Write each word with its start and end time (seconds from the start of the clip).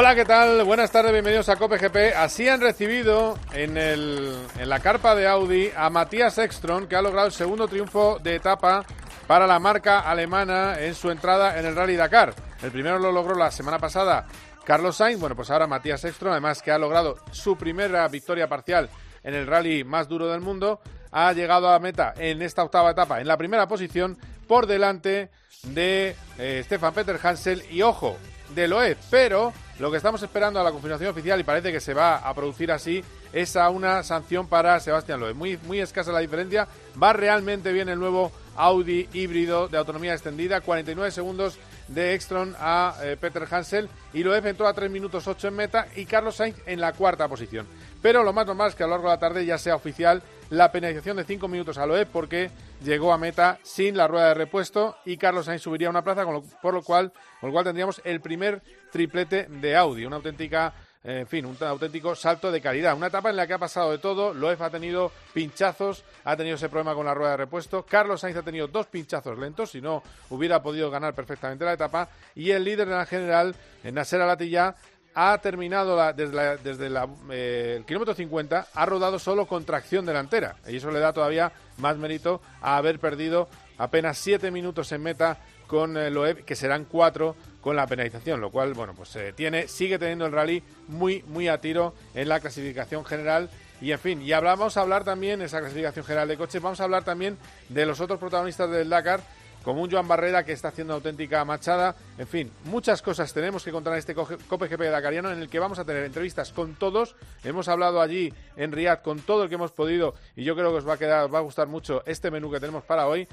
Hola, 0.00 0.14
¿qué 0.14 0.24
tal? 0.24 0.62
Buenas 0.62 0.92
tardes, 0.92 1.10
bienvenidos 1.10 1.48
a 1.48 1.56
Cope 1.56 1.76
GP. 1.76 2.14
Así 2.16 2.48
han 2.48 2.60
recibido 2.60 3.36
en, 3.52 3.74
la 3.74 4.78
carpa 4.78 5.16
de 5.16 5.26
Audi 5.26 5.72
a 5.76 5.90
Matías 5.90 6.38
Ekstrom, 6.38 6.86
que 6.86 6.94
ha 6.94 7.02
logrado 7.02 7.26
el 7.26 7.32
segundo 7.32 7.66
triunfo 7.66 8.20
de 8.22 8.36
etapa 8.36 8.86
para 9.26 9.44
la 9.48 9.58
marca 9.58 9.98
alemana 9.98 10.78
en 10.78 10.94
su 10.94 11.10
entrada 11.10 11.58
en 11.58 11.66
el 11.66 11.74
Rally 11.74 11.96
Dakar. 11.96 12.32
El 12.62 12.70
primero 12.70 13.00
lo 13.00 13.10
logró 13.10 13.34
la 13.34 13.50
semana 13.50 13.80
pasada 13.80 14.28
Carlos 14.64 14.94
Sainz, 14.94 15.18
bueno, 15.18 15.34
pues 15.34 15.50
ahora 15.50 15.66
Matías 15.66 16.04
Ekstrom, 16.04 16.30
además 16.30 16.62
que 16.62 16.70
ha 16.70 16.78
logrado 16.78 17.16
su 17.32 17.58
primera 17.58 18.06
victoria 18.06 18.48
parcial 18.48 18.88
en 19.24 19.34
el 19.34 19.48
rally 19.48 19.82
más 19.82 20.06
duro 20.06 20.28
del 20.28 20.40
mundo, 20.40 20.80
ha 21.10 21.32
llegado 21.32 21.70
a 21.70 21.80
meta 21.80 22.14
en 22.16 22.40
esta 22.40 22.62
octava 22.62 22.92
etapa 22.92 23.20
en 23.20 23.26
la 23.26 23.36
primera 23.36 23.66
posición 23.66 24.16
por 24.46 24.68
delante 24.68 25.30
de 25.64 26.14
eh, 26.38 26.62
Stefan 26.64 26.94
Peter 26.94 27.18
Hansel 27.20 27.64
y 27.68 27.82
ojo, 27.82 28.16
de 28.54 28.68
Loeb, 28.68 28.96
pero 29.10 29.52
lo 29.78 29.90
que 29.90 29.96
estamos 29.96 30.22
esperando 30.22 30.60
a 30.60 30.64
la 30.64 30.72
confirmación 30.72 31.10
oficial 31.10 31.38
y 31.38 31.44
parece 31.44 31.70
que 31.70 31.80
se 31.80 31.94
va 31.94 32.16
a 32.16 32.34
producir 32.34 32.72
así 32.72 33.02
es 33.32 33.54
a 33.56 33.70
una 33.70 34.02
sanción 34.02 34.48
para 34.48 34.80
Sebastián 34.80 35.20
Loeb. 35.20 35.36
Muy, 35.36 35.58
muy 35.66 35.80
escasa 35.80 36.10
la 36.10 36.18
diferencia. 36.18 36.66
Va 37.00 37.12
realmente 37.12 37.72
bien 37.72 37.88
el 37.88 37.98
nuevo 37.98 38.32
Audi 38.56 39.08
híbrido 39.12 39.68
de 39.68 39.78
autonomía 39.78 40.14
extendida. 40.14 40.60
49 40.60 41.12
segundos 41.12 41.58
de 41.86 42.14
Ekstrom 42.14 42.54
a 42.58 42.96
eh, 43.02 43.16
Peter 43.20 43.46
Hansel 43.48 43.88
y 44.12 44.22
Loeb 44.24 44.46
entró 44.46 44.66
a 44.66 44.74
3 44.74 44.90
minutos 44.90 45.28
8 45.28 45.48
en 45.48 45.54
meta 45.54 45.86
y 45.94 46.06
Carlos 46.06 46.36
Sainz 46.36 46.56
en 46.66 46.80
la 46.80 46.92
cuarta 46.92 47.28
posición. 47.28 47.66
Pero 48.02 48.22
lo 48.22 48.32
más 48.32 48.46
normal 48.46 48.70
es 48.70 48.74
que 48.74 48.82
a 48.82 48.86
lo 48.86 48.92
largo 48.92 49.08
de 49.08 49.14
la 49.14 49.20
tarde 49.20 49.46
ya 49.46 49.58
sea 49.58 49.76
oficial 49.76 50.22
la 50.50 50.72
penalización 50.72 51.16
de 51.16 51.24
5 51.24 51.46
minutos 51.48 51.78
a 51.78 51.86
Loeb 51.86 52.08
porque 52.12 52.50
llegó 52.82 53.12
a 53.12 53.18
meta 53.18 53.58
sin 53.62 53.96
la 53.96 54.08
rueda 54.08 54.28
de 54.28 54.34
repuesto 54.34 54.96
y 55.04 55.16
Carlos 55.16 55.46
Sainz 55.46 55.62
subiría 55.62 55.90
una 55.90 56.02
plaza, 56.02 56.24
por 56.62 56.74
lo 56.74 56.82
cual, 56.82 57.12
con 57.40 57.48
lo 57.48 57.52
cual 57.52 57.64
tendríamos 57.64 58.00
el 58.04 58.20
primer 58.20 58.62
triplete 58.90 59.46
de 59.48 59.76
Audi, 59.76 60.04
una 60.04 60.16
auténtica 60.16 60.74
en 61.04 61.26
fin, 61.26 61.46
un 61.46 61.56
auténtico 61.60 62.14
salto 62.14 62.50
de 62.50 62.60
calidad. 62.60 62.96
Una 62.96 63.06
etapa 63.06 63.30
en 63.30 63.36
la 63.36 63.46
que 63.46 63.54
ha 63.54 63.58
pasado 63.58 63.92
de 63.92 63.98
todo. 63.98 64.34
Loef 64.34 64.60
ha 64.60 64.68
tenido 64.68 65.12
pinchazos, 65.32 66.04
ha 66.24 66.36
tenido 66.36 66.56
ese 66.56 66.68
problema 66.68 66.94
con 66.94 67.06
la 67.06 67.14
rueda 67.14 67.32
de 67.32 67.36
repuesto. 67.38 67.86
Carlos 67.86 68.20
Sainz 68.20 68.36
ha 68.36 68.42
tenido 68.42 68.66
dos 68.66 68.86
pinchazos 68.86 69.38
lentos, 69.38 69.70
si 69.70 69.80
no 69.80 70.02
hubiera 70.30 70.62
podido 70.62 70.90
ganar 70.90 71.14
perfectamente 71.14 71.64
la 71.64 71.74
etapa. 71.74 72.08
Y 72.34 72.50
el 72.50 72.64
líder 72.64 72.88
de 72.88 72.96
la 72.96 73.06
general, 73.06 73.54
Nasser 73.84 74.20
Alatilla, 74.20 74.74
ha 75.20 75.36
terminado 75.38 75.96
desde, 76.12 76.58
desde 76.58 76.88
eh, 77.30 77.74
el 77.78 77.84
kilómetro 77.84 78.14
50, 78.14 78.68
ha 78.72 78.86
rodado 78.86 79.18
solo 79.18 79.46
con 79.46 79.64
tracción 79.64 80.06
delantera. 80.06 80.54
Y 80.68 80.76
eso 80.76 80.92
le 80.92 81.00
da 81.00 81.12
todavía 81.12 81.50
más 81.78 81.96
mérito 81.96 82.40
a 82.60 82.76
haber 82.76 83.00
perdido 83.00 83.48
apenas 83.78 84.16
siete 84.16 84.52
minutos 84.52 84.92
en 84.92 85.02
meta 85.02 85.38
con 85.66 85.96
eh, 85.96 86.08
Loeb, 86.08 86.44
que 86.44 86.54
serán 86.54 86.84
cuatro 86.84 87.34
con 87.60 87.74
la 87.74 87.88
penalización, 87.88 88.40
lo 88.40 88.52
cual, 88.52 88.74
bueno, 88.74 88.94
pues 88.94 89.16
eh, 89.16 89.32
tiene, 89.34 89.66
sigue 89.66 89.98
teniendo 89.98 90.24
el 90.24 90.32
rally 90.32 90.62
muy, 90.86 91.24
muy 91.24 91.48
a 91.48 91.60
tiro 91.60 91.94
en 92.14 92.28
la 92.28 92.38
clasificación 92.38 93.04
general. 93.04 93.50
Y 93.80 93.90
en 93.90 93.98
fin, 93.98 94.22
y 94.22 94.32
hablamos 94.32 94.76
a 94.76 94.82
hablar 94.82 95.02
también, 95.02 95.42
esa 95.42 95.58
clasificación 95.58 96.04
general 96.04 96.28
de 96.28 96.36
coches, 96.36 96.62
vamos 96.62 96.80
a 96.80 96.84
hablar 96.84 97.02
también 97.02 97.36
de 97.68 97.86
los 97.86 98.00
otros 98.00 98.20
protagonistas 98.20 98.70
del 98.70 98.88
Dakar, 98.88 99.20
como 99.68 99.82
un 99.82 99.90
Joan 99.90 100.08
Barrera 100.08 100.46
que 100.46 100.52
está 100.52 100.68
haciendo 100.68 100.94
auténtica 100.94 101.44
machada. 101.44 101.94
En 102.16 102.26
fin, 102.26 102.50
muchas 102.64 103.02
cosas 103.02 103.34
tenemos 103.34 103.62
que 103.62 103.70
contar 103.70 103.92
en 103.92 103.98
este 103.98 104.14
Cope 104.14 104.66
GP 104.66 104.80
Dakariano 104.84 105.30
en 105.30 105.40
el 105.40 105.50
que 105.50 105.58
vamos 105.58 105.78
a 105.78 105.84
tener 105.84 106.04
entrevistas 106.04 106.52
con 106.52 106.76
todos. 106.76 107.16
Hemos 107.44 107.68
hablado 107.68 108.00
allí 108.00 108.32
en 108.56 108.72
Riyadh 108.72 109.02
con 109.02 109.20
todo 109.20 109.42
el 109.42 109.50
que 109.50 109.56
hemos 109.56 109.72
podido 109.72 110.14
y 110.36 110.44
yo 110.44 110.56
creo 110.56 110.70
que 110.70 110.78
os 110.78 110.88
va 110.88 110.94
a 110.94 110.96
quedar, 110.96 111.26
os 111.26 111.34
va 111.34 111.40
a 111.40 111.42
gustar 111.42 111.68
mucho 111.68 112.02
este 112.06 112.30
menú 112.30 112.50
que 112.50 112.60
tenemos 112.60 112.82
para 112.82 113.08
hoy. 113.08 113.28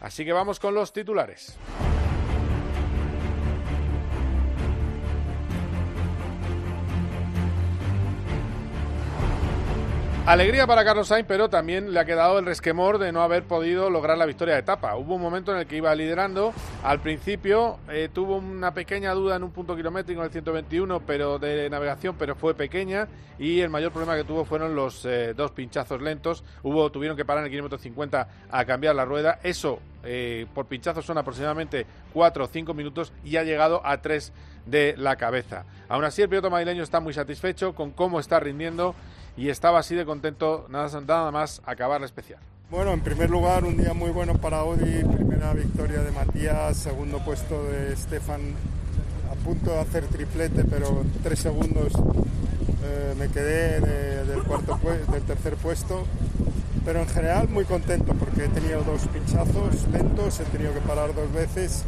Así 0.00 0.24
que 0.24 0.32
vamos 0.32 0.60
con 0.60 0.74
los 0.74 0.92
titulares. 0.92 1.58
Alegría 10.26 10.66
para 10.66 10.84
Carlos 10.84 11.08
Sainz, 11.08 11.26
pero 11.26 11.48
también 11.48 11.92
le 11.92 11.98
ha 11.98 12.04
quedado 12.04 12.38
el 12.38 12.44
resquemor 12.44 12.98
de 12.98 13.10
no 13.10 13.22
haber 13.22 13.44
podido 13.44 13.88
lograr 13.88 14.18
la 14.18 14.26
victoria 14.26 14.54
de 14.54 14.60
etapa. 14.60 14.94
Hubo 14.94 15.14
un 15.14 15.22
momento 15.22 15.50
en 15.50 15.58
el 15.58 15.66
que 15.66 15.78
iba 15.78 15.92
liderando. 15.94 16.52
Al 16.84 17.00
principio 17.00 17.78
eh, 17.88 18.10
tuvo 18.12 18.36
una 18.36 18.72
pequeña 18.72 19.12
duda 19.12 19.36
en 19.36 19.42
un 19.42 19.50
punto 19.50 19.74
kilométrico 19.74 20.20
en 20.20 20.26
el 20.26 20.30
121 20.30 21.00
pero 21.00 21.38
de 21.38 21.68
navegación, 21.70 22.16
pero 22.18 22.36
fue 22.36 22.54
pequeña. 22.54 23.08
Y 23.38 23.60
el 23.60 23.70
mayor 23.70 23.92
problema 23.92 24.14
que 24.14 24.22
tuvo 24.24 24.44
fueron 24.44 24.76
los 24.76 25.04
eh, 25.06 25.32
dos 25.34 25.52
pinchazos 25.52 26.02
lentos. 26.02 26.44
Hubo, 26.62 26.92
tuvieron 26.92 27.16
que 27.16 27.24
parar 27.24 27.40
en 27.40 27.46
el 27.46 27.50
kilómetro 27.50 27.78
50 27.78 28.28
a 28.50 28.64
cambiar 28.66 28.94
la 28.94 29.06
rueda. 29.06 29.40
Eso 29.42 29.80
eh, 30.04 30.46
por 30.54 30.66
pinchazos 30.66 31.04
son 31.04 31.16
aproximadamente 31.16 31.86
4 32.12 32.44
o 32.44 32.46
5 32.46 32.74
minutos 32.74 33.12
y 33.24 33.36
ha 33.36 33.42
llegado 33.42 33.80
a 33.84 34.00
3 34.00 34.32
de 34.66 34.94
la 34.98 35.16
cabeza. 35.16 35.64
Aún 35.88 36.04
así, 36.04 36.22
el 36.22 36.28
piloto 36.28 36.50
madrileño 36.50 36.82
está 36.82 37.00
muy 37.00 37.14
satisfecho 37.14 37.74
con 37.74 37.90
cómo 37.90 38.20
está 38.20 38.38
rindiendo 38.38 38.94
y 39.36 39.48
estaba 39.48 39.80
así 39.80 39.94
de 39.94 40.04
contento 40.04 40.66
nada, 40.68 41.30
más 41.30 41.62
acabar 41.64 42.00
la 42.00 42.06
especial. 42.06 42.40
Bueno, 42.70 42.92
en 42.92 43.00
primer 43.00 43.30
lugar, 43.30 43.64
un 43.64 43.76
día 43.76 43.94
muy 43.94 44.10
bueno 44.10 44.34
para 44.34 44.58
Audi, 44.58 45.02
primera 45.04 45.52
victoria 45.54 46.02
de 46.02 46.12
Matías, 46.12 46.76
segundo 46.76 47.18
puesto 47.18 47.64
de 47.64 47.96
Stefan, 47.96 48.40
a 49.30 49.34
punto 49.44 49.72
de 49.72 49.80
hacer 49.80 50.04
triplete, 50.06 50.64
pero 50.64 51.02
tres 51.22 51.40
segundos 51.40 51.92
eh, 52.84 53.14
me 53.18 53.28
quedé 53.28 53.80
del, 53.80 54.42
cuarto 54.44 54.78
del 55.10 55.22
tercer 55.22 55.54
puesto. 55.56 56.04
Pero 56.84 57.00
en 57.00 57.08
general 57.08 57.48
muy 57.48 57.64
contento 57.64 58.14
porque 58.14 58.44
he 58.44 58.48
tenido 58.48 58.82
dos 58.82 59.06
pinchazos 59.08 59.86
lentos, 59.92 60.40
he 60.40 60.44
tenido 60.44 60.72
que 60.72 60.80
parar 60.80 61.14
dos 61.14 61.30
veces 61.32 61.84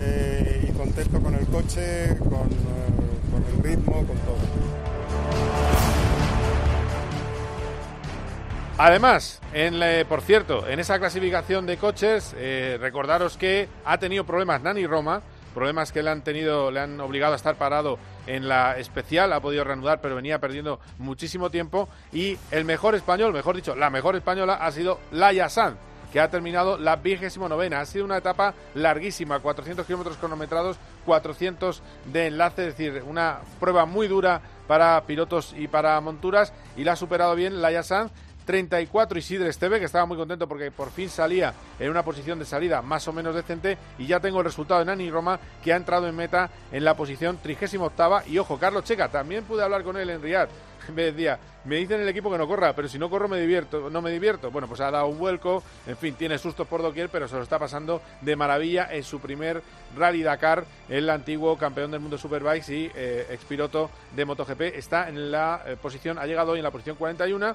eh, 0.00 0.68
y 0.68 0.72
contento 0.72 1.20
con 1.20 1.34
el 1.34 1.46
coche, 1.46 2.16
con, 2.18 2.48
eh, 2.48 3.30
con 3.30 3.44
el 3.44 3.62
ritmo, 3.62 3.94
con 3.94 4.16
todo. 4.18 5.61
Además, 8.78 9.40
en, 9.52 9.80
por 10.08 10.22
cierto, 10.22 10.66
en 10.66 10.80
esa 10.80 10.98
clasificación 10.98 11.66
de 11.66 11.76
coches, 11.76 12.34
eh, 12.38 12.78
recordaros 12.80 13.36
que 13.36 13.68
ha 13.84 13.98
tenido 13.98 14.24
problemas 14.24 14.62
Nani 14.62 14.86
Roma, 14.86 15.22
problemas 15.52 15.92
que 15.92 16.02
le 16.02 16.10
han 16.10 16.22
tenido, 16.22 16.70
le 16.70 16.80
han 16.80 16.98
obligado 17.00 17.34
a 17.34 17.36
estar 17.36 17.56
parado 17.56 17.98
en 18.26 18.48
la 18.48 18.78
especial, 18.78 19.32
ha 19.34 19.40
podido 19.40 19.64
reanudar, 19.64 20.00
pero 20.00 20.16
venía 20.16 20.38
perdiendo 20.38 20.80
muchísimo 20.98 21.50
tiempo. 21.50 21.88
Y 22.12 22.38
el 22.50 22.64
mejor 22.64 22.94
español, 22.94 23.32
mejor 23.34 23.56
dicho, 23.56 23.76
la 23.76 23.90
mejor 23.90 24.16
española 24.16 24.54
ha 24.54 24.72
sido 24.72 24.98
Laia 25.10 25.50
Sanz, 25.50 25.76
que 26.10 26.20
ha 26.20 26.30
terminado 26.30 26.78
la 26.78 26.96
vigésimo 26.96 27.50
novena. 27.50 27.80
Ha 27.80 27.86
sido 27.86 28.06
una 28.06 28.16
etapa 28.16 28.54
larguísima, 28.74 29.40
400 29.40 29.84
kilómetros 29.84 30.16
cronometrados, 30.16 30.78
400 31.04 31.82
de 32.06 32.28
enlace, 32.28 32.68
es 32.68 32.76
decir, 32.76 33.02
una 33.06 33.40
prueba 33.60 33.84
muy 33.84 34.08
dura 34.08 34.40
para 34.66 35.02
pilotos 35.04 35.54
y 35.56 35.68
para 35.68 36.00
monturas, 36.00 36.54
y 36.76 36.84
la 36.84 36.92
ha 36.92 36.96
superado 36.96 37.34
bien 37.34 37.60
Laia 37.60 37.82
Sanz 37.82 38.10
34 38.44 39.18
Isidre 39.18 39.48
Esteve, 39.48 39.78
que 39.78 39.86
estaba 39.86 40.06
muy 40.06 40.16
contento 40.16 40.48
porque 40.48 40.70
por 40.70 40.90
fin 40.90 41.08
salía 41.08 41.54
en 41.78 41.90
una 41.90 42.04
posición 42.04 42.38
de 42.38 42.44
salida 42.44 42.82
más 42.82 43.06
o 43.08 43.12
menos 43.12 43.34
decente. 43.34 43.78
Y 43.98 44.06
ya 44.06 44.20
tengo 44.20 44.38
el 44.38 44.44
resultado 44.44 44.80
de 44.80 44.86
Nani 44.86 45.10
Roma, 45.10 45.38
que 45.62 45.72
ha 45.72 45.76
entrado 45.76 46.08
en 46.08 46.16
meta 46.16 46.50
en 46.70 46.84
la 46.84 46.94
posición 46.94 47.38
38 47.42 48.22
Y 48.26 48.38
ojo, 48.38 48.58
Carlos 48.58 48.84
Checa, 48.84 49.08
también 49.08 49.44
pude 49.44 49.62
hablar 49.62 49.82
con 49.82 49.96
él 49.96 50.10
en 50.10 50.22
Riyadh. 50.22 50.48
Me 50.94 51.04
decía, 51.04 51.38
me 51.64 51.76
dicen 51.76 51.96
en 51.96 52.02
el 52.02 52.08
equipo 52.08 52.30
que 52.30 52.38
no 52.38 52.48
corra, 52.48 52.74
pero 52.74 52.88
si 52.88 52.98
no 52.98 53.08
corro 53.08 53.28
me 53.28 53.38
divierto, 53.38 53.88
no 53.88 54.02
me 54.02 54.10
divierto. 54.10 54.50
Bueno, 54.50 54.66
pues 54.66 54.80
ha 54.80 54.90
dado 54.90 55.06
un 55.06 55.18
vuelco, 55.18 55.62
en 55.86 55.96
fin, 55.96 56.14
tiene 56.14 56.38
sustos 56.38 56.66
por 56.66 56.82
doquier, 56.82 57.08
pero 57.08 57.28
se 57.28 57.36
lo 57.36 57.42
está 57.42 57.58
pasando 57.58 58.02
de 58.20 58.34
maravilla 58.34 58.88
en 58.90 59.04
su 59.04 59.20
primer 59.20 59.62
Rally 59.96 60.22
Dakar, 60.22 60.64
el 60.88 61.08
antiguo 61.08 61.56
campeón 61.56 61.90
del 61.90 62.00
mundo 62.00 62.18
Superbikes 62.18 62.72
y 62.74 62.90
eh, 62.94 63.26
expiloto 63.30 63.90
de 64.14 64.24
MotoGP. 64.24 64.60
Está 64.74 65.08
en 65.08 65.30
la 65.30 65.62
eh, 65.66 65.76
posición, 65.80 66.18
ha 66.18 66.26
llegado 66.26 66.52
hoy 66.52 66.58
en 66.58 66.64
la 66.64 66.70
posición 66.70 66.96
41 66.96 67.54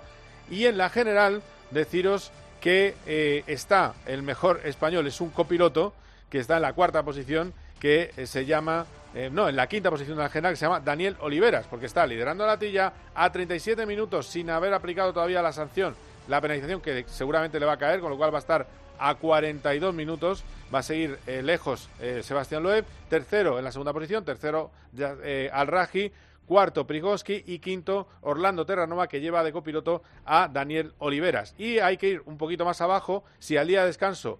y 0.49 0.65
en 0.65 0.77
la 0.77 0.89
general, 0.89 1.41
deciros 1.71 2.31
que 2.61 2.95
eh, 3.05 3.43
está 3.47 3.93
el 4.05 4.23
mejor 4.23 4.61
español, 4.63 5.07
es 5.07 5.21
un 5.21 5.29
copiloto, 5.29 5.93
que 6.29 6.39
está 6.39 6.57
en 6.57 6.63
la 6.63 6.73
cuarta 6.73 7.03
posición, 7.03 7.53
que 7.79 8.11
eh, 8.17 8.27
se 8.27 8.45
llama, 8.45 8.85
eh, 9.13 9.29
no, 9.31 9.47
en 9.47 9.55
la 9.55 9.67
quinta 9.67 9.89
posición 9.89 10.17
de 10.17 10.23
la 10.23 10.29
general, 10.29 10.53
que 10.53 10.57
se 10.57 10.65
llama 10.65 10.79
Daniel 10.79 11.15
Oliveras, 11.19 11.67
porque 11.67 11.85
está 11.85 12.05
liderando 12.05 12.45
la 12.45 12.57
tilla 12.57 12.93
a 13.15 13.31
37 13.31 13.85
minutos 13.85 14.27
sin 14.27 14.49
haber 14.49 14.73
aplicado 14.73 15.13
todavía 15.13 15.41
la 15.41 15.53
sanción 15.53 15.95
la 16.27 16.41
penalización 16.41 16.81
que 16.81 17.05
seguramente 17.07 17.57
le 17.57 17.65
va 17.65 17.73
a 17.73 17.77
caer, 17.77 18.01
con 18.01 18.09
lo 18.09 18.17
cual 18.17 18.33
va 18.33 18.39
a 18.39 18.41
estar 18.41 18.67
a 18.99 19.15
42 19.15 19.93
minutos. 19.93 20.43
Va 20.73 20.79
a 20.79 20.83
seguir 20.83 21.17
lejos 21.25 21.87
Sebastián 22.21 22.63
Loeb, 22.63 22.83
tercero 23.09 23.57
en 23.57 23.63
la 23.63 23.71
segunda 23.71 23.93
posición, 23.93 24.25
tercero 24.25 24.71
eh, 24.97 25.49
Al-Raji, 25.53 26.11
cuarto 26.47 26.87
Prigoski 26.87 27.43
y 27.45 27.59
quinto 27.59 28.07
Orlando 28.21 28.65
Terranova 28.65 29.07
que 29.07 29.21
lleva 29.21 29.43
de 29.43 29.51
copiloto 29.51 30.01
a 30.25 30.47
Daniel 30.47 30.93
Oliveras. 30.97 31.53
Y 31.57 31.79
hay 31.79 31.97
que 31.97 32.09
ir 32.09 32.21
un 32.25 32.37
poquito 32.37 32.65
más 32.65 32.81
abajo, 32.81 33.23
si 33.37 33.57
al 33.57 33.67
día 33.67 33.81
de 33.81 33.87
descanso 33.87 34.39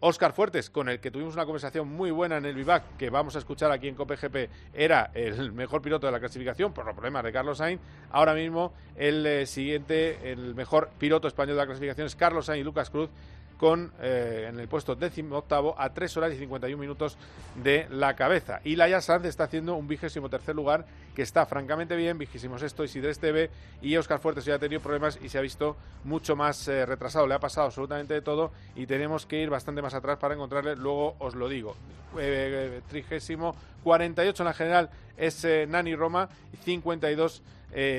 Oscar 0.00 0.32
Fuertes, 0.32 0.70
con 0.70 0.88
el 0.88 1.00
que 1.00 1.10
tuvimos 1.10 1.34
una 1.34 1.44
conversación 1.44 1.88
muy 1.88 2.12
buena 2.12 2.36
en 2.36 2.44
el 2.44 2.54
Vivac, 2.54 2.96
que 2.96 3.10
vamos 3.10 3.34
a 3.34 3.40
escuchar 3.40 3.72
aquí 3.72 3.88
en 3.88 3.96
COPGP, 3.96 4.48
era 4.72 5.10
el 5.12 5.50
mejor 5.50 5.82
piloto 5.82 6.06
de 6.06 6.12
la 6.12 6.20
clasificación 6.20 6.72
por 6.72 6.86
los 6.86 6.94
problemas 6.94 7.24
de 7.24 7.32
Carlos 7.32 7.58
Sainz. 7.58 7.80
Ahora 8.12 8.32
mismo 8.34 8.72
el 8.94 9.44
siguiente, 9.48 10.30
el 10.30 10.54
mejor 10.54 10.90
piloto 10.98 11.26
español 11.26 11.56
de 11.56 11.62
la 11.62 11.66
clasificación 11.66 12.06
es 12.06 12.14
Carlos 12.14 12.46
Sainz 12.46 12.60
y 12.60 12.64
Lucas 12.64 12.90
Cruz, 12.90 13.10
con 13.58 13.92
eh, 14.00 14.46
en 14.48 14.58
el 14.58 14.68
puesto 14.68 14.94
décimo 14.94 15.36
octavo 15.36 15.74
a 15.76 15.92
3 15.92 16.16
horas 16.16 16.32
y 16.32 16.38
51 16.38 16.80
minutos 16.80 17.18
de 17.56 17.86
la 17.90 18.14
cabeza. 18.14 18.60
Y 18.64 18.76
Laia 18.76 19.00
Sanz 19.00 19.26
está 19.26 19.44
haciendo 19.44 19.74
un 19.74 19.88
vigésimo 19.88 20.30
tercer 20.30 20.54
lugar 20.54 20.86
que 21.14 21.22
está 21.22 21.44
francamente 21.44 21.96
bien, 21.96 22.16
vigésimo 22.16 22.58
sexto 22.58 22.84
Isidre 22.84 23.10
Esteve 23.10 23.50
y 23.82 23.96
Oscar 23.96 24.20
Fuertes 24.20 24.44
ya 24.44 24.54
ha 24.54 24.58
tenido 24.58 24.80
problemas 24.80 25.18
y 25.20 25.28
se 25.28 25.38
ha 25.38 25.40
visto 25.40 25.76
mucho 26.04 26.36
más 26.36 26.68
eh, 26.68 26.86
retrasado. 26.86 27.26
Le 27.26 27.34
ha 27.34 27.40
pasado 27.40 27.66
absolutamente 27.66 28.14
de 28.14 28.22
todo 28.22 28.52
y 28.76 28.86
tenemos 28.86 29.26
que 29.26 29.42
ir 29.42 29.50
bastante 29.50 29.82
más 29.82 29.92
atrás 29.92 30.18
para 30.18 30.34
encontrarle, 30.34 30.76
luego 30.76 31.16
os 31.18 31.34
lo 31.34 31.48
digo. 31.48 31.74
Eh, 32.16 32.80
trigésimo, 32.88 33.56
48 33.82 34.42
en 34.42 34.46
la 34.46 34.54
general 34.54 34.90
es 35.16 35.44
Nani 35.66 35.96
Roma 35.96 36.28
y 36.52 36.56
52 36.58 37.42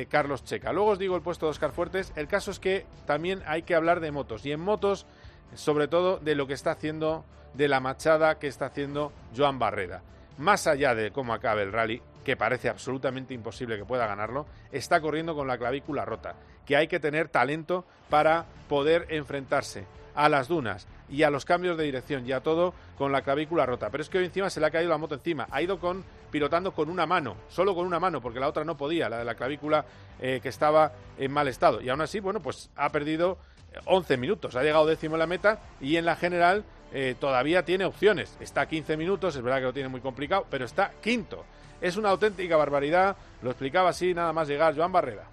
Carlos 0.10 0.44
Checa. 0.46 0.74
Luego 0.74 0.92
os 0.92 1.00
digo 1.00 1.16
el 1.16 1.22
puesto 1.22 1.46
de 1.46 1.52
Oscar 1.52 1.72
Fuertes. 1.72 2.12
El 2.16 2.28
caso 2.28 2.50
es 2.50 2.60
que 2.60 2.86
también 3.06 3.44
hay 3.46 3.64
que 3.64 3.76
hablar 3.76 4.00
de 4.00 4.12
motos 4.12 4.46
y 4.46 4.52
en 4.52 4.62
motos 4.62 5.06
sobre 5.56 5.88
todo 5.88 6.18
de 6.18 6.36
lo 6.36 6.48
que 6.48 6.54
está 6.54 6.72
haciendo, 6.72 7.26
de 7.54 7.68
la 7.68 7.80
machada 7.80 8.40
que 8.40 8.48
está 8.48 8.68
haciendo 8.68 9.12
Joan 9.36 9.60
Barrera. 9.60 10.02
Más 10.38 10.68
allá 10.68 10.96
de 10.96 11.12
cómo 11.12 11.34
acabe 11.34 11.64
el 11.64 11.74
rally, 11.74 12.02
que 12.24 12.38
parece 12.38 12.70
absolutamente 12.70 13.34
imposible 13.34 13.78
que 13.78 13.86
pueda 13.86 14.08
ganarlo, 14.08 14.46
está 14.72 15.02
corriendo 15.02 15.36
con 15.36 15.48
la 15.48 15.58
clavícula 15.58 16.06
rota, 16.06 16.36
que 16.66 16.76
hay 16.76 16.88
que 16.88 17.00
tener 17.00 17.30
talento 17.30 17.86
para 18.10 18.46
poder 18.68 19.08
enfrentarse 19.10 19.86
a 20.16 20.30
las 20.30 20.48
dunas 20.48 20.88
y 21.10 21.24
a 21.24 21.30
los 21.30 21.46
cambios 21.46 21.78
de 21.78 21.86
dirección 21.86 22.26
y 22.28 22.32
a 22.32 22.42
todo 22.42 22.74
con 22.98 23.12
la 23.12 23.22
clavícula 23.22 23.66
rota. 23.66 23.90
Pero 23.90 24.04
es 24.04 24.10
que 24.10 24.20
hoy 24.20 24.26
encima 24.26 24.50
se 24.50 24.60
le 24.60 24.68
ha 24.68 24.72
caído 24.72 24.90
la 24.90 24.98
moto 24.98 25.16
encima. 25.16 25.48
Ha 25.50 25.62
ido 25.62 25.80
con 25.80 26.04
pilotando 26.30 26.72
con 26.74 26.90
una 26.90 27.06
mano, 27.06 27.36
solo 27.48 27.74
con 27.74 27.86
una 27.86 28.00
mano, 28.00 28.22
porque 28.22 28.40
la 28.40 28.48
otra 28.48 28.64
no 28.64 28.78
podía, 28.78 29.10
la 29.10 29.18
de 29.18 29.26
la 29.26 29.36
clavícula 29.36 29.86
eh, 30.20 30.40
que 30.42 30.50
estaba 30.50 30.92
en 31.18 31.32
mal 31.32 31.48
estado. 31.48 31.82
Y 31.82 31.90
aún 31.90 32.02
así, 32.02 32.20
bueno, 32.20 32.42
pues 32.42 32.70
ha 32.76 32.90
perdido 32.90 33.40
11 33.86 34.18
minutos. 34.18 34.56
Ha 34.56 34.64
llegado 34.64 34.86
décimo 34.86 35.16
en 35.16 35.20
la 35.20 35.28
meta 35.28 35.60
y 35.82 35.96
en 35.98 36.06
la 36.06 36.16
general 36.16 36.64
eh, 36.94 37.16
todavía 37.20 37.64
tiene 37.64 37.86
opciones. 37.86 38.36
Está 38.40 38.62
a 38.62 38.68
15 38.68 38.98
minutos, 38.98 39.36
es 39.36 39.42
verdad 39.42 39.60
que 39.60 39.66
lo 39.66 39.74
tiene 39.74 39.90
muy 39.90 40.02
complicado, 40.02 40.46
pero 40.50 40.66
está 40.66 40.92
quinto. 41.02 41.46
Es 41.82 41.98
una 41.98 42.10
auténtica 42.10 42.58
barbaridad. 42.58 43.16
Lo 43.42 43.52
explicaba 43.52 43.90
así 43.90 44.14
nada 44.14 44.34
más 44.34 44.48
llegar 44.48 44.76
Joan 44.76 44.92
Barrera. 44.92 45.24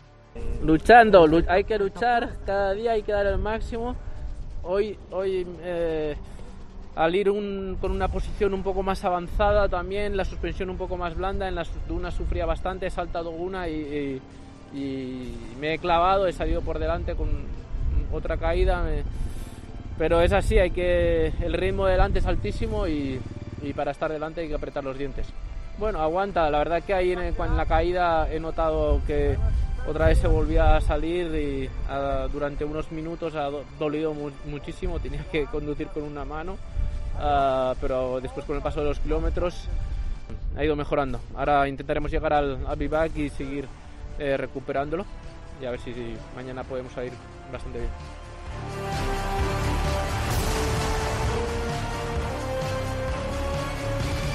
Luchando, 0.62 1.27
hay 1.49 1.65
que 1.65 1.79
luchar, 1.79 2.37
cada 2.44 2.73
día 2.73 2.93
hay 2.93 3.03
que 3.03 3.12
dar 3.12 3.27
el 3.27 3.38
máximo. 3.38 3.97
Hoy, 4.62 4.99
hoy 5.11 5.47
eh, 5.62 6.15
al 6.94 7.15
ir 7.15 7.29
con 7.29 7.91
una 7.91 8.09
posición 8.09 8.53
un 8.53 8.62
poco 8.62 8.83
más 8.83 9.03
avanzada 9.05 9.69
también, 9.69 10.17
la 10.17 10.25
suspensión 10.25 10.69
un 10.69 10.77
poco 10.77 10.99
más 10.99 11.15
blanda, 11.15 11.49
en 11.49 11.55
las 11.55 11.71
dunas 11.88 12.15
sufría 12.15 12.44
bastante, 12.44 12.87
he 12.87 12.91
saltado 12.91 13.31
una 13.31 13.69
y 13.69 14.21
me 15.59 15.75
he 15.75 15.79
clavado, 15.79 16.27
he 16.27 16.33
salido 16.33 16.61
por 16.61 16.79
delante 16.79 17.15
con, 17.15 17.29
otra 18.12 18.37
caída. 18.37 18.85
Pero 19.99 20.20
es 20.20 20.32
así, 20.32 20.58
hay 20.58 20.70
que 20.70 21.32
el 21.41 21.55
ritmo 21.55 21.87
delante 21.87 22.19
es 22.19 22.26
altísimo 22.26 22.87
y, 22.87 23.20
para 23.75 23.91
estar 23.91 24.12
delante 24.12 24.43
hay 24.43 24.49
que 24.49 24.55
apretar 24.55 24.85
los 24.85 24.97
dientes. 24.97 25.26
Bueno, 25.79 26.00
aguanta, 26.00 26.50
la 26.50 26.58
verdad 26.58 26.82
que 26.82 26.94
ahí 26.94 27.12
en, 27.12 27.35
la 27.56 27.67
caída 27.67 28.31
he 28.31 28.38
notado 28.38 29.00
que 29.06 29.37
otra 29.87 30.06
vez 30.06 30.19
se 30.19 30.26
volvía 30.26 30.76
a 30.76 30.81
salir 30.81 31.26
y 31.35 31.70
durante 32.32 32.64
unos 32.64 32.91
minutos 32.93 33.35
ha 33.35 33.50
dolido 33.79 34.14
muchísimo, 34.47 35.00
tenía 35.00 35.25
que 35.31 35.47
conducir 35.47 35.88
con 35.88 36.02
una 36.02 36.25
mano, 36.25 36.56
ah, 37.19 37.75
pero 37.81 38.20
después 38.20 38.47
con 38.47 38.56
el 38.56 38.62
paso 38.62 38.81
de 38.81 38.87
los 38.87 39.00
kilómetros 39.00 39.69
ha 40.56 40.64
ido 40.64 40.76
mejorando. 40.76 41.20
Ahora 41.37 41.69
intentaremos 41.69 42.11
llegar 42.11 42.32
al, 42.32 42.67
al 42.67 43.11
y 43.17 43.29
seguir 43.31 43.67
eh, 44.19 44.37
recuperándolo 44.37 45.05
y 45.61 45.67
a 45.67 45.70
ver 45.70 45.81
si, 45.81 45.93
mañana 46.35 46.64
podemos 46.64 46.93
salir 46.93 47.12
bastante 47.52 47.78
bien. 47.78 47.90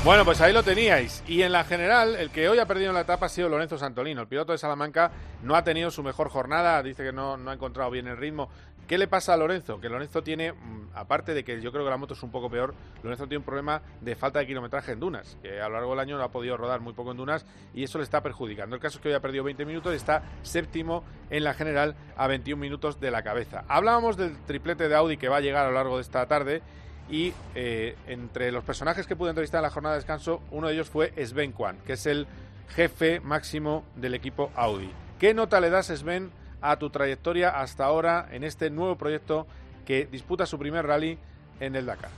Bueno, 0.04 0.26
pues 0.26 0.42
ahí 0.42 0.52
lo 0.52 0.64
teníais. 0.64 1.24
Y 1.28 1.44
en 1.44 1.52
la 1.52 1.64
general, 1.64 2.16
el 2.16 2.32
que 2.32 2.50
hoy 2.50 2.58
ha 2.58 2.66
perdido 2.66 2.92
la 2.92 3.02
etapa 3.02 3.28
ha 3.28 3.30
sido 3.30 3.50
Lorenzo 3.50 3.78
Santolino. 3.78 4.22
El 4.22 4.28
piloto 4.28 4.52
de 4.52 4.58
Salamanca 4.58 5.12
no 5.44 5.56
ha 5.56 5.64
tenido 5.64 5.92
su 5.92 6.02
mejor 6.02 6.30
jornada, 6.30 6.82
dice 6.82 7.04
que 7.04 7.12
no, 7.12 7.38
no 7.38 7.52
ha 7.52 7.54
encontrado 7.54 7.92
bien 7.92 8.08
el 8.08 8.18
ritmo. 8.18 8.50
¿Qué 8.92 8.98
le 8.98 9.08
pasa 9.08 9.34
a 9.34 9.38
Lorenzo? 9.38 9.80
Que 9.80 9.88
Lorenzo 9.88 10.22
tiene, 10.22 10.52
mm, 10.52 10.90
aparte 10.96 11.34
de 11.34 11.46
que 11.46 11.62
yo 11.62 11.72
creo 11.72 11.86
que 11.86 11.90
la 11.90 11.96
moto 11.96 12.14
es 12.14 12.24
un 12.24 12.30
poco 12.30 12.50
peor, 12.50 12.76
Lorenzo 13.04 13.26
tiene 13.26 13.38
un 13.38 13.46
problema 13.46 13.82
de 14.02 14.18
falta 14.18 14.40
de 14.40 14.48
kilometraje 14.48 14.92
en 14.92 15.00
dunas, 15.00 15.38
que 15.42 15.62
a 15.62 15.70
lo 15.70 15.76
largo 15.76 15.92
del 15.92 16.02
año 16.02 16.18
no 16.18 16.24
ha 16.24 16.32
podido 16.34 16.58
rodar 16.58 16.82
muy 16.82 16.92
poco 16.92 17.12
en 17.12 17.16
dunas 17.16 17.46
y 17.74 17.86
eso 17.86 18.00
le 18.00 18.04
está 18.04 18.22
perjudicando. 18.22 18.76
El 18.76 18.82
caso 18.82 18.98
es 18.98 19.02
que 19.02 19.08
hoy 19.08 19.14
ha 19.14 19.22
perdido 19.22 19.46
20 19.46 19.64
minutos 19.64 19.94
y 19.94 19.96
está 19.96 20.24
séptimo 20.42 21.06
en 21.30 21.46
la 21.46 21.54
general 21.54 21.96
a 22.18 22.28
21 22.28 22.60
minutos 22.60 23.00
de 23.00 23.12
la 23.12 23.24
cabeza. 23.24 23.64
Hablábamos 23.70 24.18
del 24.18 24.36
triplete 24.40 24.90
de 24.90 24.96
Audi 24.96 25.16
que 25.16 25.30
va 25.30 25.38
a 25.38 25.40
llegar 25.40 25.66
a 25.66 25.70
lo 25.70 25.76
largo 25.76 25.96
de 25.96 26.02
esta 26.02 26.26
tarde 26.26 26.62
y 27.10 27.32
eh, 27.56 27.96
entre 28.08 28.52
los 28.52 28.66
personajes 28.66 29.08
que 29.08 29.16
pude 29.16 29.30
entrevistar 29.30 29.60
en 29.60 29.64
la 29.64 29.70
jornada 29.70 29.96
de 29.96 30.00
descanso, 30.00 30.42
uno 30.52 30.68
de 30.68 30.74
ellos 30.74 30.90
fue 30.90 31.14
Sven 31.26 31.54
Kwan, 31.54 31.78
que 31.86 31.94
es 31.94 32.06
el 32.08 32.28
jefe 32.68 33.22
máximo 33.22 33.86
del 33.96 34.16
equipo 34.16 34.52
Audi. 34.54 34.92
¿Qué 35.18 35.34
nota 35.34 35.62
le 35.62 35.70
das, 35.70 35.88
Sven, 35.88 36.30
a 36.62 36.78
tu 36.78 36.90
trayectoria 36.90 37.50
hasta 37.50 37.86
ahora 37.86 38.28
en 38.32 38.44
este 38.44 38.70
nuevo 38.70 38.96
proyecto 38.96 39.48
que 39.86 40.06
disputa 40.06 40.46
su 40.46 40.58
primer 40.58 40.86
rally 40.86 41.18
en 41.60 41.76
el 41.76 41.86
Dakar. 41.86 42.12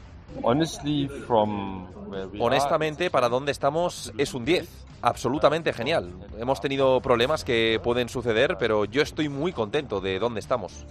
Honestamente, 2.40 3.10
para 3.10 3.30
donde 3.30 3.52
estamos 3.52 4.14
es 4.18 4.34
un 4.34 4.46
10. 4.46 4.68
Absolutamente 5.02 5.74
genial. 5.74 6.14
Hemos 6.38 6.62
tenido 6.62 7.02
problemas 7.02 7.44
que 7.44 7.80
pueden 7.84 8.08
suceder, 8.08 8.56
pero 8.58 8.86
yo 8.86 9.02
estoy 9.02 9.28
muy 9.28 9.52
contento 9.52 10.00
de 10.00 10.18
dónde 10.18 10.40
estamos. 10.40 10.86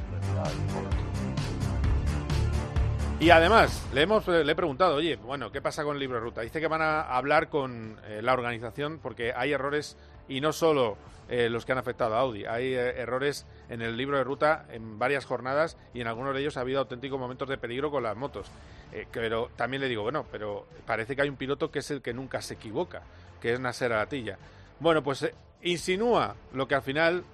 Y 3.18 3.30
además, 3.30 3.88
le, 3.94 4.02
hemos, 4.02 4.26
le 4.26 4.50
he 4.50 4.54
preguntado, 4.54 4.96
oye, 4.96 5.16
bueno, 5.16 5.50
¿qué 5.50 5.62
pasa 5.62 5.84
con 5.84 5.94
el 5.94 6.00
libro 6.00 6.18
de 6.18 6.24
ruta? 6.24 6.40
Dice 6.40 6.60
que 6.60 6.66
van 6.66 6.82
a 6.82 7.02
hablar 7.02 7.48
con 7.48 7.96
eh, 8.04 8.20
la 8.20 8.32
organización 8.32 8.98
porque 9.00 9.32
hay 9.34 9.52
errores 9.52 9.96
y 10.28 10.40
no 10.40 10.52
solo 10.52 10.96
eh, 11.32 11.48
los 11.48 11.64
que 11.64 11.72
han 11.72 11.78
afectado 11.78 12.14
a 12.14 12.18
Audi. 12.18 12.44
Hay 12.44 12.74
eh, 12.74 13.00
errores 13.00 13.46
en 13.70 13.80
el 13.80 13.96
libro 13.96 14.18
de 14.18 14.22
ruta 14.22 14.66
en 14.70 14.98
varias 14.98 15.24
jornadas 15.24 15.78
y 15.94 16.02
en 16.02 16.06
algunos 16.06 16.34
de 16.34 16.42
ellos 16.42 16.58
ha 16.58 16.60
habido 16.60 16.80
auténticos 16.80 17.18
momentos 17.18 17.48
de 17.48 17.56
peligro 17.56 17.90
con 17.90 18.02
las 18.02 18.14
motos. 18.14 18.50
Eh, 18.92 19.06
pero 19.10 19.48
también 19.56 19.80
le 19.80 19.88
digo, 19.88 20.02
bueno, 20.02 20.26
pero 20.30 20.66
parece 20.84 21.16
que 21.16 21.22
hay 21.22 21.30
un 21.30 21.36
piloto 21.36 21.70
que 21.70 21.78
es 21.78 21.90
el 21.90 22.02
que 22.02 22.12
nunca 22.12 22.42
se 22.42 22.52
equivoca, 22.52 23.00
que 23.40 23.54
es 23.54 23.58
Nasser 23.58 23.94
Alatilla. 23.94 24.36
Bueno, 24.78 25.02
pues 25.02 25.26
insinúa 25.62 26.36
lo 26.52 26.68
que 26.68 26.74
al 26.74 26.82
final 26.82 27.24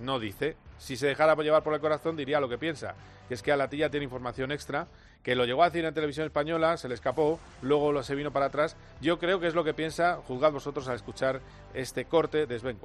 no 0.00 0.20
dice. 0.20 0.54
Si 0.78 0.96
se 0.96 1.08
dejara 1.08 1.34
llevar 1.34 1.64
por 1.64 1.74
el 1.74 1.80
corazón 1.80 2.14
diría 2.14 2.38
lo 2.38 2.48
que 2.48 2.58
piensa, 2.58 2.94
que 3.26 3.34
es 3.34 3.42
que 3.42 3.50
Alatilla 3.50 3.90
tiene 3.90 4.04
información 4.04 4.52
extra 4.52 4.86
que 5.24 5.34
lo 5.34 5.46
llegó 5.46 5.64
a 5.64 5.70
decir 5.70 5.84
en 5.84 5.94
televisión 5.94 6.26
española, 6.26 6.76
se 6.76 6.88
le 6.88 6.94
escapó, 6.94 7.40
luego 7.60 7.90
lo 7.90 8.04
se 8.04 8.14
vino 8.14 8.32
para 8.32 8.46
atrás. 8.46 8.76
Yo 9.00 9.18
creo 9.18 9.40
que 9.40 9.48
es 9.48 9.54
lo 9.56 9.64
que 9.64 9.74
piensa, 9.74 10.20
juzgad 10.28 10.52
vosotros 10.52 10.86
al 10.86 10.94
escuchar 10.94 11.40
este 11.74 12.04
corte 12.04 12.46
de 12.46 12.58
Sven. 12.60 12.78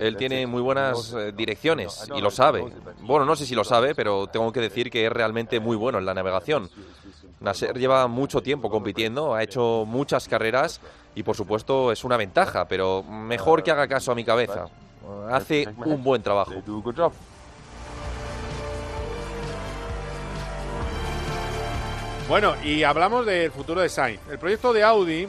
Él 0.00 0.16
tiene 0.16 0.46
muy 0.46 0.62
buenas 0.62 1.12
eh, 1.14 1.32
direcciones 1.32 2.08
y 2.14 2.20
lo 2.20 2.30
sabe. 2.30 2.64
Bueno, 3.00 3.24
no 3.24 3.34
sé 3.34 3.46
si 3.46 3.54
lo 3.54 3.64
sabe, 3.64 3.94
pero 3.94 4.26
tengo 4.28 4.52
que 4.52 4.60
decir 4.60 4.90
que 4.90 5.06
es 5.06 5.12
realmente 5.12 5.58
muy 5.58 5.76
bueno 5.76 5.98
en 5.98 6.06
la 6.06 6.14
navegación. 6.14 6.70
Nasser 7.40 7.76
lleva 7.76 8.06
mucho 8.08 8.40
tiempo 8.40 8.70
compitiendo, 8.70 9.34
ha 9.34 9.42
hecho 9.42 9.84
muchas 9.86 10.28
carreras 10.28 10.80
y 11.14 11.22
por 11.22 11.36
supuesto 11.36 11.92
es 11.92 12.04
una 12.04 12.16
ventaja, 12.16 12.66
pero 12.66 13.02
mejor 13.02 13.62
que 13.62 13.70
haga 13.70 13.88
caso 13.88 14.12
a 14.12 14.14
mi 14.14 14.24
cabeza. 14.24 14.66
Hace 15.30 15.66
un 15.84 16.02
buen 16.02 16.22
trabajo. 16.22 16.52
Bueno, 22.28 22.54
y 22.62 22.82
hablamos 22.82 23.24
del 23.24 23.50
futuro 23.50 23.80
de 23.80 23.88
Sainz. 23.88 24.20
El 24.30 24.38
proyecto 24.38 24.72
de 24.72 24.82
Audi 24.82 25.28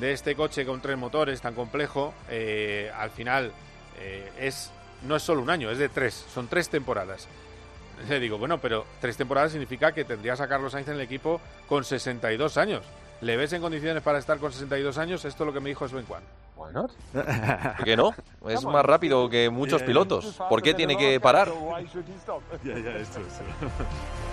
de 0.00 0.12
este 0.12 0.34
coche 0.34 0.66
con 0.66 0.80
tres 0.80 0.96
motores 0.96 1.40
tan 1.40 1.54
complejo, 1.54 2.14
eh, 2.28 2.90
al 2.96 3.10
final 3.10 3.52
eh, 3.98 4.32
es 4.38 4.70
no 5.06 5.16
es 5.16 5.22
solo 5.22 5.42
un 5.42 5.50
año, 5.50 5.70
es 5.70 5.78
de 5.78 5.88
tres, 5.88 6.26
son 6.32 6.48
tres 6.48 6.68
temporadas. 6.68 7.28
Le 8.08 8.18
digo, 8.18 8.38
bueno, 8.38 8.58
pero 8.58 8.86
tres 9.00 9.16
temporadas 9.16 9.52
significa 9.52 9.92
que 9.92 10.04
tendrías 10.04 10.40
a 10.40 10.48
Carlos 10.48 10.72
Sainz 10.72 10.88
en 10.88 10.94
el 10.94 11.02
equipo 11.02 11.40
con 11.68 11.84
62 11.84 12.56
años. 12.56 12.82
¿Le 13.20 13.36
ves 13.36 13.52
en 13.52 13.60
condiciones 13.60 14.02
para 14.02 14.18
estar 14.18 14.38
con 14.38 14.50
62 14.50 14.96
años? 14.96 15.24
Esto 15.26 15.44
es 15.44 15.46
lo 15.46 15.52
que 15.52 15.60
me 15.60 15.68
dijo 15.68 15.86
Sven 15.86 16.06
Kwan. 16.06 16.22
¿Por 16.56 16.72
qué 17.84 17.96
no? 17.96 18.14
Es 18.48 18.64
más 18.64 18.84
rápido 18.84 19.28
que 19.28 19.50
muchos 19.50 19.82
pilotos. 19.82 20.38
¿Por 20.48 20.62
qué 20.62 20.74
tiene 20.74 20.96
que 20.96 21.20
parar? 21.20 21.52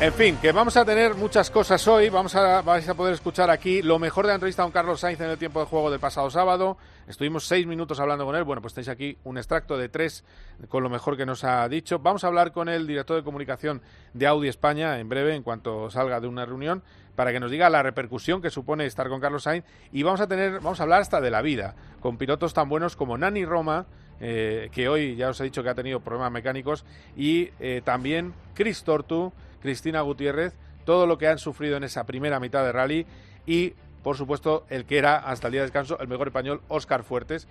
En 0.00 0.14
fin, 0.14 0.38
que 0.38 0.50
vamos 0.50 0.78
a 0.78 0.84
tener 0.86 1.14
muchas 1.14 1.50
cosas 1.50 1.86
hoy. 1.86 2.08
Vamos 2.08 2.34
a, 2.34 2.62
poder 2.96 3.12
escuchar 3.12 3.50
aquí 3.50 3.82
lo 3.82 3.98
mejor 3.98 4.24
de 4.24 4.28
la 4.28 4.36
entrevista 4.36 4.62
a 4.62 4.64
don 4.64 4.72
Carlos 4.72 5.00
Sainz 5.00 5.20
en 5.20 5.28
el 5.28 5.36
tiempo 5.36 5.60
de 5.60 5.66
juego 5.66 5.90
del 5.90 6.00
pasado 6.00 6.30
sábado. 6.30 6.78
Estuvimos 7.06 7.46
seis 7.46 7.66
minutos 7.66 8.00
hablando 8.00 8.24
con 8.24 8.34
él. 8.34 8.44
Bueno, 8.44 8.62
pues 8.62 8.72
tenéis 8.72 8.88
aquí 8.88 9.18
un 9.24 9.36
extracto 9.36 9.76
de 9.76 9.90
tres 9.90 10.24
con 10.70 10.82
lo 10.82 10.88
mejor 10.88 11.18
que 11.18 11.26
nos 11.26 11.44
ha 11.44 11.68
dicho. 11.68 11.98
Vamos 11.98 12.24
a 12.24 12.28
hablar 12.28 12.50
con 12.50 12.70
el 12.70 12.86
director 12.86 13.14
de 13.14 13.22
comunicación 13.22 13.82
de 14.14 14.26
Audi 14.26 14.48
España 14.48 14.98
en 14.98 15.10
breve, 15.10 15.34
en 15.34 15.42
cuanto 15.42 15.90
salga 15.90 16.18
de 16.18 16.28
una 16.28 16.46
reunión, 16.46 16.82
para 17.14 17.30
que 17.30 17.38
nos 17.38 17.50
diga 17.50 17.68
la 17.68 17.82
repercusión 17.82 18.40
que 18.40 18.48
supone 18.48 18.86
estar 18.86 19.06
con 19.10 19.20
Carlos 19.20 19.42
Sainz. 19.42 19.66
Y 19.92 20.02
vamos 20.02 20.22
a 20.22 20.26
tener, 20.26 20.60
vamos 20.60 20.80
a 20.80 20.84
hablar 20.84 21.02
hasta 21.02 21.20
de 21.20 21.30
la 21.30 21.42
vida, 21.42 21.74
con 22.00 22.16
pilotos 22.16 22.54
tan 22.54 22.70
buenos 22.70 22.96
como 22.96 23.18
Nani 23.18 23.44
Roma, 23.44 23.84
eh, 24.18 24.70
que 24.72 24.88
hoy 24.88 25.16
ya 25.16 25.28
os 25.28 25.38
he 25.42 25.44
dicho 25.44 25.62
que 25.62 25.68
ha 25.68 25.74
tenido 25.74 26.00
problemas 26.00 26.32
mecánicos, 26.32 26.86
y 27.18 27.50
eh, 27.60 27.82
también 27.84 28.32
Chris 28.54 28.82
Tortu 28.82 29.34
Cristina 29.60 30.00
Gutiérrez, 30.00 30.54
todo 30.84 31.06
lo 31.06 31.18
que 31.18 31.28
han 31.28 31.38
sufrido 31.38 31.76
en 31.76 31.84
esa 31.84 32.04
primera 32.04 32.40
mitad 32.40 32.64
de 32.64 32.72
rally 32.72 33.06
y, 33.46 33.74
por 34.02 34.16
supuesto, 34.16 34.64
el 34.68 34.84
que 34.84 34.98
era 34.98 35.16
hasta 35.16 35.48
el 35.48 35.52
día 35.52 35.60
de 35.60 35.66
descanso 35.66 35.98
el 36.00 36.08
mejor 36.08 36.28
español, 36.28 36.62
Óscar 36.68 37.02
Fuertes. 37.02 37.48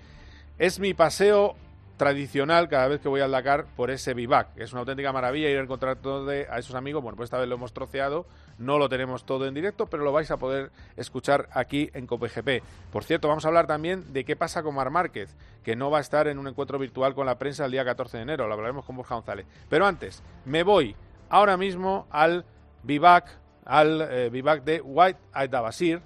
Es 0.57 0.79
mi 0.79 0.93
paseo 0.93 1.55
tradicional 1.99 2.69
cada 2.69 2.87
vez 2.87 3.01
que 3.01 3.09
voy 3.09 3.19
al 3.19 3.31
Dakar 3.31 3.65
por 3.75 3.91
ese 3.91 4.13
vivac. 4.13 4.47
Es 4.55 4.71
una 4.71 4.79
auténtica 4.79 5.11
maravilla 5.11 5.49
ir 5.49 5.57
a 5.57 5.61
encontrar 5.61 5.97
todo 5.97 6.29
a 6.29 6.57
esos 6.57 6.73
amigos. 6.73 7.03
Bueno, 7.03 7.17
pues 7.17 7.27
esta 7.27 7.37
vez 7.37 7.47
lo 7.47 7.55
hemos 7.55 7.73
troceado, 7.73 8.25
no 8.57 8.79
lo 8.79 8.87
tenemos 8.87 9.25
todo 9.25 9.45
en 9.45 9.53
directo, 9.53 9.87
pero 9.87 10.03
lo 10.03 10.13
vais 10.13 10.31
a 10.31 10.37
poder 10.37 10.71
escuchar 10.95 11.49
aquí 11.51 11.91
en 11.93 12.07
COPGP. 12.07 12.63
Por 12.89 13.03
cierto, 13.03 13.27
vamos 13.27 13.43
a 13.43 13.49
hablar 13.49 13.67
también 13.67 14.13
de 14.13 14.23
qué 14.23 14.37
pasa 14.37 14.63
con 14.63 14.75
Mar 14.75 14.89
Márquez, 14.89 15.35
que 15.63 15.75
no 15.75 15.91
va 15.91 15.97
a 15.97 16.01
estar 16.01 16.29
en 16.29 16.39
un 16.39 16.47
encuentro 16.47 16.79
virtual 16.79 17.13
con 17.13 17.25
la 17.25 17.37
prensa 17.37 17.65
el 17.65 17.71
día 17.71 17.83
14 17.83 18.15
de 18.15 18.23
enero. 18.23 18.47
Lo 18.47 18.53
hablaremos 18.53 18.85
con 18.85 18.95
Borja 18.95 19.15
González. 19.15 19.45
Pero 19.69 19.85
antes, 19.85 20.23
me 20.45 20.63
voy 20.63 20.95
ahora 21.29 21.57
mismo 21.57 22.07
al 22.12 22.45
vivac, 22.83 23.29
al 23.65 24.01
eh, 24.01 24.29
vivac 24.29 24.63
de 24.63 24.81
White 24.81 25.19
Adabasir, 25.33 26.01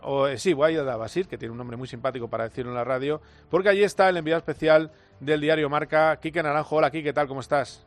o 0.00 0.26
eh, 0.26 0.38
sí, 0.38 0.54
White 0.54 0.80
Adabasir, 0.80 1.28
que 1.28 1.36
tiene 1.36 1.52
un 1.52 1.58
nombre 1.58 1.76
muy 1.76 1.88
simpático 1.88 2.28
para 2.28 2.44
decirlo 2.44 2.70
en 2.70 2.76
la 2.76 2.84
radio, 2.84 3.20
porque 3.50 3.68
allí 3.68 3.82
está 3.82 4.08
el 4.08 4.16
enviado 4.16 4.38
especial 4.38 4.90
del 5.20 5.40
diario 5.40 5.68
Marca, 5.68 6.18
Quique 6.20 6.42
Naranjo. 6.42 6.76
Hola, 6.76 6.90
Quique, 6.90 7.04
¿qué 7.04 7.12
tal? 7.12 7.28
¿Cómo 7.28 7.40
estás? 7.40 7.86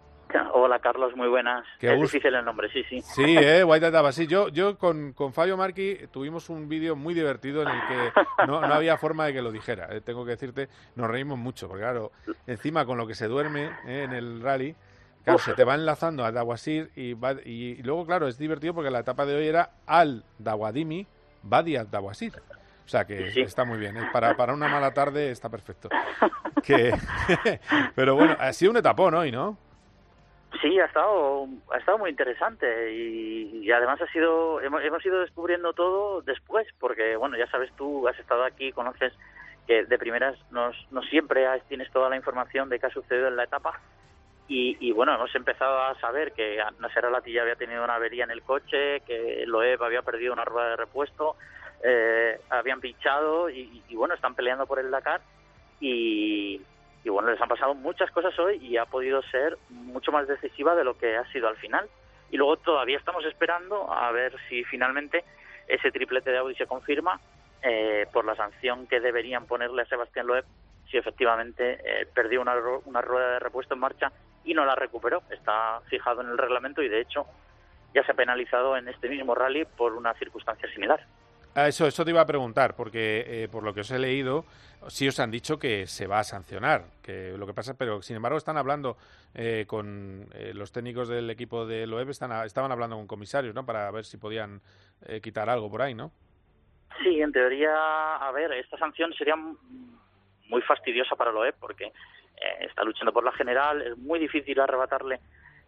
Hola, 0.53 0.79
Carlos, 0.79 1.15
muy 1.15 1.27
buenas. 1.27 1.65
Qué 1.79 1.93
es 1.93 2.01
difícil 2.01 2.33
el 2.33 2.43
nombre, 2.43 2.69
sí, 2.71 2.83
sí. 2.89 3.01
Sí, 3.01 3.37
eh, 3.37 3.63
White 3.65 3.85
Adabasir. 3.85 4.27
Yo, 4.27 4.49
yo 4.49 4.77
con, 4.77 5.13
con 5.13 5.33
Fabio 5.33 5.55
Marqui 5.55 6.07
tuvimos 6.11 6.49
un 6.49 6.67
vídeo 6.67 6.95
muy 6.95 7.13
divertido 7.13 7.61
en 7.61 7.69
el 7.69 7.81
que 7.87 8.45
no, 8.47 8.61
no 8.61 8.73
había 8.73 8.97
forma 8.97 9.25
de 9.25 9.33
que 9.33 9.41
lo 9.41 9.51
dijera. 9.51 9.87
Eh, 9.91 10.01
tengo 10.01 10.25
que 10.25 10.31
decirte, 10.31 10.67
nos 10.95 11.09
reímos 11.09 11.37
mucho, 11.37 11.67
porque 11.67 11.83
claro, 11.83 12.11
encima 12.47 12.85
con 12.85 12.97
lo 12.97 13.05
que 13.05 13.15
se 13.15 13.27
duerme 13.27 13.69
en 13.85 14.13
el 14.13 14.41
rally 14.41 14.75
Claro, 15.25 15.39
se 15.39 15.53
te 15.53 15.63
va 15.63 15.75
enlazando 15.75 16.23
a 16.23 16.31
Dawasir 16.31 16.91
y, 16.95 17.15
y, 17.49 17.81
luego, 17.81 18.05
claro, 18.05 18.27
es 18.27 18.37
divertido 18.37 18.75
porque 18.75 18.91
la 18.91 18.99
etapa 18.99 19.25
de 19.25 19.35
hoy 19.35 19.47
era 19.47 19.71
al 19.87 20.23
Dawadimi, 20.37 21.07
Badi 21.41 21.75
al 21.75 21.89
Dawasir. 21.89 22.33
O 22.85 22.87
sea 22.87 23.05
que 23.05 23.29
está 23.41 23.65
muy 23.65 23.79
bien. 23.79 23.97
¿eh? 23.97 24.09
Para, 24.13 24.37
para 24.37 24.53
una 24.53 24.67
mala 24.67 24.93
tarde 24.93 25.31
está 25.31 25.49
perfecto. 25.49 25.89
Que... 26.63 26.93
Pero 27.95 28.15
bueno, 28.15 28.35
ha 28.39 28.51
sido 28.53 28.71
un 28.71 28.77
etapón 28.77 29.13
hoy, 29.13 29.31
¿no? 29.31 29.55
Sí, 30.61 30.79
ha 30.79 30.85
estado, 30.85 31.47
ha 31.71 31.77
estado 31.77 31.97
muy 31.97 32.09
interesante 32.09 32.91
y, 32.91 33.69
además 33.71 34.01
ha 34.01 34.07
sido, 34.07 34.61
hemos, 34.61 34.83
hemos, 34.83 35.05
ido 35.05 35.19
descubriendo 35.19 35.73
todo 35.73 36.21
después, 36.21 36.67
porque 36.79 37.17
bueno, 37.17 37.37
ya 37.37 37.45
sabes 37.47 37.71
tú, 37.75 38.07
has 38.07 38.17
estado 38.17 38.43
aquí, 38.43 38.71
conoces 38.71 39.13
que 39.67 39.85
de 39.85 39.97
primeras 39.99 40.37
no, 40.51 40.71
no 40.91 41.01
siempre 41.03 41.45
tienes 41.67 41.91
toda 41.91 42.09
la 42.09 42.15
información 42.15 42.69
de 42.69 42.79
qué 42.79 42.85
ha 42.85 42.91
sucedido 42.91 43.27
en 43.27 43.35
la 43.35 43.43
etapa, 43.43 43.79
y, 44.47 44.91
bueno, 44.91 45.15
hemos 45.15 45.33
empezado 45.33 45.81
a 45.81 45.99
saber 45.99 46.31
que 46.33 46.61
Nasser 46.79 47.05
Alatilla 47.05 47.41
había 47.41 47.55
tenido 47.55 47.83
una 47.83 47.95
avería 47.95 48.25
en 48.25 48.31
el 48.31 48.43
coche, 48.43 48.99
que 49.01 49.43
Loeb 49.47 49.81
había 49.83 50.03
perdido 50.03 50.33
una 50.33 50.45
rueda 50.45 50.69
de 50.69 50.75
repuesto, 50.75 51.35
eh, 51.83 52.39
habían 52.49 52.79
pinchado 52.79 53.49
y, 53.49 53.83
bueno, 53.95 54.13
están 54.13 54.35
peleando 54.35 54.67
por 54.67 54.77
el 54.79 54.91
Dakar 54.91 55.21
y, 55.79 56.61
bueno, 57.05 57.31
les 57.31 57.41
han 57.41 57.49
pasado 57.49 57.73
muchas 57.73 58.11
cosas 58.11 58.37
hoy 58.37 58.57
y 58.57 58.77
ha 58.77 58.85
podido 58.85 59.23
ser 59.23 59.57
mucho 59.69 60.11
más 60.11 60.27
decisiva 60.27 60.75
de 60.75 60.83
lo 60.83 60.95
que 60.95 61.17
ha 61.17 61.25
sido 61.31 61.47
al 61.47 61.57
final. 61.57 61.89
Y 62.29 62.37
luego 62.37 62.57
todavía 62.57 62.97
estamos 62.97 63.25
esperando 63.25 63.91
a 63.91 64.11
ver 64.11 64.35
si 64.47 64.63
finalmente 64.65 65.23
ese 65.67 65.91
triplete 65.91 66.29
de 66.29 66.37
Audi 66.37 66.55
se 66.55 66.67
confirma 66.67 67.19
eh, 67.63 68.05
por 68.13 68.25
la 68.25 68.35
sanción 68.35 68.85
que 68.85 68.99
deberían 68.99 69.47
ponerle 69.47 69.83
a 69.83 69.85
Sebastián 69.85 70.27
Loeb 70.27 70.45
si 70.89 70.97
efectivamente 70.97 71.79
eh, 71.83 72.05
perdió 72.13 72.41
una, 72.41 72.55
una 72.85 73.01
rueda 73.01 73.33
de 73.33 73.39
repuesto 73.39 73.73
en 73.73 73.79
marcha 73.79 74.11
y 74.45 74.53
no 74.53 74.65
la 74.65 74.75
recuperó. 74.75 75.23
Está 75.29 75.81
fijado 75.89 76.21
en 76.21 76.29
el 76.29 76.37
reglamento 76.37 76.81
y 76.81 76.89
de 76.89 77.01
hecho 77.01 77.25
ya 77.93 78.03
se 78.03 78.11
ha 78.11 78.15
penalizado 78.15 78.77
en 78.77 78.87
este 78.87 79.09
mismo 79.09 79.33
rally 79.35 79.65
por 79.65 79.93
una 79.93 80.13
circunstancia 80.13 80.69
similar. 80.71 81.05
Ah, 81.57 81.69
eso, 81.69 81.87
eso 81.87 82.03
te 82.03 82.11
iba 82.11 82.19
a 82.19 82.25
preguntar, 82.25 82.75
porque 82.75 83.23
eh, 83.25 83.47
por 83.49 83.63
lo 83.63 83.73
que 83.73 83.79
os 83.79 83.91
he 83.91 83.97
leído, 83.97 84.43
sí 84.87 85.07
os 85.07 85.21
han 85.21 85.31
dicho 85.31 85.57
que 85.57 85.87
se 85.87 86.05
va 86.05 86.19
a 86.19 86.23
sancionar, 86.25 86.83
que 87.01 87.33
lo 87.37 87.47
que 87.47 87.53
pasa, 87.53 87.77
pero 87.77 88.01
sin 88.01 88.17
embargo 88.17 88.37
están 88.37 88.57
hablando 88.57 88.97
eh, 89.33 89.63
con 89.65 90.27
eh, 90.33 90.51
los 90.53 90.73
técnicos 90.73 91.07
del 91.07 91.29
equipo 91.29 91.65
de 91.65 91.87
Loeb, 91.87 92.09
están 92.09 92.45
estaban 92.45 92.73
hablando 92.73 92.97
con 92.97 93.07
comisarios, 93.07 93.55
¿no? 93.55 93.65
Para 93.65 93.89
ver 93.91 94.03
si 94.03 94.17
podían 94.17 94.61
quitar 95.21 95.49
algo 95.49 95.69
por 95.69 95.81
ahí, 95.81 95.93
¿no? 95.93 96.11
Sí, 97.03 97.21
en 97.21 97.31
teoría, 97.31 98.15
a 98.15 98.31
ver, 98.31 98.51
esta 98.53 98.77
sanción 98.77 99.13
sería 99.13 99.35
muy 99.35 100.61
fastidiosa 100.61 101.15
para 101.15 101.31
Loeb, 101.31 101.55
porque 101.59 101.93
eh, 102.37 102.65
está 102.65 102.83
luchando 102.83 103.13
por 103.13 103.23
la 103.23 103.31
general, 103.31 103.81
es 103.81 103.97
muy 103.97 104.19
difícil 104.19 104.59
arrebatarle 104.59 105.19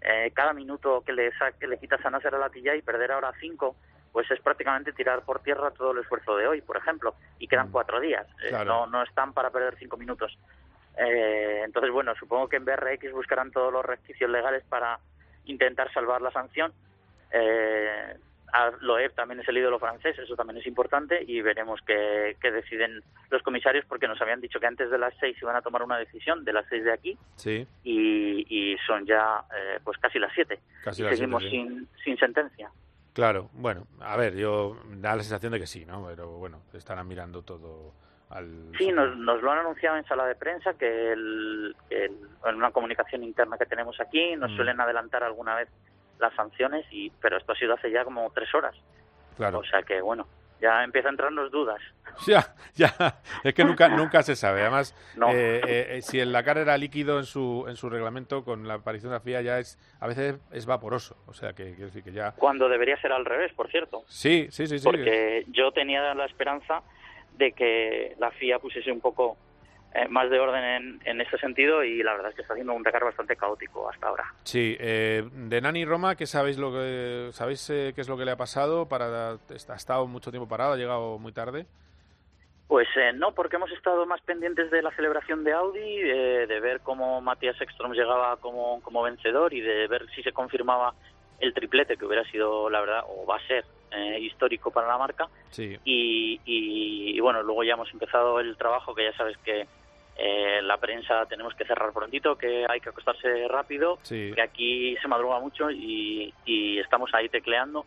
eh, 0.02 0.32
cada 0.34 0.54
minuto 0.54 1.04
que 1.06 1.14
le, 1.14 1.32
que 1.60 1.68
le 1.68 1.80
quitas 1.80 2.06
a 2.06 2.10
Nasser 2.10 2.36
a 2.36 2.40
la 2.40 2.50
tilla 2.50 2.76
y 2.76 2.82
perder 2.82 3.12
ahora 3.12 3.34
cinco, 3.40 3.76
pues 4.12 4.30
es 4.32 4.40
prácticamente 4.42 4.94
tirar 4.94 5.22
por 5.24 5.42
tierra 5.42 5.72
todo 5.72 5.92
el 5.92 6.00
esfuerzo 6.00 6.36
de 6.36 6.48
hoy, 6.48 6.62
por 6.62 6.78
ejemplo, 6.78 7.16
y 7.40 7.48
quedan 7.48 7.70
mm. 7.70 7.72
cuatro 7.72 8.00
días, 8.00 8.28
eh, 8.44 8.52
no, 8.66 8.88
no 8.88 9.04
están 9.04 9.34
para 9.34 9.50
perder 9.50 9.76
cinco 9.78 9.98
minutos. 9.98 10.38
entonces, 10.98 11.92
bueno, 11.92 12.14
supongo 12.16 12.48
que 12.50 12.58
en 12.58 12.66
BRX 12.66 13.12
buscarán 13.12 13.52
todos 13.52 13.72
los 13.72 13.86
resquicios 13.86 14.30
legales 14.30 14.64
para 14.70 15.00
intentar 15.46 15.92
salvar 15.94 16.22
la 16.22 16.32
sanción. 16.32 16.74
Eh, 17.32 18.18
Loeb 18.82 19.13
también 19.13 19.39
es 19.39 19.48
el 19.48 19.58
ídolo 19.58 19.80
francés, 19.80 20.18
eso 20.18 20.36
también 20.36 20.58
es 20.58 20.68
importante 20.68 21.24
y 21.27 21.42
veremos 21.42 21.82
qué, 21.86 22.36
deciden 22.42 23.04
los 23.30 23.44
comisarios 23.44 23.86
porque 23.86 24.08
nos 24.08 24.22
habían 24.22 24.42
dicho 24.42 24.60
que 24.60 24.68
antes 24.68 24.89
de 24.89 24.98
las 24.98 25.13
seis 25.20 25.38
iban 25.42 25.56
a 25.56 25.62
tomar 25.62 25.84
una 25.84 25.98
decisión, 25.98 26.44
de 26.46 26.54
las 26.54 26.66
seis 26.70 26.84
de 26.84 26.94
aquí, 26.94 27.18
sí. 27.36 27.68
y, 27.84 28.75
son 28.86 29.06
ya 29.06 29.44
eh, 29.54 29.80
pues 29.84 29.98
casi 29.98 30.18
las 30.18 30.32
siete. 30.34 30.60
Casi 30.84 31.04
y 31.04 31.10
seguimos 31.10 31.44
sin, 31.44 31.88
sin 32.04 32.18
sentencia. 32.18 32.70
Claro, 33.13 33.50
bueno, 33.54 33.88
a 34.00 34.16
ver, 34.16 34.36
yo 34.36 34.77
da 34.98 35.16
la 35.16 35.24
sensación 35.24 35.51
de 35.51 35.60
que 35.60 35.68
sí, 35.68 35.86
¿no? 35.86 36.06
Pero 36.08 36.38
bueno, 36.38 36.62
estarán 36.74 37.08
mirando 37.08 37.42
todo 37.42 37.94
al... 38.30 38.72
Sí, 38.77 38.92
nos, 38.92 39.18
nos 39.18 39.42
lo 39.42 39.51
han 39.51 39.60
anunciado 39.60 39.98
en 39.98 40.06
sala 40.06 40.25
de 40.25 40.36
prensa, 40.36 40.75
que 40.75 41.13
el, 41.13 41.75
en 41.89 42.56
una 42.56 42.72
comunicación 42.72 43.24
interna 43.24 43.58
que 43.58 43.66
tenemos 43.66 44.00
aquí 44.00 44.36
nos 44.36 44.51
mm. 44.51 44.56
suelen 44.56 44.80
adelantar 44.80 45.24
alguna 45.24 45.56
vez 45.56 45.68
las 46.20 46.34
sanciones, 46.36 46.86
y 46.92 47.12
pero 47.22 47.38
esto 47.38 47.54
ha 47.54 47.56
sido 47.56 47.74
hace 47.74 47.92
ya 47.92 48.04
como 48.04 48.30
tres 48.32 48.54
horas. 48.54 48.76
Claro. 49.36 49.60
O 49.60 49.64
sea 49.64 49.84
que, 49.84 50.02
bueno, 50.02 50.28
ya 50.60 50.84
empieza 50.84 51.10
a 51.10 51.12
entrarnos 51.12 51.52
dudas. 51.52 51.82
Ya, 52.26 52.56
ya, 52.74 53.22
es 53.44 53.54
que 53.54 53.64
nunca 53.64 53.90
nunca 53.90 54.24
se 54.24 54.36
sabe. 54.36 54.62
Además, 54.62 54.96
eh, 55.32 55.62
eh, 55.68 56.02
si 56.02 56.20
el 56.20 56.32
Dakar 56.32 56.58
era 56.58 56.76
líquido 56.76 57.20
en 57.20 57.26
su 57.26 57.66
en 57.68 57.76
su 57.76 57.92
reglamento, 57.92 58.44
con 58.44 58.68
la 58.68 58.76
aparición 58.76 59.12
de 59.12 59.18
la 59.18 59.20
FIA 59.20 59.42
ya 59.42 59.60
es 59.60 59.78
a 60.00 60.08
veces 60.08 60.40
es 60.52 60.66
vaporoso. 60.66 61.16
O 61.28 61.34
sea 61.34 61.54
que 61.54 61.76
quiero 61.76 61.86
decir 61.86 62.04
que 62.04 62.12
ya. 62.12 62.32
Cuando 62.32 62.70
debería 62.70 63.00
ser 63.00 63.12
al 63.12 63.24
revés, 63.24 63.54
por 63.54 63.70
cierto. 63.70 64.04
Sí, 64.08 64.48
sí, 64.50 64.66
sí, 64.66 64.80
sí. 64.80 64.84
Porque 64.84 65.46
yo 65.50 65.72
tenía 65.74 66.16
la 66.16 66.26
esperanza 66.26 66.82
de 67.34 67.52
que 67.52 68.16
la 68.18 68.32
FIA 68.32 68.58
pusiese 68.58 68.92
un 68.92 69.00
poco 69.00 69.38
eh, 69.98 70.08
más 70.10 70.30
de 70.30 70.39
orden 70.39 70.63
en, 70.63 71.01
en 71.06 71.22
ese 71.22 71.39
sentido 71.39 71.84
y 71.84 72.04
la 72.04 72.13
verdad 72.13 72.30
es 72.30 72.36
que 72.36 72.44
está 72.44 72.54
haciendo 72.54 72.72
un 72.75 72.84
Dakar 72.84 73.04
bastante 73.04 73.36
caótico 73.36 73.89
hasta 73.89 74.08
ahora. 74.08 74.32
Sí, 74.44 74.77
eh, 74.80 75.27
de 75.32 75.60
Nani 75.60 75.86
Roma, 75.86 76.16
¿qué 76.16 76.27
sabéis 76.27 76.60
lo 76.60 76.72
que 76.72 77.30
sabéis 77.32 77.68
eh, 77.72 77.94
qué 77.96 78.01
es 78.01 78.08
lo 78.08 78.16
que 78.16 78.24
le 78.24 78.30
ha 78.30 78.38
pasado? 78.38 78.88
Para 78.88 79.32
ha 79.32 79.75
estado 79.75 80.06
mucho 80.06 80.30
tiempo 80.30 80.48
parado, 80.48 80.74
ha 80.74 80.77
llegado 80.77 81.18
muy 81.18 81.32
tarde. 81.32 81.66
Pues 82.68 82.88
no, 83.16 83.32
porque 83.32 83.56
hemos 83.56 83.72
estado 83.72 84.06
más 84.06 84.22
pendientes 84.22 84.70
de 84.70 84.84
la 84.84 84.92
celebración 84.92 85.44
de 85.44 85.54
Audi, 85.54 86.01
de 86.01 86.60
ver 86.60 86.82
cómo 86.82 87.20
Matías 87.22 87.60
Ekstrom 87.60 87.94
llegaba 87.94 88.38
como, 88.38 88.82
como 88.84 89.01
vencedor 89.01 89.54
y 89.54 89.62
de 89.62 89.88
ver 89.88 90.06
si 90.13 90.22
se 90.22 90.34
confirmaba 90.34 90.94
el 91.39 91.54
triplete 91.54 91.96
que 91.96 92.06
hubiera 92.06 92.30
sido, 92.30 92.70
la 92.70 92.82
verdad, 92.82 93.04
o 93.08 93.25
va 93.25 93.38
a 93.38 93.48
ser 93.48 93.63
histórico 94.20 94.70
para 94.70 94.89
la 94.89 94.98
marca. 94.98 95.27
Sí. 95.50 95.77
Y, 95.86 96.42
y, 96.44 97.20
bueno, 97.22 97.42
luego 97.42 97.63
ya 97.63 97.74
hemos 97.74 97.92
empezado 97.94 98.42
el 98.42 98.58
trabajo 98.58 98.94
que 98.94 99.06
ya 99.06 99.18
sabes 99.18 99.38
que 99.38 99.66
eh, 100.18 100.62
la 100.64 100.78
prensa 100.78 101.26
tenemos 101.28 101.54
que 101.54 101.66
cerrar 101.66 101.94
prontito, 101.94 102.36
que 102.38 102.66
hay 102.68 102.80
que 102.80 102.90
acostarse 102.90 103.48
rápido, 103.48 104.00
que 104.08 104.42
aquí 104.42 104.98
se 105.02 105.08
madruga 105.08 105.40
mucho 105.40 105.70
y, 105.70 106.34
estamos 106.80 107.14
ahí 107.14 107.30
tecleando 107.30 107.86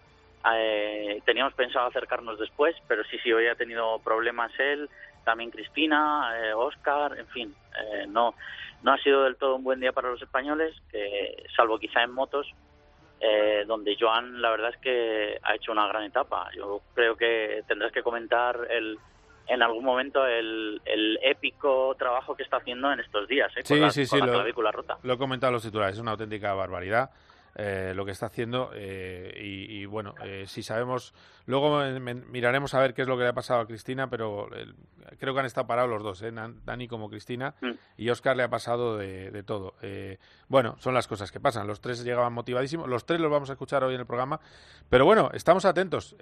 Eh, 0.55 1.21
teníamos 1.27 1.53
pensado 1.53 1.87
acercarnos 1.87 2.39
después, 2.39 2.75
pero 2.89 3.05
sí, 3.05 3.19
sí, 3.23 3.31
hoy 3.31 3.47
ha 3.47 3.55
tenido 3.57 3.99
problemas 3.99 4.51
él, 4.59 4.89
también 5.25 5.51
Crispina, 5.51 6.33
eh, 6.39 6.55
Oscar, 6.55 7.19
en 7.19 7.27
fin, 7.29 7.55
eh, 7.79 8.07
no, 8.09 8.35
no 8.83 8.93
ha 8.93 8.99
sido 8.99 9.25
del 9.25 9.37
todo 9.37 9.57
un 9.57 9.65
buen 9.65 9.81
día 9.81 9.93
para 9.93 10.11
los 10.11 10.23
españoles, 10.23 10.75
que, 10.91 11.45
salvo 11.55 11.79
quizá 11.79 12.03
en 12.03 12.13
motos, 12.13 12.47
eh, 13.21 13.65
donde 13.67 13.97
Joan 14.01 14.41
la 14.41 14.51
verdad 14.51 14.71
es 14.71 14.79
que 14.79 15.39
ha 15.43 15.55
hecho 15.55 15.73
una 15.73 15.87
gran 15.87 16.05
etapa. 16.05 16.49
Yo 16.57 16.81
creo 16.95 17.17
que 17.17 17.63
tendrás 17.69 17.93
que 17.93 18.03
comentar 18.03 18.67
el, 18.71 18.99
en 19.51 19.63
algún 19.63 19.85
momento 19.85 20.25
el, 20.27 20.81
el 20.85 21.19
épico 21.23 21.95
trabajo 21.99 22.35
que 22.37 22.43
está 22.45 22.59
haciendo 22.59 22.91
en 22.93 23.01
estos 23.01 23.27
días, 23.29 23.51
¿eh? 23.57 23.63
Sí, 23.65 23.75
con 23.75 23.81
la, 23.83 23.91
sí, 23.91 24.05
sí, 24.07 24.11
con 24.11 24.21
la 24.21 24.27
lo- 24.27 24.33
clavícula 24.35 24.71
rota. 24.73 24.97
Lo 25.03 25.15
he 25.15 25.19
comentado 25.19 25.51
en 25.51 25.55
los 25.55 25.63
titulares, 25.63 25.97
es 25.97 26.01
una 26.01 26.13
auténtica 26.13 26.55
barbaridad 26.55 27.11
eh, 27.57 27.93
lo 27.95 28.05
que 28.05 28.13
está 28.13 28.27
haciendo 28.27 28.71
eh, 28.75 29.33
y, 29.41 29.81
y, 29.81 29.87
bueno, 29.87 30.15
eh, 30.25 30.45
si 30.47 30.63
sabemos, 30.63 31.13
luego 31.47 31.81
me- 32.01 32.15
miraremos 32.15 32.75
a 32.75 32.81
ver 32.81 32.95
qué 32.95 33.03
es 33.03 33.09
lo 33.09 33.17
que 33.17 33.25
le 33.25 33.29
ha 33.31 33.33
pasado 33.35 33.61
a 33.61 33.67
Cristina, 33.67 34.09
pero 34.09 34.49
creo 35.19 35.35
que 35.35 35.41
han 35.41 35.47
estado 35.47 35.67
parados 35.67 35.91
los 35.91 36.03
dos, 36.03 36.23
¿eh? 36.23 36.33
Dani 36.65 36.89
como 36.89 37.09
Cristina 37.11 37.55
Mm. 37.61 37.71
y 37.97 38.09
Oscar 38.11 38.37
le 38.37 38.43
ha 38.45 38.49
pasado 38.49 38.97
de, 38.97 39.31
de 39.31 39.43
todo. 39.43 39.75
Bueno, 40.49 40.77
son 40.79 40.95
las 40.95 41.07
cosas 41.09 41.31
que 41.33 41.41
pasan, 41.41 41.67
los 41.67 41.81
tres 41.81 42.03
llegaban 42.05 42.33
motivadísimos, 42.33 42.89
los 42.89 43.05
tres 43.05 43.21
los 43.21 43.31
vamos 43.31 43.51
a 43.51 43.55
escuchar 43.55 43.83
hoy 43.85 43.95
en 43.95 44.01
el 44.01 44.07
programa, 44.07 44.41
pero 44.89 45.05
bueno, 45.05 45.31
estamos 45.35 45.65
atentos. 45.65 46.17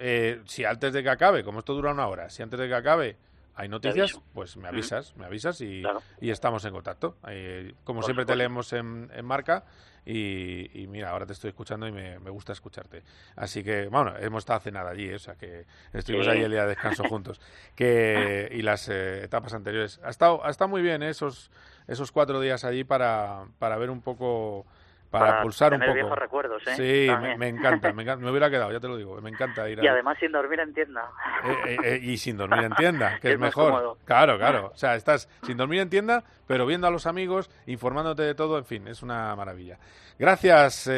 Si 0.45 0.65
antes 0.65 0.93
de 0.93 1.03
que 1.03 1.09
acabe, 1.09 1.43
como 1.43 1.59
esto 1.59 1.73
dura 1.73 1.91
una 1.91 2.07
hora, 2.07 2.29
si 2.29 2.41
antes 2.43 2.59
de 2.59 2.67
que 2.67 2.75
acabe 2.75 3.17
hay 3.59 3.67
noticias, 3.69 4.19
pues 4.33 4.55
me 4.57 4.67
avisas, 4.69 5.15
me 5.17 5.25
avisas 5.25 5.59
y, 5.61 5.81
Claro. 5.81 6.01
y 6.21 6.29
estamos 6.29 6.63
en 6.65 6.71
contacto. 6.71 7.17
Eh, 7.27 7.73
como 7.83 7.99
Por 7.99 8.05
siempre 8.05 8.25
te 8.25 8.35
leemos 8.35 8.71
en, 8.73 9.11
en 9.13 9.25
marca 9.25 9.65
y, 10.05 10.81
y 10.81 10.87
mira, 10.87 11.09
ahora 11.09 11.25
te 11.25 11.33
estoy 11.33 11.49
escuchando 11.49 11.85
y 11.87 11.91
me, 11.91 12.19
me 12.19 12.29
gusta 12.29 12.53
escucharte. 12.53 13.03
Así 13.35 13.63
que, 13.63 13.87
bueno, 13.87 14.15
hemos 14.17 14.39
estado 14.43 14.57
hace 14.57 14.71
nada 14.71 14.91
allí, 14.91 15.11
o 15.13 15.19
sea 15.19 15.35
que 15.35 15.65
estuvimos 15.93 16.25
Sí. 16.25 16.31
ahí 16.31 16.41
el 16.41 16.51
día 16.51 16.61
de 16.63 16.69
descanso 16.69 17.03
juntos. 17.03 17.41
Que, 17.75 18.49
y 18.53 18.61
las 18.61 18.87
eh, 18.89 19.23
etapas 19.25 19.53
anteriores. 19.53 19.99
Ha 20.03 20.09
estado, 20.09 20.43
ha 20.45 20.49
estado 20.49 20.69
muy 20.69 20.81
bien 20.81 21.03
eh, 21.03 21.09
esos, 21.09 21.51
esos 21.87 22.11
cuatro 22.11 22.39
días 22.39 22.63
allí 22.63 22.83
para, 22.85 23.45
para 23.59 23.77
ver 23.77 23.89
un 23.89 24.01
poco, 24.01 24.65
para, 25.09 25.25
Para 25.27 25.41
pulsar 25.43 25.73
un 25.73 25.79
poco. 25.79 25.93
viejos 25.93 26.17
recuerdos, 26.17 26.61
¿eh? 26.67 26.75
Sí, 26.75 27.37
me, 27.37 27.47
encanta, 27.47 27.91
me 27.93 28.03
encanta, 28.03 28.17
me 28.25 28.29
hubiera 28.29 28.49
quedado, 28.49 28.71
ya 28.71 28.79
te 28.79 28.87
lo 28.87 28.95
digo, 28.97 29.19
me 29.21 29.29
encanta 29.29 29.67
ir 29.69 29.79
Y 29.83 29.87
a- 29.87 29.91
además 29.93 30.17
sin 30.19 30.31
dormir 30.31 30.59
en 30.59 30.73
tienda. 30.73 31.01
eh, 31.43 31.57
eh, 31.65 31.77
eh, 31.83 31.99
y 32.01 32.17
sin 32.17 32.37
dormir 32.37 32.63
en 32.63 32.73
tienda, 32.75 33.17
que 33.21 33.31
es, 33.31 33.39
mejor. 33.39 33.71
cómodo. 33.71 33.97
Claro, 34.05 34.37
claro. 34.37 34.67
O 34.73 34.77
sea, 34.77 34.95
estás 34.95 35.27
sin 35.43 35.57
dormir 35.57 35.79
en 35.81 35.89
tienda, 35.89 36.23
pero 36.47 36.65
viendo 36.65 36.85
a 36.87 36.91
los 36.91 37.07
amigos, 37.07 37.49
informándote 37.65 38.21
de 38.23 38.35
todo, 38.35 38.57
en 38.57 38.65
fin, 38.65 38.87
es 38.87 39.01
una 39.01 39.35
maravilla. 39.35 39.79
Gracias, 40.19 40.89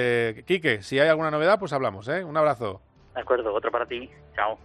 Quique. 0.45 0.81
Si 0.81 0.99
hay 0.99 1.07
alguna 1.07 1.31
novedad, 1.31 1.57
pues 1.59 1.71
hablamos, 1.73 2.07
¿eh? 2.09 2.23
Un 2.23 2.35
abrazo. 2.35 2.81
De 3.15 3.21
acuerdo, 3.21 3.53
otro 3.53 3.71
para 3.71 3.85
ti. 3.85 4.09
Chao. 4.35 4.57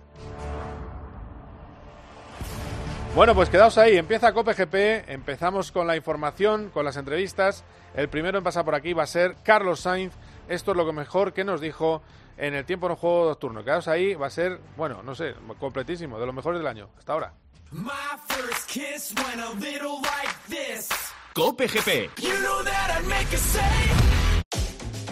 Bueno, 3.17 3.35
pues 3.35 3.49
quedaos 3.49 3.79
ahí. 3.79 3.97
Empieza 3.97 4.35
Cope 4.35 4.53
GP. 4.53 5.11
Empezamos 5.11 5.73
con 5.73 5.87
la 5.87 5.97
información, 5.97 6.69
con 6.69 6.85
las 6.85 6.99
entrevistas. 6.99 7.65
El 7.95 8.11
primero 8.11 8.37
en 8.37 8.45
pasar 8.45 8.67
por 8.67 8.75
aquí 8.75 8.93
va 8.93 9.05
a 9.05 9.07
ser 9.07 9.37
Carlos 9.43 9.81
Sainz. 9.81 10.13
Esto 10.51 10.73
es 10.73 10.77
lo 10.77 10.85
que 10.85 10.93
mejor 10.93 11.33
que 11.33 11.43
nos 11.43 11.63
dijo 11.63 12.03
en 12.37 12.55
el 12.55 12.67
tiempo 12.67 12.89
en 12.89 12.93
el 12.93 12.99
juego 12.99 13.31
nocturno. 13.31 13.65
Quedaos 13.65 13.89
ahí. 13.89 14.15
Va 14.15 14.27
a 14.27 14.31
ser, 14.31 14.61
bueno, 14.77 15.03
no 15.03 15.15
sé, 15.15 15.35
completísimo, 15.59 16.21
de 16.21 16.27
los 16.27 16.35
mejores 16.35 16.61
del 16.61 16.67
año. 16.67 16.91
Hasta 16.99 17.15
ahora. 17.15 17.33
My 17.73 17.89
first 18.29 18.69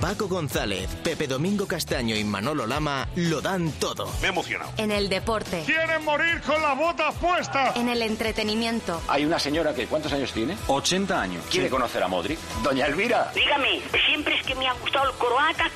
Paco 0.04 0.28
González, 0.28 0.86
Pepe 1.02 1.26
Domingo 1.26 1.66
Castaño 1.66 2.14
y 2.14 2.24
Manolo 2.24 2.66
Lama 2.66 3.08
lo 3.16 3.40
dan 3.40 3.72
todo. 3.72 4.06
Me 4.20 4.26
he 4.26 4.30
emocionado. 4.30 4.70
En 4.76 4.90
el 4.90 5.08
deporte, 5.08 5.62
¡Quieren 5.64 6.04
morir 6.04 6.42
con 6.42 6.60
las 6.60 6.76
botas 6.76 7.14
puestas! 7.14 7.74
en 7.74 7.88
el 7.88 8.02
entretenimiento, 8.02 9.00
Hay 9.08 9.24
una 9.24 9.38
señora 9.38 9.72
que, 9.74 9.86
¿cuántos 9.86 10.12
años 10.12 10.30
tiene? 10.34 10.58
80 10.68 11.22
años. 11.22 11.42
¿Quiere 11.50 11.70
conocer 11.70 12.02
a 12.02 12.08
Modric? 12.08 12.38
Doña 12.62 12.84
Elvira. 12.84 13.32
Dígame, 13.34 13.80
siempre 14.06 14.36
es 14.38 14.44
que 14.44 14.54
me 14.54 14.68
ha 14.68 14.74
gustado 14.74 15.10
el 15.10 15.16
croata. 15.16 15.70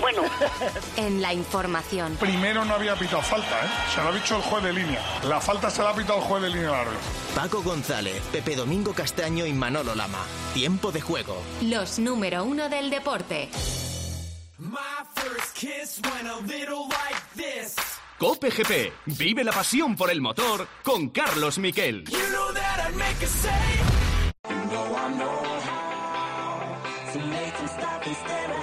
Bueno, 0.00 0.22
en 0.96 1.20
la 1.20 1.34
información. 1.34 2.16
Primero 2.20 2.64
no 2.64 2.74
había 2.74 2.94
pitado 2.94 3.22
falta, 3.22 3.64
¿eh? 3.64 3.68
Se 3.92 4.00
lo 4.00 4.10
ha 4.10 4.12
dicho 4.12 4.36
el 4.36 4.42
juez 4.42 4.62
de 4.62 4.72
línea. 4.74 5.02
La 5.24 5.40
falta 5.40 5.68
se 5.70 5.82
la 5.82 5.90
ha 5.90 5.94
pitado 5.96 6.20
el 6.20 6.24
juez 6.24 6.40
de 6.40 6.50
línea 6.50 6.70
árbitro. 6.82 7.00
Paco 7.34 7.62
González, 7.62 8.22
Pepe 8.30 8.54
Domingo 8.54 8.92
Castaño 8.92 9.44
y 9.44 9.52
Manolo 9.52 9.96
Lama. 9.96 10.24
Tiempo 10.54 10.92
de 10.92 11.00
juego. 11.00 11.42
Los 11.62 11.98
número 11.98 12.44
uno 12.44 12.68
del 12.68 12.88
deporte. 12.90 13.48
Cope 18.18 18.50
GP. 18.50 18.92
Vive 19.06 19.42
la 19.42 19.50
pasión 19.52 19.96
por 19.96 20.10
el 20.10 20.20
motor 20.20 20.68
con 20.84 21.08
Carlos 21.08 21.58
Miquel. 21.58 22.04
You 22.04 22.18
know 22.30 22.52
that 22.52 22.88
I'd 22.88 22.96
make 22.96 23.20
a. 23.20 23.28
You 24.48 24.56
know 24.70 24.96
I 24.96 25.08
know 25.18 25.42
how 25.66 27.12
to 27.12 27.18
make 27.18 27.56
them 27.56 27.68
stop 27.68 28.06
and 28.06 28.16
stare 28.16 28.61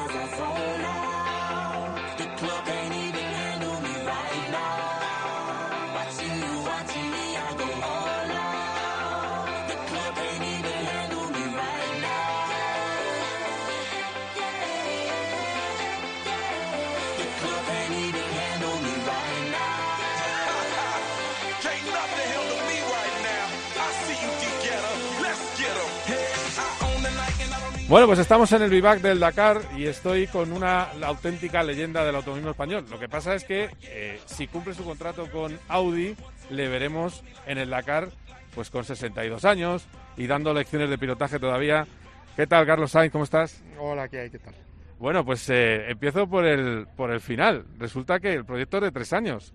Bueno, 27.90 28.06
pues 28.06 28.20
estamos 28.20 28.52
en 28.52 28.62
el 28.62 28.70
vivac 28.70 29.02
del 29.02 29.20
Dakar 29.20 29.62
y 29.76 29.86
estoy 29.86 30.28
con 30.28 30.54
una 30.54 30.84
auténtica 31.02 31.64
leyenda 31.64 32.06
del 32.06 32.18
automovilismo 32.18 32.52
español. 32.52 32.86
Lo 32.88 33.00
que 33.00 33.10
pasa 33.10 33.34
es 33.34 33.44
que 33.44 33.72
eh, 33.82 34.20
si 34.28 34.46
cumple 34.46 34.76
su 34.76 34.86
contrato 34.86 35.28
con 35.32 35.58
Audi, 35.68 36.16
le 36.52 36.68
veremos 36.68 37.24
en 37.48 37.58
el 37.58 37.72
Dakar 37.72 38.10
pues 38.54 38.70
con 38.70 38.84
62 38.84 39.44
años 39.44 39.88
y 40.18 40.28
dando 40.28 40.54
lecciones 40.54 40.92
de 40.92 41.00
pilotaje 41.00 41.40
todavía. 41.40 41.88
¿Qué 42.36 42.46
tal, 42.46 42.68
Carlos 42.68 42.92
Sainz? 42.92 43.12
¿Cómo 43.12 43.24
estás? 43.24 43.64
Hola, 43.80 44.08
¿qué 44.08 44.20
hay? 44.20 44.30
¿Qué 44.30 44.38
tal? 44.38 44.54
Bueno, 45.00 45.26
pues 45.26 45.50
eh, 45.50 45.90
empiezo 45.90 46.28
por 46.28 46.46
el, 46.46 46.86
por 46.96 47.10
el 47.10 47.22
final. 47.22 47.66
Resulta 47.80 48.20
que 48.20 48.32
el 48.32 48.46
proyecto 48.46 48.78
es 48.78 48.84
de 48.84 48.92
tres 48.92 49.14
años. 49.14 49.52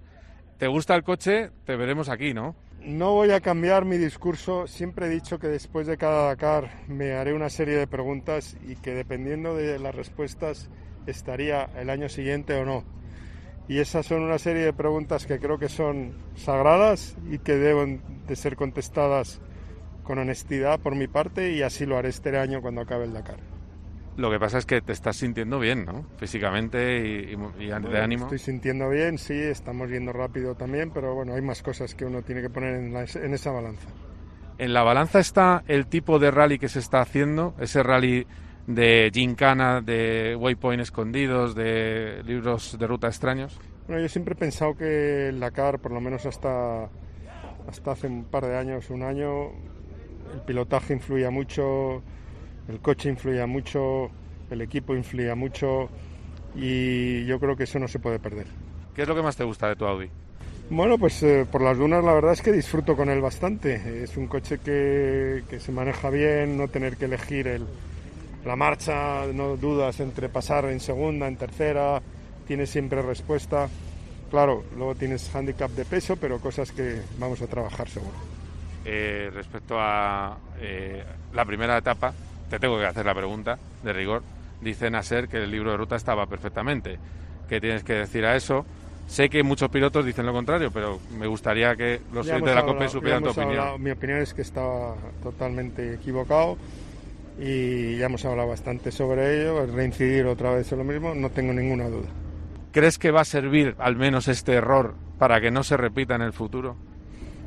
¿Te 0.58 0.66
gusta 0.66 0.96
el 0.96 1.04
coche? 1.04 1.50
Te 1.64 1.76
veremos 1.76 2.08
aquí, 2.08 2.34
¿no? 2.34 2.56
No 2.84 3.12
voy 3.12 3.30
a 3.30 3.40
cambiar 3.40 3.86
mi 3.86 3.96
discurso. 3.96 4.66
Siempre 4.66 5.06
he 5.06 5.08
dicho 5.08 5.38
que 5.38 5.48
después 5.48 5.86
de 5.86 5.96
cada 5.96 6.26
Dakar 6.26 6.82
me 6.86 7.14
haré 7.14 7.32
una 7.32 7.48
serie 7.48 7.76
de 7.76 7.86
preguntas 7.86 8.58
y 8.68 8.76
que 8.76 8.92
dependiendo 8.92 9.56
de 9.56 9.78
las 9.78 9.94
respuestas 9.94 10.68
estaría 11.06 11.70
el 11.78 11.88
año 11.88 12.10
siguiente 12.10 12.54
o 12.56 12.66
no. 12.66 12.84
Y 13.68 13.78
esas 13.78 14.04
son 14.04 14.22
una 14.22 14.38
serie 14.38 14.66
de 14.66 14.74
preguntas 14.74 15.24
que 15.24 15.38
creo 15.38 15.58
que 15.58 15.70
son 15.70 16.12
sagradas 16.36 17.16
y 17.30 17.38
que 17.38 17.56
deben 17.56 18.02
de 18.26 18.36
ser 18.36 18.54
contestadas 18.54 19.40
con 20.02 20.18
honestidad 20.18 20.78
por 20.78 20.94
mi 20.94 21.06
parte 21.06 21.52
y 21.52 21.62
así 21.62 21.86
lo 21.86 21.96
haré 21.96 22.10
este 22.10 22.36
año 22.36 22.60
cuando 22.60 22.82
acabe 22.82 23.04
el 23.04 23.14
Dakar. 23.14 23.53
Lo 24.16 24.30
que 24.30 24.38
pasa 24.38 24.58
es 24.58 24.66
que 24.66 24.80
te 24.80 24.92
estás 24.92 25.16
sintiendo 25.16 25.58
bien, 25.58 25.84
¿no? 25.84 26.04
Físicamente 26.18 26.98
y, 27.00 27.34
y- 27.34 27.64
y 27.64 27.66
de 27.66 27.78
Bueno, 27.80 27.98
ánimo. 27.98 28.24
Estoy 28.24 28.38
sintiendo 28.38 28.88
bien, 28.88 29.18
sí, 29.18 29.34
estamos 29.34 29.90
yendo 29.90 30.12
rápido 30.12 30.54
también, 30.54 30.90
pero 30.90 31.14
bueno, 31.14 31.34
hay 31.34 31.42
más 31.42 31.62
cosas 31.62 31.94
que 31.94 32.04
uno 32.04 32.22
tiene 32.22 32.40
que 32.40 32.50
poner 32.50 32.76
en, 32.76 32.92
la- 32.92 33.04
en 33.14 33.34
esa 33.34 33.50
balanza. 33.50 33.88
En 34.58 34.72
la 34.72 34.84
balanza 34.84 35.18
está 35.18 35.64
el 35.66 35.86
tipo 35.88 36.20
de 36.20 36.30
rally 36.30 36.60
que 36.60 36.68
se 36.68 36.78
está 36.78 37.00
haciendo, 37.00 37.54
ese 37.58 37.82
rally 37.82 38.24
de 38.68 39.10
gincana, 39.12 39.80
de 39.80 40.36
waypoint 40.38 40.80
escondidos, 40.80 41.56
de 41.56 42.22
libros 42.24 42.78
de 42.78 42.86
ruta 42.86 43.08
extraños. 43.08 43.58
Bueno, 43.88 44.00
yo 44.00 44.08
siempre 44.08 44.34
he 44.34 44.36
pensado 44.36 44.76
que 44.76 45.28
el 45.30 45.40
Dakar, 45.40 45.80
por 45.80 45.90
lo 45.90 46.00
menos 46.00 46.24
hasta, 46.24 46.84
hasta 47.68 47.90
hace 47.90 48.06
un 48.06 48.24
par 48.26 48.46
de 48.46 48.56
años, 48.56 48.88
un 48.90 49.02
año, 49.02 49.48
el 50.32 50.40
pilotaje 50.46 50.94
influía 50.94 51.30
mucho, 51.30 52.02
el 52.68 52.80
coche 52.80 53.08
influía 53.08 53.46
mucho, 53.46 54.10
el 54.50 54.60
equipo 54.62 54.94
influía 54.94 55.34
mucho 55.34 55.88
y 56.54 57.24
yo 57.26 57.38
creo 57.40 57.56
que 57.56 57.64
eso 57.64 57.78
no 57.78 57.88
se 57.88 57.98
puede 57.98 58.18
perder. 58.18 58.46
¿Qué 58.94 59.02
es 59.02 59.08
lo 59.08 59.14
que 59.14 59.22
más 59.22 59.36
te 59.36 59.44
gusta 59.44 59.68
de 59.68 59.76
tu 59.76 59.84
Audi? 59.84 60.08
Bueno, 60.70 60.96
pues 60.98 61.22
eh, 61.22 61.46
por 61.50 61.60
las 61.60 61.76
dunas 61.76 62.02
la 62.02 62.14
verdad 62.14 62.32
es 62.32 62.40
que 62.40 62.52
disfruto 62.52 62.96
con 62.96 63.10
él 63.10 63.20
bastante. 63.20 64.02
Es 64.02 64.16
un 64.16 64.28
coche 64.28 64.58
que, 64.58 65.42
que 65.48 65.60
se 65.60 65.72
maneja 65.72 66.08
bien, 66.10 66.56
no 66.56 66.68
tener 66.68 66.96
que 66.96 67.04
elegir 67.04 67.48
el, 67.48 67.66
la 68.44 68.56
marcha, 68.56 69.26
no 69.32 69.56
dudas 69.56 70.00
entre 70.00 70.28
pasar 70.28 70.66
en 70.66 70.80
segunda, 70.80 71.26
en 71.28 71.36
tercera, 71.36 72.00
tiene 72.46 72.66
siempre 72.66 73.02
respuesta. 73.02 73.68
Claro, 74.30 74.64
luego 74.76 74.94
tienes 74.94 75.34
handicap 75.34 75.70
de 75.70 75.84
peso, 75.84 76.16
pero 76.16 76.38
cosas 76.40 76.72
que 76.72 77.00
vamos 77.18 77.40
a 77.42 77.46
trabajar 77.46 77.88
seguro. 77.88 78.16
Eh, 78.84 79.30
respecto 79.32 79.76
a 79.78 80.36
eh, 80.60 81.04
la 81.32 81.44
primera 81.44 81.78
etapa, 81.78 82.12
te 82.50 82.58
tengo 82.58 82.78
que 82.78 82.86
hacer 82.86 83.06
la 83.06 83.14
pregunta 83.14 83.58
de 83.82 83.92
rigor. 83.92 84.22
Dicen 84.60 84.94
a 84.94 85.02
ser 85.02 85.28
que 85.28 85.38
el 85.42 85.50
libro 85.50 85.70
de 85.72 85.76
ruta 85.76 85.96
estaba 85.96 86.26
perfectamente. 86.26 86.98
¿Qué 87.48 87.60
tienes 87.60 87.84
que 87.84 87.92
decir 87.94 88.24
a 88.24 88.34
eso? 88.36 88.64
Sé 89.06 89.28
que 89.28 89.42
muchos 89.42 89.68
pilotos 89.68 90.06
dicen 90.06 90.24
lo 90.24 90.32
contrario, 90.32 90.70
pero 90.72 90.98
me 91.18 91.26
gustaría 91.26 91.76
que 91.76 92.00
los 92.12 92.26
oyentes 92.26 92.48
de 92.48 92.54
la 92.54 92.64
COPE 92.64 92.88
supieran 92.88 93.22
tu 93.22 93.30
opinión. 93.30 93.50
hablado- 93.58 93.78
mi 93.78 93.90
opinión 93.90 94.20
es 94.20 94.32
que 94.32 94.40
estaba 94.42 94.94
totalmente 95.22 95.92
equivocado 95.94 96.56
y 97.38 97.98
ya 97.98 98.06
hemos 98.06 98.24
hablado 98.24 98.48
bastante 98.48 98.90
sobre 98.90 99.42
ello. 99.42 99.66
Reincidir 99.66 100.24
otra 100.26 100.54
vez 100.54 100.70
en 100.72 100.78
lo 100.78 100.84
mismo, 100.84 101.14
no 101.14 101.28
tengo 101.30 101.52
ninguna 101.52 101.88
duda. 101.88 102.08
¿Crees 102.72 102.98
que 102.98 103.10
va 103.10 103.20
a 103.20 103.24
servir 103.26 103.74
al 103.78 103.96
menos 103.96 104.26
este 104.28 104.54
error 104.54 104.94
para 105.18 105.40
que 105.40 105.50
no 105.50 105.62
se 105.64 105.76
repita 105.76 106.14
en 106.14 106.22
el 106.22 106.32
futuro? 106.32 106.76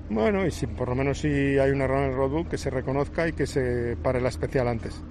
Bueno, 0.09 0.45
y 0.45 0.51
si 0.51 0.67
por 0.67 0.89
lo 0.89 0.95
menos 0.95 1.19
si 1.19 1.27
hay 1.27 1.69
un 1.71 1.81
error 1.81 1.99
en 2.03 2.11
el 2.11 2.15
roadbook, 2.15 2.47
que 2.49 2.57
se 2.57 2.69
reconozca 2.69 3.27
y 3.27 3.33
que 3.33 3.45
se 3.45 3.97
pare 4.01 4.21
la 4.21 4.29
especial 4.29 4.67
antes. 4.67 5.01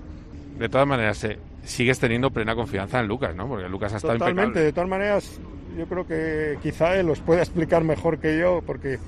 De 0.58 0.68
todas 0.68 0.86
maneras, 0.86 1.22
eh, 1.24 1.38
sigues 1.64 1.98
teniendo 1.98 2.30
plena 2.30 2.54
confianza 2.54 3.00
en 3.00 3.08
Lucas, 3.08 3.36
¿no? 3.36 3.46
Porque 3.46 3.68
Lucas 3.68 3.92
ha 3.92 3.96
estado 3.96 4.14
Totalmente, 4.14 4.42
impecable. 4.60 4.64
de 4.66 4.72
todas 4.72 4.88
maneras, 4.88 5.40
yo 5.76 5.86
creo 5.86 6.06
que 6.06 6.58
quizá 6.62 6.96
él 6.96 7.06
los 7.06 7.20
pueda 7.20 7.42
explicar 7.42 7.84
mejor 7.84 8.18
que 8.18 8.38
yo, 8.38 8.62
porque 8.64 8.98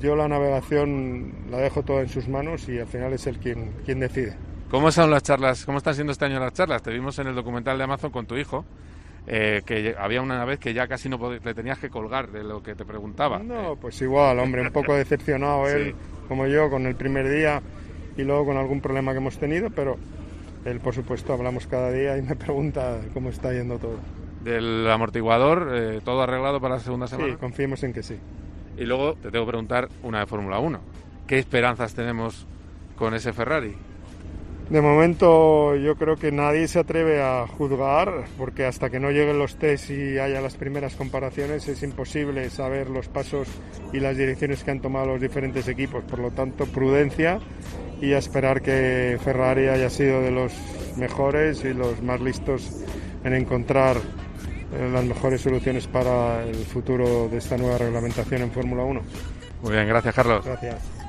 yo 0.00 0.16
la 0.16 0.28
navegación 0.28 1.32
la 1.50 1.58
dejo 1.58 1.82
toda 1.82 2.02
en 2.02 2.08
sus 2.08 2.28
manos 2.28 2.68
y 2.68 2.78
al 2.78 2.86
final 2.86 3.14
es 3.14 3.26
él 3.26 3.38
quien, 3.38 3.70
quien 3.86 4.00
decide. 4.00 4.36
¿Cómo 4.70 4.92
son 4.92 5.10
las 5.10 5.22
charlas? 5.22 5.64
¿Cómo 5.64 5.78
están 5.78 5.94
siendo 5.94 6.12
este 6.12 6.26
año 6.26 6.38
las 6.38 6.52
charlas? 6.52 6.82
Te 6.82 6.90
vimos 6.92 7.18
en 7.18 7.26
el 7.28 7.34
documental 7.34 7.78
de 7.78 7.84
Amazon 7.84 8.10
con 8.10 8.26
tu 8.26 8.36
hijo, 8.36 8.64
eh, 9.26 9.62
que 9.64 9.94
había 9.98 10.22
una 10.22 10.44
vez 10.44 10.58
que 10.58 10.72
ya 10.74 10.88
casi 10.88 11.08
no 11.08 11.18
pod- 11.18 11.40
le 11.42 11.54
tenías 11.54 11.78
que 11.78 11.90
colgar 11.90 12.30
de 12.30 12.42
lo 12.44 12.62
que 12.62 12.74
te 12.74 12.84
preguntaba. 12.84 13.38
No, 13.38 13.76
pues 13.76 14.00
igual, 14.02 14.38
hombre, 14.38 14.62
un 14.62 14.70
poco 14.72 14.94
decepcionado 14.94 15.68
él, 15.68 15.94
como 16.28 16.46
yo, 16.46 16.70
con 16.70 16.86
el 16.86 16.94
primer 16.96 17.28
día 17.28 17.62
y 18.16 18.22
luego 18.22 18.46
con 18.46 18.56
algún 18.56 18.80
problema 18.80 19.12
que 19.12 19.18
hemos 19.18 19.38
tenido, 19.38 19.70
pero 19.70 19.96
él, 20.64 20.80
por 20.80 20.94
supuesto, 20.94 21.32
hablamos 21.32 21.66
cada 21.66 21.90
día 21.92 22.16
y 22.18 22.22
me 22.22 22.36
pregunta 22.36 23.00
cómo 23.14 23.30
está 23.30 23.52
yendo 23.52 23.78
todo. 23.78 23.98
Del 24.44 24.88
amortiguador, 24.90 25.68
eh, 25.72 26.00
todo 26.04 26.22
arreglado 26.22 26.60
para 26.60 26.74
la 26.76 26.80
segunda 26.80 27.06
Sí, 27.06 27.16
semana. 27.16 27.36
confiemos 27.36 27.82
en 27.82 27.92
que 27.92 28.02
sí. 28.02 28.16
Y 28.78 28.84
luego 28.86 29.14
te 29.14 29.30
tengo 29.30 29.44
que 29.44 29.50
preguntar 29.50 29.88
una 30.02 30.20
de 30.20 30.26
Fórmula 30.26 30.58
1. 30.58 30.80
¿Qué 31.26 31.38
esperanzas 31.38 31.94
tenemos 31.94 32.46
con 32.96 33.12
ese 33.14 33.32
Ferrari? 33.34 33.76
De 34.70 34.80
momento 34.80 35.74
yo 35.74 35.96
creo 35.96 36.14
que 36.14 36.30
nadie 36.30 36.68
se 36.68 36.78
atreve 36.78 37.20
a 37.20 37.44
juzgar 37.48 38.26
porque 38.38 38.66
hasta 38.66 38.88
que 38.88 39.00
no 39.00 39.10
lleguen 39.10 39.36
los 39.36 39.56
test 39.56 39.90
y 39.90 40.18
haya 40.18 40.40
las 40.40 40.54
primeras 40.54 40.94
comparaciones 40.94 41.66
es 41.66 41.82
imposible 41.82 42.48
saber 42.50 42.88
los 42.88 43.08
pasos 43.08 43.48
y 43.92 43.98
las 43.98 44.16
direcciones 44.16 44.62
que 44.62 44.70
han 44.70 44.80
tomado 44.80 45.06
los 45.06 45.20
diferentes 45.20 45.66
equipos. 45.66 46.04
Por 46.04 46.20
lo 46.20 46.30
tanto, 46.30 46.66
prudencia 46.66 47.40
y 48.00 48.12
a 48.12 48.18
esperar 48.18 48.62
que 48.62 49.18
Ferrari 49.24 49.66
haya 49.66 49.90
sido 49.90 50.22
de 50.22 50.30
los 50.30 50.52
mejores 50.96 51.64
y 51.64 51.74
los 51.74 52.00
más 52.00 52.20
listos 52.20 52.70
en 53.24 53.34
encontrar 53.34 53.96
eh, 53.96 54.88
las 54.92 55.04
mejores 55.04 55.40
soluciones 55.40 55.88
para 55.88 56.44
el 56.44 56.54
futuro 56.54 57.28
de 57.28 57.38
esta 57.38 57.56
nueva 57.56 57.76
reglamentación 57.76 58.42
en 58.42 58.52
Fórmula 58.52 58.84
1. 58.84 59.02
Muy 59.62 59.72
bien, 59.72 59.88
gracias 59.88 60.14
Carlos. 60.14 60.44
Gracias. 60.44 60.99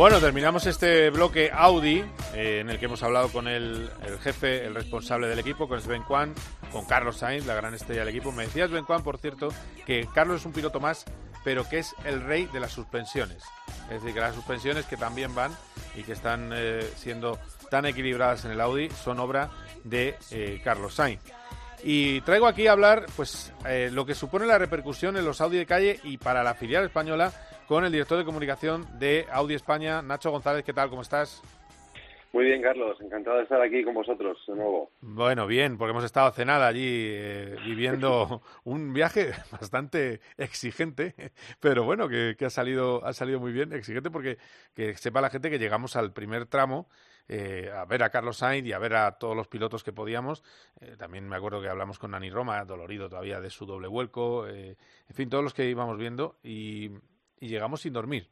Bueno, 0.00 0.18
terminamos 0.18 0.64
este 0.64 1.10
bloque 1.10 1.50
Audi, 1.52 2.02
eh, 2.32 2.60
en 2.60 2.70
el 2.70 2.78
que 2.78 2.86
hemos 2.86 3.02
hablado 3.02 3.28
con 3.28 3.46
el, 3.46 3.90
jefe, 4.22 4.64
el 4.64 4.74
responsable 4.74 5.28
del 5.28 5.38
equipo, 5.38 5.68
con 5.68 5.78
Sven 5.78 6.04
Kwan, 6.04 6.32
con 6.72 6.86
Carlos 6.86 7.18
Sainz, 7.18 7.44
la 7.44 7.54
gran 7.54 7.74
estrella 7.74 8.00
del 8.00 8.08
equipo. 8.08 8.32
Me 8.32 8.44
decía 8.44 8.66
Sven 8.66 8.86
Kwan, 8.86 9.02
por 9.02 9.18
cierto, 9.18 9.50
que 9.84 10.08
Carlos 10.14 10.40
es 10.40 10.46
un 10.46 10.54
piloto 10.54 10.80
más, 10.80 11.04
pero 11.44 11.68
que 11.68 11.80
es 11.80 11.94
el 12.06 12.22
rey 12.22 12.46
de 12.46 12.60
las 12.60 12.72
suspensiones. 12.72 13.44
Es 13.90 14.00
decir, 14.00 14.14
que 14.14 14.20
las 14.20 14.34
suspensiones 14.34 14.86
que 14.86 14.96
también 14.96 15.34
van 15.34 15.54
y 15.94 16.02
que 16.02 16.12
están 16.12 16.50
eh, 16.54 16.80
siendo 16.96 17.38
tan 17.70 17.84
equilibradas 17.84 18.46
en 18.46 18.52
el 18.52 18.60
Audi 18.62 18.88
son 18.88 19.20
obra 19.20 19.50
de 19.84 20.16
eh, 20.30 20.62
Carlos 20.64 20.94
Sainz. 20.94 21.20
Y 21.84 22.22
traigo 22.22 22.46
aquí 22.46 22.68
a 22.68 22.72
hablar, 22.72 23.04
pues, 23.16 23.52
lo 23.90 24.06
que 24.06 24.14
supone 24.14 24.46
la 24.46 24.58
repercusión 24.58 25.18
en 25.18 25.26
los 25.26 25.42
Audi 25.42 25.58
de 25.58 25.66
calle 25.66 26.00
y 26.04 26.16
para 26.16 26.42
la 26.42 26.54
filial 26.54 26.84
española 26.84 27.34
con 27.70 27.84
el 27.84 27.92
director 27.92 28.18
de 28.18 28.24
comunicación 28.24 28.84
de 28.98 29.26
Audi 29.30 29.54
España, 29.54 30.02
Nacho 30.02 30.32
González. 30.32 30.64
¿Qué 30.64 30.72
tal? 30.72 30.90
¿Cómo 30.90 31.02
estás? 31.02 31.40
Muy 32.32 32.46
bien, 32.46 32.60
Carlos. 32.60 33.00
Encantado 33.00 33.36
de 33.36 33.44
estar 33.44 33.62
aquí 33.62 33.84
con 33.84 33.94
vosotros 33.94 34.42
de 34.48 34.56
nuevo. 34.56 34.90
Bueno, 35.00 35.46
bien, 35.46 35.78
porque 35.78 35.92
hemos 35.92 36.02
estado 36.02 36.32
cenada 36.32 36.66
allí 36.66 36.82
eh, 36.84 37.54
viviendo 37.64 38.42
un 38.64 38.92
viaje 38.92 39.30
bastante 39.52 40.18
exigente, 40.36 41.14
pero 41.60 41.84
bueno, 41.84 42.08
que, 42.08 42.34
que 42.36 42.44
ha 42.46 42.50
salido 42.50 43.06
ha 43.06 43.12
salido 43.12 43.38
muy 43.38 43.52
bien. 43.52 43.72
Exigente 43.72 44.10
porque 44.10 44.38
que 44.74 44.96
sepa 44.96 45.20
la 45.20 45.30
gente 45.30 45.48
que 45.48 45.60
llegamos 45.60 45.94
al 45.94 46.12
primer 46.12 46.46
tramo 46.46 46.88
eh, 47.32 47.70
a 47.72 47.84
ver 47.84 48.02
a 48.02 48.10
Carlos 48.10 48.38
Sainz 48.38 48.66
y 48.66 48.72
a 48.72 48.80
ver 48.80 48.96
a 48.96 49.12
todos 49.12 49.36
los 49.36 49.46
pilotos 49.46 49.84
que 49.84 49.92
podíamos. 49.92 50.42
Eh, 50.80 50.96
también 50.98 51.28
me 51.28 51.36
acuerdo 51.36 51.62
que 51.62 51.68
hablamos 51.68 51.96
con 52.00 52.10
Nani 52.10 52.28
Roma, 52.28 52.64
dolorido 52.64 53.08
todavía 53.08 53.40
de 53.40 53.50
su 53.50 53.66
doble 53.66 53.86
vuelco. 53.86 54.48
eh, 54.48 54.76
en 55.08 55.14
fin, 55.14 55.30
todos 55.30 55.44
los 55.44 55.54
que 55.54 55.70
íbamos 55.70 55.96
viendo 55.96 56.38
y, 56.42 56.90
y 57.40 57.48
llegamos 57.48 57.80
sin 57.80 57.92
dormir. 57.92 58.28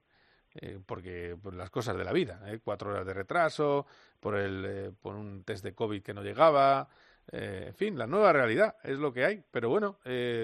eh, 0.60 0.78
porque 0.86 1.36
por 1.42 1.54
las 1.54 1.70
cosas 1.70 1.96
de 1.96 2.04
la 2.04 2.12
vida, 2.12 2.40
¿eh? 2.46 2.58
cuatro 2.64 2.90
horas 2.90 3.06
de 3.06 3.12
retraso, 3.14 3.86
por 4.18 4.34
el 4.36 4.64
eh, 4.66 4.90
por 5.02 5.14
un 5.14 5.44
test 5.44 5.62
de 5.64 5.74
COVID 5.74 6.02
que 6.02 6.14
no 6.14 6.22
llegaba, 6.22 6.88
eh, 7.30 7.64
en 7.68 7.74
fin, 7.74 7.98
la 7.98 8.06
nueva 8.06 8.32
realidad 8.32 8.76
es 8.82 8.98
lo 8.98 9.12
que 9.12 9.24
hay. 9.24 9.42
Pero 9.50 9.68
bueno, 9.68 9.98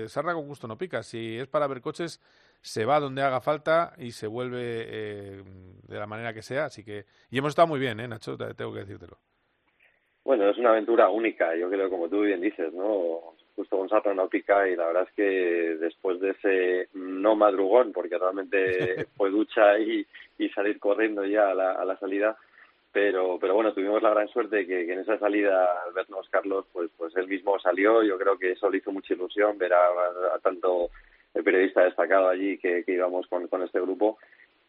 sarna 0.09 0.35
con 0.35 0.47
gusto 0.47 0.69
no 0.69 0.77
pica. 0.77 1.03
Si 1.03 1.39
es 1.39 1.49
para 1.49 1.67
ver 1.67 1.81
coches, 1.81 2.21
se 2.61 2.85
va 2.85 3.01
donde 3.01 3.23
haga 3.23 3.41
falta 3.41 3.95
y 3.99 4.13
se 4.13 4.27
vuelve 4.27 4.63
de 5.83 5.99
la 5.99 6.07
manera 6.07 6.33
que 6.35 6.43
sea. 6.43 6.67
Así 6.67 6.85
que 6.85 7.07
y 7.31 7.39
hemos 7.39 7.51
estado 7.51 7.69
muy 7.69 7.81
bien, 7.81 7.99
¿eh, 8.01 8.07
Nacho? 8.07 8.37
Te- 8.37 8.55
Tengo 8.55 8.73
que 8.75 8.81
decírtelo. 8.81 9.19
Bueno, 10.23 10.49
es 10.49 10.57
una 10.59 10.71
aventura 10.71 11.09
única, 11.11 11.55
yo 11.57 11.69
creo, 11.69 11.91
como 11.91 12.09
tú 12.09 12.21
bien 12.23 12.41
dices, 12.41 12.73
¿no? 12.73 13.34
Justo 13.57 13.79
con 13.79 13.89
Sarra 13.89 14.15
Náutica 14.15 14.69
y 14.69 14.77
la 14.77 14.87
verdad 14.87 15.07
es 15.09 15.15
que 15.15 15.77
después 15.79 16.21
de 16.21 16.31
ese 16.31 16.89
no 16.95 17.37
madrugón, 17.37 17.93
porque 17.93 18.19
realmente 18.19 19.07
fue 19.17 19.31
ducha 19.31 19.79
y, 19.79 20.07
y 20.39 20.49
salir 20.51 20.79
corriendo 20.79 21.25
ya 21.25 21.51
a 21.51 21.55
la, 21.55 21.73
a 21.73 21.85
la 21.85 21.97
salida, 21.99 22.37
pero 22.93 23.39
pero 23.41 23.55
bueno, 23.55 23.73
tuvimos 23.73 24.03
la 24.03 24.11
gran 24.11 24.29
suerte 24.29 24.67
que, 24.67 24.87
que 24.87 24.93
en 24.93 25.01
esa 25.01 25.19
salida, 25.19 25.67
al 25.87 25.93
vernos 25.93 26.29
Carlos, 26.31 26.67
pues 26.73 26.91
pues 26.97 27.15
él 27.17 27.29
mismo 27.29 27.59
salió, 27.61 28.03
yo 28.03 28.19
creo 28.19 28.37
que 28.39 28.53
eso 28.53 28.69
le 28.69 28.79
hizo 28.79 28.93
mucha 28.93 29.15
ilusión 29.15 29.57
ver 29.59 29.73
a, 29.73 29.87
a 30.35 30.39
tanto 30.43 30.91
el 31.35 31.43
periodista 31.43 31.85
destacado 31.85 32.29
allí 32.29 32.59
que, 32.59 32.85
que 32.85 32.93
íbamos 32.93 33.27
con, 33.27 33.49
con 33.49 33.63
este 33.63 33.81
grupo 33.81 34.19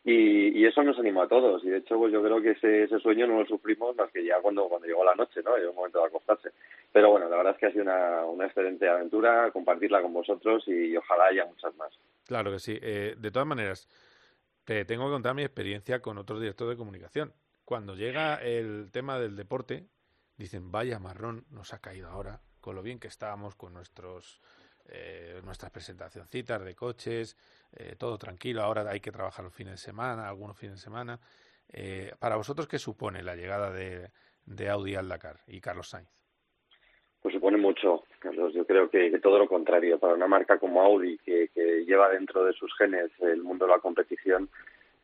y, 0.06 0.60
y 0.60 0.66
eso 0.66 0.84
nos 0.84 0.98
animó 1.00 1.24
a 1.24 1.28
todos 1.28 1.64
y 1.66 1.70
de 1.70 1.78
hecho 1.78 1.98
pues 1.98 2.14
yo 2.14 2.24
creo 2.24 2.40
que 2.42 2.52
ese, 2.52 2.84
ese 2.84 3.00
sueño 3.00 3.28
no 3.28 3.40
lo 3.40 3.46
sufrimos 3.46 3.96
más 3.96 4.12
que 4.12 4.24
ya 4.24 4.40
cuando 4.40 4.70
cuando 4.70 4.88
llegó 4.88 5.04
la 5.04 5.16
noche 5.16 5.42
no 5.44 5.58
llegó 5.58 5.72
el 5.72 5.76
momento 5.76 6.00
de 6.00 6.06
acostarse 6.06 6.52
pero 6.94 7.10
bueno 7.10 7.28
la 7.28 7.38
verdad 7.38 7.54
es 7.54 7.60
que 7.60 7.66
ha 7.66 7.72
sido 7.72 7.84
una, 8.32 8.46
excelente 8.46 8.88
aventura 8.88 9.52
compartirla 9.52 10.02
con 10.02 10.14
vosotros 10.14 10.64
y, 10.68 10.96
ojalá 10.96 11.26
haya 11.26 11.46
muchas 11.46 11.76
más 11.76 11.92
Claro 12.26 12.52
que 12.52 12.60
sí. 12.60 12.78
Eh, 12.82 13.16
de 13.18 13.32
todas 13.32 13.48
maneras, 13.48 13.88
te 14.64 14.84
tengo 14.86 15.06
que 15.06 15.12
contar 15.12 15.36
mi 15.36 15.44
experiencia 15.44 16.02
con 16.02 16.18
otros 16.18 16.42
directores 16.42 16.72
de 16.72 16.78
comunicación. 16.78 17.34
Cuando 17.64 17.96
llega 17.96 18.36
el 18.36 18.90
tema 18.92 19.20
del 19.20 19.36
deporte, 19.36 19.88
dicen, 20.38 20.72
vaya 20.72 21.00
marrón 21.00 21.46
nos 21.50 21.74
ha 21.74 21.80
caído 21.80 22.10
ahora, 22.10 22.42
con 22.62 22.76
lo 22.76 22.82
bien 22.82 23.00
que 23.00 23.08
estábamos 23.08 23.56
con 23.56 23.74
nuestros 23.74 24.42
eh, 24.90 25.42
nuestras 25.44 25.72
presentacioncitas 25.72 26.64
de 26.64 26.76
coches, 26.76 27.38
eh, 27.76 27.96
todo 27.98 28.18
tranquilo, 28.18 28.62
ahora 28.62 28.90
hay 28.90 29.00
que 29.00 29.12
trabajar 29.12 29.44
los 29.46 29.54
fines 29.54 29.74
de 29.74 29.78
semana, 29.78 30.28
algunos 30.28 30.58
fines 30.58 30.76
de 30.76 30.82
semana. 30.82 31.20
Eh, 31.74 32.12
para 32.20 32.36
vosotros, 32.36 32.68
¿qué 32.68 32.80
supone 32.80 33.24
la 33.24 33.36
llegada 33.36 33.72
de, 33.72 34.12
de 34.46 34.70
Audi 34.70 34.96
al 34.96 35.10
Dakar 35.10 35.38
y 35.48 35.60
Carlos 35.62 35.90
Sainz? 35.90 36.26
pues 37.26 37.34
supone 37.34 37.58
mucho 37.58 38.04
Carlos 38.20 38.54
yo 38.54 38.68
creo 38.68 38.88
que, 38.88 39.10
todo 39.18 39.40
lo 39.40 39.48
contrario 39.48 39.98
para 39.98 40.14
una 40.14 40.28
marca 40.28 40.60
como 40.60 40.84
Audi 40.84 41.18
que, 41.26 41.50
lleva 41.88 42.10
dentro 42.10 42.46
de 42.46 42.54
sus 42.54 42.72
genes 42.78 43.10
el 43.20 43.42
mundo 43.42 43.66
de 43.66 43.72
la 43.72 43.80
competición 43.80 44.48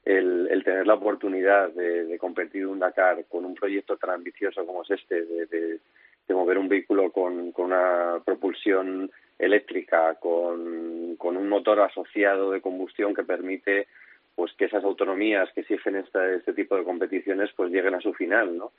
el, 0.06 0.48
el 0.52 0.64
tener 0.64 0.86
la 0.86 0.94
oportunidad 0.94 1.72
de, 1.72 2.16
competir 2.20 2.68
un 2.68 2.78
Dakar 2.78 3.26
con 3.26 3.44
un 3.44 3.56
proyecto 3.56 3.98
tan 3.98 4.12
ambicioso 4.12 4.64
como 4.68 4.84
es 4.84 4.92
este 4.92 5.26
de, 5.26 5.80
de 6.28 6.34
mover 6.34 6.58
un 6.58 6.70
vehículo 6.70 7.12
con, 7.12 7.52
con 7.52 7.66
una 7.66 8.22
propulsión 8.24 9.12
eléctrica 9.38 10.16
con, 10.16 11.16
con 11.18 11.36
un 11.36 11.50
motor 11.50 11.80
asociado 11.82 12.52
de 12.52 12.62
combustión 12.62 13.14
que 13.14 13.24
permite 13.24 13.88
pues 14.36 14.54
que 14.54 14.66
esas 14.66 14.84
autonomías 14.84 15.50
que 15.54 15.62
exigen 15.62 15.96
esta, 15.96 16.32
este 16.34 16.54
tipo 16.54 16.76
de 16.78 16.84
competiciones 16.84 17.50
pues 17.56 17.72
lleguen 17.72 17.96
a 17.96 18.02
su 18.02 18.14
final 18.14 18.56
no 18.56 18.72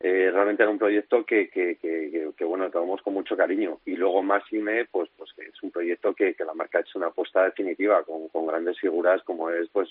eh, 0.00 0.30
realmente 0.30 0.62
era 0.62 0.70
un 0.70 0.78
proyecto 0.78 1.24
que, 1.24 1.48
que, 1.48 1.78
que, 1.78 2.44
bueno 2.44 2.70
tomamos 2.70 3.00
con 3.00 3.14
mucho 3.14 3.34
cariño. 3.34 3.80
Y 3.86 3.96
luego 3.96 4.22
Máxime 4.22 4.84
pues 4.90 5.08
pues 5.16 5.30
es 5.38 5.62
un 5.62 5.70
proyecto 5.70 6.14
que, 6.14 6.34
la 6.44 6.52
marca 6.54 6.78
ha 6.78 6.80
hecho 6.82 6.98
una 6.98 7.08
apuesta 7.08 7.44
definitiva 7.44 8.02
con, 8.02 8.28
con 8.28 8.46
grandes 8.46 8.78
figuras 8.78 9.22
como 9.22 9.50
es 9.50 9.68
pues 9.70 9.88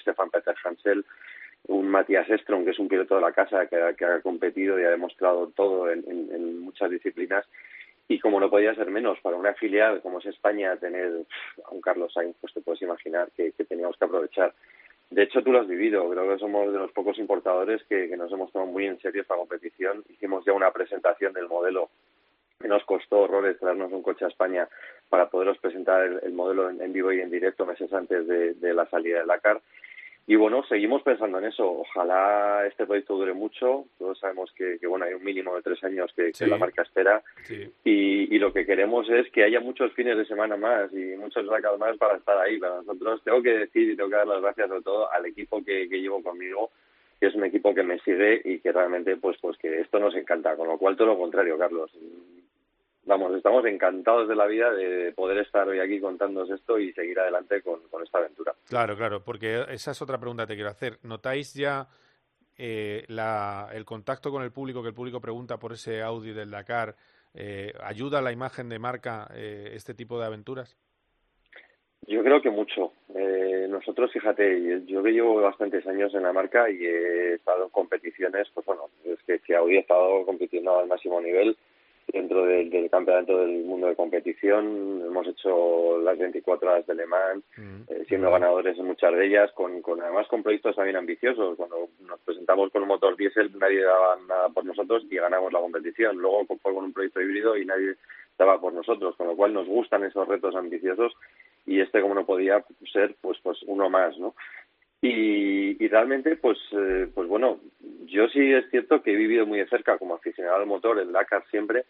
Stefan 0.00 0.30
Peter 0.30 0.54
Hansel 0.62 1.04
un 1.66 1.88
Matías 1.88 2.28
Estron 2.30 2.64
que 2.64 2.70
es 2.70 2.78
un 2.78 2.88
piloto 2.88 3.16
de 3.16 3.20
la 3.20 3.32
casa 3.32 3.66
que, 3.66 3.76
que 3.96 4.04
ha 4.04 4.20
competido 4.20 4.78
y 4.78 4.84
ha 4.84 4.90
demostrado 4.90 5.48
todo 5.48 5.90
en, 5.90 6.60
muchas 6.60 6.90
disciplinas 6.90 7.44
y 8.08 8.18
como 8.20 8.40
no 8.40 8.48
podía 8.48 8.74
ser 8.74 8.90
menos, 8.90 9.20
para 9.20 9.36
una 9.36 9.52
filial 9.54 10.00
como 10.00 10.18
es 10.18 10.26
España, 10.26 10.76
tener 10.76 11.26
a 11.64 11.70
un 11.70 11.80
Carlos 11.82 12.12
Sainz, 12.12 12.36
pues 12.40 12.54
te 12.54 12.62
puedes 12.62 12.80
imaginar 12.80 13.30
que, 13.36 13.52
teníamos 13.68 13.98
que 13.98 14.04
aprovechar. 14.06 14.54
De 15.10 15.22
hecho, 15.22 15.42
tú 15.42 15.52
lo 15.52 15.60
has 15.60 15.68
vivido. 15.68 16.08
Creo 16.08 16.26
que 16.26 16.38
somos 16.38 16.72
de 16.72 16.78
los 16.78 16.92
pocos 16.92 17.18
importadores 17.18 17.82
que, 17.84 18.08
nos 18.16 18.32
hemos 18.32 18.50
tomado 18.50 18.72
muy 18.72 18.86
en 18.86 18.98
serio 19.00 19.20
esta 19.20 19.36
competición. 19.36 20.04
Hicimos 20.08 20.42
ya 20.46 20.54
una 20.54 20.70
presentación 20.70 21.34
del 21.34 21.48
modelo 21.48 21.90
que 22.58 22.68
nos 22.68 22.82
costó 22.84 23.20
horrores 23.20 23.58
traernos 23.58 23.92
un 23.92 24.02
coche 24.02 24.24
a 24.24 24.28
España 24.28 24.66
para 25.10 25.28
poderos 25.28 25.58
presentar 25.58 26.02
el, 26.02 26.20
el 26.22 26.32
modelo 26.32 26.70
en, 26.70 26.92
vivo 26.92 27.12
y 27.12 27.20
en 27.20 27.30
directo 27.30 27.66
meses 27.66 27.92
antes 27.92 28.26
de, 28.26 28.54
de 28.54 28.72
la 28.72 28.86
salida 28.86 29.18
del 29.18 29.28
Dakar. 29.28 29.60
Y 30.30 30.36
bueno, 30.36 30.62
seguimos 30.68 31.02
pensando 31.02 31.38
en 31.38 31.46
eso. 31.46 31.66
Ojalá 31.66 32.66
este 32.66 32.84
proyecto 32.84 33.16
dure 33.16 33.32
mucho. 33.32 33.86
Todos 33.98 34.18
sabemos 34.18 34.52
que, 34.52 34.78
que 34.78 34.86
bueno, 34.86 35.06
hay 35.06 35.14
un 35.14 35.24
mínimo 35.24 35.56
de 35.56 35.62
tres 35.62 35.82
años 35.82 36.12
que, 36.14 36.34
Sí. 36.34 36.44
que 36.44 36.50
la 36.50 36.58
marca 36.58 36.82
espera. 36.82 37.22
Sí. 37.44 37.72
Y, 37.84 38.36
y 38.36 38.38
lo 38.38 38.52
que 38.52 38.66
queremos 38.66 39.08
es 39.08 39.30
que 39.32 39.42
haya 39.44 39.58
muchos 39.58 39.90
fines 39.94 40.18
de 40.18 40.26
semana 40.26 40.58
más 40.58 40.92
y 40.92 41.16
muchos 41.16 41.46
Dakar 41.46 41.78
más 41.78 41.96
para 41.96 42.18
estar 42.18 42.36
ahí. 42.38 42.58
Para 42.58 42.76
nosotros 42.82 43.22
tengo 43.24 43.42
que 43.42 43.56
decir 43.60 43.88
y 43.90 43.96
tengo 43.96 44.10
que 44.10 44.16
dar 44.16 44.26
las 44.26 44.42
gracias 44.42 44.68
sobre 44.68 44.82
todo 44.82 45.10
al 45.10 45.24
equipo 45.24 45.64
que, 45.64 45.88
que 45.88 45.98
llevo 45.98 46.22
conmigo, 46.22 46.70
que 47.18 47.28
es 47.28 47.34
un 47.34 47.44
equipo 47.44 47.74
que 47.74 47.82
me 47.82 47.98
sigue 48.00 48.42
y 48.44 48.58
que 48.58 48.70
realmente 48.70 49.16
pues 49.16 49.38
pues 49.40 49.56
que 49.56 49.80
esto 49.80 49.98
nos 49.98 50.14
encanta. 50.14 50.56
Con 50.56 50.68
lo 50.68 50.76
cual 50.76 50.94
todo 50.94 51.08
lo 51.08 51.18
contrario, 51.18 51.56
Carlos. 51.56 51.90
Vamos, 53.08 53.34
estamos 53.34 53.64
encantados 53.64 54.28
de 54.28 54.36
la 54.36 54.44
vida 54.44 54.70
de 54.70 55.12
poder 55.12 55.38
estar 55.38 55.66
hoy 55.66 55.80
aquí 55.80 55.98
contándoos 55.98 56.50
esto 56.50 56.78
y 56.78 56.92
seguir 56.92 57.18
adelante 57.18 57.62
con, 57.62 57.80
con 57.88 58.02
esta 58.02 58.18
aventura. 58.18 58.52
Claro, 58.68 58.98
claro, 58.98 59.24
porque 59.24 59.64
esa 59.70 59.92
es 59.92 60.02
otra 60.02 60.18
pregunta 60.18 60.42
que 60.42 60.48
te 60.48 60.54
quiero 60.56 60.68
hacer. 60.68 60.98
¿Notáis 61.04 61.54
ya 61.54 61.86
eh, 62.58 63.04
la, 63.08 63.70
el 63.72 63.86
contacto 63.86 64.30
con 64.30 64.42
el 64.42 64.52
público, 64.52 64.82
que 64.82 64.88
el 64.88 64.94
público 64.94 65.22
pregunta 65.22 65.56
por 65.56 65.72
ese 65.72 66.02
Audi 66.02 66.34
del 66.34 66.50
Dakar? 66.50 66.96
Eh, 67.32 67.72
¿Ayuda 67.82 68.18
a 68.18 68.22
la 68.22 68.30
imagen 68.30 68.68
de 68.68 68.78
marca 68.78 69.26
eh, 69.34 69.70
este 69.72 69.94
tipo 69.94 70.20
de 70.20 70.26
aventuras? 70.26 70.76
Yo 72.06 72.22
creo 72.22 72.42
que 72.42 72.50
mucho. 72.50 72.92
Eh, 73.14 73.68
nosotros, 73.70 74.12
fíjate, 74.12 74.84
yo 74.84 75.02
que 75.02 75.12
llevo 75.12 75.40
bastantes 75.40 75.86
años 75.86 76.14
en 76.14 76.24
la 76.24 76.34
marca 76.34 76.68
y 76.68 76.84
he 76.84 77.34
estado 77.36 77.64
en 77.64 77.70
competiciones, 77.70 78.48
pues 78.52 78.66
bueno, 78.66 78.90
es 79.04 79.18
que, 79.26 79.38
que 79.38 79.56
Audi 79.56 79.78
ha 79.78 79.80
estado 79.80 80.26
compitiendo 80.26 80.78
al 80.78 80.88
máximo 80.88 81.22
nivel 81.22 81.56
dentro 82.12 82.44
del, 82.44 82.70
del 82.70 82.90
campeonato 82.90 83.38
del 83.38 83.64
mundo 83.64 83.86
de 83.86 83.96
competición. 83.96 85.02
Hemos 85.06 85.26
hecho 85.26 85.98
las 85.98 86.18
24 86.18 86.70
horas 86.70 86.86
de 86.86 86.94
Le 86.94 87.06
Mans, 87.06 87.44
eh, 87.88 88.04
siendo 88.08 88.30
ganadores 88.30 88.78
en 88.78 88.86
muchas 88.86 89.14
de 89.14 89.26
ellas, 89.26 89.50
con, 89.52 89.82
con 89.82 90.00
además 90.00 90.26
con 90.28 90.42
proyectos 90.42 90.76
también 90.76 90.96
ambiciosos. 90.96 91.56
Cuando 91.56 91.88
nos 92.06 92.20
presentamos 92.20 92.70
con 92.70 92.82
un 92.82 92.88
motor 92.88 93.16
diésel, 93.16 93.56
nadie 93.58 93.82
daba 93.82 94.16
nada 94.28 94.48
por 94.48 94.64
nosotros 94.64 95.04
y 95.10 95.16
ganamos 95.16 95.52
la 95.52 95.60
competición. 95.60 96.16
Luego 96.16 96.46
fue 96.46 96.74
con 96.74 96.84
un 96.84 96.92
proyecto 96.92 97.20
híbrido 97.20 97.56
y 97.56 97.64
nadie 97.64 97.96
daba 98.38 98.60
por 98.60 98.72
nosotros, 98.72 99.16
con 99.16 99.26
lo 99.26 99.36
cual 99.36 99.52
nos 99.52 99.66
gustan 99.66 100.04
esos 100.04 100.26
retos 100.28 100.54
ambiciosos 100.54 101.12
y 101.66 101.80
este 101.80 102.00
como 102.00 102.14
no 102.14 102.24
podía 102.24 102.64
ser 102.92 103.14
pues 103.20 103.38
pues 103.42 103.58
uno 103.66 103.90
más, 103.90 104.16
¿no? 104.18 104.34
Y, 105.00 105.82
y 105.82 105.88
realmente, 105.88 106.36
pues, 106.36 106.58
eh, 106.72 107.08
pues 107.14 107.28
bueno, 107.28 107.60
yo 108.06 108.28
sí 108.28 108.52
es 108.52 108.68
cierto 108.70 109.02
que 109.02 109.12
he 109.12 109.16
vivido 109.16 109.46
muy 109.46 109.58
de 109.60 109.68
cerca 109.68 109.96
como 109.96 110.14
aficionado 110.14 110.56
al 110.56 110.66
motor, 110.66 110.98
el 110.98 111.12
Dakar 111.12 111.44
siempre, 111.50 111.84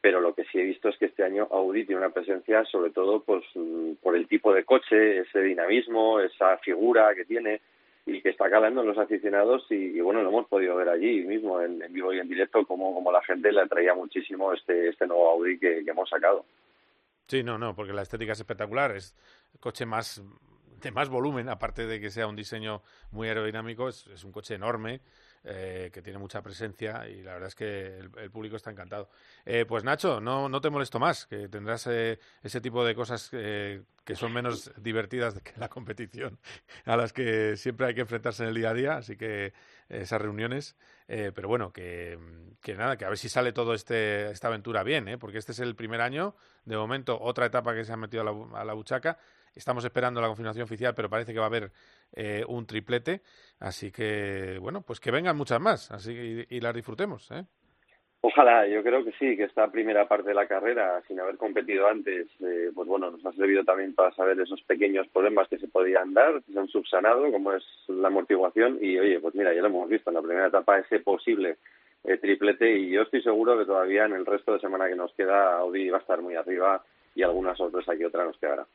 pero 0.00 0.20
lo 0.20 0.34
que 0.34 0.44
sí 0.44 0.58
he 0.58 0.64
visto 0.64 0.88
es 0.88 0.96
que 0.96 1.06
este 1.06 1.22
año 1.22 1.48
Audi 1.50 1.84
tiene 1.84 2.00
una 2.00 2.14
presencia, 2.14 2.64
sobre 2.64 2.90
todo 2.90 3.20
pues, 3.20 3.44
mm, 3.54 3.94
por 4.02 4.16
el 4.16 4.26
tipo 4.26 4.54
de 4.54 4.64
coche, 4.64 5.18
ese 5.18 5.40
dinamismo, 5.42 6.20
esa 6.20 6.56
figura 6.58 7.14
que 7.14 7.24
tiene 7.24 7.60
y 8.06 8.22
que 8.22 8.30
está 8.30 8.48
calando 8.48 8.82
en 8.82 8.86
los 8.86 8.98
aficionados 8.98 9.66
y, 9.68 10.00
bueno, 10.00 10.22
lo 10.22 10.28
hemos 10.28 10.46
podido 10.46 10.76
ver 10.76 10.88
allí 10.88 11.24
mismo 11.24 11.60
en, 11.60 11.82
en 11.82 11.92
vivo 11.92 12.14
y 12.14 12.20
en 12.20 12.28
directo 12.28 12.64
como, 12.64 12.94
como 12.94 13.10
la 13.10 13.20
gente 13.22 13.50
le 13.50 13.62
atraía 13.62 13.94
muchísimo 13.94 14.52
este, 14.52 14.90
este 14.90 15.08
nuevo 15.08 15.28
Audi 15.30 15.58
que, 15.58 15.84
que 15.84 15.90
hemos 15.90 16.08
sacado. 16.08 16.44
Sí, 17.26 17.42
no, 17.42 17.58
no, 17.58 17.74
porque 17.74 17.92
la 17.92 18.02
estética 18.02 18.32
es 18.32 18.38
espectacular. 18.38 18.94
Es 18.94 19.16
el 19.52 19.58
coche 19.58 19.84
más 19.84 20.22
de 20.86 20.92
más 20.92 21.08
volumen, 21.08 21.48
aparte 21.48 21.86
de 21.86 22.00
que 22.00 22.10
sea 22.10 22.26
un 22.26 22.36
diseño 22.36 22.82
muy 23.10 23.28
aerodinámico, 23.28 23.88
es, 23.88 24.06
es 24.08 24.24
un 24.24 24.32
coche 24.32 24.54
enorme. 24.54 25.00
eh, 25.48 25.90
que 25.92 26.02
tiene 26.02 26.18
mucha 26.18 26.42
presencia 26.42 27.08
y 27.08 27.22
la 27.22 27.34
verdad 27.34 27.48
es 27.48 27.54
que 27.54 27.98
el, 27.98 28.10
el 28.18 28.30
público 28.32 28.56
está 28.56 28.70
encantado. 28.70 29.08
Eh, 29.44 29.64
pues 29.64 29.84
Nacho, 29.84 30.20
no, 30.20 30.48
no 30.48 30.60
te 30.60 30.70
molesto 30.70 30.98
más, 30.98 31.26
que 31.26 31.48
tendrás 31.48 31.86
eh, 31.86 32.18
ese 32.42 32.60
tipo 32.60 32.84
de 32.84 32.96
cosas 32.96 33.28
eh, 33.32 33.82
que 34.04 34.16
son 34.16 34.32
menos 34.32 34.72
divertidas 34.82 35.40
que 35.42 35.52
la 35.56 35.68
competición, 35.68 36.38
a 36.84 36.96
las 36.96 37.12
que 37.12 37.56
siempre 37.56 37.86
hay 37.86 37.94
que 37.94 38.00
enfrentarse 38.00 38.42
en 38.42 38.48
el 38.48 38.54
día 38.56 38.70
a 38.70 38.74
día, 38.74 38.96
así 38.96 39.16
que 39.16 39.52
esas 39.88 40.20
reuniones, 40.20 40.76
eh, 41.06 41.30
pero 41.32 41.46
bueno, 41.48 41.72
que, 41.72 42.18
que 42.60 42.74
nada, 42.74 42.96
que 42.96 43.04
a 43.04 43.08
ver 43.08 43.18
si 43.18 43.28
sale 43.28 43.52
todo 43.52 43.72
este 43.74 44.30
esta 44.30 44.48
aventura 44.48 44.82
bien, 44.82 45.06
¿eh? 45.06 45.18
porque 45.18 45.38
este 45.38 45.52
es 45.52 45.60
el 45.60 45.76
primer 45.76 46.00
año, 46.00 46.34
de 46.64 46.76
momento 46.76 47.20
otra 47.20 47.46
etapa 47.46 47.72
que 47.74 47.84
se 47.84 47.92
ha 47.92 47.96
metido 47.96 48.22
a 48.22 48.24
la, 48.24 48.60
a 48.60 48.64
la 48.64 48.72
buchaca, 48.72 49.18
estamos 49.56 49.84
esperando 49.84 50.20
la 50.20 50.28
confirmación 50.28 50.64
oficial, 50.64 50.94
pero 50.94 51.10
parece 51.10 51.32
que 51.32 51.38
va 51.38 51.46
a 51.46 51.48
haber 51.48 51.72
eh, 52.12 52.44
un 52.46 52.66
triplete, 52.66 53.22
así 53.58 53.90
que 53.90 54.58
bueno, 54.60 54.82
pues 54.82 55.00
que 55.00 55.10
vengan 55.10 55.36
muchas 55.36 55.60
más, 55.60 55.90
así 55.90 56.46
y, 56.48 56.56
y 56.56 56.60
las 56.60 56.74
disfrutemos, 56.74 57.30
¿eh? 57.32 57.44
Ojalá, 58.28 58.66
yo 58.66 58.82
creo 58.82 59.04
que 59.04 59.12
sí, 59.12 59.36
que 59.36 59.44
esta 59.44 59.68
primera 59.70 60.08
parte 60.08 60.30
de 60.30 60.34
la 60.34 60.48
carrera, 60.48 61.00
sin 61.06 61.20
haber 61.20 61.36
competido 61.36 61.86
antes, 61.86 62.26
eh, 62.40 62.70
pues 62.74 62.88
bueno, 62.88 63.08
nos 63.08 63.24
ha 63.24 63.30
servido 63.32 63.62
también 63.62 63.94
para 63.94 64.12
saber 64.14 64.40
esos 64.40 64.60
pequeños 64.62 65.06
problemas 65.08 65.46
que 65.48 65.58
se 65.58 65.68
podían 65.68 66.12
dar, 66.12 66.42
que 66.42 66.52
se 66.52 66.58
han 66.58 66.66
subsanado, 66.66 67.30
como 67.30 67.52
es 67.52 67.62
la 67.86 68.08
amortiguación, 68.08 68.78
y 68.82 68.98
oye, 68.98 69.20
pues 69.20 69.36
mira, 69.36 69.54
ya 69.54 69.60
lo 69.60 69.68
hemos 69.68 69.88
visto 69.88 70.10
en 70.10 70.14
la 70.14 70.22
primera 70.22 70.48
etapa, 70.48 70.76
ese 70.78 70.98
posible 70.98 71.58
eh, 72.02 72.16
triplete, 72.16 72.76
y 72.76 72.90
yo 72.90 73.02
estoy 73.02 73.22
seguro 73.22 73.56
que 73.56 73.64
todavía 73.64 74.06
en 74.06 74.14
el 74.14 74.26
resto 74.26 74.54
de 74.54 74.60
semana 74.60 74.88
que 74.88 74.96
nos 74.96 75.12
queda, 75.12 75.58
Audi 75.58 75.88
va 75.90 75.98
a 75.98 76.00
estar 76.00 76.20
muy 76.20 76.34
arriba 76.34 76.82
y 77.14 77.22
alguna 77.22 77.54
sorpresa 77.54 77.96
que 77.96 78.06
otra 78.06 78.24
nos 78.24 78.38
quedará. 78.38 78.66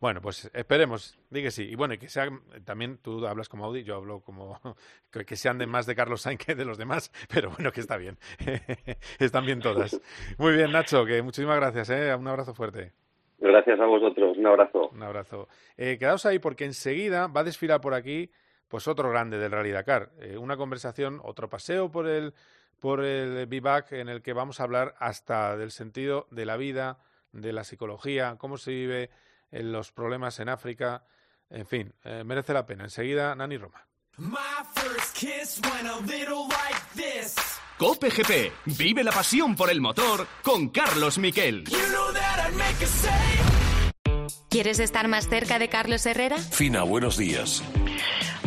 Bueno, 0.00 0.20
pues 0.20 0.48
esperemos, 0.54 1.18
di 1.28 1.42
que 1.42 1.50
sí. 1.50 1.64
Y 1.64 1.74
bueno, 1.74 1.94
y 1.94 1.98
que 1.98 2.08
sean, 2.08 2.40
también 2.64 2.98
tú 2.98 3.26
hablas 3.26 3.48
como 3.48 3.64
Audi, 3.64 3.82
yo 3.82 3.96
hablo 3.96 4.20
como 4.20 4.60
que 5.10 5.24
que 5.24 5.36
sean 5.36 5.58
de 5.58 5.66
más 5.66 5.86
de 5.86 5.96
Carlos 5.96 6.22
Sainz 6.22 6.44
que 6.44 6.54
de 6.54 6.64
los 6.64 6.78
demás, 6.78 7.10
pero 7.32 7.50
bueno, 7.50 7.72
que 7.72 7.80
está 7.80 7.96
bien. 7.96 8.16
Están 9.18 9.44
bien 9.44 9.60
todas. 9.60 10.00
Muy 10.38 10.52
bien, 10.52 10.70
Nacho, 10.70 11.04
que 11.04 11.20
muchísimas 11.22 11.56
gracias, 11.56 11.90
¿eh? 11.90 12.14
Un 12.14 12.28
abrazo 12.28 12.54
fuerte. 12.54 12.92
Gracias 13.38 13.78
a 13.80 13.86
vosotros, 13.86 14.36
un 14.36 14.46
abrazo. 14.46 14.88
Un 14.88 15.02
abrazo. 15.02 15.48
Eh, 15.76 15.96
quedaos 15.98 16.26
ahí 16.26 16.38
porque 16.38 16.64
enseguida 16.64 17.26
va 17.26 17.40
a 17.40 17.44
desfilar 17.44 17.80
por 17.80 17.94
aquí 17.94 18.30
pues 18.68 18.86
otro 18.86 19.10
grande 19.10 19.38
del 19.38 19.50
Rally 19.50 19.70
Dakar. 19.70 20.10
Eh, 20.20 20.36
una 20.36 20.56
conversación, 20.56 21.20
otro 21.24 21.48
paseo 21.48 21.90
por 21.90 22.06
el, 22.06 22.34
por 22.80 23.02
el 23.04 23.46
Bivac 23.46 23.92
en 23.92 24.08
el 24.08 24.22
que 24.22 24.32
vamos 24.32 24.60
a 24.60 24.64
hablar 24.64 24.94
hasta 24.98 25.56
del 25.56 25.70
sentido 25.70 26.26
de 26.30 26.46
la 26.46 26.56
vida, 26.56 26.98
de 27.32 27.52
la 27.52 27.64
psicología, 27.64 28.36
cómo 28.38 28.58
se 28.58 28.70
vive 28.72 29.10
en 29.50 29.72
los 29.72 29.92
problemas 29.92 30.38
en 30.40 30.48
África. 30.48 31.04
En 31.50 31.66
fin, 31.66 31.92
eh, 32.04 32.24
merece 32.24 32.52
la 32.52 32.66
pena. 32.66 32.84
Enseguida, 32.84 33.34
Nani 33.34 33.56
Roma. 33.56 33.84
My 34.18 34.36
first 34.74 35.14
kiss 35.14 35.60
went 35.62 35.88
a 35.88 36.00
little 36.00 36.48
like 36.48 36.82
this. 36.94 37.36
Cope 37.78 38.10
GP. 38.10 38.52
Vive 38.66 39.04
la 39.04 39.12
pasión 39.12 39.54
por 39.54 39.70
el 39.70 39.80
motor 39.80 40.26
con 40.42 40.70
Carlos 40.70 41.18
Miquel. 41.18 41.64
You 41.64 41.78
know 41.92 42.12
that 42.12 42.48
I'd 42.48 42.54
make 42.56 42.84
a 42.84 42.86
save. 42.86 43.58
¿Quieres 44.50 44.80
estar 44.80 45.08
más 45.08 45.28
cerca 45.28 45.58
de 45.58 45.68
Carlos 45.68 46.04
Herrera? 46.06 46.38
Fina, 46.38 46.82
buenos 46.82 47.16
días. 47.16 47.62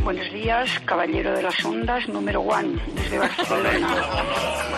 Buenos 0.04 0.34
días, 0.34 0.68
caballero 0.86 1.32
de 1.34 1.44
las 1.44 1.64
ondas, 1.64 2.08
número 2.10 2.42
one, 2.42 2.82
desde 2.96 3.20
Barcelona. 3.20 3.96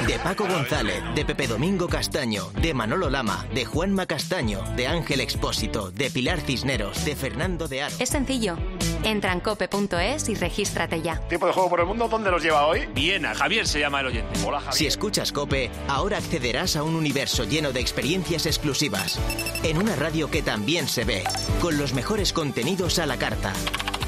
De 0.05 0.19
Paco 0.19 0.45
González, 0.45 1.01
de 1.15 1.23
Pepe 1.23 1.47
Domingo 1.47 1.87
Castaño, 1.87 2.49
de 2.61 2.73
Manolo 2.73 3.09
Lama, 3.09 3.45
de 3.53 3.63
Juanma 3.63 4.05
Castaño, 4.05 4.61
de 4.75 4.87
Ángel 4.87 5.21
Expósito, 5.21 5.91
de 5.91 6.09
Pilar 6.09 6.41
Cisneros, 6.41 7.05
de 7.05 7.15
Fernando 7.15 7.69
de 7.69 7.83
Aro. 7.83 7.95
Es 7.99 8.09
sencillo. 8.09 8.57
Entra 9.03 9.31
en 9.31 9.39
cope.es 9.39 10.27
y 10.27 10.35
regístrate 10.35 11.01
ya. 11.01 11.19
Tiempo 11.29 11.47
de 11.47 11.53
juego 11.53 11.69
por 11.69 11.79
el 11.79 11.85
mundo, 11.85 12.09
¿dónde 12.09 12.29
los 12.29 12.43
lleva 12.43 12.67
hoy? 12.67 12.85
Viena, 12.93 13.33
Javier 13.33 13.65
se 13.65 13.79
llama 13.79 14.01
el 14.01 14.07
oyente. 14.07 14.39
Hola, 14.45 14.59
Javier. 14.59 14.75
Si 14.75 14.87
escuchas 14.87 15.31
Cope, 15.31 15.71
ahora 15.87 16.17
accederás 16.17 16.75
a 16.75 16.83
un 16.83 16.95
universo 16.95 17.45
lleno 17.45 17.71
de 17.71 17.79
experiencias 17.79 18.45
exclusivas. 18.45 19.19
En 19.63 19.77
una 19.77 19.95
radio 19.95 20.29
que 20.29 20.41
también 20.41 20.89
se 20.89 21.05
ve, 21.05 21.23
con 21.61 21.77
los 21.77 21.93
mejores 21.93 22.33
contenidos 22.33 22.99
a 22.99 23.05
la 23.05 23.17
carta. 23.17 23.53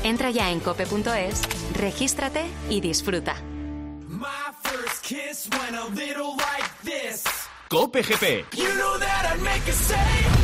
Entra 0.06 0.30
ya 0.30 0.52
en 0.52 0.60
cope.es, 0.60 1.42
regístrate 1.74 2.46
y 2.70 2.80
disfruta. 2.80 3.42
My 4.08 4.54
first 4.62 5.04
kiss 5.04 5.50
went 5.50 5.76
a 5.76 5.88
little 5.96 6.36
like 6.38 6.70
this. 6.84 7.24
Cope 7.70 8.04
GP. 8.04 8.46
You 8.56 8.70
know 8.76 9.00
that 9.00 9.34
I'd 9.34 9.42
make 9.42 9.68
a 9.68 9.74
save. 9.74 10.35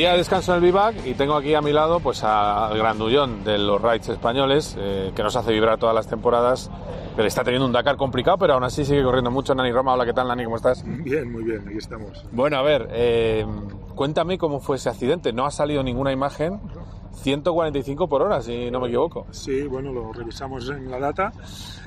Día 0.00 0.12
de 0.12 0.16
descanso 0.16 0.52
en 0.52 0.56
el 0.56 0.64
Vivac 0.64 0.94
y 1.04 1.12
tengo 1.12 1.34
aquí 1.34 1.52
a 1.52 1.60
mi 1.60 1.74
lado 1.74 2.00
pues 2.00 2.24
al 2.24 2.74
grandullón 2.78 3.44
de 3.44 3.58
los 3.58 3.82
rides 3.82 4.08
españoles 4.08 4.74
eh, 4.78 5.12
que 5.14 5.22
nos 5.22 5.36
hace 5.36 5.52
vibrar 5.52 5.78
todas 5.78 5.94
las 5.94 6.06
temporadas 6.06 6.70
Pero 7.14 7.28
está 7.28 7.44
teniendo 7.44 7.66
un 7.66 7.72
Dakar 7.72 7.98
complicado, 7.98 8.38
pero 8.38 8.54
aún 8.54 8.64
así 8.64 8.86
sigue 8.86 9.02
corriendo 9.02 9.30
mucho. 9.30 9.54
Nani 9.54 9.70
Roma, 9.70 9.92
hola, 9.92 10.06
¿qué 10.06 10.14
tal, 10.14 10.28
Nani? 10.28 10.44
¿Cómo 10.44 10.56
estás? 10.56 10.82
Bien, 10.86 11.30
muy 11.30 11.44
bien, 11.44 11.68
aquí 11.68 11.76
estamos. 11.76 12.24
Bueno, 12.32 12.56
a 12.56 12.62
ver, 12.62 12.88
eh, 12.92 13.44
cuéntame 13.94 14.38
cómo 14.38 14.60
fue 14.60 14.76
ese 14.76 14.88
accidente. 14.88 15.34
No 15.34 15.44
ha 15.44 15.50
salido 15.50 15.82
ninguna 15.82 16.12
imagen. 16.12 16.62
145 17.16 18.08
por 18.08 18.22
hora, 18.22 18.40
si 18.40 18.70
no 18.70 18.80
me 18.80 18.86
equivoco. 18.86 19.26
Sí, 19.32 19.64
bueno, 19.64 19.92
lo 19.92 20.14
revisamos 20.14 20.70
en 20.70 20.90
la 20.90 20.98
data 20.98 21.30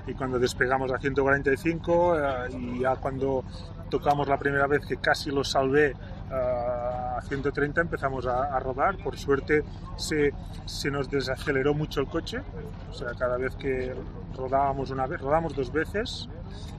y 0.05 0.13
cuando 0.13 0.37
despegamos 0.37 0.91
a 0.91 0.99
145 0.99 2.15
eh, 2.15 2.23
y 2.59 2.79
ya 2.81 2.95
cuando 2.97 3.43
tocamos 3.89 4.27
la 4.27 4.37
primera 4.37 4.67
vez 4.67 4.85
que 4.85 4.97
casi 4.97 5.31
lo 5.31 5.43
salvé 5.43 5.95
a 6.33 7.21
130 7.21 7.81
empezamos 7.81 8.25
a, 8.25 8.55
a 8.55 8.59
rodar. 8.59 8.97
Por 8.97 9.17
suerte 9.17 9.63
se, 9.95 10.33
se 10.65 10.91
nos 10.91 11.09
desaceleró 11.09 11.73
mucho 11.73 12.01
el 12.01 12.07
coche, 12.07 12.41
o 12.89 12.93
sea, 12.93 13.11
cada 13.17 13.37
vez 13.37 13.55
que 13.55 13.93
rodábamos 14.35 14.89
una 14.91 15.07
vez, 15.07 15.21
rodamos 15.21 15.55
dos 15.55 15.71
veces 15.71 16.29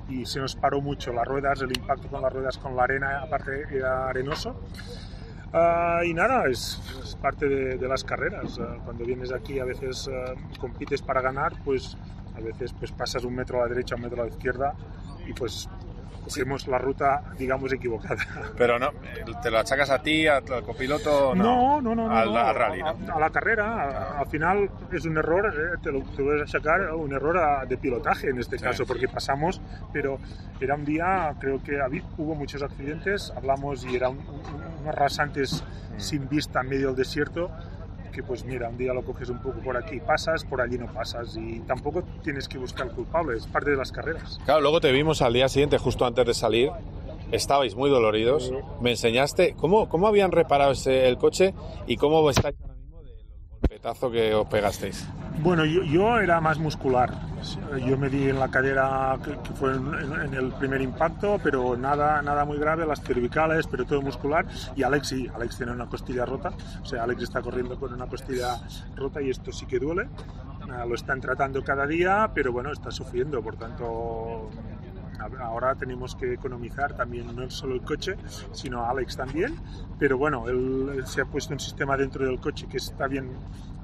y 0.09 0.27
se 0.27 0.40
nos 0.40 0.55
paró 0.57 0.81
mucho 0.81 1.12
las 1.12 1.27
ruedas, 1.27 1.62
el 1.62 1.77
impacto 1.77 2.09
con 2.09 2.23
las 2.23 2.33
ruedas 2.33 2.59
con 2.59 2.77
la 2.77 2.85
arena, 2.85 3.21
aparte 3.23 3.64
era 3.71 4.09
arenoso. 4.09 4.61
Ah, 5.53 6.01
y 6.05 6.12
nada, 6.12 6.49
es, 6.49 6.81
es 7.03 7.14
parte 7.14 7.49
de, 7.49 7.79
de 7.79 7.88
las 7.88 8.03
carreras. 8.03 8.59
Ah, 8.59 8.77
cuando 8.85 9.05
vienes 9.05 9.33
aquí 9.33 9.61
a 9.61 9.64
veces 9.64 10.11
ah, 10.12 10.35
compites 10.59 11.01
para 11.01 11.21
ganar, 11.21 11.53
pues 11.64 11.97
a 12.37 12.40
veces 12.40 12.73
pues 12.73 12.90
pasas 12.90 13.25
un 13.25 13.37
metro 13.37 13.59
a 13.59 13.62
la 13.62 13.69
derecha, 13.69 13.95
un 13.95 14.03
metro 14.03 14.23
a 14.23 14.27
la 14.27 14.33
izquierda 14.33 14.75
y 15.27 15.33
pues 15.33 15.69
cogemos 16.24 16.66
la 16.66 16.78
ruta, 16.78 17.22
digamos, 17.38 17.72
equivocada. 17.72 18.22
Pero 18.56 18.78
no, 18.78 18.90
¿te 19.42 19.50
lo 19.50 19.58
achacas 19.58 19.90
a 19.90 20.00
ti, 20.02 20.26
al 20.26 20.42
copiloto? 20.64 21.34
No, 21.34 21.80
no, 21.80 21.94
no. 21.94 22.08
no, 22.08 22.16
al, 22.16 22.32
no, 22.32 22.38
al 22.38 22.54
rally, 22.54 22.80
¿no? 22.82 22.88
A, 23.12 23.16
a 23.16 23.20
la 23.20 23.30
carrera, 23.30 23.82
a- 23.82 24.18
al 24.20 24.26
final 24.26 24.70
es 24.92 25.04
un 25.04 25.16
error, 25.18 25.52
eh, 25.54 25.78
te 25.82 25.92
lo 25.92 26.00
puedes 26.02 26.42
achacar, 26.42 26.92
un 26.94 27.12
error 27.12 27.37
a- 27.38 27.66
de 27.66 27.76
pilotaje 27.76 28.30
en 28.30 28.38
este 28.38 28.58
Sí. 28.58 28.64
caso, 28.64 28.87
porque 28.87 29.06
pasamos, 29.08 29.60
pero 29.92 30.18
era 30.60 30.74
un 30.74 30.84
día, 30.84 31.34
creo 31.38 31.62
que 31.62 31.78
hubo 32.18 32.34
muchos 32.34 32.62
accidentes, 32.62 33.32
hablamos 33.37 33.84
y 33.84 33.94
eran 33.96 34.12
un- 34.12 34.18
un- 34.18 34.80
unos 34.82 34.94
rasantes 34.94 35.62
Mm. 35.96 36.00
sin 36.00 36.28
vista 36.28 36.60
en 36.62 36.68
medio 36.70 36.87
del 36.88 36.96
desierto, 36.96 37.50
que 38.14 38.22
pues 38.22 38.44
mira, 38.44 38.68
un 38.68 38.79
día 38.79 38.94
lo 38.94 39.05
coges 39.05 39.29
un 39.29 39.42
poco 39.42 39.59
por 39.59 39.77
aquí, 39.77 40.00
pasas, 40.00 40.44
por 40.44 40.61
allí 40.61 40.79
no 40.79 40.87
pasas, 40.87 41.37
y 41.37 41.61
tampoco 41.61 42.03
tienes 42.22 42.48
que 42.48 42.59
buscar 42.59 42.90
culpables, 42.92 43.44
es 43.44 43.46
parte 43.48 43.70
de 43.70 43.77
las 43.77 43.90
carreras. 43.90 44.38
Claro, 44.44 44.61
luego 44.61 44.81
te 44.81 44.92
vimos 44.92 45.20
al 45.20 45.33
día 45.33 45.48
siguiente, 45.48 45.77
justo 45.79 46.07
antes 46.07 46.24
de 46.24 46.35
salir. 46.35 46.70
Estabais 47.33 47.74
muy 47.74 47.90
doloridos. 47.90 48.53
Me 48.81 48.90
enseñaste 48.90 49.55
cómo, 49.57 49.88
cómo 49.88 50.07
habían 50.07 50.31
reparado 50.31 50.72
ese, 50.72 51.09
el 51.09 51.18
coche 51.18 51.53
y 51.87 51.96
cómo 51.96 52.31
estáis 52.31 52.55
ahora 52.61 52.74
mismo 52.74 53.03
del 53.03 53.16
golpetazo 53.61 54.11
que 54.11 54.35
os 54.35 54.46
pegasteis. 54.46 55.05
Bueno, 55.42 55.64
yo, 55.64 55.83
yo 55.83 56.18
era 56.18 56.40
más 56.40 56.59
muscular. 56.59 57.12
Yo 57.87 57.99
me 57.99 58.09
di 58.09 58.31
en 58.31 58.38
la 58.38 58.49
cadera 58.49 59.18
que, 59.23 59.33
que 59.38 59.53
fue 59.53 59.75
en, 59.75 59.92
en- 59.94 60.35
el 60.35 60.53
primer 60.53 60.81
impacto, 60.81 61.38
pero 61.42 61.77
nada, 61.77 62.23
nada 62.23 62.44
muy 62.44 62.57
grave, 62.59 62.87
las 62.87 63.03
cervicales, 63.03 63.66
pero 63.66 63.85
todo 63.85 64.01
muscular. 64.01 64.47
Y 64.77 64.83
Alex 64.85 65.09
sí, 65.09 65.29
Alex 65.35 65.57
tiene 65.59 65.73
una 65.73 65.87
costilla 65.87 66.25
rota. 66.25 66.53
O 66.83 66.87
sea, 66.87 67.03
Alex 67.03 67.23
está 67.25 67.42
corriendo 67.42 67.79
con 67.79 67.92
una 67.92 68.07
costilla 68.07 68.59
rota 68.97 69.20
y 69.20 69.31
esto 69.31 69.53
sí 69.53 69.66
que 69.66 69.79
duele. 69.79 70.09
Ah, 70.70 70.87
Lo 70.87 70.94
están 70.94 71.20
tratando 71.20 71.62
cada 71.62 71.87
día, 71.87 72.31
pero 72.33 72.53
bueno, 72.53 72.73
está 72.73 72.90
sufriendo. 72.90 73.42
Por 73.42 73.57
tanto, 73.57 74.49
ahora 75.40 75.75
tenemos 75.75 76.14
que 76.16 76.33
economizar 76.35 76.97
también 76.97 77.35
no 77.37 77.51
solo 77.51 77.75
el 77.75 77.83
coche, 77.83 78.16
sino 78.53 78.87
Alex 78.87 79.16
también. 79.16 79.55
Pero 79.99 80.16
bueno, 80.16 80.49
él 80.49 81.03
se 81.05 81.20
ha 81.20 81.27
puesto 81.27 81.53
un 81.53 81.61
sistema 81.61 81.97
dentro 81.99 82.25
del 82.25 82.40
coche 82.40 82.66
que 82.66 82.79
está 82.79 83.07
bien, 83.07 83.31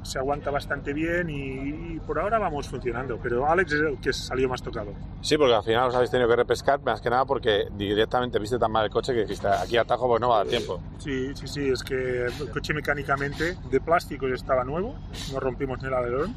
se 0.02 0.18
aguanta 0.18 0.50
bastante 0.50 0.92
bien 0.92 1.30
y, 1.30 1.94
y 1.94 2.00
por 2.06 2.18
ahora 2.18 2.38
vamos 2.38 2.68
funcionando. 2.68 3.18
Pero 3.22 3.46
Alex 3.46 3.72
es 3.72 3.80
el 3.80 4.00
que 4.00 4.12
salió 4.12 4.48
más 4.48 4.62
tocado. 4.62 4.92
Sí, 5.20 5.36
porque 5.36 5.54
al 5.54 5.62
final 5.62 5.88
os 5.88 5.94
habéis 5.94 6.10
tenido 6.10 6.28
que 6.28 6.36
repescar, 6.36 6.80
más 6.82 7.00
que 7.00 7.10
nada 7.10 7.24
porque 7.24 7.66
directamente 7.76 8.38
viste 8.38 8.58
tan 8.58 8.72
mal 8.72 8.84
el 8.84 8.90
coche 8.90 9.12
que 9.12 9.20
dijiste 9.20 9.48
aquí 9.48 9.76
atajo, 9.76 10.08
pues 10.08 10.20
no 10.20 10.28
va 10.28 10.36
a 10.36 10.38
dar 10.38 10.48
tiempo. 10.48 10.80
Sí, 10.98 11.34
sí, 11.34 11.46
sí, 11.46 11.68
es 11.68 11.82
que 11.82 12.26
el 12.26 12.50
coche 12.50 12.74
mecánicamente 12.74 13.56
de 13.70 13.80
plástico 13.80 14.26
estaba 14.28 14.64
nuevo, 14.64 14.94
no 15.32 15.40
rompimos 15.40 15.80
ni 15.82 15.88
el 15.88 15.94
alerón, 15.94 16.34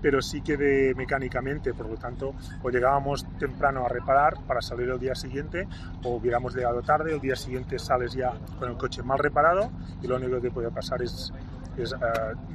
pero 0.00 0.20
sí 0.20 0.42
que 0.42 0.56
de 0.56 0.94
mecánicamente, 0.94 1.72
por 1.72 1.86
lo 1.88 1.96
tanto, 1.96 2.34
o 2.62 2.70
llegábamos 2.70 3.26
temprano 3.38 3.84
a 3.84 3.88
reparar 3.88 4.34
para 4.46 4.60
salir 4.60 4.88
el 4.88 4.98
día 4.98 5.14
siguiente, 5.14 5.66
o 6.02 6.10
hubiéramos 6.10 6.54
llegado 6.54 6.82
tarde, 6.82 7.14
el 7.14 7.20
día 7.20 7.36
siguiente 7.36 7.78
sales 7.78 8.12
ya 8.12 8.32
con 8.58 8.70
el 8.70 8.76
coche 8.76 9.02
mal 9.02 9.18
reparado 9.18 9.70
y 10.02 10.06
lo 10.06 10.16
único 10.16 10.36
que 10.36 10.48
te 10.48 10.50
puede 10.50 10.70
pasar 10.70 11.02
es, 11.02 11.32
es 11.78 11.92
eh, 11.92 11.96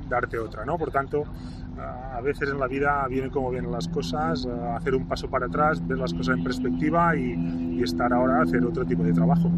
darte 0.09 0.37
otra, 0.37 0.65
¿no? 0.65 0.77
Por 0.77 0.91
tanto, 0.91 1.21
eh, 1.21 1.81
a 1.81 2.21
veces 2.21 2.49
en 2.49 2.59
la 2.59 2.67
vida 2.67 3.05
vienen 3.07 3.29
como 3.29 3.51
vienen 3.51 3.71
las 3.71 3.87
cosas, 3.87 4.45
eh, 4.45 4.49
hacer 4.75 4.95
un 4.95 5.07
paso 5.07 5.29
para 5.29 5.47
atrás, 5.47 5.85
ver 5.87 5.97
las 5.97 6.13
cosas 6.13 6.37
en 6.37 6.43
perspectiva 6.43 7.15
y, 7.15 7.77
y 7.77 7.83
estar 7.83 8.11
ahora 8.13 8.39
a 8.39 8.43
hacer 8.43 8.63
otro 8.65 8.85
tipo 8.85 9.03
de 9.03 9.13
trabajo. 9.13 9.49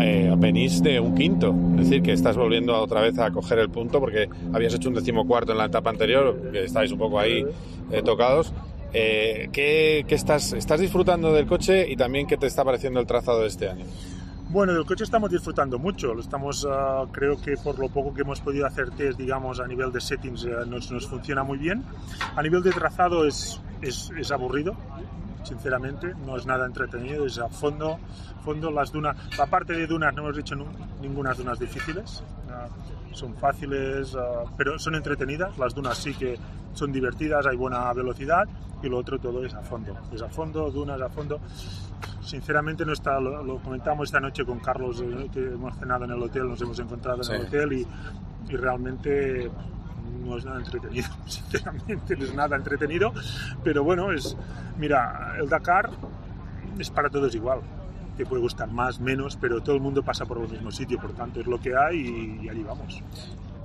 Eh, 0.00 0.32
venís 0.38 0.82
de 0.82 1.00
un 1.00 1.14
quinto, 1.14 1.54
es 1.72 1.88
decir, 1.88 2.02
que 2.02 2.12
estás 2.12 2.36
volviendo 2.36 2.76
otra 2.80 3.00
vez 3.00 3.18
a 3.18 3.30
coger 3.30 3.58
el 3.58 3.68
punto 3.68 3.98
porque 3.98 4.28
habías 4.52 4.74
hecho 4.74 4.88
un 4.88 4.94
decimocuarto 4.94 5.52
en 5.52 5.58
la 5.58 5.66
etapa 5.66 5.90
anterior, 5.90 6.50
que 6.52 6.64
estáis 6.64 6.92
un 6.92 6.98
poco 6.98 7.18
ahí 7.18 7.44
eh, 7.90 8.02
tocados. 8.04 8.52
Eh, 8.92 9.48
¿qué, 9.52 10.04
qué 10.08 10.14
estás, 10.14 10.52
estás 10.52 10.80
disfrutando 10.80 11.32
del 11.32 11.46
coche 11.46 11.90
y 11.90 11.96
también 11.96 12.26
qué 12.26 12.36
te 12.36 12.46
está 12.46 12.64
pareciendo 12.64 13.00
el 13.00 13.06
trazado 13.06 13.40
de 13.40 13.48
este 13.48 13.68
año? 13.68 13.84
Bueno, 14.50 14.72
del 14.72 14.86
coche 14.86 15.04
estamos 15.04 15.30
disfrutando 15.30 15.78
mucho. 15.78 16.14
Lo 16.14 16.20
estamos, 16.20 16.66
ah, 16.70 17.04
creo 17.12 17.38
que 17.40 17.56
por 17.58 17.78
lo 17.78 17.88
poco 17.90 18.14
que 18.14 18.22
hemos 18.22 18.40
podido 18.40 18.66
hacer 18.66 18.90
test, 18.92 19.18
digamos, 19.18 19.60
a 19.60 19.66
nivel 19.66 19.92
de 19.92 20.00
settings, 20.00 20.44
eh, 20.44 20.50
nos, 20.66 20.90
nos 20.90 21.06
funciona 21.06 21.42
muy 21.42 21.58
bien. 21.58 21.84
A 22.34 22.42
nivel 22.42 22.62
de 22.62 22.70
trazado 22.70 23.26
es, 23.26 23.60
es, 23.82 24.10
es 24.16 24.30
aburrido, 24.30 24.74
sinceramente. 25.44 26.14
No 26.26 26.36
es 26.36 26.46
nada 26.46 26.64
entretenido, 26.64 27.26
es 27.26 27.38
a 27.38 27.48
fondo, 27.48 27.98
fondo 28.42 28.70
las 28.70 28.90
dunas. 28.90 29.16
La 29.36 29.46
parte 29.46 29.74
de 29.74 29.86
dunas 29.86 30.14
no 30.14 30.26
hemos 30.30 30.50
nu- 30.52 30.66
ninguna 31.02 31.34
dunas 31.34 31.58
difíciles. 31.58 32.22
Ah, 32.50 32.68
son 33.12 33.34
fáciles, 33.36 34.16
ah, 34.16 34.44
pero 34.56 34.78
son 34.78 34.94
entretenidas. 34.94 35.58
Las 35.58 35.74
dunas 35.74 35.98
sí 35.98 36.14
que 36.14 36.38
son 36.72 36.90
divertidas, 36.90 37.44
hay 37.46 37.56
buena 37.56 37.92
velocidad 37.92 38.48
y 38.82 38.88
lo 38.88 38.96
otro 38.96 39.18
todo 39.18 39.44
es 39.44 39.52
a 39.52 39.60
fondo. 39.60 39.94
Es 40.10 40.22
a 40.22 40.28
fondo, 40.30 40.70
dunas 40.70 40.98
a 41.02 41.10
fondo. 41.10 41.38
Sinceramente 42.20 42.84
no 42.84 42.92
está, 42.92 43.18
lo, 43.20 43.42
lo 43.42 43.58
comentamos 43.58 44.08
esta 44.08 44.20
noche 44.20 44.44
con 44.44 44.58
Carlos, 44.58 45.02
eh, 45.02 45.28
que 45.32 45.40
hemos 45.40 45.76
cenado 45.76 46.04
en 46.04 46.12
el 46.12 46.22
hotel, 46.22 46.48
nos 46.48 46.60
hemos 46.60 46.78
encontrado 46.78 47.22
en 47.22 47.40
el 47.40 47.46
hotel 47.46 47.72
y, 47.72 47.86
y 48.48 48.56
realmente 48.56 49.50
no 50.24 50.36
es 50.36 50.44
nada 50.44 50.58
entretenido, 50.58 51.08
sinceramente 51.26 52.16
no 52.16 52.24
es 52.24 52.34
nada 52.34 52.56
entretenido, 52.56 53.12
pero 53.64 53.84
bueno, 53.84 54.12
es, 54.12 54.36
mira, 54.78 55.36
el 55.38 55.48
Dakar 55.48 55.90
es 56.78 56.90
para 56.90 57.08
todos 57.08 57.34
igual, 57.34 57.60
te 58.16 58.26
puede 58.26 58.42
gustar 58.42 58.70
más, 58.70 59.00
menos, 59.00 59.36
pero 59.36 59.62
todo 59.62 59.76
el 59.76 59.80
mundo 59.80 60.02
pasa 60.02 60.26
por 60.26 60.38
el 60.38 60.48
mismo 60.48 60.70
sitio, 60.70 61.00
por 61.00 61.12
tanto 61.12 61.40
es 61.40 61.46
lo 61.46 61.60
que 61.60 61.76
hay 61.76 61.96
y, 61.96 62.44
y 62.44 62.48
allí 62.48 62.62
vamos. 62.62 63.02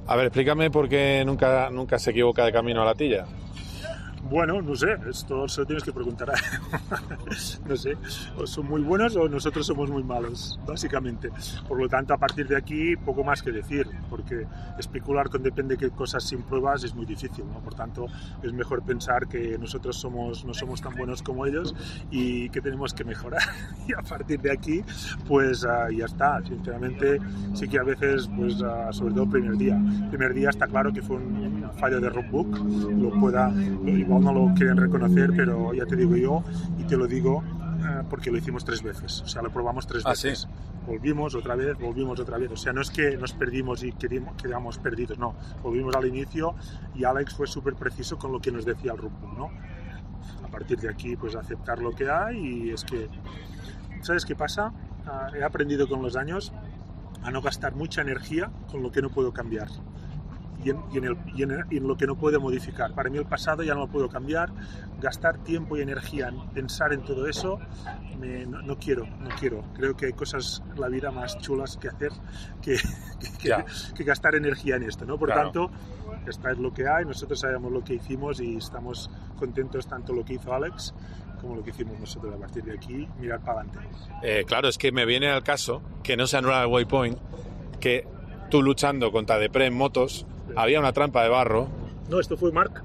A 0.06 0.16
ver, 0.16 0.28
explícame 0.28 0.70
por 0.70 0.90
qué 0.90 1.24
nunca, 1.26 1.70
nunca 1.70 1.98
se 1.98 2.12
equivoca 2.12 2.44
de 2.44 2.52
camino 2.52 2.82
a 2.82 2.86
la 2.86 2.94
tilla. 2.94 3.26
Bueno, 4.30 4.62
no 4.62 4.74
sé, 4.74 4.96
esto 5.10 5.48
se 5.50 5.62
lo 5.62 5.68
tienes 5.68 5.84
que 5.84 5.92
preguntar 5.92 6.32
a... 6.32 6.34
no 7.68 7.76
sé, 7.76 7.98
o 8.38 8.48
son 8.48 8.68
muy 8.68 8.82
buenos 8.82 9.16
o 9.18 9.28
nosotros 9.28 9.68
somos 9.68 9.90
muy 9.90 10.02
malos, 10.02 10.60
básicamente. 10.66 11.30
Por 11.68 11.78
lo 11.80 11.90
tanto, 11.90 12.14
a 12.14 12.18
partir 12.18 12.48
de 12.48 12.56
aquí, 12.56 12.96
poco 12.96 13.24
más 13.24 13.42
que 13.42 13.52
decir, 13.52 13.88
porque 14.10 14.48
especular 14.80 15.30
con 15.30 15.44
depende 15.44 15.78
qué 15.78 15.90
cosas 15.90 16.24
sin 16.24 16.42
pruebas 16.42 16.84
es 16.86 16.96
muy 16.96 17.06
difícil, 17.06 17.46
¿no? 17.46 17.60
Por 17.60 17.76
tanto, 17.76 18.06
es 18.42 18.54
mejor 18.54 18.82
pensar 18.84 19.28
que 19.28 19.58
nosotros 19.58 19.98
somos, 19.98 20.46
no 20.46 20.54
somos 20.54 20.82
tan 20.82 20.96
buenos 20.96 21.22
como 21.22 21.46
ellos 21.46 21.76
y 22.10 22.50
que 22.50 22.62
tenemos 22.62 22.94
que 22.94 23.04
mejorar. 23.04 23.42
y 23.88 23.94
a 23.94 24.02
partir 24.02 24.40
de 24.40 24.52
aquí, 24.52 24.84
pues 25.28 25.66
ah, 25.66 25.90
ya 25.92 26.06
está. 26.06 26.42
Sinceramente, 26.46 27.20
sí 27.54 27.68
que 27.68 27.78
a 27.78 27.84
veces, 27.84 28.30
pues 28.36 28.62
ah, 28.64 28.88
sobre 28.94 29.14
todo 29.14 29.26
el 29.26 29.30
primer 29.32 29.58
día. 29.58 29.76
El 29.76 30.10
primer 30.10 30.34
día 30.34 30.50
está 30.50 30.68
claro 30.68 30.94
que 30.94 31.02
fue 31.02 31.18
un 31.18 31.70
fallo 31.78 32.00
de 32.00 32.10
roadbook, 32.10 32.58
lo 32.58 33.10
pueda, 33.20 33.52
igual 34.20 34.36
no 34.36 34.48
lo 34.48 34.54
quieren 34.56 34.78
reconocer, 34.78 35.32
pero 35.36 35.74
ya 35.74 35.86
te 35.86 35.96
digo 35.96 36.16
yo 36.16 36.44
y 36.78 36.84
te 36.84 36.98
lo 36.98 37.08
digo 37.08 37.44
eh, 37.86 38.04
porque 38.10 38.32
lo 38.32 38.38
hicimos 38.38 38.64
tres 38.64 38.82
veces, 38.82 39.22
o 39.22 39.28
sea, 39.28 39.42
lo 39.42 39.52
probamos 39.52 39.86
tres 39.88 40.04
Ah, 40.06 40.12
veces. 40.12 40.40
¿sí? 40.42 40.48
Volvimos 40.88 41.34
otra 41.36 41.56
vez, 41.56 41.78
volvimos 41.80 42.20
otra 42.20 42.38
vez. 42.38 42.52
O 42.52 42.58
sea, 42.58 42.74
no 42.74 42.82
es 42.82 42.90
que 42.92 43.16
nos 43.18 43.32
perdimos 43.34 43.84
y 43.84 43.94
quedamos 43.94 44.78
perdidos, 44.80 45.18
no. 45.18 45.34
Volvimos 45.62 45.96
al 45.96 46.06
inicio 46.08 46.56
y 46.94 47.06
Alex 47.06 47.34
fue 47.36 47.48
súper 47.48 47.76
preciso 47.76 48.18
con 48.18 48.32
lo 48.34 48.40
que 48.40 48.52
nos 48.52 48.66
decía 48.66 48.92
el 48.92 48.98
roadbook, 48.98 49.38
¿no? 49.38 49.50
A 50.44 50.48
partir 50.50 50.80
de 50.80 50.90
aquí, 50.90 51.16
pues 51.16 51.36
aceptar 51.36 51.80
lo 51.80 51.92
que 51.92 52.10
hay 52.10 52.38
y 52.38 52.70
es 52.72 52.84
que, 52.84 53.08
¿sabes 54.02 54.26
qué 54.26 54.36
pasa? 54.36 54.74
Ah, 55.08 55.28
he 55.38 55.44
aprendido 55.44 55.88
con 55.88 56.02
los 56.02 56.16
años 56.18 56.52
a 57.24 57.32
no 57.32 57.42
gastar 57.42 57.76
mucha 57.76 58.02
energía 58.02 58.52
con 58.70 58.84
lo 58.84 58.92
que 58.92 59.02
no 59.02 59.10
puedo 59.10 59.32
cambiar. 59.32 59.70
Y 60.64 60.70
en, 60.70 60.80
y 60.94 60.98
en 60.98 61.04
el- 61.06 61.18
y 61.36 61.44
en- 61.44 61.66
en 61.70 61.88
lo 61.88 61.96
que 61.98 62.08
no 62.08 62.16
puedo 62.16 62.40
modificar. 62.40 62.94
Para 62.94 63.10
mí 63.10 63.18
el 63.18 63.26
pasado 63.26 63.64
ya 63.64 63.74
no 63.74 63.82
lo 63.82 63.88
puedo 63.88 64.10
cambiar. 64.10 64.52
Gastar 65.02 65.38
tiempo 65.40 65.78
y 65.78 65.82
energía 65.82 66.30
en 66.30 66.40
pensar 66.50 66.94
en 66.94 67.02
todo 67.04 67.28
eso, 67.28 67.60
me- 68.20 68.46
no, 68.46 68.62
no 68.62 68.78
quiero, 68.78 69.06
no 69.06 69.30
quiero. 69.40 69.64
Creo 69.76 69.96
que 69.96 70.08
hay 70.08 70.14
cosas 70.14 70.64
en 70.74 70.80
la 70.80 70.88
vida 70.88 71.12
más 71.12 71.38
chulas 71.40 71.78
que 71.78 71.90
hacer 71.90 72.12
que, 72.62 72.78
que- 73.20 73.50
que- 73.50 73.66
que 73.96 74.04
gastar 74.04 74.36
energía 74.36 74.76
en 74.78 74.84
esto. 74.84 75.06
¿no? 75.06 75.18
Por 75.18 75.30
Claro. 75.30 75.52
tanto, 75.52 75.72
esta 76.28 76.52
es 76.52 76.58
lo 76.58 76.74
que 76.74 76.88
hay, 76.88 77.04
nosotros 77.06 77.40
sabemos 77.40 77.72
lo 77.72 77.84
que 77.84 77.96
hicimos 77.96 78.40
y 78.40 78.56
estamos 78.58 79.10
contentos 79.38 79.88
tanto 79.88 80.14
lo 80.14 80.24
que 80.24 80.36
hizo 80.36 80.54
Alex 80.54 80.94
como 81.42 81.58
lo 81.58 81.64
que 81.64 81.72
hicimos 81.72 82.00
nosotros 82.00 82.34
a 82.34 82.38
partir 82.38 82.64
de 82.64 82.74
aquí, 82.74 83.06
mirar 83.20 83.42
para 83.42 83.60
adelante. 83.62 83.80
Eh, 84.24 84.46
claro, 84.48 84.70
es 84.70 84.78
que 84.78 84.94
me 84.94 85.06
viene 85.06 85.28
al 85.30 85.44
caso 85.44 85.82
que 86.02 86.16
no 86.16 86.26
se 86.26 86.38
anula 86.38 86.62
el 86.64 86.68
waypoint, 86.68 87.18
que 87.82 88.08
tú 88.50 88.62
luchando 88.64 89.12
contra 89.12 89.38
Depre 89.38 89.66
en 89.66 89.74
motos, 89.76 90.26
había 90.56 90.80
una 90.80 90.94
trampa 90.94 91.24
de 91.24 91.30
barro. 91.30 91.68
No, 92.10 92.20
esto 92.20 92.38
fue 92.38 92.52
Marc. 92.52 92.84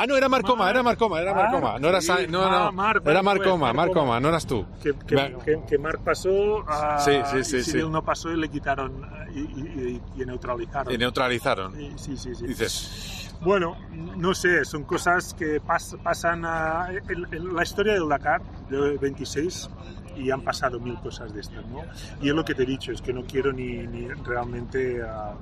Ah, 0.00 0.06
no, 0.06 0.16
era 0.16 0.28
Marcoma, 0.28 0.70
era 0.70 0.80
Marcoma, 0.82 1.20
era 1.20 1.34
Marc, 1.34 1.50
Marcoma. 1.50 1.78
No 1.80 1.88
era 1.88 2.00
sí. 2.00 2.12
No, 2.28 2.44
Ah, 2.44 2.66
no, 2.66 2.72
Marc, 2.72 3.04
era 3.04 3.20
Marcoma, 3.22 3.72
Marcoma. 3.72 4.20
No 4.20 4.28
eras 4.28 4.46
tú. 4.46 4.64
Que, 4.80 4.94
que, 4.94 5.36
que- 5.44 5.60
que 5.68 5.78
Marc 5.78 6.00
pasó 6.02 6.62
a, 6.68 7.00
Sí, 7.00 7.12
sí, 7.32 7.42
sí, 7.42 7.56
y 7.56 7.62
sí. 7.64 7.72
Cyril 7.72 7.90
no 7.90 8.04
pasó 8.04 8.30
y 8.30 8.36
le 8.36 8.48
quitaron 8.48 9.02
eh, 9.02 9.32
y, 9.34 9.40
y- 9.40 10.02
y- 10.22 10.24
neutralizaron. 10.26 10.92
Y 10.94 10.98
neutralizaron. 10.98 11.74
Sí, 11.96 12.16
sí, 12.16 12.32
sí. 12.34 12.46
Dices, 12.46 13.34
Bueno, 13.40 13.76
no 14.16 14.34
sé, 14.34 14.64
son 14.64 14.84
cosas 14.84 15.34
que 15.34 15.60
pas- 15.60 16.00
pasan 16.00 16.44
a, 16.44 16.90
en, 17.08 17.26
en 17.34 17.54
la 17.56 17.62
historia 17.64 17.94
del 17.94 18.08
Dakar 18.08 18.40
de 18.70 18.98
26 18.98 19.68
y 20.16 20.30
han 20.30 20.42
pasado 20.42 20.78
mil 20.78 20.96
cosas 21.00 21.32
de 21.34 21.40
estas, 21.40 21.64
¿no? 21.66 21.82
Y 22.20 22.28
es 22.28 22.34
lo 22.36 22.44
que 22.44 22.54
te 22.54 22.62
he 22.62 22.66
dicho, 22.66 22.92
es 22.92 23.00
que 23.02 23.12
no 23.12 23.24
quiero 23.24 23.52
ni, 23.52 23.78
ni 23.86 24.06
realmente 24.08 25.02
ah, 25.02 25.34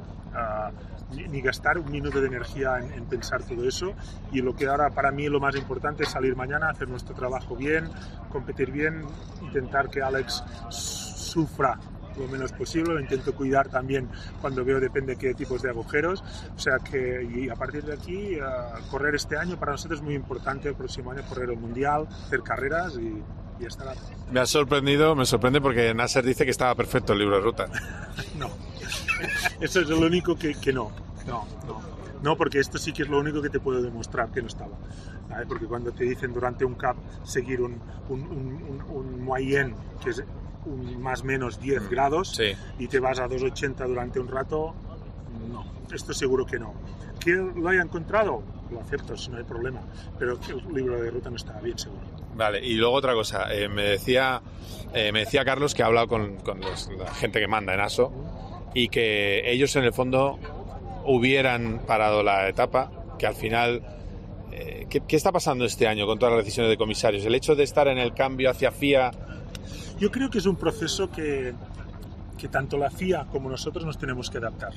ni, 1.12 1.28
ni 1.28 1.41
gastar 1.41 1.78
un 1.78 1.91
minuto 1.91 2.20
de 2.20 2.26
energía 2.26 2.78
en, 2.78 2.93
en 2.93 3.05
pensar 3.07 3.43
todo 3.43 3.66
eso. 3.66 3.95
Y 4.32 4.41
lo 4.41 4.55
que 4.55 4.66
ahora 4.66 4.91
para 4.91 5.11
mí 5.11 5.28
lo 5.28 5.41
más 5.41 5.57
importante 5.57 6.05
es 6.05 6.11
salir 6.11 6.37
mañana, 6.37 6.70
hacer 6.70 6.89
nuestro 6.89 7.14
trabajo 7.14 7.57
bien, 7.57 7.89
competir 8.30 8.70
bien, 8.70 9.05
intentar 9.43 9.89
que 9.89 10.03
Alex 10.03 10.43
sufra 10.70 11.78
lo 12.19 12.27
menos 12.29 12.53
posible, 12.53 12.95
lo 12.95 13.01
intento 13.01 13.35
cuidar 13.35 13.69
también 13.69 14.09
cuando 14.41 14.64
veo 14.64 14.81
depende 14.81 15.17
qué 15.17 15.35
tipos 15.35 15.62
de 15.62 15.71
agujeros, 15.71 16.23
o 16.55 16.59
sea 16.59 16.79
que 16.79 17.27
y 17.35 17.49
a 17.49 17.55
partir 17.55 17.85
de 17.85 17.95
aquí 17.95 18.39
ah, 18.41 18.79
correr 18.91 19.14
este 19.14 19.37
año 19.37 19.59
para 19.59 19.73
nosotros 19.73 20.01
es 20.01 20.05
muy 20.05 20.14
importante, 20.14 20.69
el 20.69 20.75
próximo 20.75 21.11
año 21.11 21.23
correr 21.29 21.51
el 21.51 21.59
mundial, 21.59 22.07
hacer 22.27 22.43
carreras 22.43 22.95
y, 22.99 23.23
y 23.62 23.67
estará. 23.67 23.95
me 24.31 24.41
ha 24.41 24.47
sorprendido, 24.47 25.14
me 25.14 25.27
sorprende 25.27 25.61
porque 25.61 25.93
Nasser 25.95 26.25
dice 26.25 26.45
que 26.45 26.51
estaba 26.51 26.75
perfecto 26.75 27.12
el 27.12 27.21
libro 27.21 27.37
de 27.37 27.43
ruta. 27.43 27.67
No, 28.39 28.51
eso 29.61 29.81
es 29.81 29.89
lo 29.89 29.99
único 29.99 30.37
que, 30.37 30.55
que 30.55 30.73
no, 30.73 30.91
no, 31.27 31.47
no. 31.67 31.97
No, 32.23 32.37
porque 32.37 32.59
esto 32.59 32.79
sí 32.79 32.93
que 32.93 33.03
es 33.03 33.09
lo 33.09 33.19
único 33.19 33.41
que 33.43 33.51
te 33.51 33.61
puedo 33.61 33.83
demostrar 33.83 34.31
que 34.31 34.41
no 34.41 34.49
estaba. 34.49 34.77
Porque 35.49 35.67
cuando 35.67 35.93
te 35.93 36.05
dicen 36.05 36.33
durante 36.33 36.64
un 36.64 36.75
CAP 36.75 36.97
seguir 37.25 37.61
un, 37.61 37.79
un, 38.09 38.23
un, 38.23 38.62
un, 38.62 38.83
un 38.89 39.23
moyenne, 39.23 39.75
que 40.03 40.11
es 40.11 40.25
un 40.67 41.01
más 41.03 41.25
menos 41.25 41.61
10 41.61 41.89
grados, 41.89 42.35
Sí. 42.37 42.53
y 42.79 42.89
te 42.89 42.99
vas 43.01 43.19
a 43.21 43.29
2,80 43.29 43.87
durante 43.87 44.21
un 44.21 44.29
rato, 44.29 44.75
no, 45.51 45.64
esto 45.95 46.12
seguro 46.12 46.45
que 46.45 46.59
no. 46.59 46.75
¿Que 47.21 47.33
lo 47.33 47.69
haya 47.69 47.83
encontrado? 47.83 48.43
Lo 48.71 48.81
acepto, 48.81 49.17
si 49.17 49.31
no 49.31 49.39
hay 49.39 49.45
problema. 49.45 49.81
Pero 50.19 50.33
el 50.49 50.75
libro 50.75 51.01
de 51.01 51.11
ruta 51.11 51.31
no 51.31 51.37
estaba 51.37 51.61
bien, 51.61 51.79
seguro. 51.79 52.03
Vale, 52.37 52.64
y 52.64 52.75
luego 52.75 52.95
otra 52.95 53.14
cosa, 53.14 53.53
eh, 53.55 53.69
me, 53.69 53.83
decía, 53.83 54.43
eh, 54.93 55.11
me 55.12 55.21
decía 55.21 55.45
Carlos 55.45 55.75
que 55.75 55.83
ha 55.83 55.87
hablado 55.87 56.09
con, 56.09 56.37
con 56.39 56.61
los- 56.61 56.89
la 56.99 57.12
gente 57.14 57.41
que 57.41 57.47
manda 57.49 57.73
en 57.75 57.81
ASO 57.81 58.12
y 58.75 58.89
que 58.89 59.51
ellos 59.51 59.75
en 59.77 59.85
el 59.85 59.93
fondo 59.93 60.39
hubieran 61.05 61.81
parado 61.87 62.23
la 62.23 62.49
etapa, 62.49 62.91
que 63.19 63.27
al 63.27 63.35
final... 63.35 63.83
eh, 64.53 64.87
¿qué, 64.91 65.01
qué 65.07 65.17
está 65.17 65.33
pasando 65.33 65.64
este 65.64 65.87
año 65.89 66.07
con 66.07 66.19
todas 66.19 66.35
las 66.35 66.45
decisiones 66.45 66.71
de 66.71 66.77
comisarios? 66.77 67.25
El 67.25 67.35
hecho 67.35 67.55
de 67.55 67.64
estar 67.64 67.89
en 67.89 67.99
el 67.99 68.12
cambio 68.14 68.51
hacia 68.51 68.71
FIA... 68.71 69.11
Yo 69.99 70.11
creo 70.11 70.28
que 70.30 70.38
es 70.38 70.47
un 70.47 70.57
proceso 70.57 71.11
que, 71.11 71.55
que 72.38 72.49
tanto 72.49 72.76
la 72.76 72.90
FIA 72.90 73.26
como 73.26 73.49
nosotros 73.49 73.84
nos 73.84 73.99
tenemos 73.99 74.30
que 74.30 74.38
adaptar. 74.38 74.72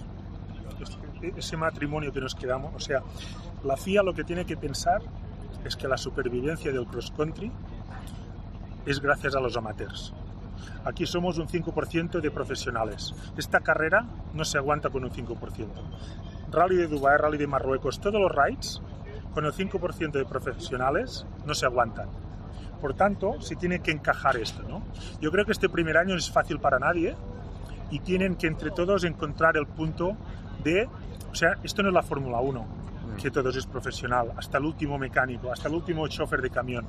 Es- 0.80 0.98
Ese 1.36 1.58
matrimonio 1.58 2.14
que 2.14 2.22
nos 2.22 2.34
quedamos, 2.36 2.74
o 2.74 2.80
sea, 2.80 3.04
la 3.66 3.76
FIA 3.76 4.02
lo 4.04 4.14
que 4.14 4.24
tiene 4.24 4.46
que 4.46 4.56
pensar 4.56 5.02
es 5.66 5.76
que 5.76 5.88
la 5.90 5.98
supervivencia 5.98 6.72
del 6.72 6.86
cross 6.88 7.12
country 7.12 7.52
es 8.86 9.02
gracias 9.02 9.36
a 9.36 9.42
los 9.42 9.58
amateurs. 9.58 10.14
Aquí 10.86 11.06
somos 11.06 11.38
un 11.38 11.48
5% 11.50 12.22
de 12.22 12.32
profesionales. 12.32 13.14
Esta 13.38 13.60
carrera 13.60 14.06
no 14.34 14.46
se 14.46 14.58
aguanta 14.58 14.90
con 14.90 15.04
un 15.04 15.12
5%. 15.12 15.68
Rally 16.52 16.78
de 16.78 16.88
Dubái, 16.88 17.18
Rally 17.18 17.38
de 17.38 17.48
Marruecos, 17.48 18.00
todos 18.00 18.20
los 18.22 18.32
rides, 18.32 18.82
con 19.34 19.46
el 19.46 19.52
5% 19.52 20.12
de 20.14 20.26
profesionales, 20.26 21.26
no 21.46 21.54
se 21.54 21.66
aguantan. 21.66 22.08
Por 22.82 22.94
tanto, 22.94 23.42
se 23.42 23.56
tiene 23.56 23.80
que 23.80 23.92
encajar 23.92 24.38
esto, 24.38 24.64
¿no? 24.64 24.82
Yo 25.20 25.32
creo 25.32 25.46
que 25.46 25.52
este 25.52 25.70
primer 25.70 25.98
año 25.98 26.14
no 26.14 26.20
es 26.20 26.32
fácil 26.32 26.60
para 26.60 26.80
nadie 26.80 27.16
y 27.92 28.00
tienen 28.00 28.36
que 28.36 28.48
entre 28.48 28.72
todos 28.72 29.04
encontrar 29.04 29.58
el 29.58 29.68
punto 29.68 30.16
de, 30.64 30.88
o 31.32 31.36
sea, 31.36 31.58
esto 31.64 31.84
no 31.84 31.90
es 31.90 31.94
la 31.94 32.04
Fórmula 32.04 32.40
1, 32.40 32.66
que 33.22 33.32
todos 33.32 33.56
es 33.56 33.66
profesional, 33.66 34.32
hasta 34.38 34.58
el 34.58 34.66
último 34.66 34.98
mecánico, 34.98 35.52
hasta 35.52 35.68
el 35.68 35.76
último 35.76 36.08
chofer 36.08 36.42
de 36.42 36.50
camión. 36.50 36.86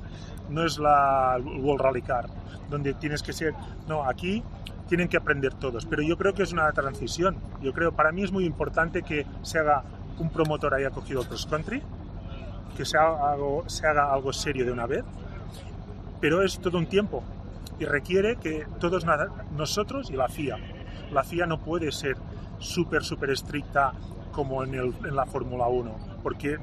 No 0.49 0.65
es 0.65 0.77
la 0.77 1.37
World 1.43 1.81
Rally 1.81 2.01
Car, 2.01 2.27
donde 2.69 2.93
tienes 2.93 3.21
que 3.21 3.33
ser, 3.33 3.53
no, 3.87 4.03
aquí 4.03 4.43
tienen 4.87 5.07
que 5.07 5.17
aprender 5.17 5.53
todos, 5.53 5.85
pero 5.85 6.01
yo 6.01 6.17
creo 6.17 6.33
que 6.33 6.43
es 6.43 6.51
una 6.51 6.71
transición. 6.71 7.37
Yo 7.61 7.73
creo, 7.73 7.93
para 7.93 8.11
mí 8.11 8.23
es 8.23 8.31
muy 8.31 8.45
importante 8.45 9.03
que 9.03 9.25
se 9.41 9.59
haga 9.59 9.83
un 10.19 10.29
promotor 10.29 10.73
haya 10.73 10.89
cogido 10.89 11.23
cross 11.23 11.45
country, 11.45 11.81
que 12.75 12.85
se 12.85 12.97
haga 12.97 13.31
algo, 13.31 13.63
se 13.67 13.87
haga 13.87 14.13
algo 14.13 14.33
serio 14.33 14.65
de 14.65 14.71
una 14.71 14.85
vez, 14.85 15.03
pero 16.21 16.43
es 16.43 16.59
todo 16.59 16.77
un 16.77 16.85
tiempo 16.87 17.23
y 17.79 17.85
requiere 17.85 18.37
que 18.37 18.65
todos 18.79 19.05
nosotros 19.57 20.09
y 20.11 20.13
la 20.13 20.29
FIA. 20.29 20.57
La 21.11 21.23
FIA 21.23 21.47
no 21.47 21.59
puede 21.59 21.91
ser 21.91 22.15
súper, 22.59 23.03
súper 23.03 23.31
estricta 23.31 23.91
como 24.31 24.63
en, 24.63 24.75
el- 24.75 24.93
en 25.03 25.15
la 25.15 25.25
Fórmula 25.25 25.67
1, 25.67 26.19
porque 26.23 26.57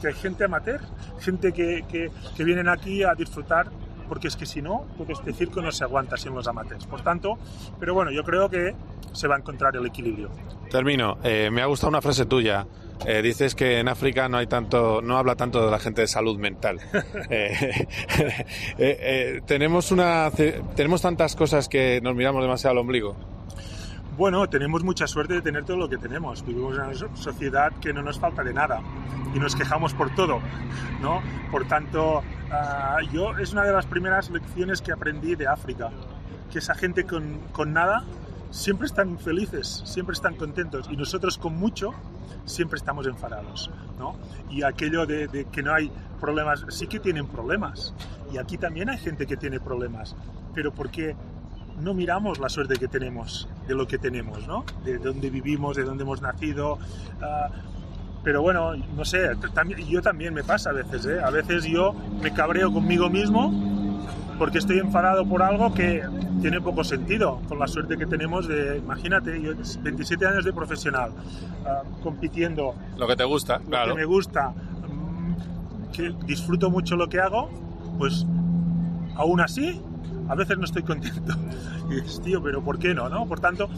que 0.00 0.08
hay 0.08 0.14
gente 0.14 0.44
amateur, 0.44 0.80
gente 1.20 1.52
que, 1.52 1.84
que, 1.88 2.10
que 2.36 2.44
vienen 2.44 2.68
aquí 2.68 3.02
a 3.04 3.14
disfrutar, 3.14 3.66
porque 4.12 4.28
es 4.28 4.36
que 4.36 4.44
si 4.44 4.60
no, 4.60 4.84
todo 4.98 5.10
este 5.10 5.32
circo 5.32 5.62
no 5.62 5.72
se 5.72 5.84
aguanta 5.84 6.18
sin 6.18 6.34
los 6.34 6.46
amateurs. 6.46 6.84
Por 6.84 7.00
tanto, 7.00 7.38
pero 7.80 7.94
bueno, 7.94 8.10
yo 8.10 8.22
creo 8.22 8.50
que 8.50 8.74
se 9.10 9.26
va 9.26 9.36
a 9.36 9.38
encontrar 9.38 9.74
el 9.74 9.86
equilibrio. 9.86 10.28
Termino, 10.70 11.16
Eh, 11.24 11.48
me 11.50 11.62
ha 11.62 11.64
gustado 11.64 11.88
una 11.88 12.02
frase 12.02 12.26
tuya. 12.26 12.66
Eh, 13.06 13.22
dices 13.22 13.54
que 13.54 13.78
en 13.78 13.88
África 13.88 14.28
no 14.28 14.36
hay 14.36 14.46
tanto, 14.46 15.00
no 15.00 15.16
habla 15.16 15.34
tanto 15.34 15.64
de 15.64 15.70
la 15.70 15.78
gente 15.78 16.02
de 16.02 16.08
salud 16.08 16.38
mental. 16.38 16.78
Eh, 18.78 19.40
tenemos 19.46 19.90
una, 19.90 20.30
tenemos 20.76 21.00
tantas 21.00 21.34
cosas 21.34 21.70
que 21.70 22.02
nos 22.02 22.14
miramos 22.14 22.42
demasiado 22.42 22.72
al 22.72 22.78
ombligo. 22.80 23.16
Bueno, 24.16 24.46
tenemos 24.48 24.84
mucha 24.84 25.06
suerte 25.06 25.34
de 25.34 25.40
tener 25.42 25.64
todo 25.64 25.78
lo 25.78 25.88
que 25.88 25.96
tenemos. 25.96 26.44
Vivimos 26.44 26.76
en 26.76 26.82
una 26.84 26.94
so- 26.94 27.08
sociedad 27.16 27.72
que 27.80 27.92
no 27.92 28.02
nos 28.02 28.18
falta 28.18 28.42
de 28.44 28.52
nada 28.52 28.80
y 29.34 29.38
nos 29.38 29.56
quejamos 29.56 29.94
por 29.94 30.14
todo, 30.14 30.40
¿no? 31.00 31.22
Por 31.50 31.66
tanto, 31.66 32.22
ah, 32.50 32.98
yo 33.10 33.36
es 33.38 33.52
una 33.52 33.64
de 33.64 33.72
las 33.72 33.86
primeras 33.86 34.28
lecciones 34.30 34.82
que 34.82 34.92
aprendí 34.92 35.34
de 35.34 35.46
África, 35.48 35.90
que 36.50 36.58
esa 36.58 36.74
gente 36.74 37.04
con, 37.04 37.38
con 37.52 37.72
nada 37.72 38.04
siempre 38.50 38.86
están 38.86 39.18
felices, 39.18 39.82
siempre 39.86 40.12
están 40.12 40.34
contentos 40.34 40.88
y 40.90 40.96
nosotros 40.96 41.38
con 41.38 41.56
mucho 41.58 41.94
siempre 42.44 42.76
estamos 42.76 43.06
enfadados, 43.06 43.70
¿no? 43.98 44.16
Y 44.50 44.62
aquello 44.62 45.06
de, 45.06 45.26
de 45.28 45.46
que 45.46 45.62
no 45.62 45.72
hay 45.72 45.90
problemas, 46.20 46.66
sí 46.68 46.86
que 46.86 47.00
tienen 47.00 47.26
problemas 47.28 47.94
y 48.30 48.36
aquí 48.36 48.58
también 48.58 48.90
hay 48.90 48.98
gente 48.98 49.26
que 49.26 49.38
tiene 49.38 49.58
problemas, 49.58 50.14
pero 50.54 50.70
porque 50.70 51.16
no 51.80 51.94
miramos 51.94 52.38
la 52.38 52.48
suerte 52.48 52.76
que 52.76 52.88
tenemos 52.88 53.48
de 53.66 53.74
lo 53.74 53.86
que 53.86 53.98
tenemos, 53.98 54.46
¿no? 54.46 54.64
De 54.84 54.98
dónde 54.98 55.30
vivimos, 55.30 55.76
de 55.76 55.84
dónde 55.84 56.04
hemos 56.04 56.22
nacido. 56.22 56.78
ah, 57.20 57.48
pero 58.24 58.40
bueno, 58.40 58.76
no 58.96 59.04
sé, 59.04 59.30
también, 59.52 59.80
yo 59.88 60.00
también 60.00 60.32
me 60.32 60.44
pasa 60.44 60.70
a 60.70 60.72
veces, 60.72 61.06
¿eh? 61.06 61.20
A 61.20 61.30
veces 61.30 61.64
yo 61.64 61.92
me 62.22 62.32
cabreo 62.32 62.72
conmigo 62.72 63.10
mismo 63.10 63.52
porque 64.38 64.58
estoy 64.58 64.78
enfadado 64.78 65.26
por 65.26 65.42
algo 65.42 65.74
que 65.74 66.02
tiene 66.40 66.60
poco 66.60 66.84
sentido, 66.84 67.40
con 67.48 67.58
la 67.58 67.66
suerte 67.66 67.96
que 67.96 68.06
tenemos 68.06 68.48
de, 68.48 68.78
imagínate, 68.78 69.40
yo 69.40 69.52
27 69.82 70.26
años 70.26 70.44
de 70.44 70.52
profesional, 70.52 71.12
ah, 71.66 71.82
compitiendo, 72.02 72.74
Lo 72.96 73.06
que 73.06 73.16
te 73.16 73.24
gusta, 73.24 73.58
lo 73.58 73.64
claro. 73.66 73.94
que 73.94 74.00
me 74.00 74.04
gusta, 74.04 74.50
mm, 74.50 75.92
que 75.92 76.14
disfruto 76.26 76.70
mucho 76.70 76.96
lo 76.96 77.08
que 77.08 77.20
hago, 77.20 77.50
pues 77.98 78.26
aún 79.16 79.40
así, 79.40 79.80
a 80.28 80.34
veces 80.34 80.58
no 80.58 80.64
estoy 80.64 80.82
contento. 80.82 81.34
Y 81.90 81.96
dices, 81.96 82.22
tío, 82.22 82.42
pero 82.42 82.62
¿por 82.62 82.78
qué 82.78 82.94
no? 82.94 83.08
no? 83.10 83.26
Por 83.26 83.40
tanto, 83.40 83.68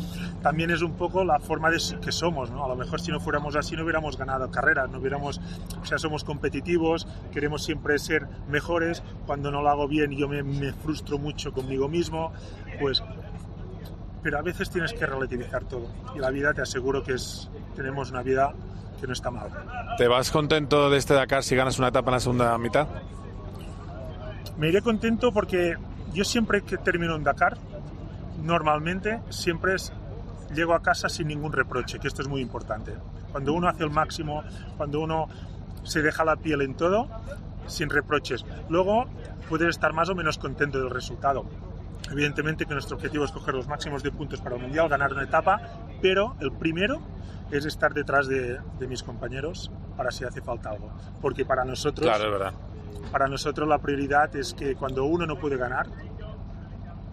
también 0.40 0.70
es 0.70 0.82
un 0.82 0.92
poco 0.92 1.24
la 1.24 1.40
forma 1.40 1.70
de 1.70 1.78
que 2.01 2.12
somos, 2.12 2.51
¿no? 2.51 2.64
A 2.64 2.68
lo 2.68 2.76
mejor 2.76 3.01
si 3.01 3.11
no 3.11 3.18
fuéramos 3.18 3.57
así 3.57 3.74
no 3.74 3.82
hubiéramos 3.82 4.16
ganado 4.16 4.51
carreras, 4.51 4.88
no 4.88 4.99
hubiéramos, 4.99 5.40
o 5.82 5.84
sea, 5.84 5.99
somos 5.99 6.22
competitivos, 6.22 7.09
queremos 7.32 7.64
siempre 7.64 7.99
ser 7.99 8.28
mejores, 8.49 9.03
cuando 9.26 9.51
no 9.51 9.62
lo 9.62 9.68
hago 9.70 9.88
bien 9.88 10.12
yo 10.12 10.28
me, 10.28 10.42
me 10.45 10.72
frustro 10.72 11.18
mucho 11.18 11.53
conmigo 11.53 11.88
mismo, 11.88 12.32
pues 12.80 13.03
pero 14.22 14.38
a 14.38 14.42
veces 14.42 14.70
tienes 14.70 14.92
que 14.95 15.05
relativizar 15.05 15.64
todo 15.64 15.86
y 16.14 16.18
la 16.18 16.30
vida 16.30 16.55
te 16.55 16.62
aseguro 16.62 17.05
que 17.05 17.12
es 17.12 17.51
tenemos 17.76 18.11
una 18.11 18.22
vida 18.22 18.55
que 18.99 19.07
no 19.07 19.12
está 19.12 19.30
mal. 19.30 19.51
¿Te 19.99 20.09
vas 20.09 20.30
contento 20.30 20.88
de 20.88 20.97
este 20.97 21.14
Dakar 21.14 21.42
si 21.42 21.55
ganas 21.55 21.78
una 21.78 21.88
etapa 21.88 22.11
en 22.11 22.14
la 22.14 22.20
segunda 22.20 22.59
mitad? 22.59 22.88
Me 24.57 24.68
iré 24.68 24.80
contento 24.80 25.32
porque 25.32 25.76
yo 26.15 26.25
siempre 26.25 26.62
que 26.62 26.79
termino 26.79 27.15
un 27.17 27.25
Dakar, 27.25 27.59
normalmente 28.43 29.21
siempre 29.31 29.75
es, 29.75 29.93
llego 30.55 30.75
a 30.75 30.83
casa 30.83 31.09
sin 31.09 31.29
ningún 31.29 31.53
reproche, 31.53 31.99
que 31.99 32.09
esto 32.09 32.23
es 32.23 32.29
muy 32.29 32.41
importante. 32.41 32.95
Cuando 33.33 33.53
uno 33.53 33.69
hace 33.69 33.85
el 33.85 33.91
máximo, 33.91 34.45
cuando 34.77 35.01
uno 35.01 35.29
se 35.83 36.03
deja 36.03 36.25
la 36.25 36.37
piel 36.37 36.62
en 36.62 36.75
todo, 36.75 37.09
sin 37.67 37.91
reproches. 37.91 38.45
Luego 38.69 39.07
puedes 39.49 39.69
estar 39.69 39.93
más 39.93 40.09
o 40.09 40.15
menos 40.15 40.39
contento 40.39 40.79
del 40.79 40.91
resultado. 40.91 41.45
Evidentemente 42.11 42.67
que 42.67 42.75
nuestro 42.75 42.97
objetivo 42.97 43.25
es 43.25 43.33
coger 43.33 43.55
los 43.55 43.67
máximos 43.67 44.03
de 44.03 44.11
puntos 44.12 44.41
para 44.41 44.57
el 44.57 44.62
Mundial, 44.62 44.89
ganar 44.89 45.12
una 45.12 45.25
etapa, 45.25 45.61
pero 46.01 46.37
el 46.41 46.53
primero 46.53 47.01
es 47.51 47.65
estar 47.65 47.93
detrás 47.95 48.29
de, 48.29 48.59
de 48.79 48.87
mis 48.87 49.03
compañeros 49.03 49.71
para 49.97 50.11
si 50.11 50.25
hace 50.25 50.43
falta 50.43 50.71
algo. 50.71 50.91
Porque 51.21 51.45
para 51.45 51.65
nosotros, 51.65 52.07
Claro, 52.07 52.25
es 52.25 52.31
verdad. 52.31 52.53
Para 53.11 53.28
nosotros 53.28 53.68
la 53.68 53.78
prioridad 53.78 54.34
es 54.36 54.55
que 54.55 54.74
cuando 54.74 55.05
uno 55.05 55.26
no 55.26 55.38
puede 55.38 55.57
ganar, 55.57 55.86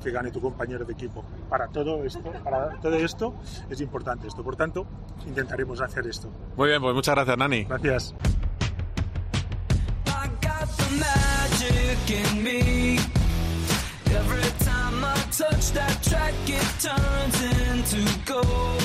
que 0.01 0.11
gane 0.11 0.31
tu 0.31 0.41
compañero 0.41 0.83
de 0.85 0.93
equipo. 0.93 1.23
Para 1.49 1.67
todo 1.67 2.03
esto, 2.03 2.31
para 2.43 2.79
todo 2.79 2.95
esto 2.95 3.35
es 3.69 3.79
importante 3.81 4.27
esto. 4.27 4.43
Por 4.43 4.55
tanto, 4.55 4.87
intentaremos 5.27 5.81
hacer 5.81 6.07
esto. 6.07 6.29
Muy 6.55 6.69
bien, 6.69 6.81
pues 6.81 6.95
muchas 6.95 7.15
gracias, 7.15 7.37
Nani. 7.37 7.63
Gracias. 7.65 8.15
Touch 15.31 15.71
that 15.71 16.03
track, 16.03 16.33
it 16.45 16.61
turns 16.79 17.41
into 17.41 18.21
gold. 18.25 18.80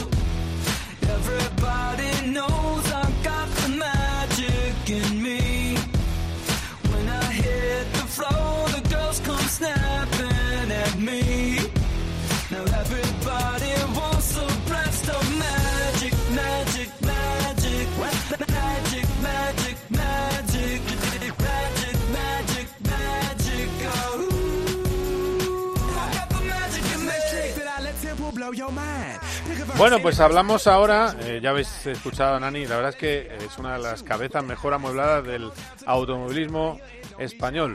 Bueno, 29.76 29.98
pues 30.00 30.20
hablamos 30.20 30.66
ahora, 30.66 31.14
eh, 31.20 31.40
ya 31.42 31.50
habéis 31.50 31.86
escuchado 31.86 32.36
a 32.36 32.40
Nani, 32.40 32.66
la 32.66 32.76
verdad 32.76 32.90
es 32.90 32.96
que 32.96 33.36
es 33.44 33.58
una 33.58 33.74
de 33.74 33.82
las 33.82 34.02
cabezas 34.02 34.42
mejor 34.42 34.72
amuebladas 34.72 35.24
del 35.24 35.50
automovilismo 35.84 36.80
español 37.18 37.74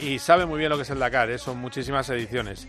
y 0.00 0.18
sabe 0.18 0.46
muy 0.46 0.58
bien 0.58 0.70
lo 0.70 0.76
que 0.76 0.82
es 0.82 0.90
el 0.90 0.98
Dakar, 0.98 1.30
eh, 1.30 1.38
son 1.38 1.58
muchísimas 1.58 2.08
ediciones. 2.08 2.66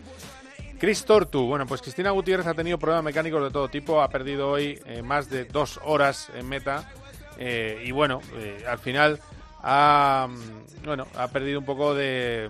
Chris 0.80 1.04
Tortu, 1.04 1.46
bueno, 1.46 1.66
pues 1.66 1.82
Cristina 1.82 2.12
Gutiérrez 2.12 2.48
ha 2.48 2.54
tenido 2.54 2.78
problemas 2.78 3.04
mecánicos 3.04 3.44
de 3.44 3.52
todo 3.52 3.68
tipo, 3.70 4.02
ha 4.02 4.10
perdido 4.10 4.50
hoy 4.50 4.80
eh, 4.86 5.02
más 5.02 5.30
de 5.30 5.44
dos 5.46 5.80
horas 5.84 6.30
en 6.34 6.48
meta 6.48 6.90
eh, 7.38 7.84
y 7.86 7.92
bueno, 7.92 8.22
eh, 8.36 8.66
al 8.68 8.80
final 8.80 9.20
ha, 9.62 10.28
mm, 10.30 10.86
bueno, 10.86 11.08
ha 11.16 11.28
perdido 11.30 11.60
un 11.60 11.66
poco 11.66 11.94
de... 11.94 12.50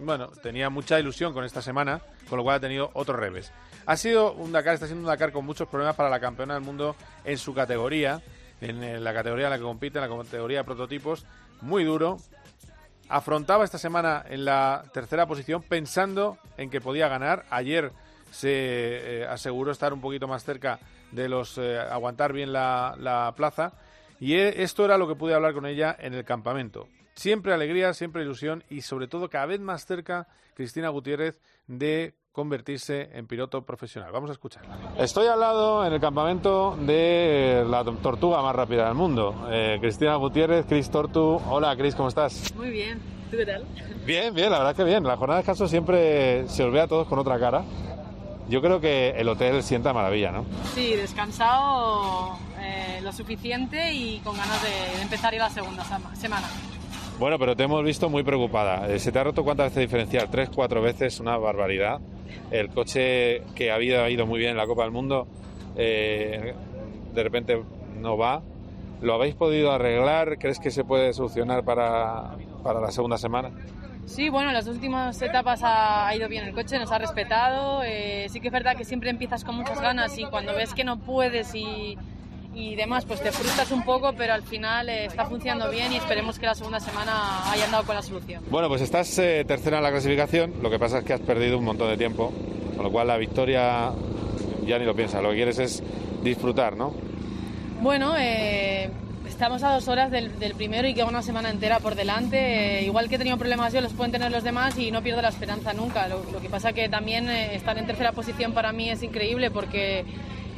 Bueno, 0.00 0.28
tenía 0.42 0.68
mucha 0.68 1.00
ilusión 1.00 1.32
con 1.32 1.44
esta 1.44 1.62
semana, 1.62 2.00
con 2.28 2.36
lo 2.36 2.42
cual 2.42 2.56
ha 2.56 2.60
tenido 2.60 2.90
otro 2.92 3.16
revés. 3.16 3.52
Ha 3.86 3.96
sido 3.96 4.32
un 4.32 4.50
Dakar, 4.50 4.74
está 4.74 4.86
siendo 4.86 5.02
un 5.02 5.06
Dakar 5.06 5.30
con 5.30 5.46
muchos 5.46 5.68
problemas 5.68 5.94
para 5.94 6.10
la 6.10 6.18
campeona 6.18 6.54
del 6.54 6.62
mundo 6.62 6.96
en 7.24 7.38
su 7.38 7.54
categoría, 7.54 8.20
en 8.60 9.04
la 9.04 9.14
categoría 9.14 9.46
en 9.46 9.50
la 9.50 9.58
que 9.58 9.62
compite, 9.62 9.98
en 9.98 10.10
la 10.10 10.16
categoría 10.16 10.58
de 10.58 10.64
prototipos, 10.64 11.24
muy 11.60 11.84
duro. 11.84 12.18
Afrontaba 13.08 13.64
esta 13.64 13.78
semana 13.78 14.24
en 14.28 14.44
la 14.44 14.82
tercera 14.92 15.26
posición 15.26 15.62
pensando 15.62 16.38
en 16.56 16.68
que 16.68 16.80
podía 16.80 17.06
ganar. 17.06 17.46
Ayer 17.50 17.92
se 18.32 18.50
eh, 18.50 19.26
aseguró 19.26 19.70
estar 19.70 19.92
un 19.92 20.00
poquito 20.00 20.26
más 20.26 20.44
cerca 20.44 20.80
de 21.12 21.28
los 21.28 21.56
eh, 21.56 21.78
aguantar 21.78 22.32
bien 22.32 22.52
la, 22.52 22.96
la 22.98 23.32
plaza 23.36 23.72
y 24.18 24.34
eh, 24.34 24.62
esto 24.62 24.84
era 24.84 24.98
lo 24.98 25.06
que 25.06 25.14
pude 25.14 25.34
hablar 25.34 25.54
con 25.54 25.64
ella 25.64 25.94
en 25.98 26.14
el 26.14 26.24
campamento. 26.24 26.88
Siempre 27.14 27.54
alegría, 27.54 27.94
siempre 27.94 28.22
ilusión 28.22 28.64
y 28.68 28.80
sobre 28.80 29.06
todo 29.06 29.30
cada 29.30 29.46
vez 29.46 29.60
más 29.60 29.86
cerca 29.86 30.26
Cristina 30.54 30.88
Gutiérrez 30.88 31.40
de 31.68 32.14
convertirse 32.36 33.08
en 33.14 33.26
piloto 33.26 33.62
profesional. 33.62 34.12
Vamos 34.12 34.28
a 34.28 34.34
escucharla. 34.34 34.76
Estoy 34.98 35.26
al 35.26 35.40
lado 35.40 35.86
en 35.86 35.94
el 35.94 35.98
campamento 35.98 36.76
de 36.78 37.64
la 37.66 37.82
tortuga 37.82 38.42
más 38.42 38.54
rápida 38.54 38.84
del 38.84 38.94
mundo. 38.94 39.48
Eh, 39.50 39.78
Cristina 39.80 40.16
Gutiérrez, 40.16 40.66
Cris 40.66 40.90
Tortu. 40.90 41.40
Hola 41.48 41.74
Cris, 41.76 41.94
¿cómo 41.94 42.10
estás? 42.10 42.54
Muy 42.54 42.68
bien, 42.68 43.00
¿tú 43.30 43.38
qué 43.38 43.46
tal? 43.46 43.64
Bien, 44.06 44.32
bien, 44.32 44.50
la 44.52 44.58
verdad 44.58 44.76
que 44.76 44.84
bien. 44.84 45.02
La 45.02 45.16
jornada 45.16 45.38
de 45.38 45.42
descanso 45.42 45.66
siempre 45.66 46.46
se 46.46 46.64
ve 46.68 46.80
a 46.80 46.86
todos 46.86 47.08
con 47.08 47.18
otra 47.18 47.40
cara. 47.40 47.64
Yo 48.48 48.60
creo 48.60 48.80
que 48.80 49.10
el 49.16 49.28
hotel 49.28 49.64
sienta 49.64 49.92
maravilla, 49.92 50.30
¿no? 50.30 50.44
Sí, 50.74 50.94
descansado 50.94 52.38
eh, 52.60 53.00
lo 53.02 53.12
suficiente 53.12 53.92
y 53.92 54.20
con 54.20 54.36
ganas 54.36 54.62
de, 54.62 55.02
empezar 55.02 55.32
ya 55.32 55.40
la 55.40 55.50
segunda 55.50 55.82
semana. 56.14 56.46
Bueno, 57.18 57.36
pero 57.38 57.56
te 57.56 57.64
hemos 57.64 57.82
visto 57.82 58.08
muy 58.08 58.22
preocupada. 58.22 58.88
Eh, 58.88 59.00
¿Se 59.00 59.10
te 59.10 59.18
ha 59.18 59.24
roto 59.24 59.42
cuántas 59.42 59.70
veces 59.70 59.80
diferencial? 59.80 60.28
Tres, 60.30 60.50
cuatro 60.54 60.82
veces, 60.82 61.18
una 61.18 61.36
barbaridad. 61.36 61.98
El 62.50 62.68
coche 62.70 63.42
que 63.54 63.70
había 63.70 64.08
ido 64.10 64.26
muy 64.26 64.38
bien 64.38 64.52
en 64.52 64.56
la 64.56 64.66
Copa 64.66 64.82
del 64.82 64.92
Mundo, 64.92 65.26
eh, 65.76 66.54
de 67.14 67.22
repente 67.22 67.62
no 68.00 68.16
va. 68.16 68.42
¿Lo 69.02 69.14
habéis 69.14 69.34
podido 69.34 69.72
arreglar? 69.72 70.38
¿Crees 70.38 70.58
que 70.58 70.70
se 70.70 70.84
puede 70.84 71.12
solucionar 71.12 71.64
para, 71.64 72.36
para 72.62 72.80
la 72.80 72.90
segunda 72.90 73.18
semana? 73.18 73.50
Sí, 74.06 74.28
bueno, 74.28 74.48
en 74.48 74.54
las 74.54 74.68
últimas 74.68 75.20
etapas 75.20 75.62
ha, 75.64 76.06
ha 76.06 76.14
ido 76.16 76.28
bien 76.28 76.44
el 76.44 76.54
coche, 76.54 76.78
nos 76.78 76.92
ha 76.92 76.98
respetado. 76.98 77.82
eh, 77.84 78.26
sí 78.30 78.40
que 78.40 78.48
es 78.48 78.52
verdad 78.52 78.76
que 78.76 78.84
siempre 78.84 79.10
empiezas 79.10 79.44
con 79.44 79.56
muchas 79.56 79.80
ganas 79.80 80.16
y 80.16 80.24
cuando 80.24 80.54
ves 80.54 80.72
que 80.74 80.84
no 80.84 80.98
puedes 80.98 81.54
y, 81.54 81.98
y 82.56 82.74
demás, 82.74 83.04
pues 83.04 83.22
te 83.22 83.30
frustras 83.30 83.70
un 83.70 83.84
poco, 83.84 84.14
pero 84.16 84.32
al 84.32 84.42
final 84.42 84.88
eh, 84.88 85.04
está 85.04 85.26
funcionando 85.26 85.70
bien 85.70 85.92
y 85.92 85.96
esperemos 85.96 86.38
que 86.38 86.46
la 86.46 86.54
segunda 86.54 86.80
semana 86.80 87.50
hayan 87.52 87.70
dado 87.70 87.84
con 87.84 87.94
la 87.94 88.02
solución. 88.02 88.42
Bueno, 88.50 88.68
pues 88.68 88.80
estás 88.80 89.18
eh, 89.18 89.44
tercera 89.46 89.76
en 89.76 89.82
la 89.82 89.90
clasificación. 89.90 90.54
Lo 90.62 90.70
que 90.70 90.78
pasa 90.78 90.98
es 90.98 91.04
que 91.04 91.12
has 91.12 91.20
perdido 91.20 91.58
un 91.58 91.64
montón 91.64 91.88
de 91.90 91.96
tiempo. 91.96 92.32
Con 92.74 92.84
lo 92.84 92.90
cual 92.90 93.08
la 93.08 93.16
victoria 93.16 93.90
ya 94.66 94.78
ni 94.78 94.84
lo 94.84 94.94
piensas. 94.94 95.22
Lo 95.22 95.30
que 95.30 95.36
quieres 95.36 95.58
es 95.58 95.82
disfrutar, 96.22 96.76
¿no? 96.76 96.92
Bueno, 97.80 98.14
eh, 98.18 98.90
estamos 99.28 99.62
a 99.62 99.72
dos 99.72 99.88
horas 99.88 100.10
del, 100.10 100.38
del 100.38 100.54
primero 100.54 100.86
y 100.88 100.94
queda 100.94 101.06
una 101.06 101.22
semana 101.22 101.50
entera 101.50 101.80
por 101.80 101.94
delante. 101.94 102.80
Eh, 102.80 102.84
igual 102.84 103.08
que 103.08 103.14
he 103.16 103.18
tenido 103.18 103.36
problemas 103.38 103.72
yo, 103.72 103.80
los 103.80 103.92
pueden 103.92 104.12
tener 104.12 104.30
los 104.30 104.44
demás 104.44 104.78
y 104.78 104.90
no 104.90 105.02
pierdo 105.02 105.22
la 105.22 105.28
esperanza 105.28 105.72
nunca. 105.72 106.08
Lo, 106.08 106.22
lo 106.30 106.40
que 106.40 106.48
pasa 106.48 106.72
que 106.72 106.88
también 106.88 107.28
eh, 107.30 107.54
estar 107.54 107.76
en 107.78 107.86
tercera 107.86 108.12
posición 108.12 108.52
para 108.52 108.72
mí 108.72 108.90
es 108.90 109.02
increíble 109.02 109.50
porque 109.50 110.04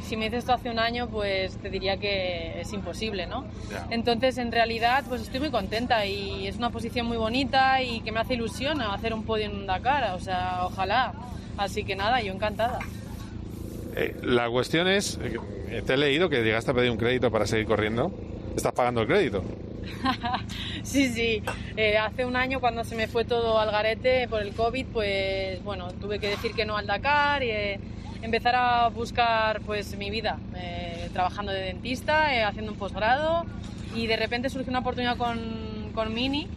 si 0.09 0.17
me 0.17 0.25
dices 0.25 0.39
esto 0.39 0.53
hace 0.53 0.71
un 0.71 0.79
año, 0.79 1.07
pues 1.07 1.55
te 1.57 1.69
diría 1.69 1.97
que 1.97 2.59
es 2.59 2.73
imposible, 2.73 3.27
¿no? 3.27 3.45
Entonces, 3.91 4.39
en 4.39 4.51
realidad, 4.51 5.03
pues 5.07 5.21
estoy 5.21 5.39
muy 5.39 5.51
contenta 5.51 6.03
y 6.07 6.47
es 6.47 6.57
una 6.57 6.71
posición 6.71 7.05
muy 7.05 7.17
bonita 7.17 7.81
y 7.83 8.01
que 8.01 8.11
me 8.11 8.19
hace 8.19 8.33
ilusión 8.33 8.81
hacer 8.81 9.13
un 9.13 9.23
podio 9.23 9.45
en 9.45 9.55
un 9.55 9.67
Dakar, 9.67 10.15
o 10.15 10.19
sea, 10.19 10.65
ojalá. 10.65 11.13
Así 11.57 11.83
que 11.83 11.95
nada, 11.95 12.21
yo 12.21 12.33
encantada. 12.33 12.79
Eh, 13.95 14.15
la 14.23 14.49
cuestión 14.49 14.87
es, 14.87 15.19
eh, 15.21 15.83
te 15.85 15.93
he 15.93 15.97
leído 15.97 16.27
que 16.27 16.41
llegaste 16.41 16.71
a 16.71 16.73
pedir 16.73 16.89
un 16.89 16.97
crédito 16.97 17.29
para 17.29 17.45
seguir 17.45 17.67
corriendo. 17.67 18.11
¿Estás 18.55 18.73
pagando 18.73 19.01
el 19.01 19.07
crédito? 19.07 19.43
Sí, 20.83 21.09
sí. 21.09 21.43
Eh, 21.77 21.97
hace 21.97 22.25
un 22.25 22.35
año 22.35 22.59
cuando 22.59 22.83
se 22.83 22.95
me 22.95 23.07
fue 23.07 23.25
todo 23.25 23.59
al 23.59 23.69
garete 23.71 24.27
por 24.27 24.41
el 24.41 24.53
COVID, 24.53 24.87
pues 24.87 25.63
bueno, 25.63 25.91
tuve 25.93 26.19
que 26.19 26.29
decir 26.29 26.53
que 26.53 26.65
no 26.65 26.77
al 26.77 26.87
Dakar 26.87 27.43
y 27.43 27.51
eh, 27.51 27.79
empezar 28.21 28.55
a 28.55 28.89
buscar 28.89 29.61
pues 29.61 29.95
mi 29.97 30.09
vida, 30.09 30.37
eh, 30.55 31.09
trabajando 31.13 31.51
de 31.51 31.61
dentista, 31.61 32.35
eh, 32.35 32.43
haciendo 32.43 32.71
un 32.71 32.77
posgrado 32.77 33.45
y 33.95 34.07
de 34.07 34.17
repente 34.17 34.49
surgió 34.49 34.69
una 34.69 34.79
oportunidad 34.79 35.17
con, 35.17 35.91
con 35.93 36.13
Mini 36.13 36.47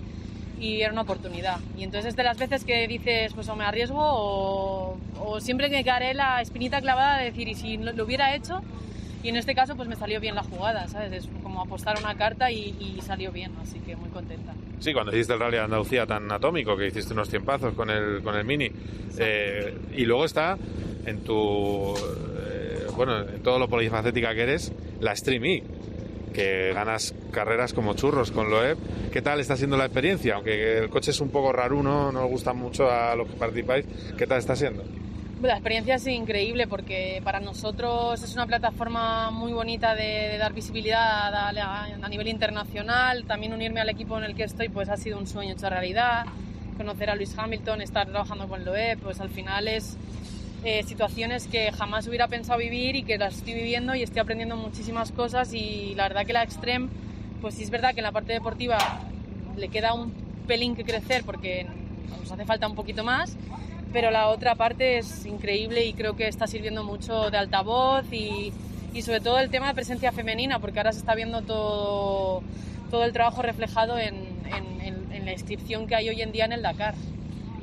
y 0.61 0.81
era 0.81 0.93
una 0.93 1.03
oportunidad. 1.03 1.59
Y 1.77 1.85
entonces 1.85 2.11
es 2.11 2.17
de 2.17 2.25
las 2.25 2.39
veces 2.39 2.65
que 2.65 2.87
dices, 2.87 3.33
pues 3.35 3.49
o 3.49 3.57
me 3.57 3.65
arriesgo 3.65 4.01
o, 4.01 4.97
o 5.21 5.41
siempre 5.41 5.71
que 5.71 5.83
quedaré 5.83 6.15
la 6.15 6.41
espinita 6.41 6.81
clavada 6.81 7.19
de 7.19 7.25
decir, 7.27 7.49
y 7.49 7.55
si 7.55 7.77
lo, 7.77 7.93
lo 7.93 8.05
hubiera 8.05 8.35
hecho, 8.35 8.63
y 9.23 9.29
en 9.29 9.37
este 9.37 9.55
caso 9.55 9.77
pues 9.77 9.89
me 9.89 9.97
salió 9.97 10.21
bien 10.21 10.35
la 10.35 10.43
jugada, 10.43 10.89
¿sabes? 10.89 11.13
Es 11.13 11.29
como 11.43 11.63
apostar 11.63 11.99
una 11.99 12.15
carta 12.17 12.51
y, 12.51 12.75
y 12.81 13.01
salió 13.03 13.33
bien, 13.33 13.53
así 13.63 13.79
que 13.81 13.97
muy 13.97 14.09
contenta. 14.11 14.53
Sí, 14.81 14.93
cuando 14.93 15.13
hiciste 15.13 15.33
el 15.35 15.41
Rally 15.41 15.57
de 15.57 15.63
Andalucía 15.63 16.07
tan 16.07 16.31
atómico, 16.33 16.77
que 16.77 16.89
hiciste 16.89 17.13
unos 17.13 17.29
tiempazos 17.29 17.75
con 17.75 17.89
el, 17.91 18.23
con 18.23 18.35
el 18.35 18.45
Mini. 18.45 18.71
Eh, 19.19 19.77
y 19.97 20.05
luego 20.05 20.25
está 20.25 20.57
en 21.07 21.21
tu. 21.23 21.95
eh, 22.49 22.87
bueno, 22.97 23.21
en 23.21 23.43
todo 23.43 23.59
lo 23.59 23.69
polifacética 23.69 24.35
que 24.35 24.43
eres, 24.43 24.73
la 25.01 25.15
Stream 25.15 25.45
E, 25.45 25.63
que 26.35 26.73
ganas 26.75 27.15
carreras 27.31 27.73
como 27.73 27.95
churros 27.95 28.33
con 28.33 28.51
Loeb. 28.51 28.77
¿Qué 29.13 29.23
tal 29.23 29.39
está 29.39 29.57
siendo 29.57 29.77
la 29.77 29.85
experiencia? 29.85 30.35
Aunque 30.35 30.79
el 30.79 30.89
coche 30.91 31.11
es 31.13 31.21
un 31.21 31.29
poco 31.31 31.53
raruno, 31.53 32.11
no 32.11 32.21
nos 32.23 32.31
gusta 32.31 32.53
mucho 32.53 32.91
a 32.91 33.15
los 33.15 33.29
que 33.29 33.35
participáis. 33.35 33.87
¿Qué 34.17 34.27
tal 34.27 34.39
está 34.39 34.57
siendo? 34.57 34.83
La 35.43 35.55
experiencia 35.55 35.97
es 35.97 36.07
increíble 36.07 36.69
porque 36.69 37.21
para 37.25 37.41
nosotros 37.41 38.23
es 38.23 38.33
una 38.35 38.47
plataforma 38.47 39.31
muy 39.33 39.53
bonita 39.53 39.95
de, 39.97 40.29
de 40.31 40.39
dar 40.39 40.53
visibilidad 40.53 41.35
a, 41.35 41.49
a- 41.49 41.85
a 42.01 42.09
nivel 42.09 42.29
internacional. 42.29 43.25
También 43.25 43.53
unirme 43.53 43.81
al 43.81 43.89
equipo 43.89 44.17
en 44.17 44.23
el 44.25 44.37
que 44.37 44.45
estoy 44.45 44.69
pues 44.69 44.89
ha 44.89 44.97
sido 44.97 45.19
un 45.19 45.27
sueño 45.27 45.53
hecho 45.55 45.69
realidad. 45.69 46.27
Conocer 46.77 47.11
a 47.11 47.17
Luis 47.17 47.37
Hamilton, 47.37 47.83
estar 47.83 48.07
trabajando 48.09 48.47
con 48.47 48.65
Loeb, 48.65 48.99
pues 49.01 49.21
al 49.21 49.31
final 49.31 49.67
es 49.67 49.97
eh, 50.65 50.85
situaciones 50.85 51.49
que 51.49 51.73
jamás 51.73 52.07
hubiera 52.07 52.29
pensado 52.29 52.61
vivir 52.61 52.95
y 52.95 53.03
que 53.03 53.19
las 53.19 53.35
estoy 53.39 53.55
viviendo 53.55 53.97
y 53.97 54.03
estoy 54.05 54.21
aprendiendo 54.21 54.57
muchísimas 54.57 55.11
cosas 55.11 55.53
y 55.55 55.95
la 55.97 56.05
verdad 56.05 56.25
que 56.25 56.33
la 56.35 56.45
Extreme, 56.45 56.89
pues 57.41 57.57
sí 57.57 57.65
es 57.65 57.71
verdad 57.71 57.95
que 57.95 58.01
en 58.01 58.05
la 58.05 58.13
parte 58.13 58.33
deportiva 58.33 58.79
le 59.57 59.69
queda 59.69 59.93
un 59.93 60.13
pelín 60.47 60.77
que 60.77 60.85
crecer 60.85 61.25
porque 61.25 61.67
nos 62.21 62.31
hace 62.31 62.45
falta 62.45 62.69
un 62.69 62.77
poquito 62.77 63.03
más, 63.03 63.37
pero 63.93 64.11
la 64.11 64.29
otra 64.29 64.55
parte 64.55 64.99
es 64.99 65.27
increíble 65.27 65.85
y 65.85 65.93
creo 65.93 66.17
que 66.17 66.29
está 66.29 66.47
sirviendo 66.47 66.83
mucho 66.85 67.31
de 67.31 67.39
altavoz 67.39 68.05
y, 68.13 68.53
y 68.95 69.03
sobre 69.03 69.21
todo 69.21 69.39
el 69.39 69.51
tema 69.51 69.69
de 69.69 69.75
presencia 69.75 70.13
femenina, 70.13 70.59
porque 70.59 70.79
ahora 70.81 70.93
se 70.93 70.99
está 71.01 71.15
viendo 71.15 71.43
todo, 71.43 72.43
todo 72.91 73.05
el 73.05 73.13
trabajo 73.13 73.43
reflejado 73.43 73.99
en, 73.99 74.15
en- 74.47 74.81
en- 74.81 75.13
en 75.13 75.25
la 75.25 75.33
inscripción 75.33 75.87
que 75.87 75.95
hay 75.95 76.09
hoy 76.09 76.23
en 76.23 76.33
día 76.33 76.45
en 76.47 76.53
el 76.53 76.63
Dakar. 76.63 76.95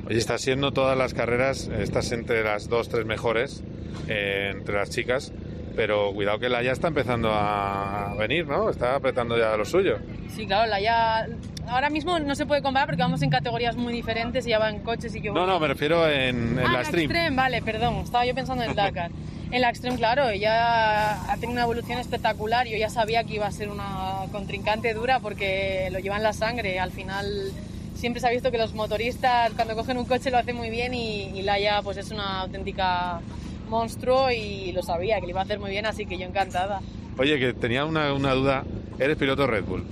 Oye, 0.06 0.18
estás 0.18 0.40
siendo 0.40 0.72
todas 0.72 0.96
las 0.96 1.12
carreras, 1.14 1.68
estás 1.68 2.10
entre 2.12 2.42
las 2.42 2.68
dos, 2.68 2.88
tres 2.88 3.04
mejores, 3.06 3.62
eh, 4.08 4.50
entre 4.54 4.74
las 4.76 4.90
chicas, 4.90 5.32
pero 5.76 6.12
cuidado 6.12 6.38
que 6.38 6.48
la 6.48 6.62
ya 6.62 6.72
está 6.72 6.88
empezando 6.88 7.30
a 7.32 8.14
venir, 8.18 8.46
¿no? 8.46 8.70
Está 8.70 8.96
apretando 8.96 9.38
ya 9.38 9.56
lo 9.56 9.64
suyo. 9.64 9.98
Sí, 10.34 10.46
claro, 10.46 10.68
la 10.70 10.80
ya... 10.80 11.26
Ahora 11.68 11.90
mismo 11.90 12.18
no 12.18 12.34
se 12.34 12.46
puede 12.46 12.62
comparar 12.62 12.88
porque 12.88 13.02
vamos 13.02 13.22
en 13.22 13.30
categorías 13.30 13.76
muy 13.76 13.92
diferentes 13.92 14.46
y 14.46 14.50
ya 14.50 14.58
va 14.58 14.70
en 14.70 14.80
coches 14.80 15.14
y 15.14 15.20
yo... 15.20 15.32
No, 15.32 15.46
no, 15.46 15.60
me 15.60 15.68
refiero 15.68 16.08
en, 16.08 16.58
en 16.58 16.66
ah, 16.66 16.72
la. 16.72 16.80
Extreme, 16.82 17.30
vale, 17.30 17.62
perdón, 17.62 17.96
estaba 17.96 18.26
yo 18.26 18.34
pensando 18.34 18.64
en 18.64 18.70
el 18.70 18.76
Dakar. 18.76 19.10
En 19.52 19.62
la 19.62 19.70
Extreme, 19.70 19.96
claro, 19.96 20.28
ella 20.28 21.24
ha 21.28 21.34
tenido 21.34 21.50
una 21.50 21.62
evolución 21.62 21.98
espectacular. 21.98 22.68
Yo 22.68 22.76
ya 22.76 22.88
sabía 22.88 23.24
que 23.24 23.34
iba 23.34 23.48
a 23.48 23.50
ser 23.50 23.68
una 23.68 24.20
contrincante 24.30 24.94
dura 24.94 25.18
porque 25.18 25.88
lo 25.90 25.98
lleva 25.98 26.18
en 26.18 26.22
la 26.22 26.32
sangre. 26.32 26.78
Al 26.78 26.92
final 26.92 27.50
siempre 27.96 28.20
se 28.20 28.28
ha 28.28 28.30
visto 28.30 28.52
que 28.52 28.58
los 28.58 28.74
motoristas 28.74 29.50
cuando 29.54 29.74
cogen 29.74 29.98
un 29.98 30.04
coche 30.04 30.30
lo 30.30 30.38
hacen 30.38 30.54
muy 30.54 30.70
bien 30.70 30.94
y, 30.94 31.36
y 31.36 31.42
Laia 31.42 31.82
pues 31.82 31.96
es 31.96 32.12
una 32.12 32.42
auténtica 32.42 33.20
monstruo 33.68 34.30
y 34.30 34.70
lo 34.70 34.84
sabía 34.84 35.16
que 35.16 35.22
lo 35.22 35.30
iba 35.30 35.40
a 35.40 35.44
hacer 35.44 35.58
muy 35.58 35.70
bien, 35.72 35.84
así 35.84 36.06
que 36.06 36.16
yo 36.16 36.26
encantada. 36.26 36.80
Oye, 37.18 37.36
que 37.40 37.52
tenía 37.52 37.84
una, 37.84 38.12
una 38.12 38.32
duda. 38.34 38.62
Eres 39.00 39.16
piloto 39.16 39.48
Red 39.48 39.64
Bull 39.64 39.84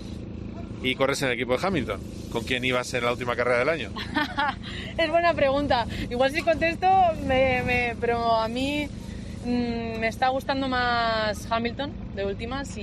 y 0.83 0.95
corres 0.95 1.21
en 1.23 1.29
el 1.29 1.35
equipo 1.35 1.57
de 1.57 1.67
Hamilton. 1.67 2.01
¿Con 2.33 2.45
quién 2.45 2.65
ibas 2.65 2.93
en 2.95 3.05
la 3.05 3.13
última 3.13 3.35
carrera 3.37 3.59
del 3.61 3.69
año? 3.69 3.91
Es 4.99 5.09
buena 5.11 5.33
pregunta. 5.35 5.87
Igual 6.11 6.33
si 6.33 6.43
contesto, 6.43 6.87
me, 7.27 7.63
me- 7.63 7.97
pero 8.01 8.35
a 8.37 8.49
mí 8.49 8.87
mm, 9.45 9.99
me 10.01 10.09
está 10.09 10.29
gustando 10.29 10.69
más 10.69 11.47
Hamilton 11.51 11.93
de 12.15 12.27
últimas 12.27 12.77
y, 12.77 12.83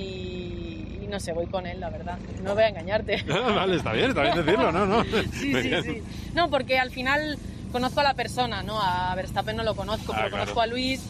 y 1.03 1.07
no 1.09 1.19
sé, 1.19 1.33
voy 1.33 1.45
con 1.47 1.65
él, 1.67 1.79
la 1.79 1.89
verdad. 1.89 2.17
No 2.43 2.53
voy 2.53 2.63
a 2.63 2.69
engañarte. 2.69 3.23
vale, 3.27 3.75
está 3.77 3.91
bien, 3.93 4.09
está 4.09 4.21
bien 4.23 4.35
decirlo, 4.45 4.71
¿no? 4.71 4.85
no. 4.85 5.03
Sí, 5.33 5.53
sí, 5.53 5.71
sí. 5.83 6.01
No, 6.33 6.49
porque 6.49 6.79
al 6.79 6.91
final 6.91 7.37
conozco 7.71 7.99
a 7.99 8.03
la 8.03 8.13
persona, 8.13 8.63
¿no? 8.63 8.79
A 8.81 9.13
Verstappen 9.15 9.55
no 9.57 9.63
lo 9.63 9.75
conozco, 9.75 10.13
Ah, 10.13 10.17
pero 10.17 10.29
claro. 10.29 10.43
conozco 10.45 10.61
a 10.61 10.67
Luis 10.67 11.01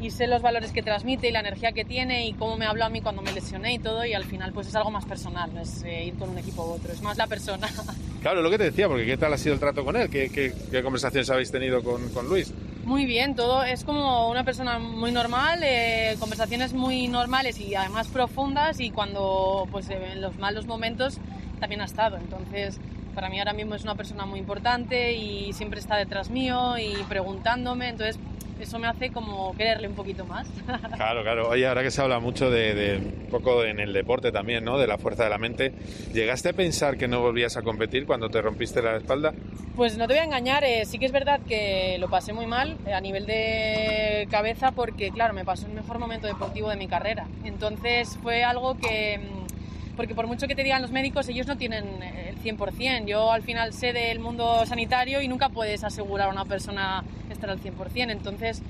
y 0.00 0.10
sé 0.10 0.26
los 0.26 0.40
valores 0.42 0.72
que 0.72 0.82
transmite 0.82 1.28
y 1.28 1.32
la 1.32 1.40
energía 1.40 1.72
que 1.72 1.84
tiene 1.84 2.26
y 2.26 2.32
cómo 2.32 2.56
me 2.56 2.66
habló 2.66 2.84
a 2.84 2.88
mí 2.88 3.00
cuando 3.00 3.20
me 3.22 3.32
lesioné 3.32 3.74
y 3.74 3.78
todo 3.78 4.04
y 4.04 4.14
al 4.14 4.24
final 4.24 4.52
pues 4.52 4.66
es 4.68 4.74
algo 4.74 4.90
más 4.90 5.04
personal, 5.04 5.50
no 5.54 5.60
es 5.60 5.82
eh, 5.84 6.04
ir 6.06 6.14
con 6.14 6.30
un 6.30 6.38
equipo 6.38 6.64
u 6.64 6.70
otro, 6.72 6.92
es 6.92 7.02
más 7.02 7.16
la 7.18 7.26
persona. 7.26 7.68
Claro, 8.20 8.42
lo 8.42 8.50
que 8.50 8.58
te 8.58 8.64
decía, 8.64 8.86
porque 8.86 9.06
¿qué 9.06 9.16
tal 9.16 9.32
ha 9.32 9.38
sido 9.38 9.54
el 9.54 9.60
trato 9.60 9.82
con 9.82 9.96
él? 9.96 10.10
¿Qué, 10.10 10.28
qué- 10.28 10.52
qué 10.70 10.82
conversaciones 10.82 11.30
habéis 11.30 11.50
tenido 11.50 11.82
con, 11.82 12.06
con 12.10 12.28
Luis? 12.28 12.52
Muy 12.84 13.06
bien, 13.06 13.34
todo 13.34 13.62
es 13.64 13.82
como 13.82 14.28
una 14.28 14.44
persona 14.44 14.78
muy 14.78 15.10
normal, 15.10 15.60
eh, 15.62 16.16
conversaciones 16.20 16.74
muy 16.74 17.08
normales 17.08 17.58
y 17.58 17.74
además 17.74 18.08
profundas 18.08 18.78
y 18.80 18.90
cuando 18.90 19.66
pues 19.72 19.88
en 19.88 20.20
los 20.20 20.36
malos 20.38 20.66
momentos 20.66 21.16
también 21.60 21.80
ha 21.80 21.86
estado. 21.86 22.18
Entonces, 22.18 22.78
para 23.14 23.30
mí 23.30 23.38
ahora 23.38 23.54
mismo 23.54 23.74
es 23.74 23.84
una 23.84 23.94
persona 23.94 24.26
muy 24.26 24.38
importante 24.38 25.14
y 25.14 25.54
siempre 25.54 25.80
está 25.80 25.96
detrás 25.96 26.28
mío 26.28 26.76
y 26.76 26.92
preguntándome, 27.08 27.88
entonces 27.88 28.18
eso 28.60 28.78
me 28.78 28.86
hace 28.86 29.10
como 29.10 29.54
quererle 29.56 29.88
un 29.88 29.94
poquito 29.94 30.24
más. 30.24 30.46
Claro, 30.96 31.22
claro. 31.22 31.48
Oye, 31.48 31.66
ahora 31.66 31.82
que 31.82 31.90
se 31.90 32.02
habla 32.02 32.20
mucho 32.20 32.50
de, 32.50 32.74
de 32.74 32.96
un 32.98 33.28
poco 33.30 33.64
en 33.64 33.80
el 33.80 33.92
deporte 33.92 34.30
también, 34.32 34.64
¿no? 34.64 34.78
De 34.78 34.86
la 34.86 34.98
fuerza 34.98 35.24
de 35.24 35.30
la 35.30 35.38
mente, 35.38 35.72
¿llegaste 36.12 36.50
a 36.50 36.52
pensar 36.52 36.98
que 36.98 37.08
no 37.08 37.20
volvías 37.20 37.56
a 37.56 37.62
competir 37.62 38.06
cuando 38.06 38.28
te 38.28 38.40
rompiste 38.42 38.82
la 38.82 38.96
espalda? 38.96 39.32
Pues 39.76 39.96
no 39.96 40.06
te 40.06 40.14
voy 40.14 40.20
a 40.20 40.24
engañar, 40.24 40.62
eh, 40.64 40.84
sí 40.84 40.98
que 40.98 41.06
es 41.06 41.12
verdad 41.12 41.40
que 41.48 41.96
lo 41.98 42.10
pasé 42.10 42.32
muy 42.34 42.46
mal 42.46 42.76
eh, 42.86 42.92
a 42.92 43.00
nivel 43.00 43.24
de 43.26 44.28
cabeza 44.30 44.72
porque, 44.72 45.10
claro, 45.10 45.32
me 45.32 45.44
pasó 45.44 45.66
el 45.66 45.72
mejor 45.72 45.98
momento 45.98 46.26
deportivo 46.26 46.68
de 46.68 46.76
mi 46.76 46.86
carrera. 46.86 47.26
Entonces 47.44 48.18
fue 48.22 48.44
algo 48.44 48.76
que, 48.76 49.18
mm, 49.18 49.96
porque 49.96 50.14
por 50.14 50.26
mucho 50.26 50.46
que 50.46 50.54
te 50.54 50.62
digan 50.64 50.82
los 50.82 50.90
médicos, 50.90 51.28
ellos 51.28 51.46
no 51.46 51.56
tienen 51.56 51.84
eh, 52.02 52.30
el 52.30 52.38
100%. 52.38 53.06
Yo 53.06 53.32
al 53.32 53.42
final 53.42 53.72
sé 53.72 53.92
del 53.92 54.18
mundo 54.18 54.66
sanitario 54.66 55.22
y 55.22 55.28
nunca 55.28 55.48
puedes 55.48 55.82
asegurar 55.84 56.28
a 56.28 56.32
una 56.32 56.44
persona 56.44 57.02
estar 57.40 57.50
al 57.50 57.58
100%. 57.60 58.10
Entonces 58.10 58.62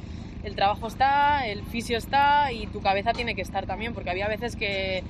el 0.45 0.55
trabajo 0.55 0.87
está, 0.87 1.47
el 1.47 1.63
fisio 1.65 1.99
está 1.99 2.53
y 2.53 2.67
tu 2.69 2.81
cabeza 2.81 3.13
tiene 3.13 3.35
que 3.35 3.43
estar 3.43 3.67
también, 3.67 3.93
porque 3.93 4.11
había 4.11 4.29
veces 4.29 4.57
que 4.57 5.03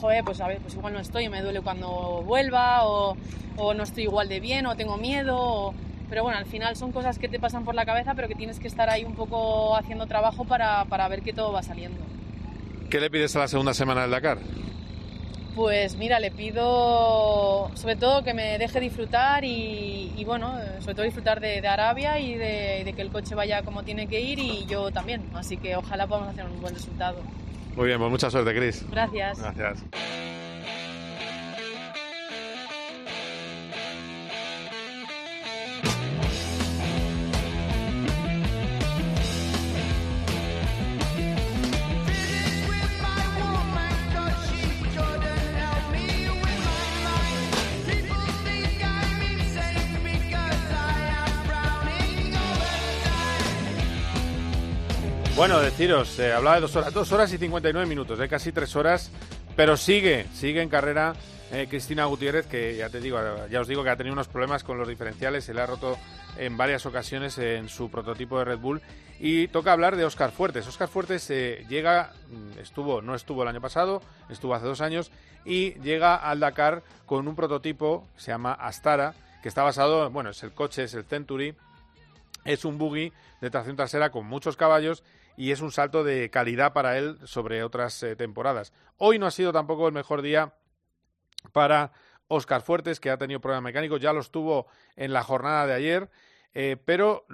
joder, 0.00 0.24
pues 0.24 0.40
a 0.40 0.46
ver, 0.48 0.58
pues 0.58 0.74
igual 0.74 0.94
no 0.94 1.00
estoy, 1.00 1.28
me 1.28 1.42
duele 1.42 1.60
cuando 1.60 2.22
vuelva, 2.24 2.86
o, 2.86 3.16
o 3.58 3.74
no 3.74 3.82
estoy 3.82 4.04
igual 4.04 4.28
de 4.28 4.40
bien, 4.40 4.64
o 4.66 4.74
tengo 4.76 4.96
miedo, 4.96 5.36
o- 5.38 5.74
pero 6.08 6.22
bueno, 6.22 6.38
al 6.38 6.46
final 6.46 6.74
son 6.76 6.90
cosas 6.92 7.18
que 7.18 7.28
te 7.28 7.38
pasan 7.38 7.64
por 7.64 7.74
la 7.74 7.84
cabeza, 7.84 8.14
pero 8.14 8.26
que 8.26 8.34
tienes 8.34 8.58
que 8.58 8.66
estar 8.68 8.88
ahí 8.88 9.04
un 9.04 9.14
poco 9.14 9.76
haciendo 9.76 10.06
trabajo 10.06 10.44
para, 10.44 10.84
para 10.86 11.06
ver 11.08 11.20
que 11.22 11.32
todo 11.32 11.52
va 11.52 11.62
saliendo. 11.62 11.98
¿Qué 12.88 12.98
le 13.00 13.10
pides 13.10 13.36
a 13.36 13.40
la 13.40 13.48
segunda 13.48 13.74
semana 13.74 14.02
del 14.02 14.10
Dakar? 14.12 14.38
Pues 15.60 15.94
mira, 15.96 16.18
le 16.20 16.30
pido 16.30 17.70
sobre 17.74 17.94
todo 17.94 18.24
que 18.24 18.32
me 18.32 18.56
deje 18.56 18.80
disfrutar 18.80 19.44
y, 19.44 20.10
y 20.16 20.24
bueno, 20.24 20.54
sobre 20.78 20.94
todo 20.94 21.04
disfrutar 21.04 21.38
de, 21.38 21.60
de 21.60 21.68
Arabia 21.68 22.18
y 22.18 22.32
de, 22.34 22.80
de 22.82 22.92
que 22.94 23.02
el 23.02 23.10
coche 23.10 23.34
vaya 23.34 23.62
como 23.62 23.82
tiene 23.82 24.06
que 24.06 24.22
ir 24.22 24.38
y 24.38 24.64
yo 24.64 24.90
también. 24.90 25.22
Así 25.34 25.58
que 25.58 25.76
ojalá 25.76 26.06
podamos 26.06 26.30
hacer 26.30 26.46
un 26.46 26.62
buen 26.62 26.72
resultado. 26.74 27.18
Muy 27.76 27.88
bien, 27.88 27.98
pues 27.98 28.10
mucha 28.10 28.30
suerte, 28.30 28.54
Chris. 28.54 28.86
Gracias. 28.90 29.38
Gracias. 29.38 29.84
Bueno, 55.40 55.58
deciros, 55.58 56.18
eh, 56.18 56.34
hablaba 56.34 56.56
de 56.56 56.60
dos 56.60 56.76
horas, 56.76 56.92
dos 56.92 57.12
horas 57.12 57.32
y 57.32 57.38
59 57.38 57.88
minutos, 57.88 58.18
de 58.18 58.28
casi 58.28 58.52
tres 58.52 58.76
horas, 58.76 59.10
pero 59.56 59.78
sigue, 59.78 60.26
sigue 60.34 60.60
en 60.60 60.68
carrera 60.68 61.14
eh, 61.50 61.66
Cristina 61.66 62.04
Gutiérrez, 62.04 62.46
que 62.46 62.76
ya 62.76 62.90
te 62.90 63.00
digo, 63.00 63.18
ya 63.50 63.62
os 63.62 63.66
digo 63.66 63.82
que 63.82 63.88
ha 63.88 63.96
tenido 63.96 64.12
unos 64.12 64.28
problemas 64.28 64.64
con 64.64 64.76
los 64.76 64.86
diferenciales, 64.86 65.46
se 65.46 65.54
le 65.54 65.62
ha 65.62 65.66
roto 65.66 65.96
en 66.36 66.58
varias 66.58 66.84
ocasiones 66.84 67.38
en 67.38 67.70
su 67.70 67.90
prototipo 67.90 68.38
de 68.38 68.44
Red 68.44 68.58
Bull. 68.58 68.82
Y 69.18 69.48
toca 69.48 69.72
hablar 69.72 69.96
de 69.96 70.04
Oscar 70.04 70.30
Fuertes. 70.30 70.66
Oscar 70.66 70.88
Fuertes 70.88 71.30
eh, 71.30 71.64
llega, 71.70 72.12
mm, 72.28 72.58
estuvo, 72.58 73.00
no 73.00 73.14
estuvo 73.14 73.42
el 73.42 73.48
año 73.48 73.62
pasado, 73.62 74.02
estuvo 74.28 74.54
hace 74.54 74.66
dos 74.66 74.82
años, 74.82 75.10
y 75.46 75.72
llega 75.80 76.16
al 76.16 76.40
Dakar 76.40 76.82
con 77.06 77.26
un 77.26 77.34
prototipo, 77.34 78.06
se 78.18 78.30
llama 78.30 78.52
Astara, 78.52 79.14
que 79.42 79.48
está 79.48 79.62
basado, 79.62 80.10
bueno, 80.10 80.28
es 80.28 80.42
el 80.42 80.52
coche, 80.52 80.84
es 80.84 80.92
el 80.92 81.04
Century, 81.04 81.54
es 82.44 82.66
un 82.66 82.76
buggy 82.76 83.10
de 83.40 83.48
tracción 83.48 83.76
trasera 83.76 84.10
con 84.10 84.26
muchos 84.26 84.58
caballos 84.58 85.02
y 85.36 85.52
es 85.52 85.60
un 85.60 85.72
salto 85.72 86.04
de 86.04 86.30
calidad 86.30 86.72
para 86.72 86.98
él 86.98 87.18
sobre 87.24 87.62
otras 87.62 88.02
eh, 88.02 88.16
temporadas. 88.16 88.72
Hoy 88.96 89.18
no 89.18 89.26
ha 89.26 89.30
sido 89.30 89.52
tampoco 89.52 89.86
el 89.86 89.94
mejor 89.94 90.22
día 90.22 90.54
para 91.52 91.92
Oscar 92.28 92.62
Fuertes, 92.62 93.00
que 93.00 93.10
ha 93.10 93.18
tenido 93.18 93.40
problemas 93.40 93.64
mecánicos, 93.64 94.00
ya 94.00 94.12
los 94.12 94.30
tuvo 94.30 94.66
en 94.96 95.12
la 95.12 95.22
jornada 95.22 95.66
de 95.66 95.74
ayer, 95.74 96.10
eh, 96.54 96.76
pero, 96.84 97.26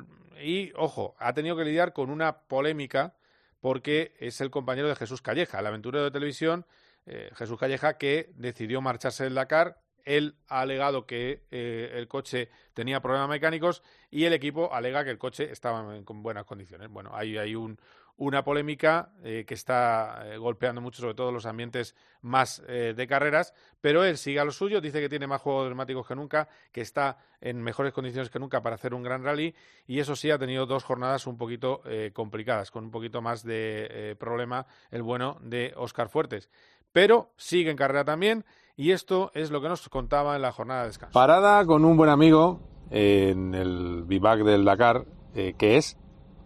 y 0.43 0.73
ojo, 0.77 1.15
ha 1.19 1.33
tenido 1.35 1.57
que 1.57 1.65
lidiar 1.65 1.93
con 1.93 2.11
una 2.11 2.41
polémica 2.41 3.15
porque 3.61 4.15
es 4.21 4.41
el 4.41 4.51
compañero 4.51 4.89
de 4.89 4.97
Jesús 4.97 5.23
Calleja, 5.23 5.59
el 5.59 5.67
aventurero 5.67 6.05
de 6.05 6.11
televisión, 6.11 6.67
eh, 7.05 7.31
Jesús 7.35 7.59
Calleja, 7.59 7.99
que 7.99 8.31
decidió 8.35 8.81
marcharse 8.81 9.25
del 9.25 9.35
Dakar, 9.35 9.81
él 10.07 10.37
ha 10.49 10.61
alegado 10.61 11.05
que 11.05 11.43
eh, 11.51 11.93
el 11.95 12.09
coche 12.09 12.49
tenía 12.73 13.01
problemas 13.01 13.29
mecánicos 13.29 13.83
y 14.11 14.25
el 14.25 14.33
equipo 14.33 14.73
alega 14.73 15.05
que 15.05 15.11
el 15.11 15.19
coche 15.19 15.53
estaba 15.53 15.95
en 15.95 16.05
buenas 16.23 16.47
condiciones. 16.47 16.89
Bueno, 16.89 17.11
ahí 17.13 17.37
hay 17.37 17.55
un, 17.55 17.79
una 18.19 18.43
polémica 18.43 19.11
eh, 19.23 19.45
que 19.47 19.55
está 19.55 20.23
eh, 20.25 20.39
golpeando 20.39 20.81
mucho, 20.81 21.03
sobre 21.03 21.15
todo 21.15 21.33
los 21.33 21.45
ambientes 21.45 21.95
más 22.23 22.63
eh, 22.67 22.95
de 22.97 23.07
carreras, 23.07 23.53
pero 23.81 24.05
él 24.05 24.17
sigue 24.17 24.41
a 24.41 24.45
lo 24.45 24.53
suyo, 24.53 24.81
dice 24.81 25.01
que 25.01 25.09
tiene 25.09 25.27
más 25.27 25.43
juegos 25.43 25.65
de 25.65 25.71
neumáticos 25.71 26.07
que 26.07 26.15
nunca, 26.15 26.49
que 26.73 26.81
está 26.81 27.19
en 27.41 27.61
mejores 27.61 27.93
condiciones 27.93 28.31
que 28.31 28.39
nunca 28.39 28.63
para 28.63 28.77
hacer 28.77 28.95
un 28.95 29.03
gran 29.03 29.23
rally 29.23 29.55
y 29.87 30.01
eso 30.01 30.17
sí 30.17 30.31
ha 30.31 30.39
tenido 30.39 30.65
dos 30.65 30.85
jornadas 30.85 31.27
un 31.27 31.37
poquito 31.37 31.83
complicadas, 32.15 32.71
con 32.71 32.85
un 32.85 32.91
poquito 32.91 33.21
más 33.21 33.45
de 33.45 34.17
problema 34.19 34.67
el 34.91 35.03
bueno 35.03 35.39
de 35.43 35.73
Oscar 35.77 36.09
Fuertes. 36.09 36.49
Pero 36.93 37.31
sigue 37.37 37.71
en 37.71 37.77
carrera 37.77 38.05
también 38.05 38.45
y 38.77 38.93
esto 38.93 39.31
es 39.35 39.51
lo 39.51 39.61
que 39.63 39.69
nos 39.69 39.89
contaba 39.89 40.37
en 40.37 40.43
la 40.43 40.53
jornada 40.53 40.83
de 40.83 40.89
descanso. 40.89 41.13
Parada 41.13 41.65
con 41.65 41.85
un 41.85 41.97
buen 41.97 42.11
amigo 42.11 42.61
en 42.91 43.55
el 43.55 44.05
vivac 44.05 44.41
del 44.43 44.65
Dakar, 44.65 45.07
eh, 45.35 45.55
que 45.57 45.77
es 45.77 45.97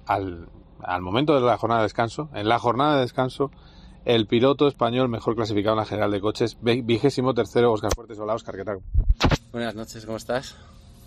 al, 0.06 0.48
al 0.80 1.02
momento 1.02 1.34
de 1.34 1.40
la 1.40 1.58
jornada 1.58 1.80
de 1.80 1.86
descanso, 1.86 2.30
en 2.34 2.48
la 2.48 2.58
jornada 2.58 2.94
de 2.96 3.00
descanso, 3.02 3.50
el 4.04 4.26
piloto 4.26 4.66
español 4.68 5.08
mejor 5.08 5.34
clasificado 5.34 5.74
en 5.74 5.80
la 5.80 5.86
general 5.86 6.10
de 6.10 6.20
coches, 6.20 6.56
vigésimo 6.62 7.34
tercero, 7.34 7.72
Oscar 7.72 7.90
Fuertes. 7.94 8.18
Hola, 8.18 8.34
Oscar, 8.34 8.56
¿qué 8.56 8.64
tal? 8.64 8.78
Buenas 9.52 9.74
noches, 9.74 10.06
¿cómo 10.06 10.16
estás? 10.16 10.56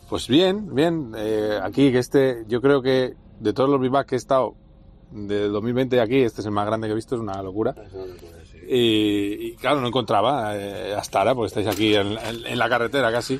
Pues 0.10 0.28
bien, 0.28 0.76
bien. 0.76 1.14
eh, 1.18 1.58
aquí, 1.64 1.92
que 1.92 2.00
este, 2.00 2.44
yo 2.48 2.62
creo 2.62 2.82
que 2.82 3.16
de 3.40 3.54
todos 3.54 3.70
los 3.70 3.80
vivac 3.80 4.08
que 4.08 4.16
he 4.16 4.18
estado 4.18 4.56
del 5.10 5.52
2020 5.52 6.02
aquí, 6.02 6.22
este 6.22 6.42
es 6.42 6.48
el 6.48 6.52
más 6.52 6.66
grande 6.66 6.88
que 6.88 6.92
he 6.92 6.96
visto, 6.96 7.16
es 7.16 7.22
una 7.22 7.42
locura. 7.42 7.74
Y, 7.78 8.43
y, 8.76 9.56
claro, 9.58 9.82
no 9.82 9.88
encontraba 9.88 10.56
eh, 10.58 10.94
hasta 10.96 11.20
ahora, 11.20 11.36
porque 11.36 11.48
estáis 11.48 11.68
aquí 11.68 11.96
en, 11.96 12.18
en- 12.18 12.46
en 12.46 12.58
la 12.60 12.70
carretera 12.70 13.12
casi. 13.12 13.38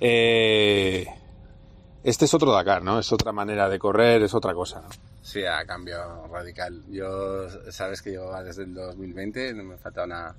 Eh, 0.00 1.06
este 2.02 2.24
es 2.26 2.34
otro 2.34 2.52
Dakar, 2.52 2.82
¿no? 2.82 2.98
Es 2.98 3.10
otra 3.12 3.32
manera 3.32 3.68
de 3.68 3.78
correr, 3.78 4.22
es 4.22 4.34
otra 4.34 4.52
cosa. 4.52 4.82
¿no? 4.82 4.88
Sí, 5.22 5.44
ha 5.44 5.64
cambiado 5.64 6.26
radical. 6.28 6.82
Yo, 6.90 7.48
sabes 7.70 8.02
que 8.02 8.10
llevo 8.10 8.34
desde 8.42 8.64
el 8.64 8.74
2020, 8.74 9.54
no 9.54 9.64
me 9.64 9.76
falta 9.78 10.04
una... 10.04 10.34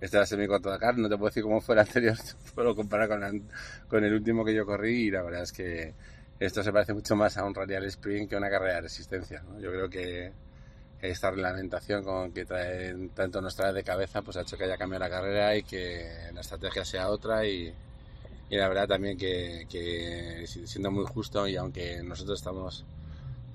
Este 0.00 0.16
va 0.16 0.22
a 0.22 0.26
ser 0.26 0.38
mi 0.38 0.46
cuarto 0.46 0.70
Dakar, 0.70 0.96
no 0.96 1.08
te 1.08 1.16
puedo 1.16 1.28
decir 1.30 1.42
cómo 1.42 1.60
fue 1.60 1.74
el 1.74 1.80
anterior, 1.80 2.16
puedo 2.54 2.76
comparar 2.76 3.08
con, 3.08 3.20
la- 3.20 3.32
con 3.88 4.04
el 4.04 4.14
último 4.14 4.44
que 4.44 4.54
yo 4.54 4.64
corrí 4.64 5.06
y 5.08 5.10
la 5.10 5.22
verdad 5.22 5.42
es 5.42 5.50
que 5.52 5.92
esto 6.38 6.62
se 6.62 6.72
parece 6.72 6.94
mucho 6.94 7.16
más 7.16 7.36
a 7.36 7.44
un 7.44 7.52
radial 7.52 7.84
sprint 7.86 8.28
que 8.28 8.36
a 8.36 8.38
una 8.38 8.48
carrera 8.48 8.74
de 8.76 8.80
resistencia. 8.82 9.42
¿no? 9.42 9.58
Yo 9.58 9.70
creo 9.72 9.90
que 9.90 10.30
esta 11.00 11.30
reglamentación 11.30 12.02
con 12.02 12.32
que 12.32 12.44
trae, 12.44 12.94
tanto 13.14 13.40
nos 13.40 13.54
trae 13.54 13.72
de 13.72 13.84
cabeza 13.84 14.22
pues 14.22 14.36
ha 14.36 14.42
hecho 14.42 14.56
que 14.56 14.64
haya 14.64 14.76
cambiado 14.76 15.04
la 15.04 15.10
carrera 15.10 15.56
y 15.56 15.62
que 15.62 16.08
la 16.34 16.40
estrategia 16.40 16.84
sea 16.84 17.08
otra 17.10 17.46
y, 17.46 17.72
y 18.50 18.56
la 18.56 18.68
verdad 18.68 18.88
también 18.88 19.16
que, 19.16 19.66
que 19.70 20.44
siendo 20.46 20.90
muy 20.90 21.04
justo 21.06 21.46
y 21.46 21.56
aunque 21.56 22.02
nosotros 22.02 22.40
estamos 22.40 22.84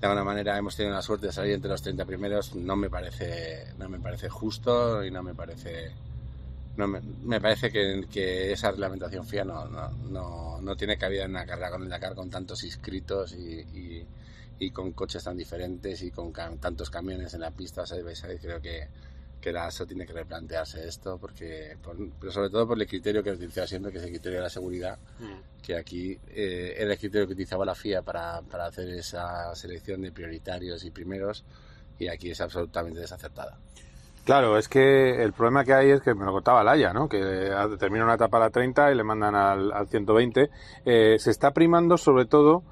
de 0.00 0.06
alguna 0.06 0.24
manera 0.24 0.56
hemos 0.56 0.76
tenido 0.76 0.94
la 0.94 1.02
suerte 1.02 1.26
de 1.26 1.32
salir 1.32 1.52
entre 1.54 1.70
los 1.70 1.82
30 1.82 2.04
primeros 2.04 2.54
no 2.54 2.76
me 2.76 2.88
parece 2.88 3.66
no 3.78 3.88
me 3.88 3.98
parece 3.98 4.28
justo 4.28 5.04
y 5.04 5.10
no 5.10 5.22
me 5.22 5.34
parece 5.34 5.92
no 6.76 6.88
me, 6.88 7.00
me 7.00 7.40
parece 7.40 7.70
que, 7.70 8.04
que 8.10 8.52
esa 8.52 8.70
reglamentación 8.70 9.26
FIA 9.26 9.44
no, 9.44 9.66
no, 9.66 9.90
no, 9.90 10.60
no 10.60 10.76
tiene 10.76 10.96
cabida 10.96 11.24
en 11.24 11.30
una 11.30 11.46
carrera 11.46 11.70
con 11.70 11.82
el 11.82 11.88
Dakar 11.88 12.14
con 12.14 12.30
tantos 12.30 12.64
inscritos 12.64 13.32
y, 13.34 13.60
y, 13.60 14.06
y 14.58 14.70
con 14.70 14.92
coches 14.92 15.24
tan 15.24 15.36
diferentes 15.36 16.02
y 16.02 16.10
con 16.10 16.32
cam- 16.32 16.58
tantos 16.60 16.90
camiones 16.90 17.34
en 17.34 17.40
la 17.40 17.50
pista 17.50 17.84
side 17.86 18.02
by 18.02 18.14
side 18.16 18.38
creo 18.40 18.60
que 18.60 18.88
que 19.40 19.52
la 19.52 19.66
ASO 19.66 19.84
tiene 19.86 20.06
que 20.06 20.14
replantearse 20.14 20.88
esto 20.88 21.18
porque 21.18 21.76
por- 21.82 21.96
pero 22.18 22.32
sobre 22.32 22.48
todo 22.48 22.66
por 22.66 22.80
el 22.80 22.86
criterio 22.88 23.22
que 23.22 23.30
utiliza 23.32 23.66
siempre 23.66 23.92
que 23.92 23.98
es 23.98 24.04
el 24.04 24.10
criterio 24.10 24.38
de 24.38 24.44
la 24.44 24.48
seguridad 24.50 24.98
que 25.62 25.76
aquí 25.76 26.18
eh, 26.28 26.74
era 26.78 26.92
el 26.92 26.98
criterio 26.98 27.26
que 27.26 27.34
utilizaba 27.34 27.64
la 27.66 27.74
FIA 27.74 28.00
para, 28.02 28.40
para 28.42 28.66
hacer 28.66 28.88
esa 28.90 29.54
selección 29.54 30.00
de 30.02 30.12
prioritarios 30.12 30.82
y 30.84 30.90
primeros 30.90 31.44
y 31.98 32.08
aquí 32.08 32.30
es 32.30 32.40
absolutamente 32.40 33.00
desacertada. 33.00 33.58
Claro, 34.24 34.56
es 34.56 34.68
que 34.68 35.22
el 35.22 35.34
problema 35.34 35.64
que 35.64 35.74
hay 35.74 35.90
es 35.90 36.00
que 36.00 36.14
me 36.14 36.24
lo 36.24 36.32
contaba 36.32 36.64
Laia, 36.64 36.94
¿no? 36.94 37.08
Que 37.10 37.50
termina 37.78 38.04
una 38.04 38.14
etapa 38.14 38.38
a 38.38 38.40
la 38.40 38.50
30 38.50 38.90
y 38.90 38.94
le 38.94 39.04
mandan 39.04 39.34
al, 39.34 39.70
al 39.72 39.86
120. 39.88 40.48
Eh, 40.86 41.16
se 41.18 41.30
está 41.30 41.50
primando 41.52 41.98
sobre 41.98 42.24
todo 42.24 42.62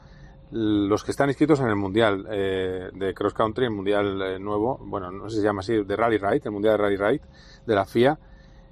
los 0.53 1.03
que 1.03 1.13
están 1.13 1.31
inscritos 1.31 1.61
en 1.61 1.69
el 1.69 1.77
Mundial 1.77 2.27
eh, 2.31 2.91
de 2.93 3.15
Cross 3.15 3.33
Country, 3.33 3.65
el 3.65 3.71
Mundial 3.71 4.21
eh, 4.21 4.39
nuevo, 4.39 4.79
bueno, 4.79 5.11
no 5.11 5.29
sé 5.31 5.37
si 5.37 5.41
se 5.41 5.47
llama 5.47 5.61
así, 5.61 5.83
de 5.83 5.97
Rally 5.97 6.19
Ride, 6.19 6.43
el 6.45 6.51
Mundial 6.51 6.77
de 6.77 6.83
Rally 6.83 6.97
Ride 6.97 7.23
de 7.65 7.75
la 7.75 7.87
FIA. 7.87 8.19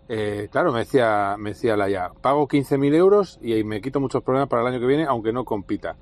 Eh, 0.07 0.49
claro, 0.51 0.72
me 0.72 0.81
decía, 0.81 1.37
me 1.39 1.51
decía 1.51 1.76
Laia, 1.76 2.11
pago 2.20 2.47
15.000 2.47 2.95
euros 2.95 3.39
y 3.41 3.64
me 3.64 3.81
quito 3.81 3.99
muchos 3.99 4.22
problemas 4.22 4.49
para 4.49 4.61
el 4.62 4.68
año 4.68 4.81
que 4.81 4.87
viene, 4.87 5.07
aunque 5.07 5.33
no 5.33 5.45
compita. 5.45 5.97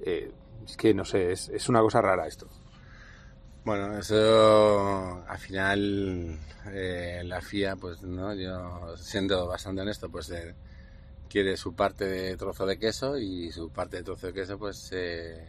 Es 0.00 0.76
que 0.76 0.92
no 0.94 1.04
sé, 1.04 1.30
es, 1.30 1.48
es 1.48 1.68
una 1.68 1.80
cosa 1.80 2.02
rara 2.02 2.26
esto. 2.26 2.48
Bueno, 3.64 3.96
eso 3.96 5.22
al 5.28 5.38
final 5.38 6.38
la 7.24 7.40
FIA, 7.40 7.76
pues 7.76 8.02
no, 8.02 8.34
yo 8.34 8.96
siendo 8.96 9.46
bastante 9.46 9.82
honesto, 9.82 10.10
pues 10.10 10.32
quiere 11.28 11.56
su 11.56 11.74
parte 11.74 12.04
de 12.04 12.36
trozo 12.36 12.66
de 12.66 12.78
queso 12.78 13.18
y 13.18 13.50
su 13.52 13.70
parte 13.70 13.98
de 13.98 14.02
trozo 14.04 14.28
de 14.28 14.32
queso, 14.32 14.58
pues 14.58 14.90
eh, 14.92 15.44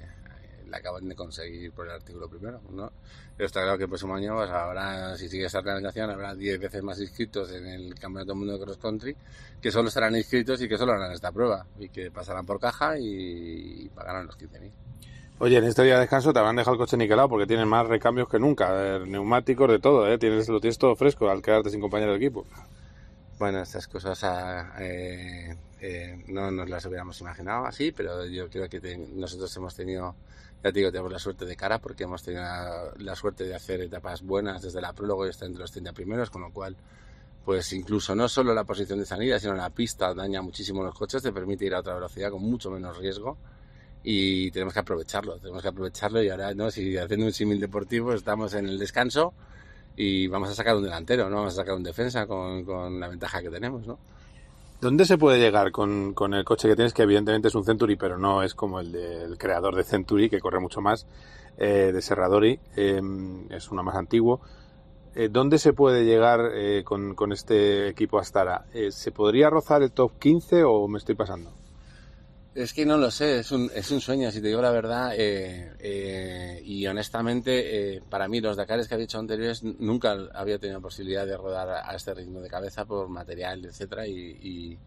la 0.68 0.78
acaban 0.78 1.08
de 1.08 1.16
conseguir 1.16 1.72
por 1.72 1.86
el 1.88 1.94
artículo 1.94 2.28
primero, 2.30 2.62
¿no? 2.72 2.92
Pero 3.38 3.48
está 3.48 3.62
claro 3.62 3.78
que 3.78 3.84
el 3.84 3.90
próximo 3.90 4.16
año, 4.16 4.36
pues 4.36 4.50
habrá, 4.50 5.16
si 5.18 5.28
sigue 5.28 5.46
esta 5.46 5.60
organización, 5.60 6.10
habrá 6.10 6.34
10 6.34 6.60
veces 6.60 6.84
más 6.84 7.00
inscritos 7.00 7.52
en 7.52 7.66
el 7.66 7.96
Campeonato 7.96 8.36
Mundo 8.36 8.54
de 8.54 8.64
Cross 8.64 8.78
Country 8.78 9.16
que 9.62 9.72
solo 9.72 9.90
estarán 9.90 10.16
inscritos 10.16 10.62
y 10.62 10.70
que 10.70 10.78
solo 10.78 10.94
harán 10.94 11.12
esta 11.12 11.32
prueba 11.32 11.66
y 11.80 11.90
que 11.90 12.12
pasarán 12.12 12.46
por 12.46 12.60
caja 12.60 12.98
y, 12.98 13.86
y 13.86 13.90
pagarán 13.90 14.28
los 14.28 14.38
15.000. 14.38 14.72
Oye, 15.38 15.58
en 15.58 15.66
este 15.66 15.84
día 15.84 15.96
de 15.96 16.02
descanso 16.02 16.32
te 16.32 16.40
habrán 16.40 16.56
dejado 16.56 16.76
el 16.76 16.80
coche 16.80 16.96
niquelado 16.96 17.28
porque 17.28 17.46
tienes 17.46 17.68
más 17.68 17.86
recambios 17.88 18.30
que 18.30 18.40
nunca, 18.40 18.96
eh, 18.96 19.00
neumáticos, 19.06 19.70
de 19.70 19.80
todo, 19.80 20.08
¿eh? 20.08 20.18
Tienes, 20.18 20.48
lo 20.48 20.62
tienes 20.62 20.78
todo 20.78 20.96
fresco 20.96 21.30
al 21.30 21.42
quedarte 21.42 21.70
sin 21.70 21.82
compañero 21.82 22.12
de 22.12 22.18
equipo. 22.18 22.46
Bueno, 23.38 23.62
estas 23.62 23.88
cosas 23.88 24.24
ah, 24.24 24.74
eh, 24.80 25.54
eh, 25.82 26.24
no 26.28 26.52
nos 26.52 26.70
las 26.70 26.86
hubiéramos 26.86 27.20
imaginado 27.20 27.66
así, 27.66 27.92
pero 27.92 28.26
yo 28.26 28.50
creo 28.50 28.70
que 28.70 28.80
te- 28.80 28.98
nosotros 28.98 29.54
hemos 29.58 29.76
tenido, 29.76 30.16
ya 30.64 30.72
te 30.72 30.80
digo, 30.80 30.90
tenemos 30.92 31.12
la 31.12 31.20
suerte 31.20 31.46
de 31.46 31.56
cara 31.58 31.80
porque 31.80 32.04
hemos 32.06 32.24
tenido 32.24 32.44
la, 32.44 32.94
la 32.98 33.16
suerte 33.16 33.44
de 33.44 33.54
hacer 33.56 33.82
etapas 33.82 34.22
buenas 34.22 34.62
desde 34.62 34.80
la 34.82 34.94
prólogo 34.94 35.26
y 35.28 35.30
estar 35.32 35.48
entre 35.48 35.62
los 35.62 35.72
30 35.72 35.92
primeros, 35.92 36.30
con 36.30 36.44
lo 36.44 36.52
cual, 36.52 36.78
pues 37.46 37.74
incluso 37.74 38.16
no 38.16 38.30
solo 38.30 38.54
la 38.54 38.64
posición 38.66 39.00
de 39.00 39.06
salida, 39.06 39.40
sino 39.40 39.54
la 39.56 39.70
pista 39.70 40.14
daña 40.14 40.42
muchísimo 40.42 40.84
los 40.84 40.96
coches, 40.96 41.24
te 41.24 41.34
permite 41.34 41.66
ir 41.66 41.76
a 41.76 41.80
otra 41.82 41.96
velocidad 41.96 42.32
con 42.32 42.42
mucho 42.44 42.72
menos 42.72 42.98
riesgo 42.98 43.38
y 44.04 44.52
tenemos 44.52 44.74
que 44.74 44.80
aprovecharlo, 44.80 45.40
tenemos 45.40 45.62
que 45.64 45.70
aprovecharlo 45.70 46.22
y 46.22 46.30
ahora, 46.30 46.54
¿no? 46.54 46.70
Si 46.72 46.98
haciendo 46.98 47.26
un 47.26 47.34
símil 47.34 47.60
deportivo 47.60 48.14
estamos 48.14 48.54
en 48.54 48.68
el 48.68 48.78
descanso 48.80 49.34
y 49.96 50.28
vamos 50.28 50.50
a 50.50 50.56
sacar 50.56 50.76
un 50.76 50.84
delantero, 50.84 51.30
no 51.30 51.38
vamos 51.38 51.54
a 51.54 51.58
sacar 51.58 51.76
un 51.76 51.84
defensa 51.84 52.28
con, 52.28 52.64
con 52.64 53.00
la 53.00 53.08
ventaja 53.08 53.42
que 53.42 53.50
tenemos, 53.50 53.86
¿no? 53.86 53.98
¿Dónde 54.82 55.06
se 55.06 55.18
puede 55.18 55.40
llegar 55.40 55.72
con, 55.72 56.14
con 56.14 56.34
el 56.34 56.44
coche 56.44 56.68
que 56.68 56.76
tienes, 56.76 56.94
que 56.94 57.04
evidentemente 57.04 57.48
es 57.48 57.56
un 57.56 57.64
Century, 57.64 57.96
pero 57.96 58.18
no 58.18 58.44
es 58.44 58.54
como 58.54 58.80
el 58.80 58.92
del 58.92 59.38
creador 59.38 59.76
de 59.76 59.84
Century, 59.84 60.30
que 60.30 60.40
corre 60.40 60.60
mucho 60.60 60.82
más, 60.82 61.08
eh, 61.58 61.92
de 61.94 62.02
Serradori, 62.02 62.60
eh, 62.76 63.02
es 63.50 63.72
uno 63.72 63.84
más 63.84 63.96
antiguo? 63.96 64.42
Eh, 65.16 65.30
¿Dónde 65.32 65.60
se 65.60 65.72
puede 65.72 66.04
llegar 66.04 66.52
eh, 66.54 66.84
con, 66.84 67.16
con 67.16 67.32
este 67.32 67.88
equipo 67.88 68.20
Astara? 68.20 68.66
Eh, 68.74 68.92
¿Se 68.92 69.14
podría 69.14 69.50
rozar 69.50 69.82
el 69.82 69.92
top 69.92 70.20
15 70.20 70.66
o 70.66 70.90
me 70.90 70.98
estoy 70.98 71.16
pasando? 71.16 71.52
Es 72.56 72.74
que 72.74 72.86
no 72.86 72.96
lo 72.98 73.12
sé, 73.12 73.40
es 73.40 73.52
un, 73.52 73.70
es 73.76 73.92
un 73.92 74.00
sueño, 74.00 74.32
si 74.32 74.40
te 74.42 74.48
digo 74.48 74.62
la 74.62 74.72
verdad. 74.72 75.14
eh, 75.18 75.74
eh, 75.78 76.62
y 76.64 76.88
honestamente, 76.88 77.96
eh, 77.98 78.02
para 78.10 78.30
mí, 78.30 78.40
los 78.40 78.56
Dakares 78.56 78.88
que 78.88 78.94
había 78.94 79.04
hecho 79.04 79.20
anteriores 79.20 79.62
nunca 79.62 80.16
había 80.34 80.58
tenido 80.58 80.80
posibilidad 80.80 81.26
de 81.26 81.36
rodar 81.36 81.68
a, 81.70 81.94
este 81.94 82.14
ritmo 82.14 82.40
de 82.40 82.48
cabeza 82.48 82.86
por 82.86 83.10
material, 83.10 83.66
etcétera 83.66 84.08
y, 84.08 84.80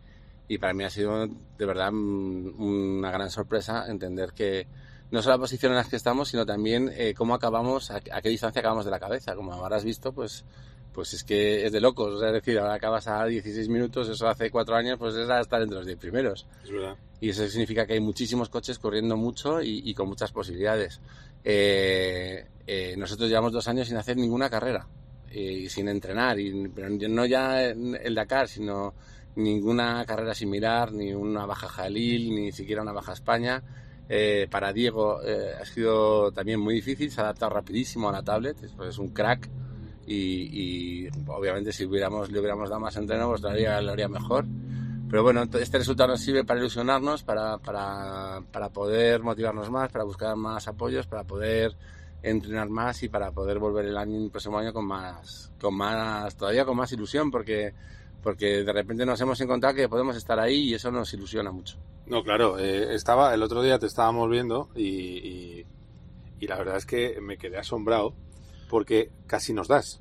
y, 0.48 0.58
para 0.58 0.72
mí 0.72 0.82
ha 0.82 0.88
sido 0.88 1.26
de 1.26 1.66
verdad 1.66 1.92
una 1.92 3.10
gran 3.10 3.30
sorpresa 3.30 3.84
entender 3.86 4.32
que 4.32 4.66
no 5.10 5.20
solo 5.20 5.34
la 5.34 5.40
posición 5.40 5.72
en 5.72 5.76
la 5.76 5.84
que 5.84 5.96
estamos, 5.96 6.30
sino 6.30 6.46
también 6.46 6.90
cómo 7.14 7.34
acabamos, 7.34 7.90
a, 7.90 8.00
qué 8.00 8.30
distancia 8.30 8.60
acabamos 8.60 8.86
de 8.86 8.90
la 8.92 8.98
cabeza. 8.98 9.34
Como 9.34 9.52
habrás 9.52 9.84
visto, 9.84 10.12
pues 10.14 10.46
pues 10.94 11.12
es 11.12 11.22
que 11.22 11.66
es 11.66 11.72
de 11.72 11.82
locos. 11.82 12.14
O 12.14 12.18
sea, 12.18 12.28
es 12.28 12.34
decir, 12.34 12.58
ahora 12.58 12.74
acabas 12.74 13.06
a 13.08 13.26
16 13.26 13.68
minutos, 13.68 14.08
eso 14.08 14.26
hace 14.26 14.50
cuatro 14.50 14.74
años, 14.74 14.98
pues 14.98 15.14
es 15.16 15.28
a 15.28 15.40
estar 15.40 15.60
entre 15.60 15.76
los 15.76 15.86
10 15.86 15.98
primeros. 15.98 16.46
Es 16.64 16.70
verdad. 16.72 16.96
Y 17.20 17.30
eso 17.30 17.46
significa 17.48 17.86
que 17.86 17.94
hay 17.94 18.00
muchísimos 18.00 18.48
coches 18.48 18.78
corriendo 18.78 19.16
mucho 19.16 19.60
y, 19.60 19.82
y 19.84 19.94
con 19.94 20.08
muchas 20.08 20.30
posibilidades. 20.30 21.00
Eh, 21.44 22.46
eh, 22.66 22.94
nosotros 22.96 23.28
llevamos 23.28 23.52
dos 23.52 23.66
años 23.68 23.88
sin 23.88 23.96
hacer 23.96 24.16
ninguna 24.16 24.50
carrera 24.50 24.86
y 25.30 25.68
sin 25.68 25.88
entrenar, 25.88 26.38
y, 26.38 26.68
pero 26.68 26.88
no 26.88 27.26
ya 27.26 27.62
el 27.62 28.14
Dakar, 28.14 28.48
sino 28.48 28.94
ninguna 29.36 30.04
carrera 30.06 30.34
similar, 30.34 30.92
ni 30.92 31.12
una 31.12 31.46
baja 31.46 31.68
Jalil, 31.68 32.34
ni 32.34 32.52
siquiera 32.52 32.82
una 32.82 32.92
baja 32.92 33.12
España. 33.12 33.62
Eh, 34.08 34.48
para 34.50 34.72
Diego 34.72 35.20
eh, 35.22 35.52
ha 35.60 35.64
sido 35.66 36.32
también 36.32 36.60
muy 36.60 36.74
difícil, 36.74 37.10
se 37.10 37.20
ha 37.20 37.24
adaptado 37.24 37.50
rapidísimo 37.50 38.08
a 38.08 38.12
la 38.12 38.22
tablet, 38.22 38.56
es, 38.62 38.98
un 38.98 39.08
crack 39.08 39.50
y, 40.06 41.04
y 41.04 41.08
obviamente 41.26 41.72
si 41.72 41.84
hubiéramos, 41.84 42.30
le 42.30 42.38
hubiéramos 42.38 42.70
dado 42.70 42.80
más 42.80 42.96
entreno 42.96 43.28
pues 43.28 43.42
lo 43.42 43.50
haría 43.50 44.08
mejor 44.08 44.46
pero 45.08 45.22
bueno, 45.22 45.42
este 45.42 45.78
resultado 45.78 46.10
nos 46.10 46.20
sirve 46.20 46.44
para 46.44 46.60
ilusionarnos, 46.60 47.22
para, 47.22 47.58
para, 47.58 48.42
para 48.52 48.68
poder 48.70 49.22
motivarnos 49.22 49.70
más, 49.70 49.90
para 49.90 50.04
buscar 50.04 50.36
más 50.36 50.68
apoyos, 50.68 51.06
para 51.06 51.24
poder 51.24 51.76
entrenar 52.22 52.68
más 52.68 53.02
y 53.02 53.08
para 53.08 53.30
poder 53.30 53.58
volver 53.58 53.86
el 53.86 53.96
año 53.96 54.22
el 54.22 54.30
próximo 54.30 54.58
año 54.58 54.72
con 54.72 54.86
más, 54.86 55.52
con 55.60 55.74
más, 55.74 56.36
todavía 56.36 56.64
con 56.64 56.76
más 56.76 56.92
ilusión, 56.92 57.30
porque, 57.30 57.72
porque 58.22 58.64
de 58.64 58.72
repente 58.72 59.06
nos 59.06 59.20
hemos 59.20 59.40
encontrado 59.40 59.74
que 59.74 59.88
podemos 59.88 60.16
estar 60.16 60.38
ahí 60.38 60.70
y 60.70 60.74
eso 60.74 60.90
nos 60.90 61.12
ilusiona 61.14 61.50
mucho. 61.52 61.78
No, 62.06 62.22
claro, 62.22 62.58
eh, 62.58 62.94
estaba, 62.94 63.32
el 63.34 63.42
otro 63.42 63.62
día 63.62 63.78
te 63.78 63.86
estábamos 63.86 64.28
viendo 64.30 64.68
y, 64.74 64.86
y, 64.86 65.66
y 66.40 66.46
la 66.46 66.56
verdad 66.56 66.76
es 66.76 66.86
que 66.86 67.18
me 67.20 67.38
quedé 67.38 67.58
asombrado 67.58 68.14
porque 68.68 69.10
casi 69.26 69.52
nos 69.52 69.68
das. 69.68 70.00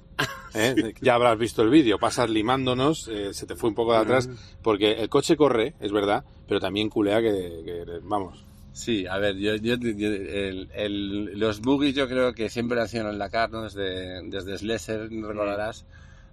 ¿Eh? 0.54 0.94
Ya 1.02 1.16
habrás 1.16 1.38
visto 1.38 1.62
el 1.62 1.70
vídeo, 1.70 2.00
pasas 2.00 2.30
limándonos, 2.30 3.08
eh, 3.08 3.34
se 3.34 3.46
te 3.46 3.56
fue 3.56 3.70
un 3.70 3.76
poco 3.76 3.94
de 3.94 4.00
atrás, 4.00 4.30
porque 4.62 4.94
el 4.94 5.10
coche 5.10 5.36
corre, 5.38 5.76
es 5.80 5.92
verdad, 5.92 6.24
pero 6.48 6.60
también 6.60 6.90
culea 6.90 7.22
que, 7.22 7.62
que- 7.66 8.00
vamos. 8.04 8.44
Sí, 8.74 9.08
a 9.08 9.18
ver, 9.18 9.36
yo, 9.38 9.56
yo- 9.56 9.76
yo- 9.76 10.08
el- 10.08 10.70
el- 10.76 11.40
los 11.40 11.62
buggies 11.62 11.96
yo 11.96 12.08
creo 12.08 12.34
que 12.34 12.50
siempre 12.50 12.80
han 12.80 12.88
sido 12.88 13.06
en 13.06 13.10
el 13.14 13.18
Dakar, 13.18 13.50
¿no? 13.50 13.64
Desde, 13.64 14.22
desde 14.30 14.58
Slesser, 14.58 15.10
recordarás, 15.10 15.86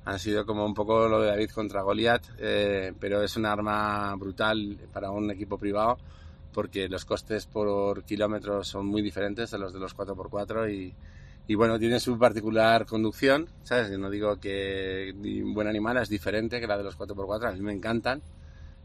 han 0.05 0.19
sido 0.19 0.45
como 0.45 0.67
un 0.67 0.75
poco 0.75 1.09
lo 1.09 1.23
de 1.23 1.29
David 1.29 1.51
contra 1.51 1.81
Goliath, 1.81 2.25
eh, 2.39 2.93
pero 3.01 3.23
es 3.23 3.37
un 3.37 3.47
arma 3.47 4.15
brutal 4.17 4.77
para 4.93 5.11
un 5.11 5.31
equipo 5.31 5.57
privado 5.57 5.97
porque 6.53 6.89
los 6.89 7.05
costes 7.05 7.47
por 7.47 8.05
kilómetro 8.05 8.63
son 8.63 8.87
muy 8.87 9.01
diferentes 9.03 9.51
de 9.51 9.59
los 9.59 9.73
de 9.73 9.81
los 9.81 9.93
4x4 9.97 10.69
y, 10.71 10.95
y 11.47 11.55
bueno, 11.57 11.79
tiene 11.79 12.01
su 12.01 12.19
particular 12.19 12.87
conducción, 12.87 13.49
¿sabes? 13.63 13.91
No 13.99 14.11
digo 14.11 14.37
que 14.41 15.13
buen 15.55 15.67
animal 15.69 15.99
es 15.99 16.09
diferente 16.09 16.61
que 16.61 16.67
la 16.67 16.79
de 16.79 16.85
los 16.85 16.97
4x4, 16.97 17.49
a 17.49 17.53
mí 17.53 17.61
me 17.61 17.73
encantan. 17.73 18.23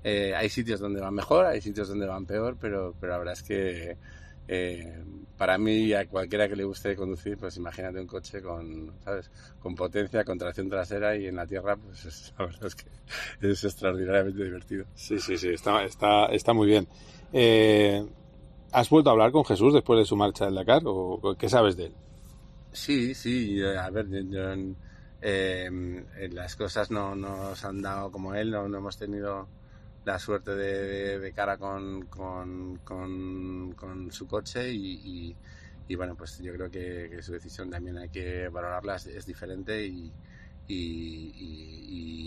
Eh, 0.03 0.34
hay 0.36 0.49
sitios 0.49 0.80
donde 0.80 1.01
van 1.01 1.14
mejor, 1.14 1.45
hay 1.45 1.62
sitios 1.62 1.89
donde 1.89 2.07
van 2.07 2.26
peor, 2.26 2.57
pero, 2.60 2.95
pero 2.99 3.12
la 3.14 3.18
verdad 3.18 3.34
es 3.34 3.43
que 3.43 3.97
eh, 4.47 5.03
para 5.38 5.57
mí 5.57 5.74
y 5.86 5.93
a 5.93 6.07
cualquiera 6.07 6.47
que 6.49 6.55
le 6.55 6.64
guste 6.64 6.95
conducir, 6.95 7.38
pues 7.38 7.57
imagínate 7.57 7.99
un 7.99 8.07
coche 8.07 8.41
con, 8.41 8.93
¿sabes? 9.03 9.30
con 9.60 9.76
potencia, 9.76 10.24
con 10.24 10.38
tracción 10.38 10.70
trasera 10.70 11.16
y 11.18 11.28
en 11.28 11.36
la 11.36 11.45
tierra, 11.45 11.76
pues 11.76 12.05
es- 12.05 12.34
la 12.38 12.45
verdad 12.45 12.66
es 12.66 12.76
que 12.76 12.86
es 13.41 13.64
extraordinariamente 13.64 14.43
divertido. 14.43 14.86
Sí, 14.95 15.20
sí, 15.20 15.38
sí, 15.38 15.49
está, 15.49 15.84
está, 15.84 16.26
está 16.28 16.53
muy 16.53 16.68
bien. 16.68 16.88
Eh, 17.34 18.05
¿Has 18.72 18.89
vuelto 18.89 19.10
a 19.10 19.14
hablar 19.14 19.32
con 19.32 19.45
Jesús 19.45 19.74
después 19.74 19.99
de 19.99 20.05
su 20.05 20.16
marcha 20.16 20.45
del 20.45 20.55
Dakar 20.55 20.84
o 20.86 21.36
qué 21.38 21.49
sabes 21.49 21.76
de 21.76 21.88
él? 21.88 21.93
Sí, 22.72 23.15
sí, 23.15 23.61
a 23.63 23.89
ver, 23.89 24.07
yo, 24.30 24.53
eh, 25.22 25.70
las 26.32 26.55
cosas 26.55 26.91
no 26.91 27.15
nos 27.15 27.63
han 27.65 27.82
dado 27.82 28.11
como 28.11 28.36
él, 28.36 28.51
no, 28.51 28.67
no 28.70 28.78
hemos 28.78 28.95
tenido 28.97 29.49
la 30.05 30.20
suerte 30.20 30.51
de, 30.55 31.20
cara 31.34 31.57
con, 31.57 32.05
con, 32.07 32.80
su 34.11 34.28
coche 34.28 34.72
y, 34.72 35.32
y- 35.88 35.95
bueno, 35.95 36.15
pues 36.15 36.38
yo 36.39 36.53
creo 36.53 36.70
que, 36.70 37.20
su 37.24 37.34
decisión 37.34 37.70
también 37.72 37.97
hay 37.97 38.09
que 38.09 38.47
valorarla, 38.49 38.95
es, 38.97 39.26
diferente 39.26 39.84
y- 39.88 40.13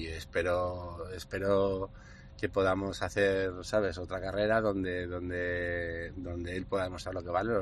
y 0.03 0.07
espero, 0.09 1.09
espero 1.13 1.93
que 2.37 2.49
podamos 2.49 3.01
hacer, 3.03 3.53
¿sabes?, 3.65 3.99
otra 3.99 4.21
carrera 4.21 4.61
donde, 4.61 5.07
donde, 5.07 6.13
donde 6.17 6.57
él 6.57 6.67
pueda 6.67 6.85
demostrar 6.85 7.15
lo 7.15 7.23
que 7.23 7.31
vale. 7.31 7.53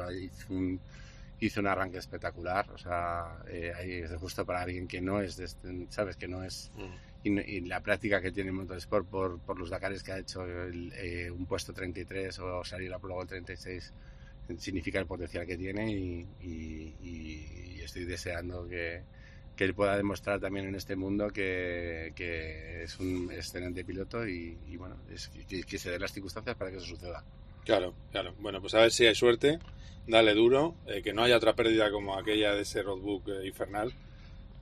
Hizo 1.41 1.61
un, 1.61 1.67
arranque 1.67 1.99
espectacular, 1.99 2.71
o 2.71 2.79
sea, 2.79 3.39
eh, 3.49 3.73
ahí 3.75 3.93
es 3.93 4.13
justo 4.17 4.45
para 4.45 4.61
alguien 4.63 4.87
que 4.87 5.01
no 5.01 5.21
es, 5.21 5.37
de 5.37 5.47
este- 5.47 5.87
¿sabes?, 5.89 6.17
que 6.17 6.29
no 6.29 6.43
es... 6.45 6.71
Y, 7.25 7.31
no- 7.31 7.41
y 7.43 7.61
la 7.63 7.81
práctica 7.81 8.21
que 8.21 8.31
tiene 8.33 8.51
en 8.51 8.57
Motorsport 8.57 9.07
por, 9.07 9.39
por 9.41 9.59
los 9.59 9.69
Dakares 9.71 10.03
que 10.03 10.13
ha 10.13 10.19
hecho 10.19 10.45
el, 10.45 10.93
eh, 10.97 11.31
un 11.31 11.47
puesto 11.47 11.73
33 11.73 12.39
o 12.39 12.65
salir 12.65 12.93
a 12.93 12.99
el 13.23 13.27
36 13.29 13.93
significa 14.59 14.99
el 14.99 15.07
potencial 15.07 15.47
que 15.47 15.57
tiene 15.57 15.91
y, 15.93 16.27
y- 16.43 16.95
y- 17.03 17.77
y 17.77 17.81
estoy 17.83 18.05
deseando 18.05 18.67
que, 18.69 19.03
que 19.55 19.65
él 19.65 19.75
pueda 19.75 19.97
demostrar 19.97 20.41
también 20.41 20.67
en 20.67 20.75
este 20.75 20.97
mundo 20.97 21.29
que, 21.29 22.13
que 22.17 22.83
es 22.85 22.99
un 22.99 23.31
excelente 23.33 23.85
piloto 23.85 24.27
y, 24.27 24.57
y 24.69 24.77
bueno, 24.77 24.97
es, 25.13 25.29
que, 25.29 25.63
que 25.63 25.79
se 25.79 25.91
den 25.91 26.01
las 26.01 26.13
circunstancias 26.13 26.57
para 26.57 26.71
que 26.71 26.79
eso 26.79 26.87
suceda. 26.87 27.23
Claro, 27.71 27.95
claro. 28.11 28.35
Bueno, 28.41 28.61
pues 28.61 28.75
a 28.75 28.81
ver 28.81 28.91
si 28.91 29.07
hay 29.07 29.15
suerte. 29.15 29.59
Dale 30.07 30.35
duro. 30.35 30.75
eh, 30.87 31.03
que 31.03 31.13
no 31.13 31.23
haya 31.23 31.37
otra 31.37 31.55
pérdida 31.55 31.91
como 31.91 32.17
aquella 32.19 32.53
de 32.55 32.63
ese 32.63 32.83
roadbook 32.83 33.29
eh, 33.29 33.47
infernal. 33.47 33.93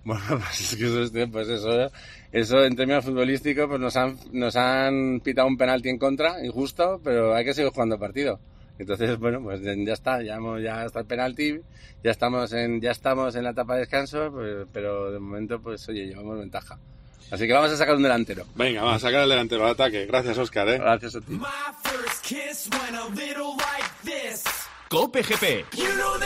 Bueno, 0.05 0.23
pues 0.29 0.61
es 0.61 0.77
que 0.77 0.87
eso, 0.87 1.03
es- 1.03 1.29
pues 1.31 1.49
eso, 1.49 1.91
eso 2.33 2.65
en 2.65 2.77
términos 2.77 3.05
futbolísticos 3.05 3.67
pues 3.69 3.81
nos 3.81 3.97
han, 3.97 4.17
nos 4.33 4.57
han 4.57 5.21
pitado 5.21 5.49
un 5.49 5.59
penalti 5.59 5.91
en 5.91 5.99
contra, 5.99 6.45
injusto, 6.45 7.01
pero 7.05 7.35
hay 7.35 7.45
que 7.45 7.53
seguir 7.53 7.73
jugando 7.73 7.99
partido. 7.99 8.41
Entonces, 8.79 9.19
bueno, 9.19 9.43
pues 9.43 9.61
ya 9.63 9.93
está, 9.93 10.23
ya, 10.23 10.37
hemos, 10.37 10.63
ya 10.63 10.85
está 10.87 11.01
el 11.01 11.07
penalti, 11.07 11.61
ya 12.03 12.11
estamos 12.13 12.53
en, 12.55 12.81
ya 12.81 12.93
estamos 12.93 13.35
en 13.37 13.45
la 13.45 13.51
etapa 13.51 13.75
de 13.75 13.81
descanso, 13.81 14.31
pues, 14.33 14.67
pero 14.73 15.11
de 15.13 15.19
momento, 15.19 15.61
pues 15.61 15.89
oye, 15.89 16.07
llevamos 16.07 16.39
ventaja. 16.39 16.79
Así 17.31 17.47
que 17.47 17.53
vamos 17.53 17.71
a 17.71 17.77
sacar 17.77 17.95
un 17.95 18.03
delantero. 18.03 18.47
Venga, 18.55 18.83
vamos 18.83 19.03
a 19.03 19.07
sacar 19.09 19.23
el 19.23 19.29
delantero 19.29 19.65
al 19.65 19.73
ataque. 19.73 20.07
Gracias, 20.07 20.39
Oscar. 20.39 20.69
¿eh? 20.69 20.79
Gracias 20.79 21.17
a 21.17 21.21
ti. 21.21 21.33
My 21.33 21.47
first 21.83 22.25
kiss 22.25 22.69
went 22.73 22.97
a 22.97 23.09
little 23.15 23.57
like 23.57 23.91
this. 24.05 24.45
Cope 24.89 25.23
GP. 25.23 25.65
You 25.77 25.85
know 25.97 26.19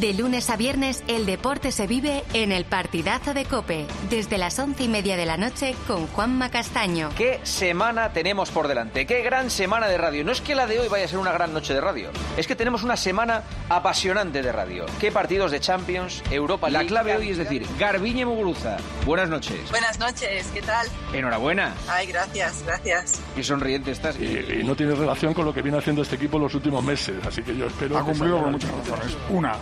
De 0.00 0.12
lunes 0.12 0.50
a 0.50 0.56
viernes, 0.56 1.04
el 1.06 1.24
deporte 1.24 1.70
se 1.70 1.86
vive 1.86 2.24
en 2.32 2.50
el 2.50 2.64
partidazo 2.64 3.32
de 3.32 3.44
Cope, 3.44 3.86
desde 4.10 4.38
las 4.38 4.58
once 4.58 4.82
y 4.82 4.88
media 4.88 5.16
de 5.16 5.24
la 5.24 5.36
noche 5.36 5.76
con 5.86 6.08
Juanma 6.08 6.50
Castaño. 6.50 7.10
¿Qué 7.16 7.38
semana 7.44 8.12
tenemos 8.12 8.50
por 8.50 8.66
delante? 8.66 9.06
¿Qué 9.06 9.22
gran 9.22 9.50
semana 9.50 9.86
de 9.86 9.96
radio? 9.96 10.24
No 10.24 10.32
es 10.32 10.40
que 10.40 10.56
la 10.56 10.66
de 10.66 10.80
hoy 10.80 10.88
vaya 10.88 11.04
a 11.04 11.08
ser 11.08 11.20
una 11.20 11.30
gran 11.30 11.52
noche 11.52 11.74
de 11.74 11.80
radio, 11.80 12.10
es 12.36 12.48
que 12.48 12.56
tenemos 12.56 12.82
una 12.82 12.96
semana 12.96 13.44
apasionante 13.68 14.42
de 14.42 14.50
radio. 14.50 14.84
¿Qué 14.98 15.12
partidos 15.12 15.52
de 15.52 15.60
Champions, 15.60 16.24
Europa 16.28 16.68
La 16.70 16.84
clave 16.84 17.16
hoy 17.16 17.30
es 17.30 17.36
decir, 17.36 17.64
Garbiñe 17.78 18.26
Muguruza. 18.26 18.78
Buenas 19.06 19.28
noches. 19.28 19.70
Buenas 19.70 20.00
noches, 20.00 20.48
¿qué 20.52 20.62
tal? 20.62 20.88
Enhorabuena. 21.12 21.72
Ay, 21.88 22.08
gracias, 22.08 22.64
gracias. 22.66 23.20
Qué 23.36 23.44
sonriente 23.44 23.92
estás. 23.92 24.16
Y, 24.18 24.60
y 24.60 24.64
no 24.64 24.74
tiene 24.74 24.96
relación 24.96 25.34
con 25.34 25.44
lo 25.44 25.54
que 25.54 25.62
viene 25.62 25.78
haciendo 25.78 26.02
este 26.02 26.16
equipo 26.16 26.36
los 26.36 26.52
últimos 26.54 26.82
meses, 26.82 27.14
así 27.24 27.44
que 27.44 27.56
yo 27.56 27.66
espero... 27.66 27.96
Ha 27.96 28.02
cumplido 28.02 28.40
bien. 28.40 28.50
muchas 28.50 28.72
razones. 28.72 29.16
Una, 29.30 29.56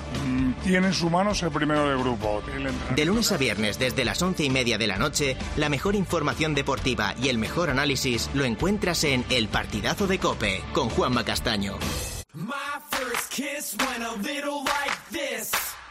tiene 0.65 0.89
en 0.89 0.95
su 0.95 1.11
mano 1.11 1.35
ser 1.35 1.51
primero 1.51 1.89
de 1.89 1.97
grupo. 1.97 2.43
El 2.55 2.97
De 2.97 3.05
lunes 3.05 3.33
a 3.33 3.37
viernes 3.37 3.79
desde 3.79 4.05
las 4.05 4.23
once 4.23 4.45
y 4.45 4.51
media 4.51 4.79
de 4.79 4.87
la 4.87 4.97
noche, 4.97 5.37
la 5.57 5.69
mejor 5.69 5.95
información 5.95 6.55
deportiva 6.55 7.15
y 7.21 7.29
el 7.29 7.39
mejor 7.39 7.71
análisis 7.71 8.31
lo 8.35 8.45
encuentras 8.45 9.05
en 9.05 9.25
El 9.31 9.49
Partidazo 9.49 10.07
de 10.07 10.19
Cope 10.19 10.63
con 10.73 10.89
Juanma 10.89 11.25
Castaño. 11.25 11.79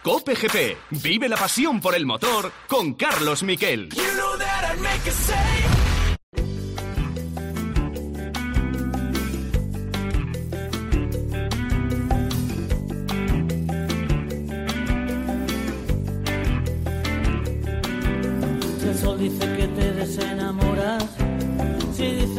Cope 0.03 0.33
GP. 0.33 0.77
Vive 1.03 1.29
la 1.29 1.37
pasión 1.37 1.79
por 1.79 1.93
el 1.93 2.05
motor 2.07 2.51
con 2.67 2.95
Carlos 2.95 3.43
Miquel. 3.43 3.89
You 3.89 4.01
know 4.15 5.70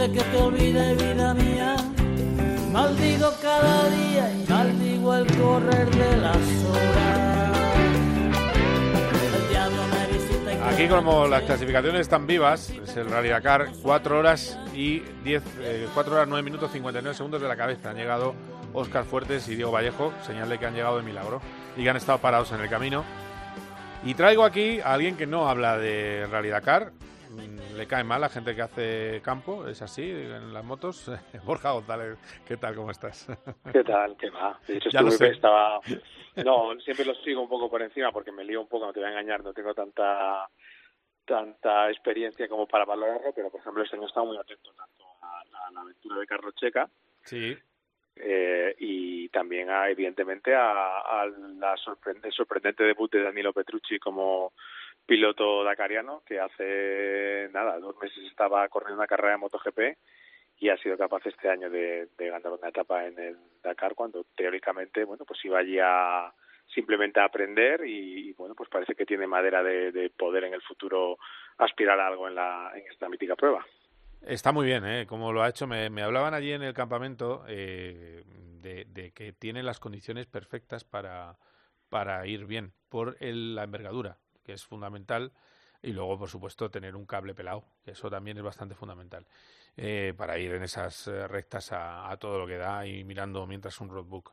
dice 0.03 0.13
que 0.13 0.25
te 0.25 0.37
olvide 0.37 0.95
vida 0.95 1.35
mía, 1.35 1.77
maldigo 2.73 3.31
cada 3.41 3.89
día 3.91 4.33
y 4.33 4.51
maldigo 4.51 5.15
el 5.15 5.27
correr 5.37 5.91
de 5.91 6.17
las 6.17 6.37
horas. 6.65 7.53
Aquí 10.73 10.89
como 10.89 11.27
las 11.27 11.43
clasificaciones 11.43 12.01
están 12.01 12.27
vivas, 12.27 12.71
es 12.71 12.97
el 12.97 13.11
Rally 13.11 13.29
Dakar, 13.29 13.69
4 13.83 14.19
horas 14.19 14.59
y 14.75 15.01
10, 15.23 15.43
eh, 15.61 15.89
4 15.93 16.15
horas 16.15 16.29
9 16.29 16.43
minutos 16.43 16.73
59 16.73 17.15
segundos 17.15 17.43
de 17.43 17.49
la 17.49 17.57
cabeza. 17.57 17.91
Han 17.91 17.97
llegado 17.97 18.35
Óscar 18.73 19.05
Fuertes 19.05 19.47
y 19.49 19.57
Diego 19.57 19.71
Vallejo, 19.71 20.13
señal 20.27 20.49
de 20.49 20.59
que 20.59 20.67
han 20.67 20.75
llegado 20.75 20.97
de 20.97 21.03
milagro 21.03 21.43
y 21.77 21.83
que 21.83 21.91
han 21.91 21.97
estado 21.97 22.19
parados 22.19 22.53
en 22.53 22.61
el 22.61 22.71
camino. 22.71 23.05
Y 24.05 24.15
traigo 24.15 24.45
aquí 24.45 24.81
a 24.81 24.95
alguien 24.95 25.17
que 25.17 25.27
no 25.27 25.49
habla 25.49 25.77
de 25.77 26.27
Rally 26.31 26.49
Dakar, 26.49 26.93
le 27.77 27.87
cae 27.87 28.05
mal 28.05 28.21
la 28.21 28.29
gente 28.29 28.55
que 28.55 28.63
hace 28.63 29.21
campo, 29.25 29.67
es 29.67 29.81
así, 29.83 30.03
en 30.11 30.53
las 30.53 30.65
motos. 30.65 31.11
Borja 31.45 31.73
González, 31.73 32.19
¿qué 32.47 32.57
tal? 32.57 32.75
¿Cómo 32.75 32.91
estás? 32.91 33.27
¿Qué 33.73 33.83
tal? 33.85 34.17
¿Qué 34.17 34.31
va? 34.31 34.59
De 34.67 34.77
hecho, 34.77 34.89
Ya 34.93 35.03
lo 35.03 35.11
sé. 35.11 35.29
estaba... 35.29 35.81
No, 36.45 36.79
siempre 36.81 37.05
los 37.05 37.21
sigo 37.23 37.43
un 37.43 37.49
poco 37.49 37.69
por 37.71 37.83
encima 37.83 38.11
porque 38.11 38.33
me 38.33 38.45
lío 38.45 38.61
un 38.63 38.69
poco, 38.69 38.87
no 38.87 38.93
te 38.93 39.01
voy 39.01 39.09
a 39.09 39.13
engañar, 39.13 39.43
no 39.45 39.53
tengo 39.53 39.75
tanta 39.75 40.49
tanta 41.25 41.89
experiencia 41.91 42.49
como 42.49 42.67
para 42.67 42.85
valorarlo, 42.85 43.33
pero 43.35 43.49
por 43.51 43.61
ejemplo 43.61 43.83
este 43.85 43.95
año 43.97 44.07
he 44.07 44.09
estado 44.09 44.27
muy 44.27 44.37
atento 44.37 44.73
tanto 44.75 45.05
a 45.23 45.45
la, 45.53 45.67
a 45.69 45.71
la 45.71 45.81
aventura 45.83 46.19
de 46.19 46.27
Carlos 46.27 46.55
Checa 46.57 46.91
Sí. 47.25 47.57
eh, 48.17 48.75
y 48.79 49.29
también 49.29 49.71
a, 49.71 49.89
evidentemente 49.89 50.53
a, 50.55 50.99
a 50.99 51.27
la 51.27 51.77
sorpre- 51.77 52.19
el 52.25 52.33
sorprendente 52.33 52.83
debut 52.83 53.13
de 53.13 53.23
Danilo 53.23 53.53
Petrucci 53.53 54.01
como 54.01 54.53
piloto 55.07 55.65
dakariano 55.65 56.23
que 56.25 56.41
hace 56.41 57.49
nada, 57.53 57.79
dos 57.79 57.97
meses 58.01 58.25
estaba 58.25 58.69
corriendo 58.69 59.01
una 59.01 59.07
carrera 59.07 59.33
de 59.33 59.39
MotoGP 59.39 59.79
y 60.59 60.69
ha 60.69 60.77
sido 60.77 60.97
capaz 60.97 61.27
este 61.27 61.49
año 61.49 61.69
de, 61.71 62.09
ganar 62.19 62.53
una 62.53 62.69
etapa 62.69 63.05
en 63.07 63.19
el 63.19 63.37
Dakar 63.63 63.95
cuando 63.95 64.25
teóricamente, 64.37 65.05
bueno, 65.05 65.25
pues 65.25 65.45
iba 65.45 65.59
allí 65.59 65.79
a 65.81 66.33
simplemente 66.73 67.21
a 67.21 67.25
aprender 67.25 67.85
y, 67.85 68.33
bueno, 68.35 68.55
pues 68.55 68.69
parece 68.71 68.95
que 68.95 69.05
tiene 69.05 69.27
madera 69.27 69.63
de, 69.63 69.93
de 69.93 70.09
poder 70.11 70.45
en 70.45 70.55
el 70.55 70.63
futuro 70.63 71.19
aspirar 71.59 71.99
a 72.01 72.07
algo 72.07 72.29
en, 72.29 72.35
la, 72.35 72.71
en 72.75 72.85
esta 72.91 73.09
mítica 73.09 73.37
prueba. 73.37 73.67
Está 74.23 74.53
muy 74.53 74.67
bien, 74.67 74.87
¿eh? 74.87 75.07
Como 75.07 75.33
lo 75.33 75.43
ha 75.43 75.49
hecho, 75.49 75.67
me, 75.67 75.91
me 75.91 76.03
hablaban 76.03 76.33
allí 76.33 76.53
en 76.53 76.63
el 76.63 76.75
campamento 76.75 77.45
eh, 77.49 78.23
de, 78.61 78.85
de, 78.85 79.11
que 79.11 79.33
tiene 79.33 79.65
las 79.65 79.81
condiciones 79.81 80.27
perfectas 80.27 80.85
para, 80.85 81.37
para 81.89 82.25
ir 82.27 82.47
bien 82.47 82.73
por 82.89 83.17
el, 83.19 83.57
la 83.57 83.65
envergadura, 83.65 84.19
que 84.45 84.53
es 84.53 84.65
fundamental, 84.65 85.33
y 85.83 85.93
luego, 85.93 86.19
por 86.19 86.29
supuesto, 86.29 86.71
tener 86.71 86.95
un 86.95 87.07
cable 87.07 87.35
pelado, 87.35 87.65
que 87.85 87.91
eso 87.93 88.09
también 88.09 88.37
es 88.37 88.43
bastante 88.43 88.75
fundamental, 88.75 89.27
eh, 89.77 90.15
para 90.17 90.39
ir 90.39 90.53
en 90.53 90.63
esas 90.63 91.09
eh, 91.09 91.27
rectas 91.27 91.71
a, 91.73 92.17
todo 92.21 92.39
lo 92.39 92.47
que 92.47 92.57
da 92.57 92.87
y 92.87 93.05
mirando 93.05 93.47
mientras 93.47 93.81
un 93.81 93.89
roadbook. 93.89 94.33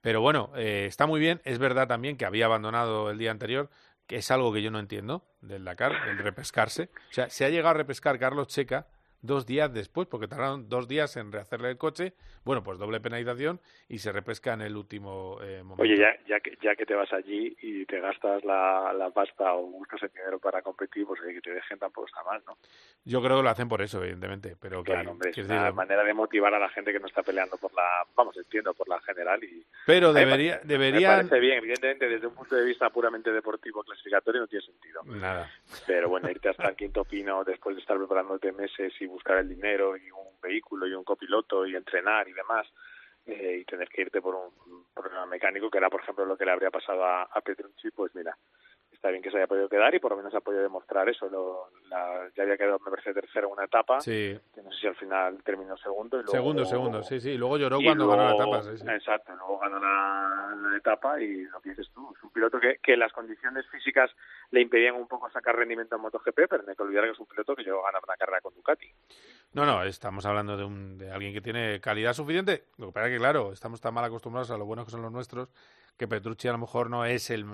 Pero 0.00 0.20
bueno, 0.20 0.50
eh, 0.56 0.86
está 0.86 1.06
muy 1.06 1.20
bien. 1.20 1.40
Es 1.44 1.58
verdad 1.58 1.86
también 1.86 2.16
que 2.16 2.24
había 2.24 2.46
abandonado 2.46 3.10
el 3.10 3.18
día 3.18 3.30
anterior, 3.30 3.70
que 4.06 4.16
es 4.16 4.30
algo 4.30 4.52
que 4.52 4.62
yo 4.62 4.70
no 4.70 4.78
entiendo 4.78 5.24
del 5.40 5.64
Dakar, 5.64 5.92
el 6.08 6.18
repescarse. 6.18 6.90
O 7.10 7.12
sea, 7.12 7.30
se 7.30 7.44
ha 7.44 7.48
llegado 7.48 7.70
a 7.70 7.74
repescar 7.74 8.18
Carlos 8.18 8.48
Checa 8.48 8.86
dos 9.20 9.46
días 9.46 9.72
después, 9.72 10.06
porque 10.08 10.28
tardaron 10.28 10.68
dos 10.68 10.88
días 10.88 11.16
en 11.16 11.32
rehacerle 11.32 11.70
el 11.70 11.78
coche, 11.78 12.14
bueno, 12.44 12.62
pues 12.62 12.78
doble 12.78 13.00
penalización 13.00 13.60
y 13.88 13.98
se 13.98 14.12
repesca 14.12 14.54
en 14.54 14.62
el 14.62 14.76
último 14.76 15.38
eh, 15.42 15.62
momento. 15.62 15.82
Oye, 15.82 15.96
ya, 15.96 16.16
ya, 16.26 16.40
que, 16.40 16.56
ya 16.62 16.74
que 16.76 16.86
te 16.86 16.94
vas 16.94 17.12
allí 17.12 17.56
y 17.60 17.84
te 17.86 18.00
gastas 18.00 18.44
la, 18.44 18.92
la 18.96 19.10
pasta 19.10 19.54
o 19.54 19.66
buscas 19.66 20.02
el 20.02 20.10
dinero 20.10 20.38
para 20.38 20.62
competir, 20.62 21.06
pues 21.06 21.20
que 21.20 21.40
te 21.40 21.50
dejen 21.50 21.78
tampoco 21.78 22.06
está 22.06 22.22
mal, 22.22 22.42
¿no? 22.46 22.56
Yo 23.04 23.22
creo 23.22 23.38
que 23.38 23.42
lo 23.42 23.50
hacen 23.50 23.68
por 23.68 23.82
eso, 23.82 24.02
evidentemente, 24.02 24.56
pero 24.60 24.82
claro, 24.82 25.02
que, 25.02 25.08
hombre, 25.10 25.30
es 25.30 25.38
una 25.38 25.62
decir, 25.62 25.74
manera 25.74 26.04
de 26.04 26.14
motivar 26.14 26.54
a 26.54 26.58
la 26.58 26.68
gente 26.68 26.92
que 26.92 27.00
no 27.00 27.06
está 27.06 27.22
peleando 27.22 27.56
por 27.56 27.72
la, 27.74 28.06
vamos, 28.14 28.36
entiendo, 28.36 28.74
por 28.74 28.88
la 28.88 29.00
general 29.00 29.42
y... 29.42 29.64
Pero 29.86 30.12
debería. 30.12 30.60
Me 30.64 31.00
parece 31.00 31.40
bien, 31.40 31.58
evidentemente, 31.58 32.08
desde 32.08 32.26
un 32.26 32.34
punto 32.34 32.54
de 32.54 32.64
vista 32.64 32.90
puramente 32.90 33.32
deportivo 33.32 33.82
clasificatorio 33.82 34.42
no 34.42 34.46
tiene 34.46 34.64
sentido. 34.64 35.02
Nada. 35.04 35.50
Pero 35.86 36.08
bueno, 36.08 36.30
irte 36.30 36.48
hasta 36.48 36.68
el 36.68 36.76
quinto 36.76 37.04
pino 37.04 37.44
después 37.44 37.76
de 37.76 37.80
estar 37.80 37.96
preparándote 37.96 38.52
meses 38.52 38.92
y 39.00 39.06
buscar 39.08 39.38
el 39.38 39.48
dinero 39.48 39.96
y 39.96 40.10
un 40.10 40.40
vehículo 40.40 40.86
y 40.86 40.94
un 40.94 41.04
copiloto 41.04 41.66
y 41.66 41.74
entrenar 41.74 42.28
y 42.28 42.32
demás, 42.32 42.66
eh, 43.26 43.58
y 43.60 43.64
tener 43.64 43.88
que 43.88 44.02
irte 44.02 44.20
por 44.20 44.34
un 44.34 44.84
problema 44.94 45.26
mecánico, 45.26 45.70
que 45.70 45.78
era, 45.78 45.90
por 45.90 46.00
ejemplo, 46.00 46.24
lo 46.24 46.36
que 46.36 46.44
le 46.44 46.52
habría 46.52 46.70
pasado 46.70 47.04
a, 47.04 47.22
a 47.24 47.40
Petrucci, 47.40 47.90
pues 47.90 48.14
mira, 48.14 48.36
está 48.98 49.10
bien 49.10 49.22
que 49.22 49.30
se 49.30 49.36
haya 49.36 49.46
podido 49.46 49.68
quedar 49.68 49.94
y 49.94 50.00
por 50.00 50.10
lo 50.10 50.16
menos 50.16 50.34
ha 50.34 50.40
podido 50.40 50.60
demostrar 50.60 51.08
eso. 51.08 51.28
Lo, 51.28 51.70
la, 51.88 52.28
ya 52.36 52.42
había 52.42 52.56
quedado, 52.56 52.80
me 52.80 52.90
parece, 52.90 53.14
tercero 53.14 53.46
en 53.46 53.52
una 53.52 53.64
etapa, 53.64 54.00
Sí. 54.00 54.36
que 54.52 54.60
no 54.60 54.72
sé 54.72 54.80
si 54.80 54.86
al 54.88 54.96
final 54.96 55.40
terminó 55.44 55.76
segundo. 55.76 56.16
Y 56.18 56.24
luego, 56.24 56.32
Segundo, 56.32 56.64
segundo, 56.64 57.02
sí, 57.04 57.20
sí. 57.20 57.38
Luego 57.38 57.58
lloró 57.58 57.78
cuando 57.80 58.08
ganó 58.08 58.24
la 58.24 58.34
etapa, 58.34 58.62
sí, 58.62 58.76
sí. 58.76 58.84
Exacto, 58.90 59.32
luego 59.36 59.58
ganó 59.60 59.78
la, 59.78 60.56
la 60.70 60.76
etapa 60.76 61.20
y 61.20 61.42
lo 61.44 61.60
que 61.60 61.70
dices 61.70 61.88
tú, 61.94 62.12
es 62.16 62.22
un 62.24 62.30
piloto 62.30 62.58
que, 62.58 62.78
que 62.82 62.96
las 62.96 63.12
condiciones 63.12 63.66
físicas 63.70 64.10
le 64.50 64.62
impedían 64.62 64.96
un 64.96 65.06
poco 65.06 65.30
sacar 65.30 65.54
rendimiento 65.54 65.94
en 65.94 66.02
MotoGP, 66.02 66.34
pero 66.50 66.64
no 66.64 66.70
hay 66.70 66.74
que 66.76 66.82
olvidar 66.82 67.04
que 67.04 67.10
es 67.12 67.20
un 67.20 67.26
piloto 67.26 67.54
que 67.54 67.62
llegó 67.62 67.80
a 67.82 67.90
ganar 67.90 68.02
una 68.04 68.16
carrera 68.16 68.40
con 68.40 68.52
Ducati. 68.54 68.90
No, 69.52 69.64
no, 69.64 69.84
estamos 69.84 70.26
hablando 70.26 70.56
de, 70.56 70.64
un, 70.64 70.98
de 70.98 71.12
alguien 71.12 71.32
que 71.32 71.40
tiene 71.40 71.80
calidad 71.80 72.14
suficiente. 72.14 72.64
Lo 72.78 72.86
que 72.88 72.92
pasa 72.94 73.06
es 73.06 73.12
que, 73.12 73.18
claro, 73.18 73.52
estamos 73.52 73.80
tan 73.80 73.94
mal 73.94 74.04
acostumbrados 74.04 74.50
a 74.50 74.58
lo 74.58 74.66
buenos 74.66 74.86
que 74.86 74.90
son 74.90 75.02
los 75.02 75.12
nuestros 75.12 75.48
que 75.96 76.06
Petrucci 76.06 76.46
a 76.48 76.52
lo 76.52 76.58
mejor 76.58 76.90
no 76.90 77.04
es 77.04 77.28
el, 77.30 77.44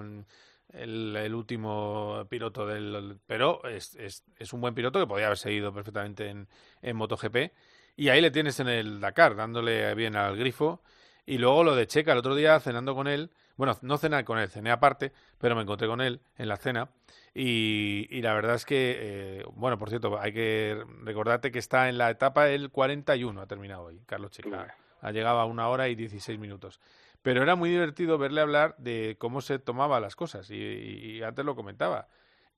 el, 0.72 1.16
el 1.16 1.34
último 1.34 2.26
piloto 2.28 2.66
del... 2.66 3.18
Pero 3.26 3.64
es, 3.64 3.94
es, 3.96 4.24
es 4.38 4.52
un 4.52 4.60
buen 4.60 4.74
piloto 4.74 4.98
que 4.98 5.06
podía 5.06 5.26
haber 5.26 5.38
seguido 5.38 5.72
perfectamente 5.72 6.28
en, 6.28 6.48
en 6.82 6.96
MotoGP. 6.96 7.52
Y 7.96 8.08
ahí 8.08 8.20
le 8.20 8.30
tienes 8.30 8.58
en 8.60 8.68
el 8.68 9.00
Dakar, 9.00 9.36
dándole 9.36 9.94
bien 9.94 10.16
al 10.16 10.36
grifo. 10.36 10.82
Y 11.26 11.38
luego 11.38 11.64
lo 11.64 11.74
de 11.74 11.86
Checa, 11.86 12.12
el 12.12 12.18
otro 12.18 12.34
día 12.34 12.58
cenando 12.60 12.94
con 12.94 13.06
él, 13.06 13.30
bueno, 13.56 13.78
no 13.82 13.98
cené 13.98 14.24
con 14.24 14.38
él, 14.38 14.48
cené 14.48 14.70
aparte, 14.70 15.12
pero 15.38 15.54
me 15.54 15.62
encontré 15.62 15.86
con 15.86 16.00
él 16.00 16.20
en 16.36 16.48
la 16.48 16.56
cena. 16.56 16.90
Y, 17.34 18.06
y 18.10 18.20
la 18.20 18.34
verdad 18.34 18.56
es 18.56 18.64
que, 18.64 18.96
eh, 18.98 19.44
bueno, 19.54 19.78
por 19.78 19.88
cierto, 19.88 20.18
hay 20.20 20.32
que 20.32 20.82
recordarte 21.02 21.50
que 21.50 21.58
está 21.58 21.88
en 21.88 21.98
la 21.98 22.10
etapa 22.10 22.48
el 22.48 22.70
41, 22.70 23.40
ha 23.40 23.46
terminado 23.46 23.84
hoy, 23.84 24.00
Carlos 24.06 24.32
Checa. 24.32 24.74
Ha 25.00 25.12
llegado 25.12 25.38
a 25.38 25.44
una 25.44 25.68
hora 25.68 25.88
y 25.88 25.94
16 25.94 26.38
minutos. 26.38 26.80
Pero 27.24 27.42
era 27.42 27.56
muy 27.56 27.70
divertido 27.70 28.18
verle 28.18 28.42
hablar 28.42 28.76
de 28.76 29.16
cómo 29.18 29.40
se 29.40 29.58
tomaba 29.58 29.98
las 29.98 30.14
cosas. 30.14 30.50
Y, 30.50 30.56
y- 30.56 31.22
antes 31.22 31.42
lo 31.42 31.56
comentaba. 31.56 32.06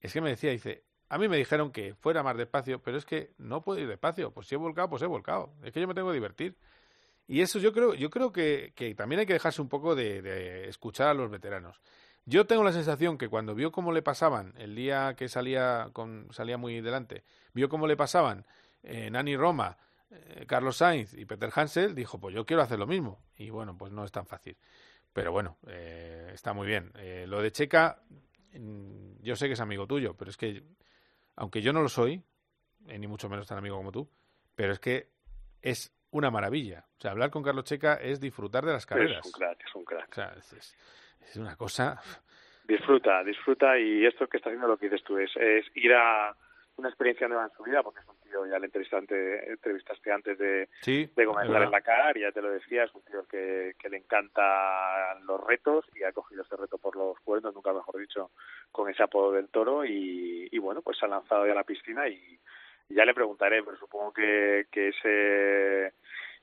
Es 0.01 0.11
que 0.11 0.19
me 0.19 0.29
decía, 0.29 0.51
dice, 0.51 0.83
a 1.07 1.17
mí 1.17 1.29
me 1.29 1.37
dijeron 1.37 1.71
que 1.71 1.95
fuera 1.95 2.21
más 2.21 2.35
despacio, 2.35 2.81
pero 2.83 2.97
es 2.97 3.05
que 3.05 3.31
no 3.37 3.61
puedo 3.61 3.79
ir 3.79 3.87
despacio. 3.87 4.31
Pues 4.31 4.47
si 4.47 4.55
he 4.55 4.57
volcado, 4.57 4.89
pues 4.89 5.01
he 5.01 5.05
volcado. 5.05 5.53
Es 5.63 5.71
que 5.71 5.79
yo 5.79 5.87
me 5.87 5.93
tengo 5.93 6.09
que 6.09 6.15
divertir. 6.15 6.57
Y 7.29 7.39
eso 7.39 7.59
yo 7.59 7.71
creo, 7.71 7.93
yo 7.93 8.09
creo 8.09 8.33
que, 8.33 8.73
también 8.97 9.21
hay 9.21 9.25
que 9.25 9.31
dejarse 9.31 9.61
un 9.61 9.69
poco 9.69 9.95
de, 9.95 10.21
de 10.21 10.67
escuchar 10.67 11.07
a 11.07 11.13
los 11.13 11.31
veteranos. 11.31 11.79
Yo 12.25 12.45
tengo 12.45 12.65
la 12.65 12.73
sensación 12.73 13.17
que 13.17 13.29
cuando 13.29 13.55
vio 13.55 13.71
cómo 13.71 13.93
le 13.93 14.01
pasaban 14.01 14.53
el 14.57 14.75
día 14.75 15.15
que 15.15 15.29
salía 15.29 15.91
con 15.93 16.27
salía 16.31 16.57
muy 16.57 16.81
delante, 16.81 17.23
vio 17.53 17.69
cómo 17.69 17.87
le 17.87 17.95
pasaban 17.95 18.45
eh, 18.83 19.09
Nani 19.09 19.37
Roma, 19.37 19.77
eh, 20.11 20.45
Carlos 20.47 20.77
Sainz 20.77 21.13
y 21.13 21.25
Peter 21.25 21.49
Hansel, 21.53 21.93
dijo, 21.95 22.19
pues 22.19 22.33
yo 22.35 22.45
quiero 22.45 22.61
hacer 22.61 22.79
lo 22.79 22.87
mismo. 22.87 23.23
Y 23.37 23.49
bueno, 23.49 23.77
pues 23.77 23.91
no 23.91 24.03
es 24.05 24.11
tan 24.11 24.25
fácil. 24.25 24.57
Pero 25.13 25.31
bueno, 25.31 25.57
eh, 25.67 26.31
está 26.33 26.53
muy 26.53 26.67
bien. 26.67 26.91
Eh, 26.97 27.25
lo 27.27 27.41
de 27.41 27.51
Checa, 27.51 28.01
mm, 28.53 29.21
yo 29.21 29.35
sé 29.35 29.47
que 29.47 29.53
es 29.53 29.59
amigo 29.61 29.87
tuyo, 29.87 30.15
pero 30.15 30.29
es 30.29 30.37
que, 30.37 30.63
aunque 31.35 31.61
yo 31.61 31.73
no 31.73 31.81
lo 31.81 31.89
soy, 31.89 32.23
eh, 32.87 32.99
ni 32.99 33.07
mucho 33.07 33.27
menos 33.29 33.47
tan 33.47 33.57
amigo 33.57 33.77
como 33.77 33.91
tú, 33.91 34.09
pero 34.55 34.73
es 34.73 34.79
que 34.79 35.09
es 35.61 35.93
una 36.11 36.29
maravilla. 36.31 36.85
O 36.97 37.01
sea, 37.01 37.11
hablar 37.11 37.31
con 37.31 37.43
Carlos 37.43 37.65
Checa 37.65 37.95
es 37.95 38.19
disfrutar 38.19 38.65
de 38.65 38.73
las 38.73 38.85
carreras. 38.85 39.19
Es 39.19 39.25
un 39.25 39.31
crack, 39.31 39.59
es 39.65 39.75
un 39.75 39.83
crack. 39.85 40.09
O 40.11 40.13
sea, 40.15 40.33
es, 40.37 40.53
es- 40.53 40.77
es 41.21 41.35
una 41.35 41.55
cosa... 41.57 41.99
Disfruta, 42.65 43.23
disfruta 43.23 43.77
y 43.79 44.05
esto 44.05 44.27
que 44.27 44.37
está 44.37 44.49
haciendo 44.49 44.67
lo 44.67 44.77
que 44.77 44.89
dices 44.89 45.03
tú 45.05 45.17
es, 45.17 45.29
es 45.37 45.65
ir 45.75 45.93
a 45.93 46.35
una 46.77 46.89
experiencia 46.89 47.27
nueva 47.27 47.45
en 47.45 47.51
su 47.51 47.63
vida, 47.63 47.83
porque 47.83 48.01
es 48.01 48.07
un 48.07 48.17
tío, 48.17 48.45
ya 48.45 48.59
le 48.59 48.65
entrevistaste, 48.65 49.51
entrevistaste 49.51 50.11
antes 50.11 50.37
de, 50.37 50.69
Sí, 50.81 51.09
de 51.15 51.25
comenzar 51.25 51.63
en 51.63 51.71
Dakar, 51.71 52.17
y 52.17 52.21
ya 52.21 52.31
te 52.31 52.41
lo 52.41 52.51
decía, 52.51 52.83
es 52.83 52.93
un 52.93 53.01
tío 53.03 53.25
que, 53.27 53.73
que 53.79 53.89
le 53.89 53.97
encantan 53.97 55.25
los 55.25 55.43
retos 55.45 55.85
y 55.95 56.03
ha 56.03 56.11
cogido 56.11 56.43
este 56.43 56.55
reto 56.55 56.77
por 56.77 56.95
los 56.95 57.19
cuernos, 57.21 57.53
nunca 57.53 57.73
mejor 57.73 57.97
dicho, 57.97 58.31
con 58.71 58.89
ese 58.89 59.03
apodo 59.03 59.31
del 59.31 59.49
toro 59.49 59.85
y, 59.85 60.47
y 60.51 60.57
bueno, 60.59 60.81
pues 60.81 60.97
se 60.97 61.05
ha 61.05 61.09
lanzado 61.09 61.45
ya 61.45 61.53
a 61.53 61.55
la 61.55 61.63
piscina 61.63 62.07
y, 62.07 62.39
y 62.89 62.95
ya 62.95 63.05
le 63.05 63.13
preguntaré, 63.13 63.63
pero 63.63 63.77
supongo 63.77 64.13
que, 64.13 64.67
que 64.71 64.89
ese 64.89 65.93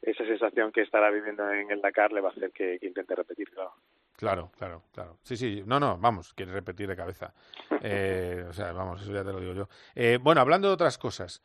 esa 0.03 0.25
sensación 0.27 0.71
que 0.71 0.83
estará 0.83 1.11
viviendo 1.11 1.51
en 1.51 1.71
el 1.71 1.81
Dakar 1.81 2.13
le 2.13 2.21
va 2.21 2.29
a 2.29 2.33
hacer 2.33 2.51
que, 2.51 2.79
que 2.79 2.87
intente 2.87 3.15
repetir, 3.15 3.51
claro. 3.51 3.73
Claro, 4.17 4.51
claro, 4.57 4.83
claro. 4.93 5.19
Sí, 5.23 5.37
sí. 5.37 5.63
No, 5.67 5.81
no, 5.81 5.99
vamos, 5.99 6.33
quiere 6.35 6.53
repetir 6.53 6.89
de 6.89 6.97
cabeza. 6.97 7.33
Eh, 7.87 8.47
o 8.49 8.53
sea, 8.55 8.73
vamos, 8.73 9.03
eso 9.03 9.13
ya 9.13 9.23
te 9.25 9.33
lo 9.33 9.41
digo 9.41 9.53
yo. 9.53 9.69
Eh, 9.95 10.19
bueno, 10.23 10.41
hablando 10.41 10.69
de 10.69 10.75
otras 10.75 10.97
cosas. 10.97 11.43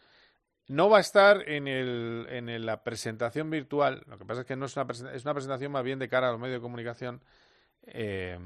No 0.67 0.89
va 0.89 0.97
a 0.97 1.01
estar 1.01 1.49
en, 1.49 1.67
el, 1.67 2.27
en 2.29 2.47
el- 2.47 2.65
la 2.65 2.81
presentación 2.83 3.49
virtual. 3.49 4.03
Lo 4.07 4.17
que 4.17 4.23
pasa 4.25 4.41
es 4.41 4.47
que 4.47 4.55
no 4.55 4.67
es 4.67 4.77
una, 4.77 4.85
es 5.13 5.25
una 5.25 5.33
presentación 5.33 5.71
más 5.71 5.83
bien 5.83 5.99
de 5.99 6.07
cara 6.07 6.29
a 6.29 6.31
los 6.31 6.39
medios 6.39 6.59
de 6.59 6.61
comunicación. 6.61 7.21
eh, 7.87 8.37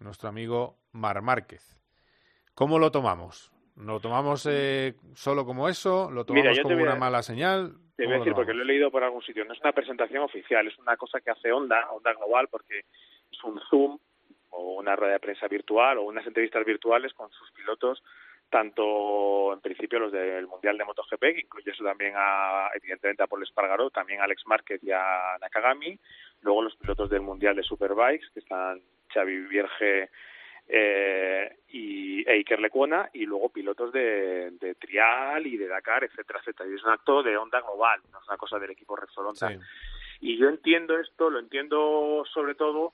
nuestro 0.00 0.28
amigo 0.28 0.76
Mar 0.92 1.22
Márquez. 1.22 1.80
¿Cómo 2.54 2.78
lo 2.78 2.90
tomamos? 2.90 3.52
¿Lo 3.76 4.00
tomamos 4.00 4.46
eh, 4.50 4.94
solo 5.14 5.46
como 5.46 5.68
eso? 5.68 6.10
¿Lo 6.10 6.24
tomamos 6.24 6.50
Mira, 6.50 6.62
como 6.62 6.74
a- 6.78 6.82
una 6.82 6.96
mala 6.96 7.22
señal? 7.22 7.74
Te 7.96 8.04
voy 8.04 8.12
¿Cómo 8.12 8.14
a 8.16 8.18
decir, 8.18 8.34
porque 8.34 8.52
lo 8.54 8.62
he 8.62 8.66
leído 8.66 8.90
por 8.90 9.02
algún 9.02 9.22
sitio. 9.22 9.44
No 9.44 9.52
es 9.54 9.60
una 9.60 9.72
presentación 9.72 10.22
oficial, 10.24 10.66
es 10.66 10.76
una 10.78 10.96
cosa 10.96 11.20
que 11.20 11.30
hace 11.30 11.50
Onda, 11.52 11.88
Onda 11.90 12.12
Global, 12.14 12.48
porque 12.48 12.82
un 13.44 13.60
Zoom 13.68 13.98
o 14.50 14.74
una 14.74 14.96
rueda 14.96 15.14
de 15.14 15.20
prensa 15.20 15.48
virtual 15.48 15.98
o 15.98 16.02
unas 16.02 16.26
entrevistas 16.26 16.64
virtuales 16.64 17.12
con 17.14 17.30
sus 17.30 17.50
pilotos, 17.52 18.02
tanto 18.50 19.52
en 19.52 19.60
principio 19.60 19.98
los 19.98 20.12
del 20.12 20.46
Mundial 20.46 20.78
de 20.78 20.84
MotoGP, 20.84 21.20
que 21.20 21.40
incluye 21.40 21.70
eso 21.70 21.84
también 21.84 22.14
a, 22.16 22.70
evidentemente 22.74 23.22
a 23.22 23.26
Paul 23.26 23.42
Espargaró, 23.42 23.90
también 23.90 24.20
a 24.20 24.24
Alex 24.24 24.46
Márquez 24.46 24.82
y 24.82 24.90
a 24.90 25.36
Nakagami, 25.40 25.98
luego 26.40 26.62
los 26.62 26.76
pilotos 26.76 27.10
del 27.10 27.20
Mundial 27.20 27.56
de 27.56 27.62
Superbikes, 27.62 28.30
que 28.32 28.40
están 28.40 28.80
Xavi 29.12 29.40
Vierge 29.46 30.08
eh, 30.70 31.56
y 31.68 32.28
e 32.28 32.32
Iker 32.34 32.60
Lecuona 32.60 33.08
y 33.12 33.24
luego 33.24 33.48
pilotos 33.50 33.92
de, 33.92 34.50
de 34.52 34.74
trial 34.74 35.46
y 35.46 35.56
de 35.56 35.66
Dakar, 35.66 36.04
etcétera, 36.04 36.40
etcétera. 36.40 36.68
Y 36.68 36.74
es 36.74 36.84
un 36.84 36.90
acto 36.90 37.22
de 37.22 37.36
onda 37.36 37.60
global, 37.60 38.00
no 38.12 38.20
es 38.20 38.28
una 38.28 38.36
cosa 38.36 38.58
del 38.58 38.70
equipo 38.70 38.96
Repsol 38.96 39.26
Honda. 39.26 39.48
Sí. 39.48 39.58
Y 40.20 40.36
yo 40.36 40.48
entiendo 40.48 40.98
esto, 40.98 41.30
lo 41.30 41.38
entiendo 41.38 42.24
sobre 42.32 42.54
todo, 42.54 42.92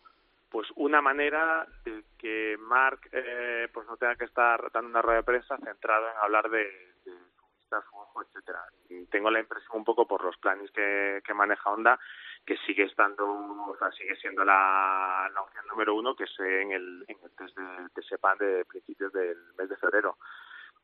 pues 0.54 0.68
una 0.76 1.02
manera 1.02 1.66
de 1.84 2.04
que 2.16 2.56
Mark 2.60 3.00
eh, 3.10 3.68
pues 3.74 3.88
no 3.88 3.96
tenga 3.96 4.14
que 4.14 4.26
estar 4.26 4.70
dando 4.70 4.88
una 4.88 5.02
rueda 5.02 5.16
de 5.16 5.24
prensa 5.24 5.58
centrado 5.58 6.08
en 6.08 6.16
hablar 6.18 6.48
de, 6.48 6.94
su 7.02 7.10
vista, 7.58 7.82
su 7.90 7.96
ojo, 7.96 8.22
etcétera. 8.22 8.62
Tengo 9.10 9.32
la 9.32 9.40
impresión 9.40 9.78
un 9.78 9.84
poco 9.84 10.06
por 10.06 10.22
los 10.22 10.36
planes 10.36 10.70
que, 10.70 11.20
que 11.24 11.34
maneja 11.34 11.70
Honda 11.70 11.98
que 12.46 12.56
sigue 12.58 12.84
estando, 12.84 13.26
o 13.28 13.76
sea, 13.80 13.90
sigue 13.90 14.14
siendo 14.14 14.44
la, 14.44 15.28
la 15.34 15.40
opción 15.42 15.66
número 15.66 15.96
uno, 15.96 16.14
que 16.14 16.22
es 16.22 16.38
en 16.38 16.70
el, 16.70 17.04
en 17.08 17.18
test 17.36 17.58
de, 17.58 17.88
de 17.92 18.02
Sepan 18.04 18.38
de 18.38 18.64
principios 18.64 19.12
del 19.12 19.36
mes 19.58 19.68
de 19.68 19.76
febrero. 19.76 20.18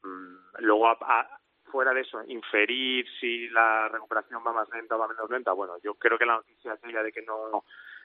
Mm, 0.03 0.65
luego, 0.65 0.89
a- 0.89 1.39
fuera 1.71 1.95
de 1.95 2.01
eso, 2.01 2.21
inferir 2.27 3.07
si 3.21 3.49
la 3.51 3.87
recuperación 3.89 4.43
va 4.45 4.53
más 4.53 4.69
lenta 4.71 4.97
o 4.97 4.99
va 4.99 5.07
menos 5.07 5.31
lenta, 5.31 5.53
bueno, 5.53 5.79
yo 5.85 5.95
creo 5.95 6.19
que 6.19 6.27
la 6.27 6.39
noticia 6.39 6.73
aquella 6.73 7.05
de 7.05 7.13
que 7.13 7.23
no 7.23 7.63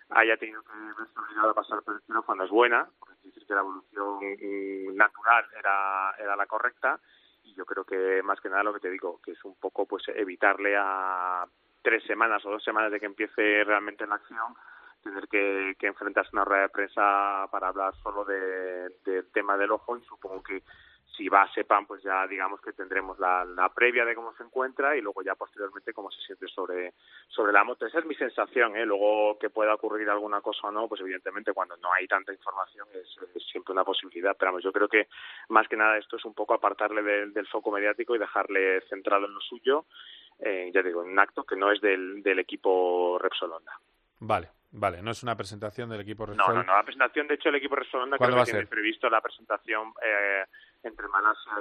haya 0.09 0.37
tenido 0.37 0.61
que 0.63 0.71
verse 0.97 1.19
obligado 1.19 1.49
a 1.49 1.53
pasar 1.53 1.81
por 1.83 1.95
el 1.95 2.01
quirófano 2.01 2.43
es 2.43 2.49
buena, 2.51 2.87
porque 2.99 3.15
quiere 3.15 3.33
decir 3.33 3.47
que 3.47 3.53
la 3.53 3.61
evolución 3.61 4.95
natural 4.95 5.45
era, 5.57 6.15
era 6.19 6.35
la 6.35 6.45
correcta, 6.45 6.99
y 7.43 7.53
yo 7.55 7.65
creo 7.65 7.83
que 7.85 8.21
más 8.23 8.39
que 8.41 8.49
nada 8.49 8.63
lo 8.63 8.73
que 8.73 8.79
te 8.79 8.89
digo, 8.89 9.19
que 9.21 9.31
es 9.31 9.43
un 9.45 9.55
poco 9.59 9.85
pues 9.85 10.03
evitarle 10.09 10.75
a 10.77 11.45
tres 11.81 12.03
semanas 12.05 12.43
o 12.45 12.51
dos 12.51 12.63
semanas 12.63 12.91
de 12.91 12.99
que 12.99 13.05
empiece 13.05 13.63
realmente 13.63 14.07
la 14.07 14.15
acción, 14.15 14.55
tener 15.03 15.27
que, 15.27 15.75
que 15.77 15.85
enfrentarse 15.87 16.29
a 16.33 16.37
una 16.39 16.45
rueda 16.45 16.61
de 16.63 16.69
prensa 16.69 17.47
para 17.51 17.67
hablar 17.67 17.93
solo 18.01 18.25
de- 18.25 18.89
del 19.05 19.31
tema 19.31 19.55
del 19.57 19.71
ojo 19.71 19.95
y 19.97 20.03
supongo 20.05 20.41
que 20.41 20.63
si 21.17 21.29
va 21.29 21.43
a 21.43 21.53
Sepan, 21.53 21.85
pues 21.85 22.03
ya 22.03 22.27
digamos 22.27 22.59
que 22.61 22.73
tendremos 22.73 23.17
la, 23.19 23.45
la 23.45 23.69
previa 23.69 24.03
de 24.03 24.15
cómo 24.15 24.33
se 24.35 24.43
encuentra 24.43 24.97
y 24.97 25.01
luego 25.01 25.21
ya 25.21 25.35
posteriormente 25.35 25.93
cómo 25.93 26.11
se 26.11 26.21
siente 26.21 26.47
sobre, 26.47 26.93
sobre 27.29 27.53
la 27.53 27.63
moto. 27.63 27.85
Esa 27.85 27.99
es 27.99 28.05
mi 28.05 28.15
sensación, 28.15 28.75
¿eh? 28.75 28.85
Luego 28.85 29.37
que 29.39 29.49
pueda 29.49 29.73
ocurrir 29.73 30.09
alguna 30.09 30.41
cosa 30.41 30.67
o 30.67 30.71
no, 30.71 30.87
pues 30.89 30.99
evidentemente 31.01 31.53
cuando 31.53 31.77
no 31.77 31.93
hay 31.93 32.05
tanta 32.07 32.33
información 32.33 32.87
es, 32.93 33.07
es 33.33 33.43
siempre 33.49 33.71
una 33.71 33.85
posibilidad. 33.85 34.35
Pero 34.37 34.51
vamos, 34.51 34.63
yo 34.63 34.73
creo 34.73 34.89
que 34.89 35.07
más 35.49 35.67
que 35.69 35.77
nada 35.77 35.97
esto 35.97 36.17
es 36.17 36.25
un 36.25 36.33
poco 36.33 36.53
apartarle 36.53 37.01
del, 37.01 37.33
del 37.33 37.47
foco 37.47 37.71
mediático 37.71 38.13
y 38.15 38.19
dejarle 38.19 38.81
centrado 38.89 39.25
en 39.25 39.33
lo 39.33 39.39
suyo, 39.39 39.85
eh, 40.39 40.69
ya 40.73 40.81
digo, 40.81 41.01
en 41.03 41.11
un 41.11 41.19
acto 41.19 41.45
que 41.45 41.55
no 41.55 41.71
es 41.71 41.79
del, 41.79 42.21
del 42.23 42.39
equipo 42.39 43.17
Repsol 43.19 43.53
Honda. 43.53 43.71
Vale, 44.19 44.49
vale, 44.71 45.01
no 45.01 45.11
es 45.11 45.23
una 45.23 45.35
presentación 45.37 45.89
del 45.89 46.01
equipo 46.01 46.25
No, 46.25 46.33
Repsol. 46.33 46.55
no, 46.55 46.63
no. 46.63 46.73
La 46.73 46.83
presentación, 46.83 47.27
de 47.27 47.35
hecho, 47.35 47.49
el 47.49 47.55
equipo 47.55 47.75
Repsol 47.75 48.01
Honda 48.01 48.17
¿Cuándo 48.17 48.35
creo 48.35 48.45
que 48.45 48.51
tiene 48.51 48.65
ser? 48.65 48.69
previsto 48.69 49.09
la 49.09 49.21
presentación 49.21 49.93
eh, 50.05 50.43
entre 50.87 51.07
Malasia 51.07 51.51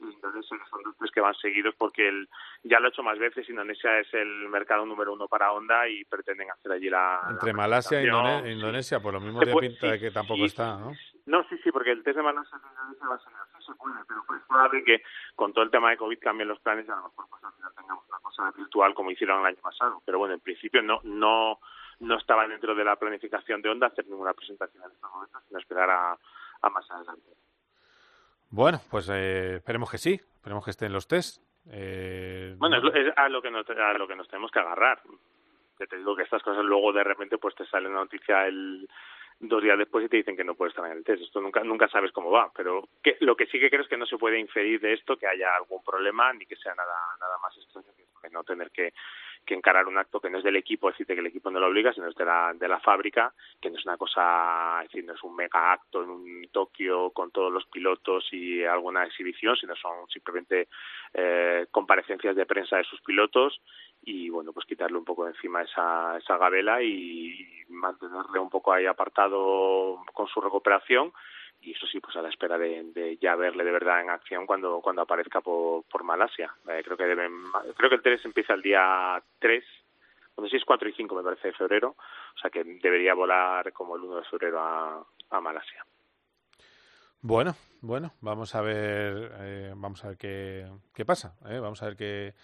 y 0.00 0.04
Indonesia, 0.04 0.58
que 0.58 0.70
son 0.70 0.82
dos 0.82 0.94
tres 0.98 1.10
que 1.10 1.20
van 1.20 1.34
seguidos, 1.34 1.74
porque 1.76 2.08
el, 2.08 2.28
ya 2.62 2.78
lo 2.80 2.86
he 2.86 2.90
hecho 2.90 3.02
más 3.02 3.18
veces. 3.18 3.48
Indonesia 3.48 3.98
es 3.98 4.12
el 4.14 4.48
mercado 4.48 4.84
número 4.86 5.12
uno 5.12 5.26
para 5.28 5.52
Honda 5.52 5.88
y 5.88 6.04
pretenden 6.04 6.50
hacer 6.50 6.72
allí 6.72 6.90
la. 6.90 7.20
Entre 7.30 7.52
la 7.52 7.56
Malasia 7.56 8.00
e. 8.00 8.04
Indone- 8.06 8.52
Indonesia, 8.52 9.00
pues 9.00 9.12
lo 9.14 9.20
mismo 9.20 9.40
tiene 9.40 9.60
pinta 9.60 9.86
de 9.92 10.00
que 10.00 10.10
tampoco 10.10 10.38
sí, 10.38 10.44
está, 10.44 10.76
¿no? 10.76 10.92
No, 11.26 11.42
sí, 11.48 11.56
sí, 11.64 11.72
porque 11.72 11.92
el 11.92 12.02
test 12.02 12.16
de 12.16 12.22
Malasia 12.22 12.58
en 12.58 12.70
Indonesia 12.70 13.06
va 13.08 13.14
a 13.14 13.18
ser 13.18 13.32
así, 13.34 13.64
se 13.66 13.74
puede, 13.74 13.96
pero 14.06 14.22
pues 14.26 14.42
probable 14.46 14.84
que 14.84 15.02
con 15.34 15.52
todo 15.52 15.64
el 15.64 15.70
tema 15.70 15.90
de 15.90 15.96
COVID 15.96 16.18
cambien 16.20 16.48
los 16.48 16.60
planes 16.60 16.86
y 16.86 16.90
a 16.90 16.96
lo 16.96 17.04
mejor 17.04 17.26
pues 17.30 17.42
al 17.44 17.52
final 17.54 17.72
tengamos 17.74 18.04
una 18.08 18.18
cosa 18.18 18.50
virtual 18.52 18.94
como 18.94 19.10
hicieron 19.10 19.40
el 19.40 19.46
año 19.46 19.62
pasado. 19.62 20.02
Pero 20.04 20.18
bueno, 20.18 20.34
en 20.34 20.40
principio 20.40 20.82
no 20.82 21.00
no 21.04 21.58
no 22.00 22.18
estaba 22.18 22.46
dentro 22.46 22.74
de 22.74 22.84
la 22.84 22.96
planificación 22.96 23.62
de 23.62 23.70
Honda 23.70 23.86
hacer 23.86 24.06
ninguna 24.08 24.34
presentación 24.34 24.82
en 24.84 24.90
estos 24.90 25.10
momentos, 25.10 25.42
sino 25.48 25.58
esperar 25.60 25.88
a, 25.88 26.18
a 26.60 26.68
más 26.70 26.90
adelante. 26.90 27.30
Bueno, 28.54 28.80
pues 28.90 29.08
eh, 29.12 29.56
esperemos 29.56 29.90
que 29.90 29.98
sí, 29.98 30.12
esperemos 30.14 30.64
que 30.64 30.70
estén 30.70 30.92
los 30.92 31.08
test. 31.08 31.42
Eh, 31.70 32.54
Bueno, 32.58 32.80
no- 32.80 32.92
es, 32.92 33.12
a 33.16 33.28
lo 33.28 33.42
que 33.42 33.50
nos, 33.50 33.68
a 33.68 33.92
lo 33.94 34.06
que 34.06 34.14
nos 34.14 34.28
tenemos 34.28 34.50
que 34.52 34.60
agarrar. 34.60 35.00
Que 35.76 35.88
te 35.88 35.96
digo 35.96 36.14
que 36.14 36.22
estas 36.22 36.42
cosas 36.42 36.64
luego 36.64 36.92
de 36.92 37.02
repente 37.02 37.36
pues 37.38 37.54
te 37.56 37.66
sale 37.66 37.88
una 37.88 37.98
noticia 37.98 38.46
el 38.46 38.88
dos 39.40 39.60
días 39.60 39.76
después 39.76 40.04
y 40.04 40.08
te 40.08 40.18
dicen 40.18 40.36
que 40.36 40.44
no 40.44 40.54
puedes 40.54 40.70
estar 40.72 40.88
en 40.88 40.98
el 40.98 41.02
test. 41.04 41.22
Esto 41.22 41.40
nunca 41.40 41.64
nunca 41.64 41.88
sabes 41.88 42.12
cómo 42.12 42.30
va, 42.30 42.52
pero 42.54 42.88
que, 43.02 43.16
lo 43.20 43.34
que 43.34 43.46
sí 43.46 43.58
que 43.58 43.70
creo 43.70 43.82
es 43.82 43.88
que 43.88 43.96
no 43.96 44.06
se 44.06 44.16
puede 44.18 44.38
inferir 44.38 44.80
de 44.80 44.92
esto 44.92 45.16
que 45.16 45.26
haya 45.26 45.56
algún 45.56 45.82
problema 45.82 46.32
ni 46.32 46.46
que 46.46 46.54
sea 46.54 46.74
nada 46.76 46.94
nada 47.18 47.36
más 47.42 47.56
extraño 47.56 47.88
que 48.22 48.30
no 48.30 48.44
tener 48.44 48.70
que, 48.70 48.94
que 49.44 49.54
encarar 49.54 49.86
un 49.86 49.98
acto 49.98 50.20
que 50.20 50.30
no 50.30 50.38
es 50.38 50.44
del 50.44 50.56
equipo, 50.56 50.88
es 50.88 50.94
decir, 50.94 51.06
que 51.06 51.20
el 51.20 51.26
equipo 51.26 51.50
no 51.50 51.60
lo 51.60 51.68
obliga, 51.68 51.92
sino 51.92 52.08
es 52.08 52.14
de 52.14 52.24
la, 52.24 52.52
de 52.54 52.68
la 52.68 52.80
fábrica, 52.80 53.32
que 53.60 53.70
no 53.70 53.78
es 53.78 53.84
una 53.84 53.96
cosa, 53.96 54.80
es 54.82 54.88
decir, 54.88 55.04
no 55.04 55.14
es 55.14 55.22
un 55.22 55.36
mega 55.36 55.72
acto 55.72 56.02
en 56.02 56.10
un 56.10 56.48
Tokio 56.50 57.10
con 57.10 57.30
todos 57.30 57.52
los 57.52 57.66
pilotos 57.66 58.28
y 58.32 58.64
alguna 58.64 59.04
exhibición, 59.04 59.56
sino 59.56 59.74
son 59.76 60.08
simplemente 60.08 60.68
eh, 61.12 61.66
comparecencias 61.70 62.36
de 62.36 62.46
prensa 62.46 62.76
de 62.76 62.84
sus 62.84 63.00
pilotos 63.00 63.60
y 64.02 64.28
bueno 64.28 64.52
pues 64.52 64.66
quitarle 64.66 64.98
un 64.98 65.04
poco 65.04 65.24
de 65.24 65.30
encima 65.30 65.62
esa, 65.62 66.18
esa 66.18 66.36
gabela 66.36 66.82
y 66.82 67.64
mantenerle 67.68 68.38
un 68.38 68.50
poco 68.50 68.72
ahí 68.72 68.86
apartado 68.86 70.02
con 70.12 70.26
su 70.28 70.40
recuperación 70.40 71.12
y 71.64 71.72
eso 71.72 71.86
sí 71.86 72.00
pues 72.00 72.14
a 72.16 72.22
la 72.22 72.28
espera 72.28 72.58
de, 72.58 73.18
ya 73.20 73.34
verle 73.36 73.64
de 73.64 73.72
verdad 73.72 74.00
en 74.00 74.10
acción 74.10 74.46
cuando 74.46 74.80
cuando 74.80 75.02
aparezca 75.02 75.40
por, 75.40 75.84
por 75.84 76.04
Malasia. 76.04 76.54
Eh, 76.68 76.82
creo 76.84 76.96
que 76.96 77.04
deben 77.04 77.32
creo 77.76 77.88
que 77.88 77.96
el 77.96 78.02
3 78.02 78.24
empieza 78.24 78.54
el 78.54 78.62
día 78.62 79.22
3 79.38 79.64
no 80.36 80.48
sé 80.48 80.56
es 80.56 80.64
4 80.64 80.88
y 80.88 80.92
5 80.92 81.14
me 81.14 81.22
parece 81.22 81.48
de 81.48 81.54
febrero. 81.54 81.96
O 82.34 82.38
sea 82.38 82.50
que 82.50 82.64
debería 82.64 83.14
volar 83.14 83.72
como 83.72 83.96
el 83.96 84.02
1 84.02 84.16
de 84.16 84.24
febrero 84.24 84.60
a, 84.60 85.04
a 85.30 85.40
Malasia. 85.40 85.84
Bueno, 87.20 87.54
bueno, 87.80 88.12
vamos 88.20 88.54
a 88.54 88.60
ver, 88.60 89.32
eh, 89.40 89.72
vamos 89.74 90.04
a 90.04 90.08
ver 90.08 90.18
qué, 90.18 90.66
qué 90.94 91.06
pasa, 91.06 91.36
¿eh? 91.48 91.58
vamos 91.58 91.82
a 91.82 91.86
ver 91.86 91.96
qué, 91.96 92.34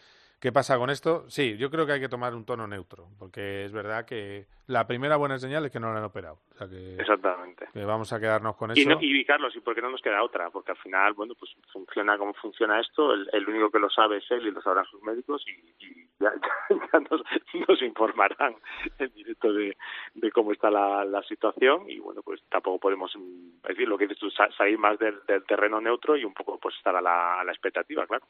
qué 0.40 0.52
pasa 0.52 0.78
con 0.78 0.90
esto. 0.90 1.28
Sí, 1.28 1.56
yo 1.58 1.70
creo 1.70 1.86
que 1.86 1.92
hay 1.92 2.00
que 2.00 2.08
tomar 2.08 2.34
un 2.34 2.44
tono 2.44 2.66
neutro, 2.66 3.08
porque 3.18 3.64
es 3.64 3.72
verdad 3.72 4.04
que 4.06 4.46
la 4.66 4.86
primera 4.86 5.16
buena 5.16 5.38
señal 5.38 5.64
es 5.66 5.72
que 5.72 5.80
no 5.80 5.92
lo 5.92 5.98
han 5.98 6.04
operado, 6.04 6.38
o 6.54 6.56
sea 6.56 6.68
que, 6.68 6.94
exactamente 6.96 7.68
que 7.72 7.84
vamos 7.84 8.12
a 8.12 8.18
quedarnos 8.18 8.56
con 8.56 8.70
eso. 8.70 8.80
Y, 8.80 8.84
no, 8.86 8.98
y 9.00 9.24
Carlos, 9.24 9.54
¿y 9.54 9.60
por 9.60 9.74
qué 9.74 9.82
no 9.82 9.90
nos 9.90 10.00
queda 10.02 10.22
otra? 10.22 10.50
Porque 10.50 10.72
al 10.72 10.78
final, 10.78 11.12
bueno, 11.12 11.34
pues 11.38 11.52
funciona 11.72 12.16
como 12.18 12.32
funciona 12.34 12.80
esto, 12.80 13.12
el, 13.12 13.28
el 13.32 13.48
único 13.48 13.70
que 13.70 13.78
lo 13.78 13.90
sabe 13.90 14.18
es 14.18 14.30
él 14.30 14.46
y 14.46 14.50
lo 14.50 14.60
sabrán 14.62 14.84
sus 14.86 15.02
médicos 15.02 15.44
y, 15.46 15.84
y 15.84 16.08
ya, 16.18 16.32
ya- 16.70 16.76
ya 16.92 17.00
nos, 17.10 17.22
nos 17.68 17.82
informarán 17.82 18.56
en 18.98 19.12
directo 19.12 19.52
de, 19.52 19.76
de 20.14 20.32
cómo 20.32 20.52
está 20.52 20.70
la, 20.70 21.04
la 21.04 21.22
situación 21.24 21.88
y 21.90 21.98
bueno, 21.98 22.22
pues 22.22 22.40
tampoco 22.48 22.78
podemos, 22.80 23.14
mm, 23.16 23.56
es 23.64 23.68
decir, 23.68 23.88
lo 23.88 23.98
que 23.98 24.06
dices 24.06 24.18
tú, 24.20 24.30
sa- 24.30 24.50
salir 24.52 24.78
más 24.78 24.98
del, 24.98 25.20
del 25.26 25.44
terreno 25.44 25.80
neutro 25.80 26.16
y 26.16 26.24
un 26.24 26.34
poco 26.34 26.58
pues 26.58 26.74
estar 26.76 26.94
a 26.96 27.00
la, 27.02 27.40
a 27.40 27.44
la 27.44 27.52
expectativa, 27.52 28.06
claro. 28.06 28.24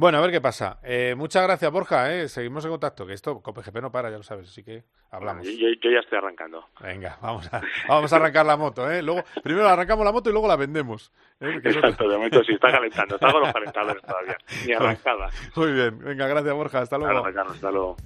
Bueno, 0.00 0.16
a 0.16 0.22
ver 0.22 0.30
qué 0.30 0.40
pasa. 0.40 0.78
Eh, 0.82 1.14
muchas 1.14 1.42
gracias, 1.42 1.70
Borja, 1.70 2.10
¿eh? 2.10 2.26
seguimos 2.30 2.64
en 2.64 2.70
contacto, 2.70 3.06
que 3.06 3.12
esto 3.12 3.42
con 3.42 3.52
PGP 3.52 3.82
no 3.82 3.92
para, 3.92 4.08
ya 4.10 4.16
lo 4.16 4.22
sabes, 4.22 4.48
así 4.48 4.64
que 4.64 4.82
hablamos. 5.10 5.44
Yo, 5.44 5.50
yo- 5.52 5.74
yo 5.78 5.90
ya 5.90 5.98
estoy 6.00 6.16
arrancando. 6.16 6.64
Venga, 6.80 7.18
vamos 7.20 7.52
a, 7.52 7.60
vamos 7.86 8.10
a 8.10 8.16
arrancar 8.16 8.46
la 8.46 8.56
moto, 8.56 8.90
¿eh? 8.90 9.02
Luego, 9.02 9.22
primero 9.42 9.68
arrancamos 9.68 10.06
la 10.06 10.12
moto 10.12 10.30
y 10.30 10.32
luego 10.32 10.48
la 10.48 10.56
vendemos. 10.56 11.12
¿eh? 11.40 11.60
Exacto, 11.62 12.08
de 12.08 12.16
momento 12.16 12.42
sí, 12.44 12.54
está 12.54 12.70
calentando, 12.72 13.16
está 13.16 13.30
con 13.30 13.42
los 13.42 13.52
calentadores 13.52 14.02
todavía, 14.02 14.38
ni 14.66 14.72
arrancada. 14.72 15.28
Muy 15.54 15.70
bien, 15.74 15.98
venga, 15.98 16.26
gracias, 16.26 16.54
Borja, 16.54 16.80
hasta 16.80 16.96
luego. 16.96 17.18
Hasta 17.18 17.20
luego, 17.22 17.36
Carlos, 17.36 17.54
hasta 17.56 17.70
luego. 17.70 17.96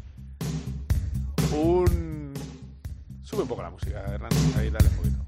Un... 1.64 2.34
Sube 3.22 3.42
un 3.42 3.48
poco 3.48 3.62
la 3.62 3.70
música, 3.70 4.00
Hernán. 4.12 4.30
Ahí, 4.58 4.68
dale 4.68 4.88
un 4.88 4.96
poquito. 4.96 5.23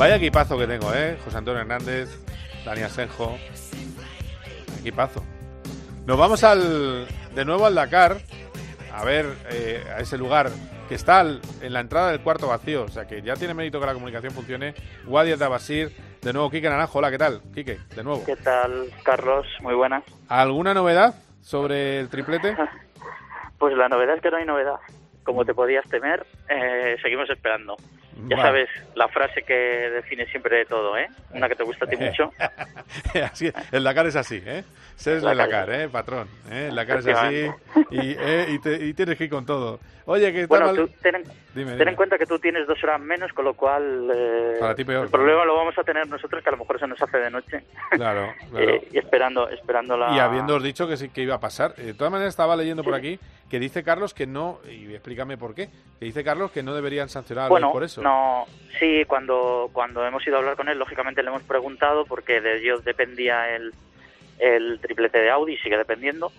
Vaya 0.00 0.16
equipazo 0.16 0.56
que 0.58 0.66
tengo, 0.66 0.94
¿eh? 0.94 1.18
José 1.22 1.36
Antonio 1.36 1.60
Hernández, 1.60 2.08
Dani 2.64 2.80
Asenjo. 2.80 3.36
Equipazo. 4.80 5.22
Nos 6.06 6.18
vamos 6.18 6.42
al, 6.42 7.06
de 7.34 7.44
nuevo 7.44 7.66
al 7.66 7.74
Dakar, 7.74 8.16
a 8.94 9.04
ver 9.04 9.26
eh, 9.50 9.84
a 9.94 10.00
ese 10.00 10.16
lugar 10.16 10.48
que 10.88 10.94
está 10.94 11.20
al- 11.20 11.42
en 11.60 11.74
la 11.74 11.80
entrada 11.80 12.12
del 12.12 12.20
cuarto 12.22 12.48
vacío. 12.48 12.84
O 12.84 12.88
sea 12.88 13.06
que 13.06 13.20
ya 13.20 13.34
tiene 13.36 13.52
mérito 13.52 13.78
que 13.78 13.84
la 13.86 13.92
comunicación 13.92 14.32
funcione. 14.32 14.74
Guadias 15.04 15.38
de 15.38 15.44
Abasir, 15.44 15.94
de 16.22 16.32
nuevo 16.32 16.50
Quique 16.50 16.70
Naranjo. 16.70 16.98
Hola, 16.98 17.10
¿qué 17.10 17.18
tal? 17.18 17.42
Quique, 17.54 17.78
de 17.94 18.02
nuevo. 18.02 18.24
¿Qué 18.24 18.36
tal, 18.36 18.90
Carlos? 19.04 19.46
Muy 19.60 19.74
buenas. 19.74 20.02
¿Alguna 20.28 20.72
novedad 20.72 21.14
sobre 21.42 22.00
el 22.00 22.08
triplete? 22.08 22.56
Pues 23.58 23.76
la 23.76 23.90
novedad 23.90 24.16
es 24.16 24.22
que 24.22 24.30
no 24.30 24.38
hay 24.38 24.46
novedad. 24.46 24.76
Como 25.22 25.44
te 25.44 25.52
podías 25.52 25.84
temer, 25.90 26.26
eh, 26.48 26.96
seguimos 27.02 27.28
esperando. 27.28 27.76
Ya 28.28 28.36
Vale. 28.36 28.48
sabes, 28.48 28.68
la 28.94 29.08
frase 29.08 29.42
que 29.42 29.54
define 29.54 30.26
siempre 30.26 30.64
todo, 30.66 30.96
¿eh? 30.96 31.08
Una 31.32 31.48
que 31.48 31.54
te 31.56 31.62
gusta 31.64 31.84
a 31.84 31.88
ti 31.88 31.96
mucho. 31.96 32.32
así, 33.24 33.50
el 33.72 33.84
Dakar 33.84 34.06
es 34.06 34.16
así, 34.16 34.42
¿eh? 34.44 34.64
Ese 34.98 35.16
es 35.16 35.22
el 35.24 35.36
Dakar. 35.38 35.70
¿eh, 35.72 35.88
patrón? 35.88 36.28
¿eh? 36.50 36.66
El 36.68 36.74
Dakar 36.74 36.98
es 36.98 37.06
así 37.06 37.46
y, 37.90 38.14
eh, 38.18 38.46
y, 38.50 38.58
te- 38.58 38.84
y 38.84 38.92
tienes 38.94 39.16
que 39.16 39.24
ir 39.24 39.30
con 39.30 39.46
todo. 39.46 39.80
Oye, 40.04 40.32
que 40.32 40.46
Bueno, 40.46 40.66
mal- 40.66 40.76
tú 40.76 40.88
ten 41.00 41.14
en, 41.16 41.22
Dime, 41.54 41.70
ten 41.70 41.78
dime. 41.78 41.90
en 41.92 41.96
cuenta 41.96 42.18
que 42.18 42.26
tú 42.26 42.38
tienes 42.38 42.66
dos 42.66 42.82
horas 42.84 43.00
menos, 43.00 43.32
con 43.32 43.44
lo 43.44 43.54
cual 43.54 44.10
eh, 44.14 44.56
Para 44.60 44.74
ti 44.74 44.84
peor. 44.84 45.04
el 45.04 45.10
problema 45.10 45.44
lo 45.44 45.56
vamos 45.56 45.78
a 45.78 45.84
tener 45.84 46.06
nosotros, 46.08 46.42
que 46.42 46.48
a 46.48 46.52
lo 46.52 46.58
mejor 46.58 46.78
se 46.80 46.86
nos 46.86 47.00
hace 47.00 47.18
de 47.18 47.30
noche. 47.30 47.62
Claro, 47.90 48.32
claro. 48.50 48.70
Eh, 48.70 48.88
y 48.92 48.98
esperando, 48.98 49.48
esperando 49.48 49.96
la... 49.96 50.14
Y 50.14 50.18
habiendo 50.18 50.58
dicho 50.60 50.86
que 50.88 50.96
sí 50.96 51.08
que 51.10 51.22
iba 51.22 51.36
a 51.36 51.40
pasar. 51.40 51.74
Eh, 51.78 51.82
De 51.82 51.94
todas 51.94 52.10
maneras, 52.12 52.32
estaba 52.32 52.56
leyendo 52.56 52.82
por 52.84 52.94
aquí 52.94 53.18
que 53.48 53.58
dice 53.58 53.82
Carlos 53.82 54.14
que 54.14 54.26
no, 54.26 54.60
y 54.68 54.92
explícame 54.94 55.36
por 55.36 55.54
qué, 55.54 55.68
que 55.98 56.04
dice 56.04 56.22
Carlos 56.22 56.50
que 56.52 56.62
no 56.62 56.72
deberían 56.74 57.08
sancionar 57.08 57.48
Bueno, 57.48 57.72
por 57.72 57.82
eso. 57.82 58.00
no, 58.00 58.09
sí, 58.78 59.04
cuando, 59.06 59.70
cuando 59.72 60.06
hemos 60.06 60.26
ido 60.26 60.36
a 60.36 60.38
hablar 60.40 60.56
con 60.56 60.68
él, 60.68 60.78
lógicamente 60.78 61.22
le 61.22 61.28
hemos 61.28 61.42
preguntado 61.42 62.04
porque 62.04 62.40
de 62.40 62.58
ellos 62.58 62.84
dependía 62.84 63.54
el, 63.54 63.72
el 64.38 64.78
triplete 64.80 65.18
de 65.18 65.30
Audi, 65.30 65.56
sigue 65.58 65.76
dependiendo, 65.76 66.32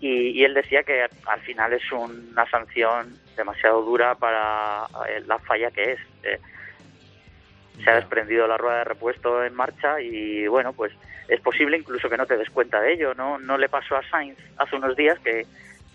y, 0.00 0.28
y 0.30 0.44
él 0.44 0.54
decía 0.54 0.82
que 0.82 1.06
al 1.26 1.40
final 1.40 1.72
es 1.72 1.92
una 1.92 2.48
sanción 2.50 3.16
demasiado 3.36 3.82
dura 3.82 4.14
para 4.14 4.86
eh, 5.08 5.22
la 5.26 5.38
falla 5.38 5.70
que 5.70 5.92
es. 5.92 6.00
Eh, 6.22 6.38
se 7.82 7.90
ha 7.90 7.96
desprendido 7.96 8.46
la 8.46 8.58
rueda 8.58 8.78
de 8.78 8.84
repuesto 8.84 9.42
en 9.42 9.54
marcha 9.54 10.00
y 10.00 10.46
bueno, 10.46 10.72
pues 10.74 10.92
es 11.28 11.40
posible 11.40 11.78
incluso 11.78 12.10
que 12.10 12.16
no 12.16 12.26
te 12.26 12.36
des 12.36 12.50
cuenta 12.50 12.80
de 12.80 12.92
ello, 12.92 13.14
¿no? 13.14 13.38
No 13.38 13.56
le 13.56 13.68
pasó 13.68 13.96
a 13.96 14.02
Sainz 14.10 14.38
hace 14.58 14.76
unos 14.76 14.96
días 14.96 15.18
que 15.20 15.46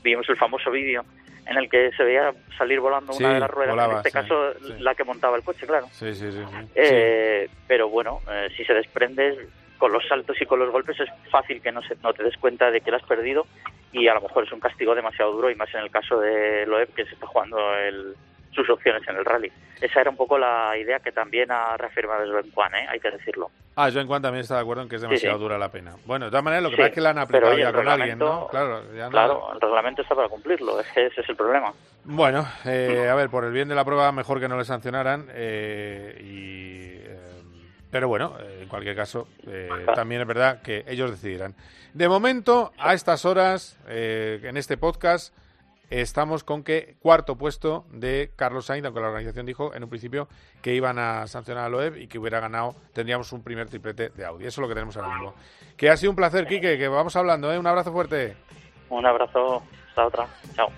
vimos 0.01 0.27
el 0.29 0.37
famoso 0.37 0.71
vídeo 0.71 1.05
en 1.45 1.57
el 1.57 1.69
que 1.69 1.91
se 1.95 2.03
veía 2.03 2.33
salir 2.57 2.79
volando 2.79 3.13
Sí, 3.13 3.23
una 3.23 3.33
de 3.35 3.39
las 3.39 3.49
ruedas, 3.49 3.73
volaba, 3.75 3.93
en 3.93 3.97
este 3.99 4.09
sí, 4.09 4.13
caso 4.13 4.53
sí. 4.65 4.73
la 4.79 4.95
que 4.95 5.03
montaba 5.03 5.37
el 5.37 5.43
coche, 5.43 5.67
claro. 5.67 5.87
Sí, 5.91 6.13
sí, 6.15 6.31
sí. 6.31 6.39
sí. 6.49 6.55
Eh, 6.75 7.49
Pero 7.67 7.89
bueno, 7.89 8.21
eh, 8.29 8.49
si 8.55 8.63
se 8.65 8.73
desprende 8.73 9.47
con 9.77 9.91
los 9.91 10.07
saltos 10.07 10.41
y 10.41 10.45
con 10.45 10.59
los 10.59 10.71
golpes 10.71 10.99
es 10.99 11.09
fácil 11.29 11.61
que 11.61 11.71
no, 11.71 11.81
se, 11.83 11.95
no 12.01 12.13
te 12.13 12.23
des 12.23 12.37
cuenta 12.37 12.71
de 12.71 12.81
que 12.81 12.89
lo 12.91 12.97
has 12.97 13.03
perdido 13.03 13.45
y 13.91 14.07
a 14.07 14.13
lo 14.13 14.21
mejor 14.21 14.45
es 14.45 14.51
un 14.51 14.59
castigo 14.59 14.95
demasiado 14.95 15.31
duro 15.33 15.49
y 15.51 15.55
más 15.55 15.73
en 15.73 15.81
el 15.81 15.91
caso 15.91 16.19
de 16.19 16.65
Loeb 16.65 16.93
que 16.93 17.05
se 17.05 17.13
está 17.13 17.27
jugando 17.27 17.57
el- 17.77 18.15
sus 18.55 18.69
opciones 18.69 19.07
en 19.07 19.17
el 19.17 19.25
rally. 19.25 19.51
Esa 19.81 20.01
era 20.01 20.09
un 20.09 20.15
poco 20.17 20.37
la 20.37 20.77
idea 20.77 20.99
que 20.99 21.11
también 21.11 21.51
ha 21.51 21.75
reafirmado 21.77 22.25
Sven 22.25 22.51
Kwan, 22.51 22.73
¿eh? 22.75 22.87
hay 22.89 22.99
que 22.99 23.11
decirlo. 23.11 23.51
Ah, 23.75 23.89
Joan 23.93 24.07
Juan 24.07 24.21
también 24.21 24.41
está 24.43 24.55
de 24.55 24.61
acuerdo 24.61 24.83
en 24.83 24.89
que 24.89 24.95
es 24.95 25.01
demasiado 25.01 25.35
sí. 25.37 25.43
dura 25.43 25.57
la 25.57 25.69
pena. 25.69 25.95
Bueno, 26.05 26.25
de 26.25 26.31
todas 26.31 26.43
maneras, 26.45 26.63
lo 26.63 26.69
que 26.69 26.75
Sí, 26.77 26.81
pasa 26.81 26.87
es 26.89 26.95
que 26.95 27.01
la 27.01 27.09
han 27.09 27.17
aplicado 27.19 27.51
oye, 27.53 27.61
ya 27.63 27.73
con 27.73 27.87
alguien, 27.87 28.17
¿no? 28.17 28.47
Claro, 28.47 28.93
ya 28.95 29.03
no- 29.05 29.09
Claro, 29.11 29.53
el 29.53 29.59
reglamento 29.61 30.01
está 30.01 30.15
para 30.15 30.29
cumplirlo, 30.29 30.79
es 30.79 30.87
que 30.93 31.07
ese 31.07 31.21
es 31.21 31.29
el 31.29 31.35
problema. 31.35 31.73
Bueno, 32.05 32.47
eh, 32.65 33.09
a 33.11 33.15
ver, 33.15 33.29
por 33.29 33.43
el 33.43 33.51
bien 33.51 33.67
de 33.67 33.75
la 33.75 33.83
prueba, 33.83 34.11
mejor 34.13 34.39
que 34.39 34.47
no 34.47 34.57
le 34.57 34.63
sancionaran. 34.63 35.27
eh, 35.33 36.17
y, 36.23 37.05
eh, 37.05 37.19
pero 37.91 38.07
bueno, 38.07 38.35
eh, 38.39 38.59
en 38.61 38.69
cualquier 38.69 38.95
caso, 38.95 39.27
eh, 39.47 39.69
también 39.93 40.21
es 40.21 40.27
verdad 40.27 40.61
que 40.61 40.85
ellos 40.87 41.11
decidirán. 41.11 41.53
De 41.93 42.07
momento, 42.09 42.71
a 42.77 42.93
estas 42.93 43.25
horas, 43.25 43.77
eh, 43.87 44.39
en 44.43 44.55
este 44.57 44.77
podcast, 44.77 45.33
estamos 45.89 46.43
con 46.43 46.63
que 46.63 46.95
cuarto 46.99 47.37
puesto 47.37 47.85
de 47.91 48.31
Carlos 48.35 48.65
Sainz, 48.65 48.85
aunque 48.85 49.01
la 49.01 49.07
organización 49.07 49.45
dijo 49.45 49.73
en 49.73 49.83
un 49.83 49.89
principio 49.89 50.27
que 50.61 50.73
iban 50.73 50.97
a 50.99 51.27
sancionar 51.27 51.65
a 51.65 51.69
Loeb 51.69 51.97
y 51.97 52.07
que 52.07 52.19
hubiera 52.19 52.39
ganado, 52.39 52.75
tendríamos 52.93 53.31
un 53.31 53.43
primer 53.43 53.69
triplete 53.69 54.09
de 54.09 54.25
Audi. 54.25 54.45
Eso 54.45 54.61
es 54.61 54.63
lo 54.63 54.67
que 54.67 54.73
tenemos 54.73 54.97
ahora 54.97 55.09
mismo. 55.15 55.33
Que 55.77 55.89
ha 55.89 55.97
sido 55.97 56.11
un 56.11 56.15
placer, 56.15 56.47
Quique, 56.47 56.77
que 56.77 56.87
vamos 56.87 57.15
hablando, 57.15 57.51
¿eh? 57.51 57.59
Un 57.59 57.67
abrazo 57.67 57.91
fuerte. 57.91 58.35
Un 58.89 59.05
abrazo, 59.05 59.63
hasta 59.89 60.05
otra, 60.05 60.27
chao. 60.55 60.69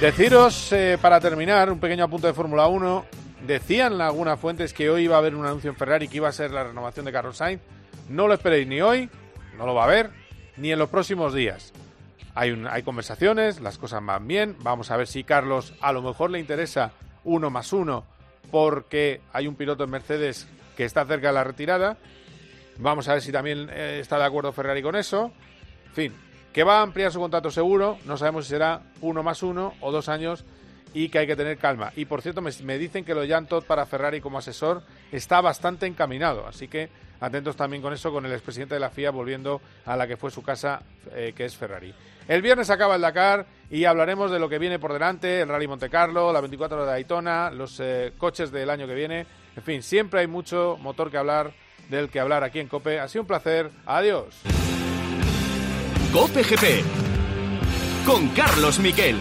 Deciros, 0.00 0.72
eh, 0.72 0.98
para 1.00 1.20
terminar, 1.20 1.72
un 1.72 1.80
pequeño 1.80 2.04
apunte 2.04 2.26
de 2.26 2.34
Fórmula 2.34 2.66
1. 2.66 3.06
Decían 3.46 3.98
algunas 4.00 4.38
fuentes 4.38 4.74
que 4.74 4.90
hoy 4.90 5.04
iba 5.04 5.14
a 5.14 5.18
haber 5.18 5.34
un 5.34 5.46
anuncio 5.46 5.70
en 5.70 5.76
Ferrari 5.76 6.06
que 6.06 6.18
iba 6.18 6.28
a 6.28 6.32
ser 6.32 6.50
la 6.50 6.64
renovación 6.64 7.06
de 7.06 7.12
Carlos 7.12 7.38
Sainz. 7.38 7.62
No 8.10 8.28
lo 8.28 8.34
esperéis 8.34 8.66
ni 8.66 8.82
hoy, 8.82 9.08
no 9.56 9.64
lo 9.64 9.74
va 9.74 9.82
a 9.82 9.86
haber, 9.86 10.10
ni 10.56 10.72
en 10.72 10.78
los 10.78 10.88
próximos 10.88 11.34
días. 11.34 11.72
Hay, 12.34 12.50
un- 12.50 12.66
hay 12.66 12.82
conversaciones, 12.82 13.60
las 13.60 13.78
cosas 13.78 14.04
van 14.04 14.26
bien. 14.28 14.56
Vamos 14.60 14.90
a 14.90 14.96
ver 14.96 15.06
si 15.06 15.24
Carlos 15.24 15.74
a 15.80 15.92
lo 15.92 16.02
mejor 16.02 16.30
le 16.30 16.38
interesa 16.38 16.92
uno 17.24 17.50
más 17.50 17.72
uno 17.72 18.04
porque 18.50 19.20
hay 19.32 19.46
un 19.46 19.54
piloto 19.56 19.84
en 19.84 19.90
Mercedes 19.90 20.46
que 20.76 20.84
está 20.84 21.04
cerca 21.06 21.28
de 21.28 21.32
la 21.34 21.44
retirada. 21.44 21.96
Vamos 22.78 23.08
a 23.08 23.14
ver 23.14 23.22
si 23.22 23.32
también 23.32 23.68
eh, 23.72 23.98
está 24.00 24.18
de 24.18 24.24
acuerdo 24.24 24.52
Ferrari 24.52 24.82
con 24.82 24.96
eso. 24.96 25.32
En 25.86 25.92
fin, 25.94 26.12
que 26.52 26.62
va 26.62 26.78
a 26.78 26.82
ampliar 26.82 27.10
su 27.10 27.18
contrato 27.20 27.50
seguro. 27.50 27.98
No 28.04 28.16
sabemos 28.18 28.44
si 28.44 28.50
será 28.50 28.82
uno 29.00 29.22
más 29.22 29.42
uno 29.42 29.72
o 29.80 29.90
dos 29.90 30.08
años 30.10 30.44
y 30.92 31.08
que 31.08 31.18
hay 31.20 31.26
que 31.26 31.36
tener 31.36 31.56
calma. 31.58 31.92
Y 31.96 32.04
por 32.04 32.20
cierto, 32.22 32.42
me, 32.42 32.50
me 32.62 32.76
dicen 32.78 33.04
que 33.04 33.14
lo 33.14 33.22
de 33.22 33.28
Jan 33.28 33.46
Todt 33.46 33.64
para 33.64 33.86
Ferrari 33.86 34.20
como 34.20 34.38
asesor 34.38 34.82
está 35.10 35.40
bastante 35.40 35.86
encaminado. 35.86 36.46
Así 36.46 36.68
que 36.68 36.90
atentos 37.20 37.56
también 37.56 37.82
con 37.82 37.92
eso, 37.92 38.12
con 38.12 38.26
el 38.26 38.32
expresidente 38.32 38.74
de 38.74 38.80
la 38.80 38.90
FIA 38.90 39.10
volviendo 39.10 39.60
a 39.84 39.96
la 39.96 40.06
que 40.06 40.16
fue 40.16 40.30
su 40.30 40.42
casa, 40.42 40.82
eh, 41.12 41.32
que 41.36 41.44
es 41.44 41.56
Ferrari. 41.56 41.94
El 42.28 42.42
viernes 42.42 42.70
acaba 42.70 42.96
el 42.96 43.02
Dakar 43.02 43.46
y 43.70 43.84
hablaremos 43.84 44.30
de 44.30 44.38
lo 44.38 44.48
que 44.48 44.58
viene 44.58 44.78
por 44.78 44.92
delante, 44.92 45.42
el 45.42 45.48
Rally 45.48 45.68
Monte 45.68 45.88
Carlo, 45.88 46.32
la 46.32 46.40
24 46.40 46.80
de 46.80 46.86
Daytona, 46.86 47.50
los 47.50 47.78
eh, 47.80 48.12
coches 48.18 48.50
del 48.50 48.70
año 48.70 48.86
que 48.86 48.94
viene. 48.94 49.26
En 49.56 49.62
fin, 49.62 49.82
siempre 49.82 50.20
hay 50.20 50.26
mucho 50.26 50.76
motor 50.80 51.10
que 51.10 51.18
hablar, 51.18 51.52
del 51.88 52.10
que 52.10 52.18
hablar 52.18 52.42
aquí 52.42 52.58
en 52.58 52.68
COPE. 52.68 52.98
Ha 52.98 53.08
sido 53.08 53.22
un 53.22 53.28
placer. 53.28 53.70
Adiós. 53.86 54.42
Cope 56.12 56.42
GP 56.42 56.84
con 58.04 58.28
Carlos 58.28 58.78
Miquel. 58.80 59.16